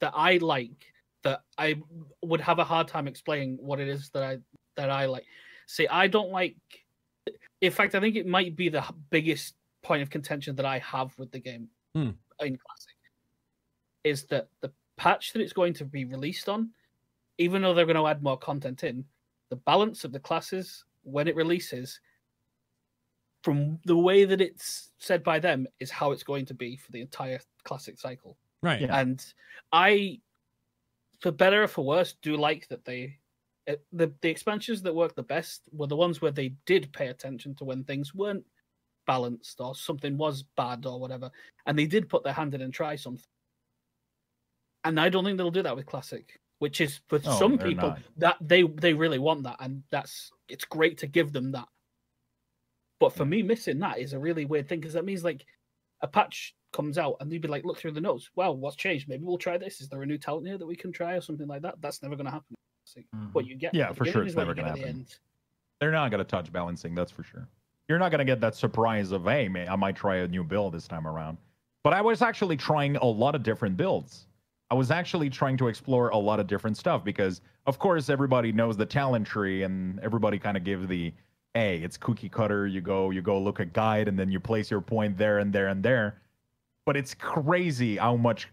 [0.00, 0.92] that i like
[1.24, 1.74] that i
[2.22, 4.38] would have a hard time explaining what it is that i
[4.76, 5.24] that i like
[5.66, 6.56] see i don't like
[7.60, 11.12] in fact i think it might be the biggest point of contention that i have
[11.18, 12.10] with the game Hmm.
[12.40, 12.96] in classic
[14.02, 16.70] is that the patch that it's going to be released on
[17.38, 19.04] even though they're going to add more content in
[19.50, 22.00] the balance of the classes when it releases
[23.42, 26.90] from the way that it's said by them is how it's going to be for
[26.92, 28.80] the entire classic cycle Right.
[28.80, 28.98] Yeah.
[28.98, 29.24] and
[29.72, 30.18] i
[31.24, 33.18] for better or for worse do like that they
[33.66, 37.06] it, the the expansions that worked the best were the ones where they did pay
[37.06, 38.44] attention to when things weren't
[39.06, 41.30] balanced or something was bad or whatever,
[41.64, 43.24] and they did put their hand in and try something.
[44.84, 48.02] And I don't think they'll do that with classic, which is for some people not.
[48.18, 51.68] that they they really want that, and that's it's great to give them that.
[53.00, 55.46] But for me, missing that is a really weird thing because that means like
[56.02, 58.28] a patch comes out and they'd be like, look through the notes.
[58.36, 59.08] Well, what's changed?
[59.08, 59.80] Maybe we'll try this.
[59.80, 61.76] Is there a new talent here that we can try or something like that?
[61.80, 62.54] That's never going to happen.
[62.84, 63.06] Classic.
[63.14, 63.26] Mm-hmm.
[63.32, 64.84] What you get, Yeah, for sure it's never at the happen.
[64.84, 65.16] end.
[65.80, 67.48] They're not going to touch balancing, that's for sure.
[67.88, 70.44] You're not going to get that surprise of, hey, man, I might try a new
[70.44, 71.38] build this time around.
[71.82, 74.26] But I was actually trying a lot of different builds.
[74.70, 78.52] I was actually trying to explore a lot of different stuff because, of course, everybody
[78.52, 81.12] knows the talent tree and everybody kind of gives the,
[81.52, 82.66] hey, it's cookie cutter.
[82.66, 85.52] You go, you go look at guide and then you place your point there and
[85.52, 86.16] there and there.
[86.86, 88.48] But it's crazy how much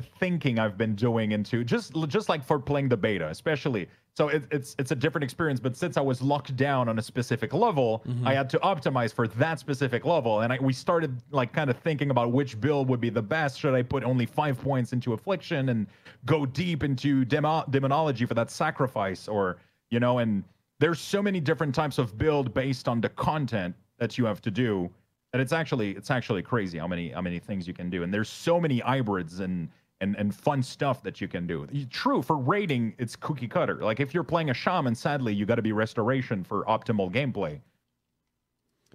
[0.00, 3.88] thinking I've been doing into just just like for playing the beta, especially.
[4.16, 5.60] So it, it's it's a different experience.
[5.60, 8.26] But since I was locked down on a specific level, mm-hmm.
[8.26, 11.76] I had to optimize for that specific level, and I, we started like kind of
[11.78, 13.60] thinking about which build would be the best.
[13.60, 15.86] Should I put only five points into affliction and
[16.26, 19.58] go deep into demo- demonology for that sacrifice, or
[19.90, 20.18] you know?
[20.18, 20.44] And
[20.78, 24.50] there's so many different types of build based on the content that you have to
[24.50, 24.90] do
[25.34, 28.14] and it's actually it's actually crazy how many how many things you can do and
[28.14, 29.68] there's so many hybrids and
[30.00, 34.00] and and fun stuff that you can do true for raiding it's cookie cutter like
[34.00, 37.60] if you're playing a shaman sadly you got to be restoration for optimal gameplay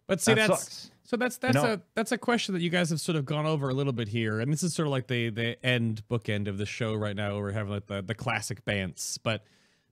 [0.08, 0.92] But see, That that's sucks.
[1.04, 1.74] so that's that's know?
[1.74, 4.08] a that's a question that you guys have sort of gone over a little bit
[4.08, 7.16] here, and this is sort of like the the end bookend of the show right
[7.16, 7.38] now.
[7.38, 9.44] We're having like the the classic bants, but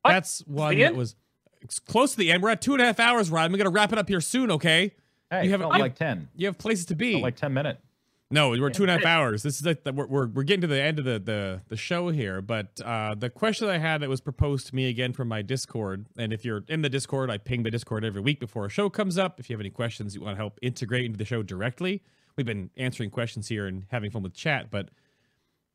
[0.01, 0.11] What?
[0.14, 1.16] that's one the that was
[1.61, 2.42] it's close to the end.
[2.43, 3.51] We're at two and a half hours, Ryan.
[3.51, 4.93] We're gonna wrap it up here soon, okay?
[5.31, 7.14] Hey You you have- felt I- like 10 You have places to be.
[7.14, 7.81] felt like 10 minutes
[8.30, 9.41] No, we're two and a half hours.
[9.43, 11.77] This is like the, we're, we're we're getting to the end of the the the
[11.77, 12.41] show here.
[12.41, 16.07] But uh, the question I had that was proposed to me again from my Discord,
[16.17, 18.89] and if you're in the Discord, I ping the Discord every week before a show
[18.89, 19.39] comes up.
[19.39, 22.03] If you have any questions you want to help integrate into the show directly,
[22.35, 24.69] we've been answering questions here and having fun with chat.
[24.69, 24.89] But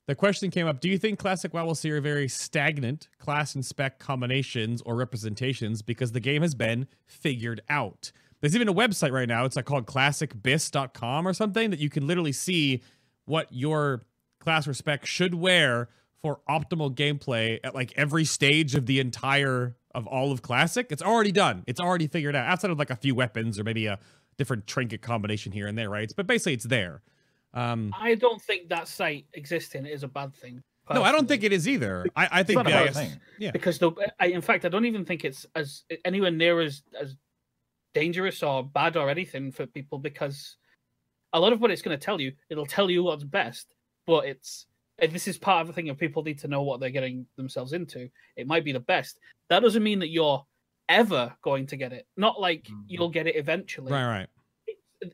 [0.07, 3.55] the question came up: Do you think Classic WoW will see a very stagnant class
[3.55, 8.13] and spec combinations or representations because the game has been figured out?
[8.43, 9.45] There's even a website right now.
[9.45, 12.83] It's like called classicbiss.com or something that you can literally see
[13.25, 14.03] what your
[14.41, 15.89] class respect should wear
[16.21, 20.89] for optimal gameplay at like every stage of the entire of all of classic.
[20.91, 21.63] It's already done.
[21.69, 22.47] It's already figured out.
[22.47, 23.99] Outside of like a few weapons or maybe a
[24.39, 26.13] different trinket combination here and there, right?
[26.17, 27.03] But basically, it's there.
[27.55, 30.63] Um, I don't think that site existing is a bad thing.
[30.93, 32.07] no, I don't think it is either.
[32.17, 32.97] I, I think not a bad yes.
[32.97, 33.21] thing.
[33.39, 33.51] yeah.
[33.51, 37.17] because the I, in fact I don't even think it's as anywhere near as as
[37.95, 40.57] dangerous or bad or anything for people because
[41.33, 43.75] a lot of what it's going to tell you it'll tell you what's best
[44.07, 44.67] but it's
[45.11, 47.73] this is part of the thing of people need to know what they're getting themselves
[47.73, 48.09] into.
[48.37, 49.19] It might be the best.
[49.49, 50.45] That doesn't mean that you're
[50.89, 52.07] ever going to get it.
[52.17, 52.83] Not like mm-hmm.
[52.87, 53.93] you'll get it eventually.
[53.93, 54.29] Right, right.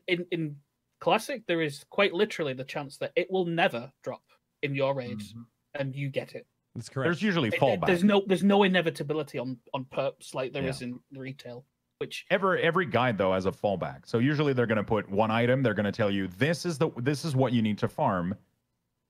[0.07, 0.55] in in
[0.99, 4.21] classic there is quite literally the chance that it will never drop
[4.63, 5.41] in your raids mm-hmm.
[5.81, 6.45] and you get it.
[6.75, 7.07] That's correct.
[7.07, 7.87] there's usually it- it- fallback.
[7.87, 10.69] There's no there's no inevitability on on perps like there Yeah.
[10.69, 11.65] is in retail,
[11.99, 14.05] which every every guide though has a fallback.
[14.05, 15.61] So usually they're going to put one item.
[15.61, 18.35] They're going to tell you this is the this is what you need to farm,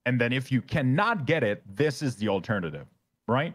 [0.06, 2.88] and then if you cannot get it, this is the alternative,
[3.28, 3.54] right?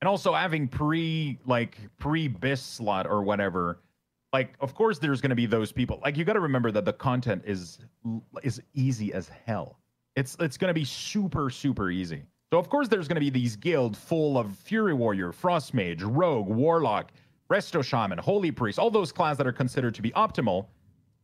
[0.00, 3.80] And also having pre like pre bis slot or whatever.
[4.32, 6.00] Like of course there's going to be those people.
[6.04, 7.78] Like you got to remember that the content is
[8.42, 9.80] is easy as hell.
[10.14, 12.22] It's it's going to be super super easy.
[12.52, 16.02] So of course there's going to be these guild full of Fury Warrior, Frost Mage,
[16.02, 17.10] Rogue, Warlock,
[17.50, 20.66] Resto Shaman, Holy Priest, all those clans that are considered to be optimal.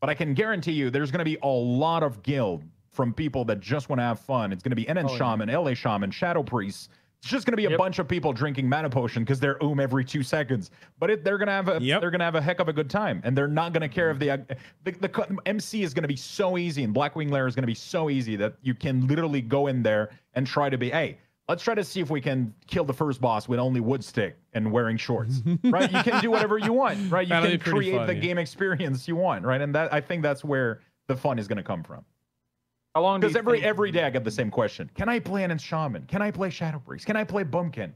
[0.01, 3.45] But I can guarantee you there's going to be a lot of guild from people
[3.47, 4.53] that just want to have fun.
[4.53, 5.19] It's going to be NN Oh, yeah.
[5.19, 6.89] Shaman, Ele Shaman, Shadow Priests.
[7.21, 7.79] It's just going to be a Yep.
[7.79, 10.73] bunch of people drinking mana potion because they're oom every two seconds.
[10.99, 12.01] But it, they're going to have a Yep.
[12.01, 13.89] they're going to have a heck of a good time, and they're not going to
[13.89, 14.45] care if the
[14.83, 17.67] the, the MC is going to be so easy, and Blackwing Lair is going to
[17.69, 21.17] be so easy that you can literally go in there and try to be hey.
[21.49, 24.39] Let's try to see if we can kill the first boss with only wood stick
[24.53, 25.43] and wearing shorts.
[25.65, 25.91] right?
[25.91, 27.27] You can do whatever you want, right?
[27.27, 28.21] You That'll can be pretty create the funny.
[28.21, 29.61] game experience you want, right?
[29.61, 32.05] And that I think that's where the fun is going to come from.
[32.95, 33.21] How long?
[33.21, 35.59] do Because every think- every day I get the same question: Can I play an
[35.59, 36.05] shaman?
[36.07, 37.07] Can I play Shadow Priest?
[37.07, 37.91] Can I play Boomkin?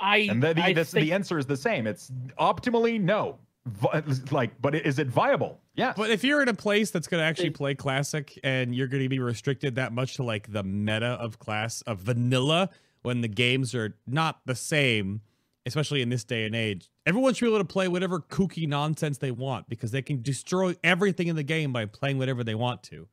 [0.00, 1.86] I And the the, I the, think, the answer is the same.
[1.86, 3.38] It's optimally no.
[3.64, 5.60] Vi- like, but is it viable?
[5.74, 8.88] yeah But if you're in a place that's going to actually play classic and you're
[8.88, 12.70] going to be restricted that much to like the meta of class of vanilla
[13.02, 15.20] when the games are not the same,
[15.66, 19.18] especially in this day and age, everyone should be able to play whatever kooky nonsense
[19.18, 22.82] they want because they can destroy everything in the game by playing whatever they want
[22.84, 23.06] to.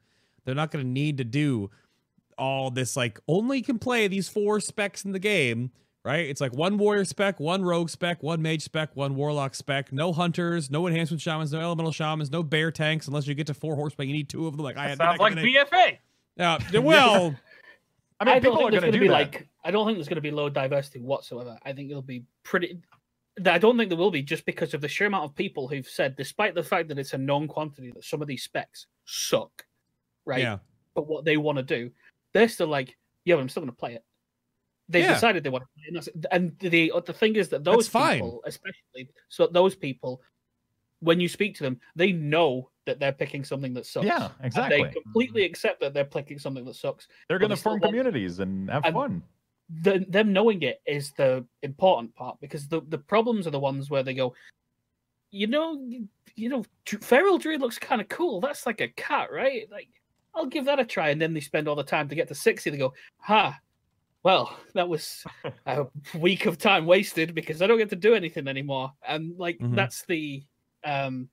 [0.46, 1.70] They're not going to need to do
[2.40, 5.72] all this like only can play these four specs in the game
[6.04, 6.26] right?
[6.26, 9.92] It's like one warrior spec, one rogue spec, one mage spec, one warlock spec.
[9.92, 13.08] No hunters, no enhancement shamans, no elemental shamans, no bear tanks.
[13.08, 14.64] Unless you get to four horsemen, you need two of them.
[14.64, 14.98] Like I had.
[14.98, 15.98] Sounds like gonna, BFA.
[16.38, 16.58] Yeah.
[16.80, 17.36] well,
[18.20, 19.14] I mean, I don't people are think there's going to going to do be that.
[19.14, 19.48] like.
[19.64, 21.58] I don't think there's going to be low diversity whatsoever.
[21.64, 22.80] I think it'll be pretty.
[23.46, 25.88] I don't think there will be just because of the sheer amount of people who've
[25.88, 29.66] said, despite the fact that it's a known quantity, that some of these specs suck,
[30.26, 30.42] right?
[30.42, 30.58] yeah.
[30.94, 31.90] But what they want to do,
[32.34, 34.04] they're still like, yeah, but I'm still going to play it.
[34.90, 35.14] They've Yeah.
[35.14, 36.20] decided they want to play.
[36.32, 38.16] And, the the thing is that those That's fine.
[38.18, 40.22] people, especially, so those people,
[41.00, 44.08] when you speak to them, they know that they're picking something that sucks.
[44.08, 44.84] yeah, And exactly.
[44.84, 47.08] They completely accept that they're picking something that sucks.
[47.28, 49.24] They're going to form communities and have and- fun.
[49.84, 53.92] the, them knowing it is the important part because the, the problems are the ones
[53.92, 54.34] where they go,
[55.30, 56.66] you know, you, you know,
[57.02, 58.42] feral druid looks kind of cool.
[58.42, 59.70] That's like a cat, right?
[59.72, 59.88] Like,
[60.34, 61.10] I'll give that a try.
[61.10, 62.72] And then they spend all the time to get to sixty.
[62.72, 63.56] They go, ha,
[64.24, 65.24] well, that was
[65.66, 65.86] a
[66.18, 68.92] week of time wasted because I don't get to do anything anymore.
[69.08, 69.76] And like, Mhm.
[69.76, 70.44] that's the
[70.84, 71.30] um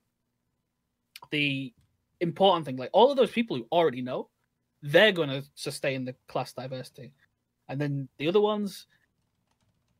[1.31, 1.73] the
[2.21, 2.77] important thing.
[2.77, 4.29] Like, all of those people who already know,
[4.81, 7.11] they're going to sustain the class diversity
[7.67, 8.85] and then the other ones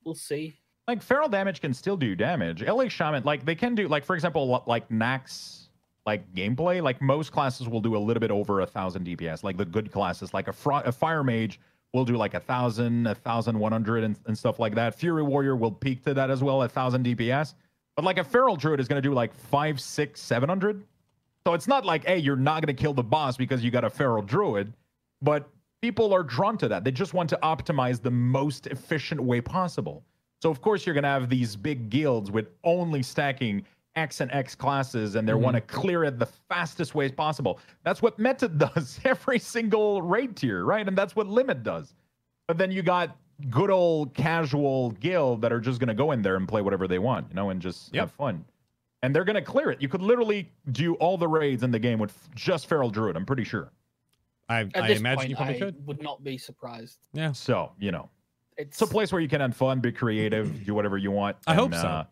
[0.04, 2.62] we'll see like feral damage can still do damage.
[2.62, 5.66] LA Shaman, like they can do, like for example, like Nax,
[6.06, 9.44] like gameplay, like most classes will do a little bit over a thousand DPS.
[9.44, 11.60] Like the good classes, like a, fro- a fire mage
[11.92, 14.94] will do like a thousand, a thousand one hundred, and, and stuff like that.
[14.94, 17.54] Fury warrior will peak to that as well, a thousand DPS.
[17.96, 20.82] But like a feral druid is going to do like five, six, seven hundred.
[21.46, 23.84] So it's not like, hey, you're not going to kill the boss because you got
[23.84, 24.72] a feral druid,
[25.22, 25.48] but
[25.80, 26.84] people are drawn to that.
[26.84, 30.04] They just want to optimize the most efficient way possible.
[30.42, 33.64] So of course you're going to have these big guilds with only stacking
[33.98, 35.40] X and X classes, and they Mhm.
[35.40, 37.58] want to clear it the fastest way possible.
[37.84, 40.86] That's what Method does every single raid tier, right?
[40.86, 41.94] And that's what Limit does.
[42.46, 43.16] But then you got
[43.50, 46.88] good old casual guild that are just going to go in there and play whatever
[46.88, 48.00] they want, you know, and just Yep.
[48.00, 48.44] have fun.
[49.02, 49.80] And they're going to clear it.
[49.80, 53.16] You could literally do all the raids in the game with just Feral Druid.
[53.16, 53.70] I'm pretty sure.
[54.48, 55.86] I, at I imagine point you probably i could.
[55.86, 57.32] would not be surprised Yeah.
[57.32, 58.08] So you know,
[58.56, 61.36] it's it's a place where you can have fun, be creative, do whatever you want.
[61.46, 61.86] I hope so.
[61.86, 62.04] uh,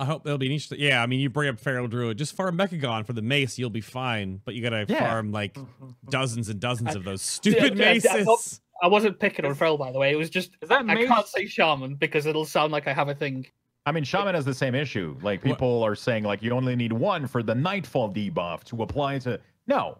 [0.00, 0.78] I hope it'll be an interesting.
[0.80, 3.68] Yeah, I mean, you bring up Feral Druid, just farm Mechagon for the mace, you'll
[3.70, 4.40] be fine.
[4.44, 5.00] But you gotta Yeah.
[5.08, 5.56] farm like
[6.10, 8.24] dozens and dozens I- of those stupid I- I- I maces.
[8.24, 10.94] thought- i wasn't picking on Feral, by the way it was just Is that i
[10.94, 11.08] mace?
[11.08, 13.44] can't say shaman because it'll sound like i have a thing
[13.86, 15.16] I mean, Shaman has the same issue.
[15.22, 18.82] Like What- people are saying, like you only need one for the Nightfall debuff to
[18.82, 19.40] apply to.
[19.66, 19.96] No,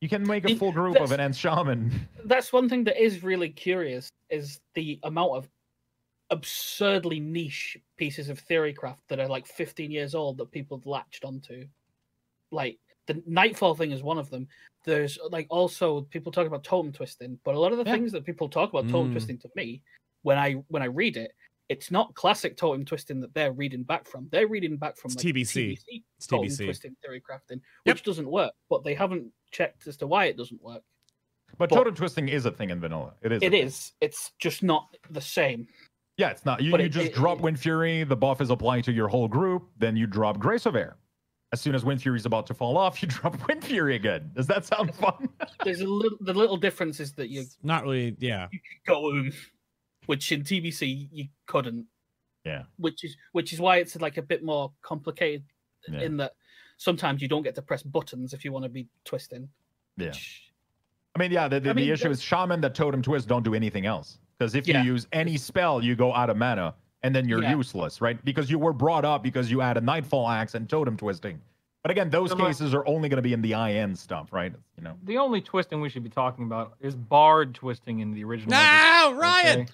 [0.00, 2.08] you can make a full group of that's- an Enh Shaman.
[2.24, 5.48] that's one thing that is really curious is the amount of
[6.30, 11.24] absurdly niche pieces of theorycraft that are like 15 years old that people have latched
[11.24, 11.66] onto
[12.50, 14.46] like the nightfall thing is one of them
[14.84, 17.92] there's like also people talk about totem twisting but a lot of the Yeah.
[17.92, 19.12] things that people talk about totem Mm.
[19.12, 19.82] twisting to me
[20.22, 21.32] when i when i read it
[21.68, 25.18] it's not classic totem twisting that they're reading back from they're reading back from like,
[25.18, 25.78] TBC.
[26.16, 26.64] It's totem TBC.
[26.64, 27.96] twisting theory crafting Yep.
[27.96, 30.82] which doesn't work but they haven't checked as to why it doesn't work
[31.58, 33.14] But But- totem twisting is a thing in vanilla.
[33.22, 33.42] It is.
[33.42, 33.88] It is.
[33.88, 33.96] thing.
[34.02, 35.66] it's just not the same
[36.20, 36.60] Yeah, it's not.
[36.62, 38.06] You, you it- just it- drop it- Windfury.
[38.06, 39.68] The buff is applied to your whole group.
[39.78, 40.96] Then you drop Grace of Air.
[41.52, 44.30] As soon as Windfury is about to fall off, you drop Windfury again.
[44.34, 45.28] Does that sound fun?
[45.64, 48.16] there's a little the little difference is that you It's not really.
[48.20, 48.48] Yeah.
[48.52, 49.32] you could go um,
[50.06, 51.86] which in TBC you couldn't.
[52.44, 52.64] Yeah.
[52.76, 55.44] Which is which is why it's like a bit more complicated
[55.88, 56.00] Yeah.
[56.02, 56.32] in that
[56.76, 59.48] sometimes you don't get to press buttons if you want to be twisting.
[59.96, 60.08] Yeah.
[60.08, 60.52] Which,
[61.16, 61.48] I mean, yeah.
[61.48, 64.18] The, the, I mean, the issue is Shaman that Totem Twist don't do anything else.
[64.40, 64.82] Because if Yeah.
[64.82, 67.54] you use any spell, you go out of mana, and then you're Yeah.
[67.56, 68.22] useless, right?
[68.24, 71.38] Because you were brought up because you had a Nightfall Axe and Totem Twisting.
[71.82, 74.32] But again, those So my- cases are only going to be in the IN stuff,
[74.32, 74.54] right?
[74.78, 74.94] You know.
[75.04, 78.52] The only twisting we should be talking about is Bard twisting in the original.
[78.52, 79.60] No, Ryan.
[79.60, 79.72] Okay.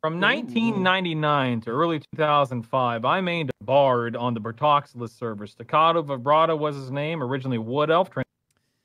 [0.00, 5.46] From 1999 to early 2005, I mained a Bard on the Bertoxxulous server.
[5.46, 8.10] Staccato Vibrato was his name, originally Wood Elf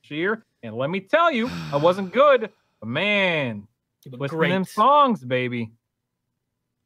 [0.04, 0.44] Shear.
[0.62, 3.68] And let me tell you, I wasn't good, but man,
[4.06, 5.72] it was twisting them songs, baby.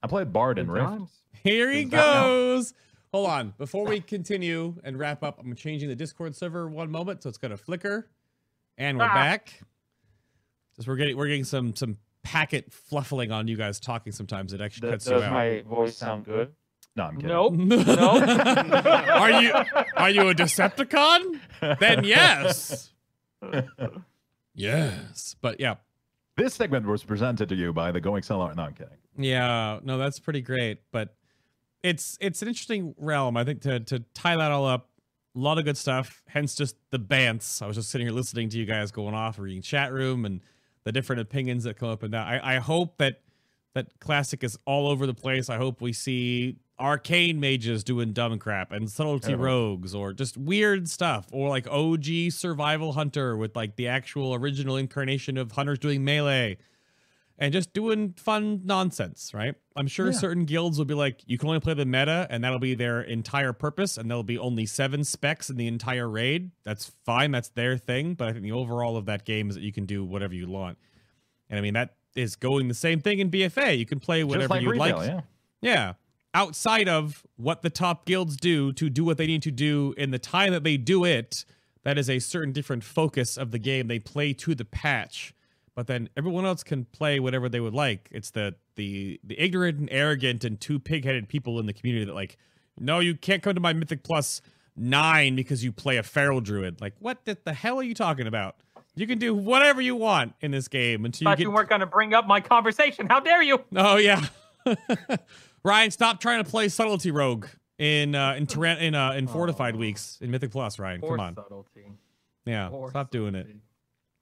[0.03, 1.11] I play Bard in Good Rift.
[1.43, 2.23] Here he Is that now?
[2.23, 2.73] goes.
[3.13, 3.53] Hold on.
[3.57, 7.37] Before we continue and wrap up, I'm changing the Discord server one moment, so it's
[7.37, 8.09] gonna flicker,
[8.77, 9.13] and we're Ah.
[9.13, 9.61] back.
[10.75, 14.51] Just we're getting we're getting some some packet fluffling on you guys talking sometimes.
[14.51, 15.31] It actually Does, cuts you does out.
[15.31, 16.51] my voice sound good?
[16.97, 17.27] No, I'm kidding.
[17.29, 17.53] Nope.
[17.53, 18.19] no.
[19.13, 19.53] are you
[19.95, 21.39] are you a Decepticon?
[21.79, 22.91] Then yes.
[24.53, 25.35] yes.
[25.41, 25.75] But yeah.
[26.37, 28.53] This segment was presented to you by the Going Seller.
[28.55, 28.97] No, I'm kidding.
[29.17, 30.79] Yeah, no, that's pretty great.
[30.91, 31.15] But
[31.81, 33.37] it's it's an interesting realm.
[33.37, 34.89] I think to to tie that all up,
[35.35, 36.23] a lot of good stuff.
[36.27, 37.61] Hence just the bants.
[37.61, 40.41] I was just sitting here listening to you guys going off, reading chat room, and
[40.83, 42.27] the different opinions that come up and down.
[42.27, 43.21] I, I hope that
[43.73, 45.49] that classic is all over the place.
[45.49, 49.37] I hope we see arcane mages doing dumb crap and subtlety Oh.
[49.37, 54.75] rogues or just weird stuff or like OG survival hunter with like the actual original
[54.75, 56.57] incarnation of hunters doing melee
[57.37, 59.55] and just doing fun nonsense, right?
[59.75, 60.11] I'm sure Yeah.
[60.13, 63.01] certain guilds will be like, you can only play the meta, and that'll be their
[63.01, 66.51] entire purpose, and there'll be only seven specs in the entire raid.
[66.63, 68.13] That's fine, that's their thing.
[68.13, 70.47] But I think the overall of that game is that you can do whatever you
[70.47, 70.77] want.
[71.49, 73.77] And I mean, that is going the same thing in BFA.
[73.77, 75.07] You can play whatever like you retail, like.
[75.09, 75.21] yeah.
[75.61, 75.93] Yeah.
[76.35, 80.11] Outside of what the top guilds do to do what they need to do in
[80.11, 81.45] the time that they do it,
[81.83, 83.87] that is a certain different focus of the game.
[83.87, 85.33] They play to the patch,
[85.75, 88.09] but then everyone else can play whatever they would like.
[88.11, 92.13] It's the the the ignorant and arrogant and two pig-headed people in the community that
[92.13, 92.35] like,
[92.77, 94.41] no, you can't come to my Mythic Plus
[94.75, 96.81] nine because you play a feral druid.
[96.81, 98.57] Like, what the, the hell are you talking about?
[98.93, 101.69] You can do whatever you want in this game until you Thought get you weren't
[101.69, 103.07] going to bring up my conversation.
[103.07, 103.61] How dare you?
[103.73, 104.25] Oh yeah.
[105.65, 109.75] Ryan, stop trying to play subtlety rogue in uh in Tyran- in uh in fortified
[109.75, 109.79] Oh.
[109.79, 111.01] weeks in Mythic Plus, Ryan.
[111.01, 111.35] Poor Come on.
[111.35, 111.91] subtlety.
[112.45, 112.69] Yeah.
[112.69, 113.47] Poor Stop doing it.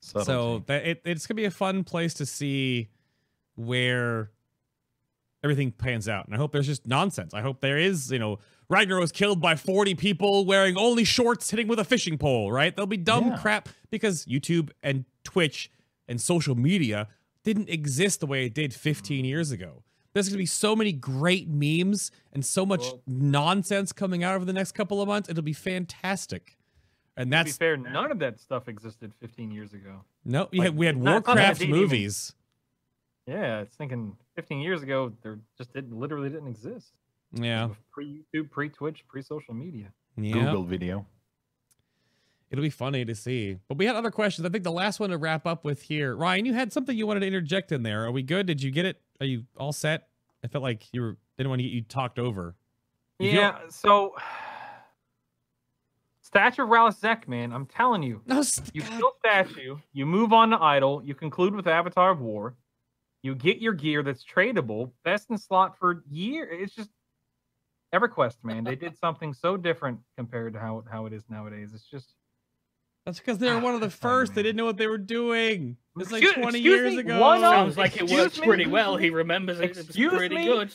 [0.02, 0.26] subtlety.
[0.26, 2.90] So that it, it's gonna be a fun place to see
[3.56, 4.32] where
[5.44, 6.26] everything pans out.
[6.26, 7.34] And I hope there's just nonsense.
[7.34, 8.40] I hope there is, you know,
[8.70, 12.74] Ragnar was killed by 40 people wearing only shorts hitting with a fishing pole, right?
[12.74, 13.38] There'll be dumb Yeah.
[13.38, 15.70] crap because YouTube and Twitch
[16.08, 17.10] and social media
[17.44, 19.84] didn't exist the way it did 15 years ago.
[20.14, 24.36] There's going to be so many great memes and so much Well- nonsense coming out
[24.36, 25.30] over the next couple of months.
[25.30, 26.58] It'll be fantastic.
[27.18, 30.04] And to be that's fair, none of that stuff existed 15 years ago.
[30.26, 32.34] no, we like, had, we had not- not that it Warcraft didn't even- movies.
[33.28, 36.92] Yeah, it's thinking 15 years ago, there just didn't literally didn't exist.
[37.32, 37.70] Yeah.
[37.92, 39.94] Pre YouTube, pre Twitch, pre social media.
[40.18, 40.34] Yeah.
[40.34, 41.06] Google video.
[42.54, 43.58] It'll be funny to see.
[43.68, 44.46] But we had other questions.
[44.46, 46.16] I think the last one to wrap up with here.
[46.16, 48.06] Ryan, you had something you wanted to interject in there.
[48.06, 48.46] Are we good?
[48.46, 49.02] Did you get it?
[49.20, 50.08] Are you all set?
[50.44, 52.54] I felt like you were didn't want to get you talked over.
[53.18, 54.16] Yeah, so
[56.22, 58.22] Statue of Rallos Zek, man, I'm telling you.
[58.28, 61.02] No, s- You kill statue, you move on to idol.
[61.04, 62.56] you conclude with Avatar of War,
[63.24, 66.48] you get your gear that's tradable, best in slot for year.
[66.52, 66.90] It's just
[67.94, 68.64] EverQuest, man.
[68.64, 71.72] They did something so different compared to how how it is nowadays.
[71.74, 72.14] It's just
[73.06, 74.36] That's because they were one of the That's fine, first.
[74.36, 75.76] They didn't know what they were doing.
[75.98, 77.20] It's like Excuse- 20 excuse years me, ago.
[77.20, 78.48] one of- Sounds like it Excuse works me?
[78.48, 78.96] pretty well.
[78.98, 79.72] He remembers it.
[79.72, 80.46] It was pretty me?
[80.46, 80.74] good.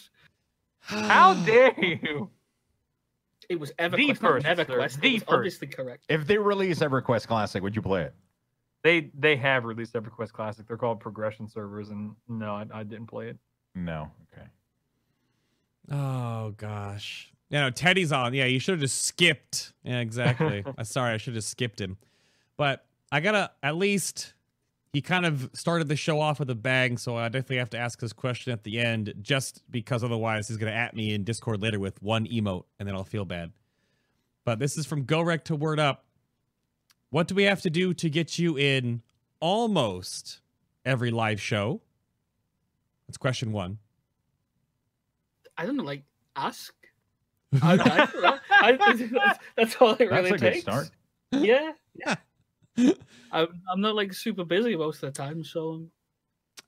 [0.80, 2.30] how dare you?
[3.48, 4.64] It was EverQuest, The first, not sir.
[4.64, 5.00] NeverQuest.
[5.00, 5.28] The first.
[5.32, 6.04] obviously correct.
[6.10, 8.14] If they release EverQuest Classic, would you play it?
[8.84, 10.66] They they have released EverQuest Classic.
[10.68, 13.38] They're called progression servers, and no, I, I didn't play it.
[13.74, 14.10] No.
[14.32, 14.46] Okay.
[15.90, 17.32] Oh gosh.
[17.50, 18.34] Yeah, no, Teddy's on.
[18.34, 19.72] Yeah, you should have just skipped.
[19.82, 20.62] Yeah, exactly.
[20.66, 21.96] I'm uh, sorry, I should have skipped him.
[22.58, 24.34] But I gotta at least
[24.92, 27.78] he kind of started the show off with a bang, so I definitely have to
[27.78, 31.62] ask this question at the end, just because otherwise he's gonna at me in Discord
[31.62, 33.52] later with one emote, and then I'll feel bad.
[34.44, 36.04] But this is from GoRec to Word Up.
[37.10, 39.02] What do we have to do to get you in
[39.40, 40.40] almost
[40.84, 41.80] every live show?
[43.06, 43.78] That's question one.
[45.56, 46.02] I don't know, like
[46.36, 46.74] ask.
[47.62, 48.38] I, I.
[48.50, 50.60] I, that's, that's all it That's really a good takes.
[50.62, 50.90] start.
[51.32, 52.16] Yeah, yeah.
[53.32, 55.82] I'm, I'm not like super busy most of the time, so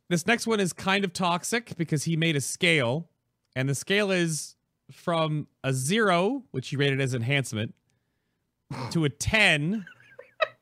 [0.08, 3.08] This next one is kind of toxic because he made a scale,
[3.56, 4.56] and the scale is
[4.90, 7.74] from a zero, which he rated as enhancement,
[8.90, 9.84] to a 10,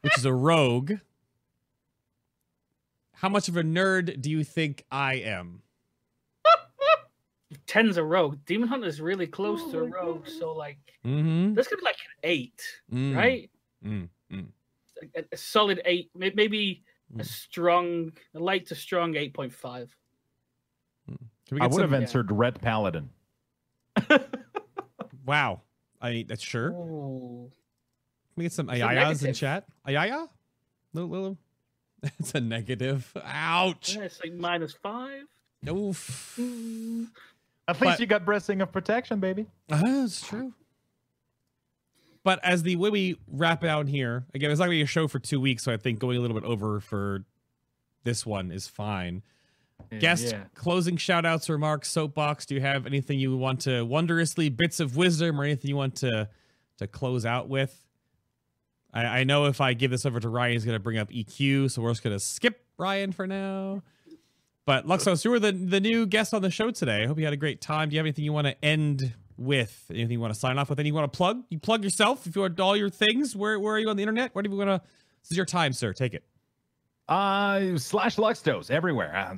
[0.03, 0.93] which is a rogue.
[3.15, 5.63] How much of a nerd do you think I am?
[7.67, 8.39] ten's a rogue.
[8.47, 10.33] Demon Hunter is really close Oh to a rogue, God.
[10.33, 11.55] so like Mm-hmm.
[11.55, 12.61] this could be like an eight,
[12.93, 13.49] right?
[13.85, 14.09] Mm, mm.
[15.17, 16.83] A, a solid eight, may- maybe
[17.15, 17.27] a Mm.
[17.27, 19.95] strong, a light to strong eight point five.
[21.07, 21.19] Can
[21.53, 21.95] we I get would have some?
[21.95, 22.01] yeah.
[22.07, 23.11] answered Ret Paladin.
[25.27, 25.61] Wow.
[26.01, 26.71] I mean, that's sure.
[26.71, 27.51] Can
[28.37, 29.67] we get some It's ayayas in chat?
[29.87, 30.29] Ayaya?
[30.95, 31.39] Little, little.
[32.19, 33.13] It's a negative.
[33.25, 33.97] Ouch.
[33.97, 35.25] Yeah, it's like minus five.
[35.69, 36.37] Oof.
[36.41, 37.09] Mm.
[37.67, 39.47] At But- least you got Blessing of Protection, baby.
[39.71, 40.55] Uh, that's true.
[42.29, 44.87] But as the way we wrap out here, again, it's not going to be a
[44.87, 47.25] show for two weeks, so I think going a little bit over for
[48.05, 49.23] this one is fine.
[49.91, 50.43] Yeah, Guest yeah.
[50.55, 52.45] closing shout outs, remarks, soapbox.
[52.45, 55.97] Do you have anything you want to wondrously bits of wisdom or anything you want
[55.97, 56.29] to
[56.77, 57.75] to close out with?
[58.93, 61.09] I, I know if I give this over to Ryan, he's going to bring up
[61.09, 63.83] EQ, so we're just going to skip Ryan for now.
[64.67, 67.05] But Luxthos, you were the the new guest on the show today.
[67.05, 67.89] I hope you had a great time.
[67.89, 69.85] Do you have anything you want to end with?
[69.91, 70.79] Anything you want to sign off with?
[70.79, 71.43] Anything you want to plug?
[71.49, 73.35] You plug yourself if you want all your things.
[73.35, 74.35] Where where are you on the internet?
[74.35, 74.89] Where do you want to?
[75.23, 75.93] This is your time, sir.
[75.93, 76.25] Take it.
[77.09, 79.35] Uh, slash Luxthos everywhere uh,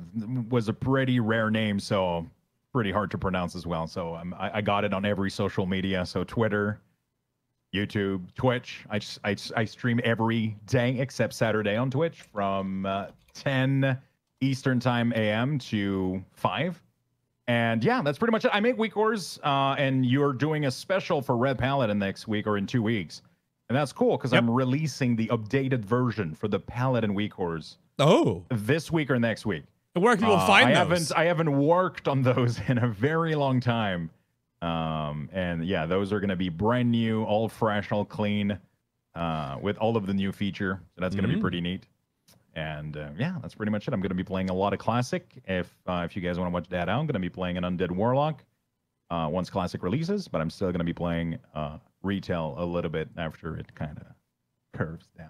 [0.49, 2.29] was a pretty rare name, so
[2.73, 3.87] pretty hard to pronounce as well.
[3.87, 6.05] So um, I, I got it on every social media.
[6.05, 6.81] So Twitter,
[7.73, 8.85] YouTube, Twitch.
[8.89, 13.97] I, I, I stream every day except Saturday on Twitch from uh, 10
[14.41, 16.81] Eastern Time AM to 5.
[17.47, 18.51] And yeah, that's pretty much it.
[18.53, 22.57] I make WeakAuras, uh, and you're doing a special for Ret Paladin next week or
[22.57, 23.21] in two weeks.
[23.69, 28.91] And that's cool because I'm releasing the updated version for the Paladin WeakAuras Oh, this
[28.91, 29.63] week or next week.
[29.93, 30.77] where can people Uh, find I those?
[31.09, 34.09] haven't I haven't worked on those in a very long time.
[34.61, 38.59] Um, and yeah, those are going to be brand new, all fresh, all clean,
[39.15, 40.81] uh, with all of the new feature.
[40.95, 41.37] So that's going to Mm.
[41.37, 41.87] be pretty neat.
[42.55, 43.93] And uh, yeah, that's pretty much it.
[43.93, 45.41] I'm going to be playing a lot of classic.
[45.45, 47.57] If uh, if you guys want to watch that out, I'm going to be playing
[47.57, 48.43] an Undead Warlock
[49.09, 52.91] uh, once classic releases, but I'm still going to be playing uh, retail a little
[52.91, 54.05] bit after it kind of
[54.77, 55.29] curves down.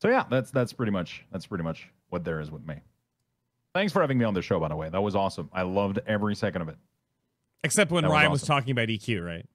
[0.00, 2.76] So yeah, that's that's pretty much that's pretty much what there is with me.
[3.74, 4.88] Thanks for having me on the show, by the way.
[4.88, 5.48] That was awesome.
[5.52, 6.76] I loved every second of it.
[7.62, 8.56] Except when That Ryan was awesome.
[8.56, 9.46] talking about EQ, right?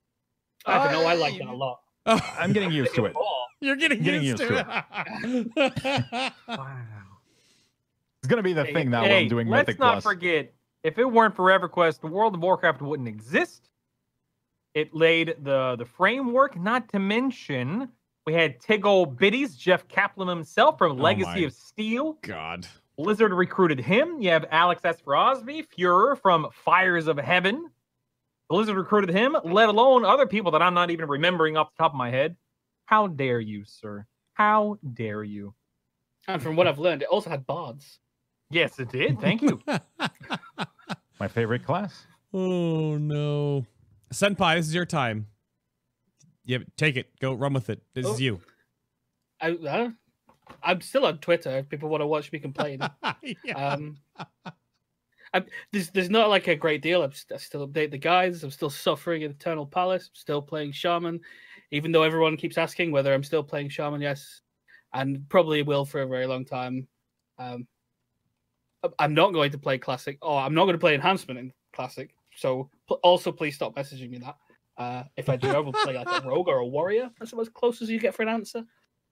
[0.66, 1.08] I don't know.
[1.08, 1.80] I like that a lot.
[2.06, 3.16] I'm getting used to it.
[3.66, 6.34] You're getting, Getting used, used to it.
[6.48, 6.78] Wow.
[8.20, 10.04] It's gonna be the thing now when hey, I'm doing let's Mythic not Plus.
[10.04, 10.54] forget,
[10.84, 13.70] if it weren't for EverQuest, the World of Warcraft wouldn't exist.
[14.74, 16.60] It laid the the framework.
[16.60, 17.90] Not to mention,
[18.26, 22.18] we had Tigole Bitties, Jeff Kaplan himself from Oh Legacy my of Steel.
[22.22, 22.68] God.
[22.98, 24.22] Blizzard recruited him.
[24.22, 27.70] You have Alex Afrasiabi, Furor from Fires of Heaven.
[28.50, 31.92] Blizzard recruited him, let alone other people that I'm not even remembering off the top
[31.92, 32.36] of my head.
[32.86, 34.06] How dare you, sir?
[34.34, 35.54] How dare you?
[36.28, 38.00] And from what I've learned, it also had bards.
[38.50, 39.20] Yes, it did.
[39.20, 39.62] Thank you.
[41.20, 42.06] My favorite class.
[42.34, 43.66] Oh no.
[44.14, 45.28] Senpai, this is your time.
[46.44, 47.10] Yeah, take it.
[47.20, 47.82] Go run with it.
[47.94, 48.14] This Oh.
[48.14, 48.40] is you.
[49.42, 49.90] I, uh,
[50.62, 51.58] I'm still on Twitter.
[51.58, 52.80] If people want to watch me complain.
[53.44, 53.54] Yeah.
[53.74, 53.98] Um,
[55.34, 57.04] I'm, there's there's not like a great deal.
[57.04, 58.44] I'm st- I still update the guides.
[58.44, 60.06] I'm still suffering in Eternal Palace.
[60.12, 61.20] I'm still playing Shaman,
[61.72, 64.02] even though everyone keeps asking whether I'm still playing Shaman.
[64.02, 64.42] Yes,
[64.94, 66.88] and probably will for a very long time.
[67.38, 67.68] Um,
[68.84, 70.18] I- I'm not going to play Classic.
[70.22, 72.14] Oh, I'm not going to play Enhancement in Classic.
[72.36, 74.36] So pl- also please stop messaging me that.
[74.78, 77.10] Uh, if I do, I will play like a rogue or a warrior.
[77.18, 78.64] That's about as close as you get for an answer.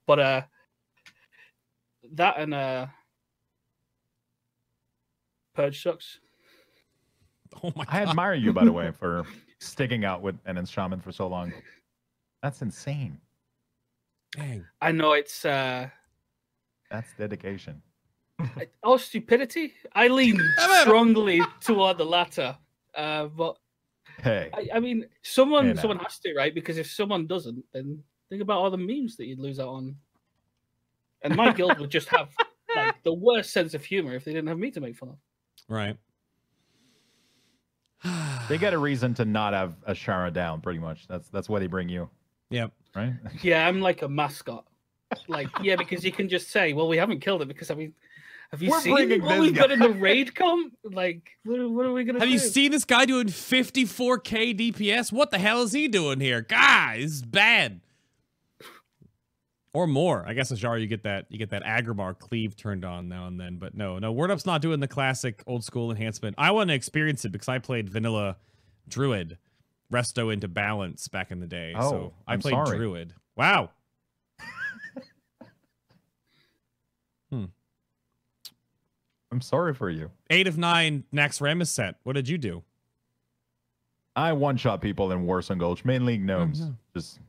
[0.05, 0.41] But uh,
[2.13, 2.87] that and uh,
[5.55, 6.19] Purge sucks.
[7.63, 9.23] oh my I admire you, by the way, for
[9.59, 11.53] sticking out with Enhance Shaman for so long.
[12.43, 13.19] That's insane.
[14.35, 14.65] Dang.
[14.81, 15.89] I know it's uh,
[16.91, 17.81] That's dedication.
[18.39, 19.73] I- oh stupidity.
[19.93, 20.37] I lean
[20.81, 22.57] strongly toward the latter.
[22.93, 23.57] Uh, but
[24.21, 26.53] Hey, I, I mean, someone Hey, someone has to, right?
[26.53, 29.95] Because if someone doesn't, then think about all the memes that you'd lose out on.
[31.23, 32.29] And my guild would just have
[32.75, 35.15] like the worst sense of humor if they didn't have me to make fun of.
[35.69, 35.97] Right.
[38.49, 41.07] they get a reason to not have Azshara down, pretty much.
[41.07, 42.09] That's that's why they bring you,
[42.53, 42.71] Yep.
[42.95, 43.13] right?
[43.41, 44.65] Yeah, I'm like a mascot.
[45.27, 47.93] Like, yeah, because you can just say, "Well, we haven't killed it," because I mean,
[48.51, 49.73] have you We're seen what this we've got guy.
[49.73, 50.73] in the raid comp?
[50.83, 52.33] Like, what, are- what are we gonna Have do?
[52.33, 55.11] you seen this guy doing 54k DPS?
[55.11, 56.41] What the hell is he doing here?
[56.41, 57.81] Guys, bad.
[59.75, 60.23] Or more.
[60.27, 63.39] I guess Azar, you get that you get that Agrabah cleave turned on now and
[63.39, 63.57] then.
[63.57, 66.35] But no, no, Word Up's not doing the classic old school enhancement.
[66.37, 68.37] I want to experience it because I played vanilla
[68.87, 69.37] Druid,
[69.93, 71.73] Resto into balance back in the day.
[71.79, 72.77] so Oh, I I'm played sorry.
[72.77, 73.13] Druid.
[73.37, 73.69] Wow.
[77.31, 77.45] hmm.
[79.31, 80.11] I'm sorry for you.
[80.29, 81.95] Eight of nine Naxxramas set.
[82.03, 82.63] What did you do?
[84.15, 86.59] I one shot people in Warsong Gulch, mainly gnomes.
[86.59, 86.67] yeah.
[86.93, 87.19] Just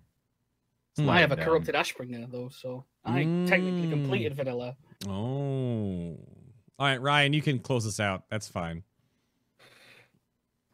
[0.98, 1.08] Hmm.
[1.10, 1.46] I have a down.
[1.46, 3.90] corrupted Ashbringer though, so I technically Mm.
[3.90, 4.76] completed vanilla.
[5.08, 6.16] Oh.
[6.78, 8.24] All right, Ryan, you can close this out.
[8.30, 8.84] That's fine.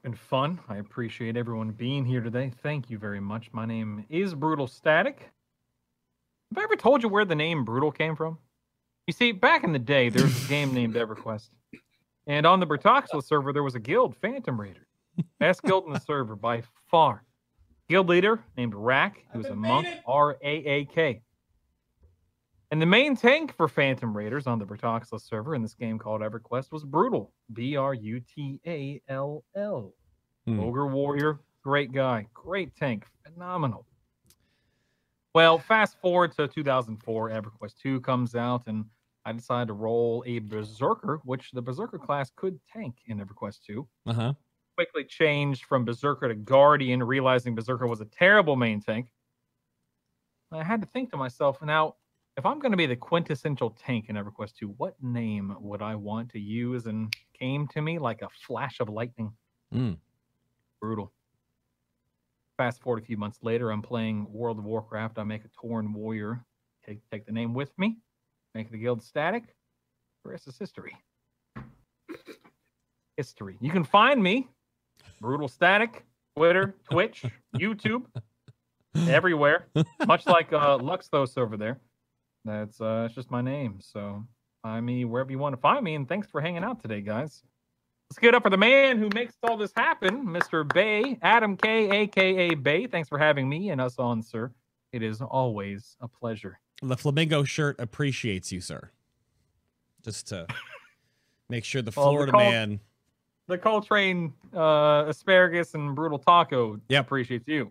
[0.03, 0.59] Been fun.
[0.67, 2.53] I appreciate everyone being here today.
[2.63, 3.53] Thank you very much.
[3.53, 5.31] My name is Brutal Static.
[6.51, 8.39] Have I ever told you where the name Brutal came from?
[9.07, 11.51] You see, back in the day, there was a game named EverQuest.
[12.27, 14.87] And on the Bertoxxulous server, there was a guild, Phantom Raider.
[15.39, 17.23] Best guild in the server by far.
[17.91, 19.23] Guild leader named Rack.
[19.33, 21.21] He was a monk, R A A K.
[22.71, 26.21] And the main tank for Phantom Raiders on the Bertoxxulous server in this game called
[26.21, 27.33] EverQuest was Brutal.
[27.53, 29.93] B R U T A L L.
[30.47, 30.61] Hmm.
[30.61, 33.87] Ogre Warrior, great guy, great tank, phenomenal.
[35.35, 38.85] Well, fast forward to 2004, EverQuest 2 comes out, and
[39.25, 43.87] I decided to roll a Berserker, which the Berserker class could tank in EverQuest 2.
[44.07, 44.33] Uh huh.
[44.77, 49.09] Quickly changed from Berserker to Guardian, realizing Berserker was a terrible main tank.
[50.53, 51.97] I had to think to myself, now,
[52.37, 55.95] If I'm going to be the quintessential tank in EverQuest 2, what name would I
[55.95, 56.87] want to use?
[56.87, 59.33] And came to me like a flash of lightning.
[59.75, 59.97] Mm.
[60.81, 61.13] Brutal.
[62.57, 65.19] Fast forward a few months later, I'm playing World of Warcraft.
[65.19, 66.45] I make a Tauren Warrior.
[66.87, 67.99] Take take the name with me.
[68.55, 69.45] Make the guild static.
[70.25, 70.97] The rest is history.
[73.17, 73.57] History.
[73.61, 74.49] You can find me,
[75.21, 76.05] Brutal Static,
[76.37, 77.25] Twitter, Twitch,
[77.57, 78.05] YouTube,
[78.95, 79.67] everywhere.
[80.07, 81.81] Much like uh, Luxthos over there.
[82.45, 83.79] That's uh, it's just my name.
[83.81, 84.25] So
[84.63, 85.95] find me wherever you want to find me.
[85.95, 87.43] And thanks for hanging out today, guys.
[88.11, 90.67] Let's get up for the man who makes all this happen, Mr.
[90.73, 92.87] Bay, Adam K, aka Bay.
[92.87, 94.51] Thanks for having me and us on, sir.
[94.93, 96.59] It is always a pleasure.
[96.83, 98.91] The flamingo shirt appreciates you, sir.
[100.03, 100.47] Just to
[101.49, 102.81] make sure the Well, the Florida man.
[103.47, 107.05] The Coltrane uh, asparagus and brutal taco Yep.
[107.05, 107.71] appreciates you.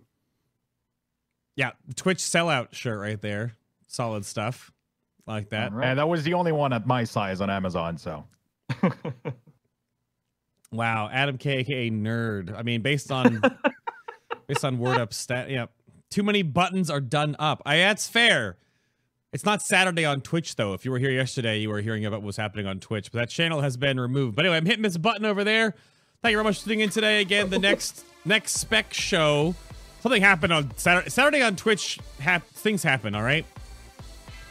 [1.55, 3.55] Yeah, Twitch sellout shirt right there.
[3.89, 4.71] Solid stuff.
[5.25, 5.71] Like that.
[5.71, 5.89] All right.
[5.89, 7.97] And that was the only one at my size on Amazon.
[7.97, 8.23] So
[10.71, 12.55] Wow, Adam K, aka nerd.
[12.57, 13.41] I mean, based on
[14.47, 15.65] based on word up stat, yeah.
[16.11, 17.61] Too many buttons are done up.
[17.65, 18.57] I that's fair.
[19.31, 20.73] It's not Saturday on Twitch though.
[20.73, 23.29] If you were here yesterday, you were hearing about what's happening on Twitch, but that
[23.29, 24.35] channel has been removed.
[24.35, 25.75] But anyway, I'm hitting this button over there.
[26.21, 27.21] Thank you very much for tuning in today.
[27.21, 29.55] Again, the next next spec show.
[30.01, 31.09] Something happened on Saturday.
[31.09, 31.99] Saturday on Twitch.
[32.19, 33.15] Hap- things happen.
[33.15, 33.45] All right.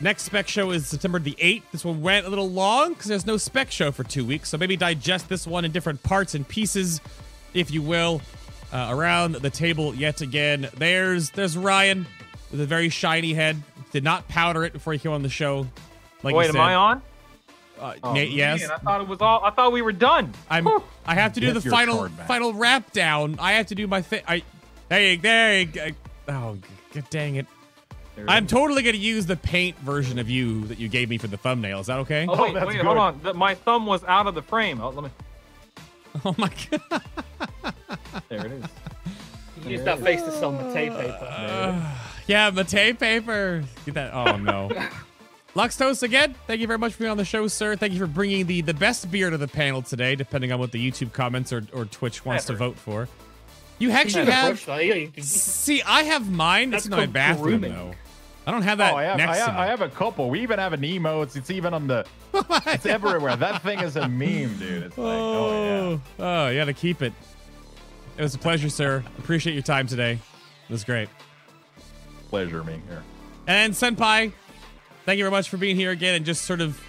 [0.00, 1.62] Next spec show is September the 8th.
[1.72, 4.48] This one went a little long because there's no spec show for two weeks.
[4.48, 7.00] So maybe digest this one in different parts and pieces,
[7.54, 8.20] if you will.
[8.70, 10.68] Uh, around the table yet again.
[10.76, 12.04] There's there's Ryan
[12.50, 13.56] with a very shiny head.
[13.92, 15.66] Did not powder it before he came on the show.
[16.22, 16.56] Like Wait, am.
[16.58, 17.02] I on?
[17.80, 18.60] Uh, Oh, Nate, yes.
[18.60, 19.42] man, I thought it was all.
[19.42, 20.34] I thought we were done.
[20.50, 20.64] I'm.
[20.66, 20.82] Whew.
[21.06, 23.36] I have to do Get the final final wrap down.
[23.38, 24.22] I have to do my thing.
[24.28, 24.42] I
[24.90, 25.88] there you there you go.
[26.28, 26.58] Oh,
[26.92, 27.46] g- dang it!
[28.18, 28.50] There I'm is.
[28.50, 31.78] totally gonna use the paint version of you that you gave me for the thumbnail.
[31.78, 32.26] Is that okay?
[32.28, 32.84] Oh, oh wait, that's wait, good.
[32.84, 33.20] hold on.
[33.22, 34.80] The, my thumb was out of the frame.
[34.80, 35.10] Oh, let me.
[36.24, 37.02] Oh my god!
[38.28, 38.64] There it is.
[39.62, 41.18] You use that face to sell Mate uh, paper.
[41.30, 41.94] Uh,
[42.26, 43.62] yeah, Mate paper.
[43.84, 44.12] Get that.
[44.12, 44.68] Oh no.
[45.54, 46.34] Luxthos again.
[46.48, 47.76] Thank you very much for being on the show, sir.
[47.76, 50.72] Thank you for bringing the the best beer to the panel today, depending on what
[50.72, 53.06] the YouTube comments or, or Twitch wants to vote for.
[53.78, 54.50] You actually have.
[54.50, 56.70] unfortunately, you- See, I have mine.
[56.70, 57.72] That's it's in my bathroom grooming.
[57.72, 57.92] though.
[58.48, 59.60] I don't have that oh, I have, next I, to have, me.
[59.60, 60.30] I have a couple.
[60.30, 61.36] We even have an emotes.
[61.36, 62.06] It's even on the.
[62.34, 63.36] Oh it's everywhere.
[63.36, 64.84] That thing is a meme, dude.
[64.84, 66.24] It's like, oh yeah.
[66.24, 67.12] Oh, oh, you got to keep it.
[68.16, 69.04] It was a pleasure, sir.
[69.18, 70.12] Appreciate your time today.
[70.12, 71.08] It was great.
[72.30, 73.02] Pleasure being here.
[73.46, 74.32] And Senpai,
[75.04, 76.80] thank you very much for being here again and just sort of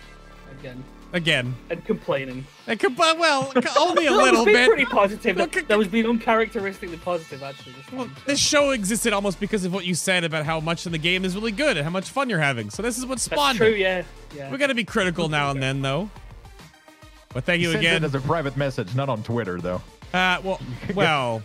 [0.60, 0.82] again
[1.14, 1.56] again.
[1.70, 2.46] and complaining.
[2.68, 4.68] And com- well, only a No, little it's been bit.
[4.68, 5.38] pretty positive.
[5.38, 7.74] Look That, at- that was being uncharacteristically positive, actually.
[7.74, 10.92] This Well, this show existed almost because of what you said about how much of
[10.92, 12.70] the game is really good and how much fun you're having.
[12.70, 13.68] So this is what spawned That's spawned true.
[13.68, 13.80] it.
[13.80, 14.04] Yeah,
[14.36, 14.52] yeah.
[14.52, 16.10] We got to be critical now and then, though.
[17.34, 18.04] But thank you Send again.
[18.04, 19.82] it as a private message, not on Twitter though.
[20.14, 20.60] Uh, well,
[20.96, 21.44] well,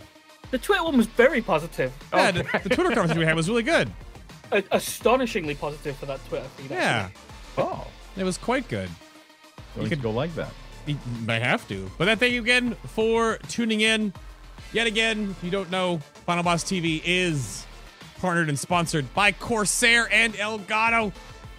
[0.51, 1.93] The Twitter one was very positive.
[2.13, 3.91] yeah, the, the Twitter conversation we had was really good.
[4.51, 6.71] A- astonishingly positive for that Twitter feed.
[6.71, 7.63] Yeah, actually.
[7.65, 7.87] Oh,
[8.17, 8.89] it was quite good.
[9.83, 10.51] You could- go like that.
[11.27, 11.89] I have to.
[11.97, 14.13] But then thank you again for tuning in.
[14.71, 17.65] Yet again, if you don't know, Final Boss TV is
[18.19, 21.11] partnered and sponsored by Corsair and Elgato.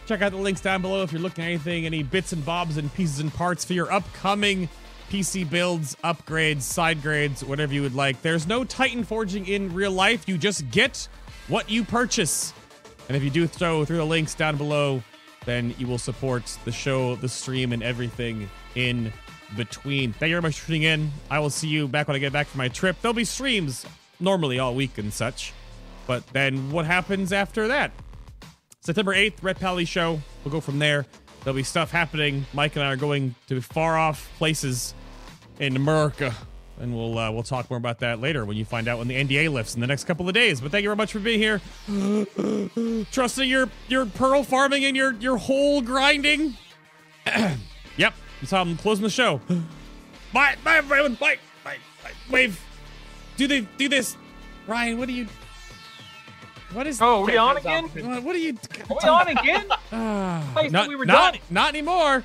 [0.07, 2.77] Check out the links down below if you're looking at anything, any bits and bobs
[2.77, 4.69] and pieces and parts for your upcoming
[5.11, 8.23] PC builds, upgrades, side grades, whatever you would like.
[8.23, 10.29] There's no Titan forging in real life.
[10.29, 11.09] You just get
[11.49, 12.53] what you purchase.
[13.09, 15.03] And if you do so through the links down below,
[15.47, 19.13] then you will support the show, the stream, and everything in
[19.57, 20.13] between.
[20.13, 21.11] Thank you very much for tuning in.
[21.31, 22.97] I will see you back when I get back from my trip.
[23.01, 23.87] There'll be streams
[24.21, 25.55] normally all week and such.
[26.07, 27.93] But then what happens after that?
[28.81, 30.21] September 8th, Ret Pally Show.
[30.45, 31.07] We'll go from there.
[31.43, 32.45] There'll be stuff happening.
[32.53, 34.95] Mike and I are going to far off places
[35.59, 36.35] in America.
[36.79, 39.15] And we'll uh, we'll talk more about that later when you find out when the
[39.15, 40.61] NDA lifts in the next couple of days.
[40.61, 41.61] But thank you very much for being here.
[43.13, 46.57] Trusting your your pearl farming and your your hole grinding.
[47.97, 49.41] yep, that's how I'm closing the show.
[50.33, 51.15] Bye, bye everyone.
[51.15, 52.11] Bye, bye, bye.
[52.31, 52.61] Wave.
[53.39, 54.17] Do the do this.
[54.67, 55.27] Ryan, what are you?
[56.73, 57.01] What is?
[57.01, 57.85] Oh, are we on again?
[58.23, 58.59] What are you?
[58.91, 59.69] Are we on again?
[60.53, 61.43] Place not, we were not, done.
[61.49, 62.25] not anymore.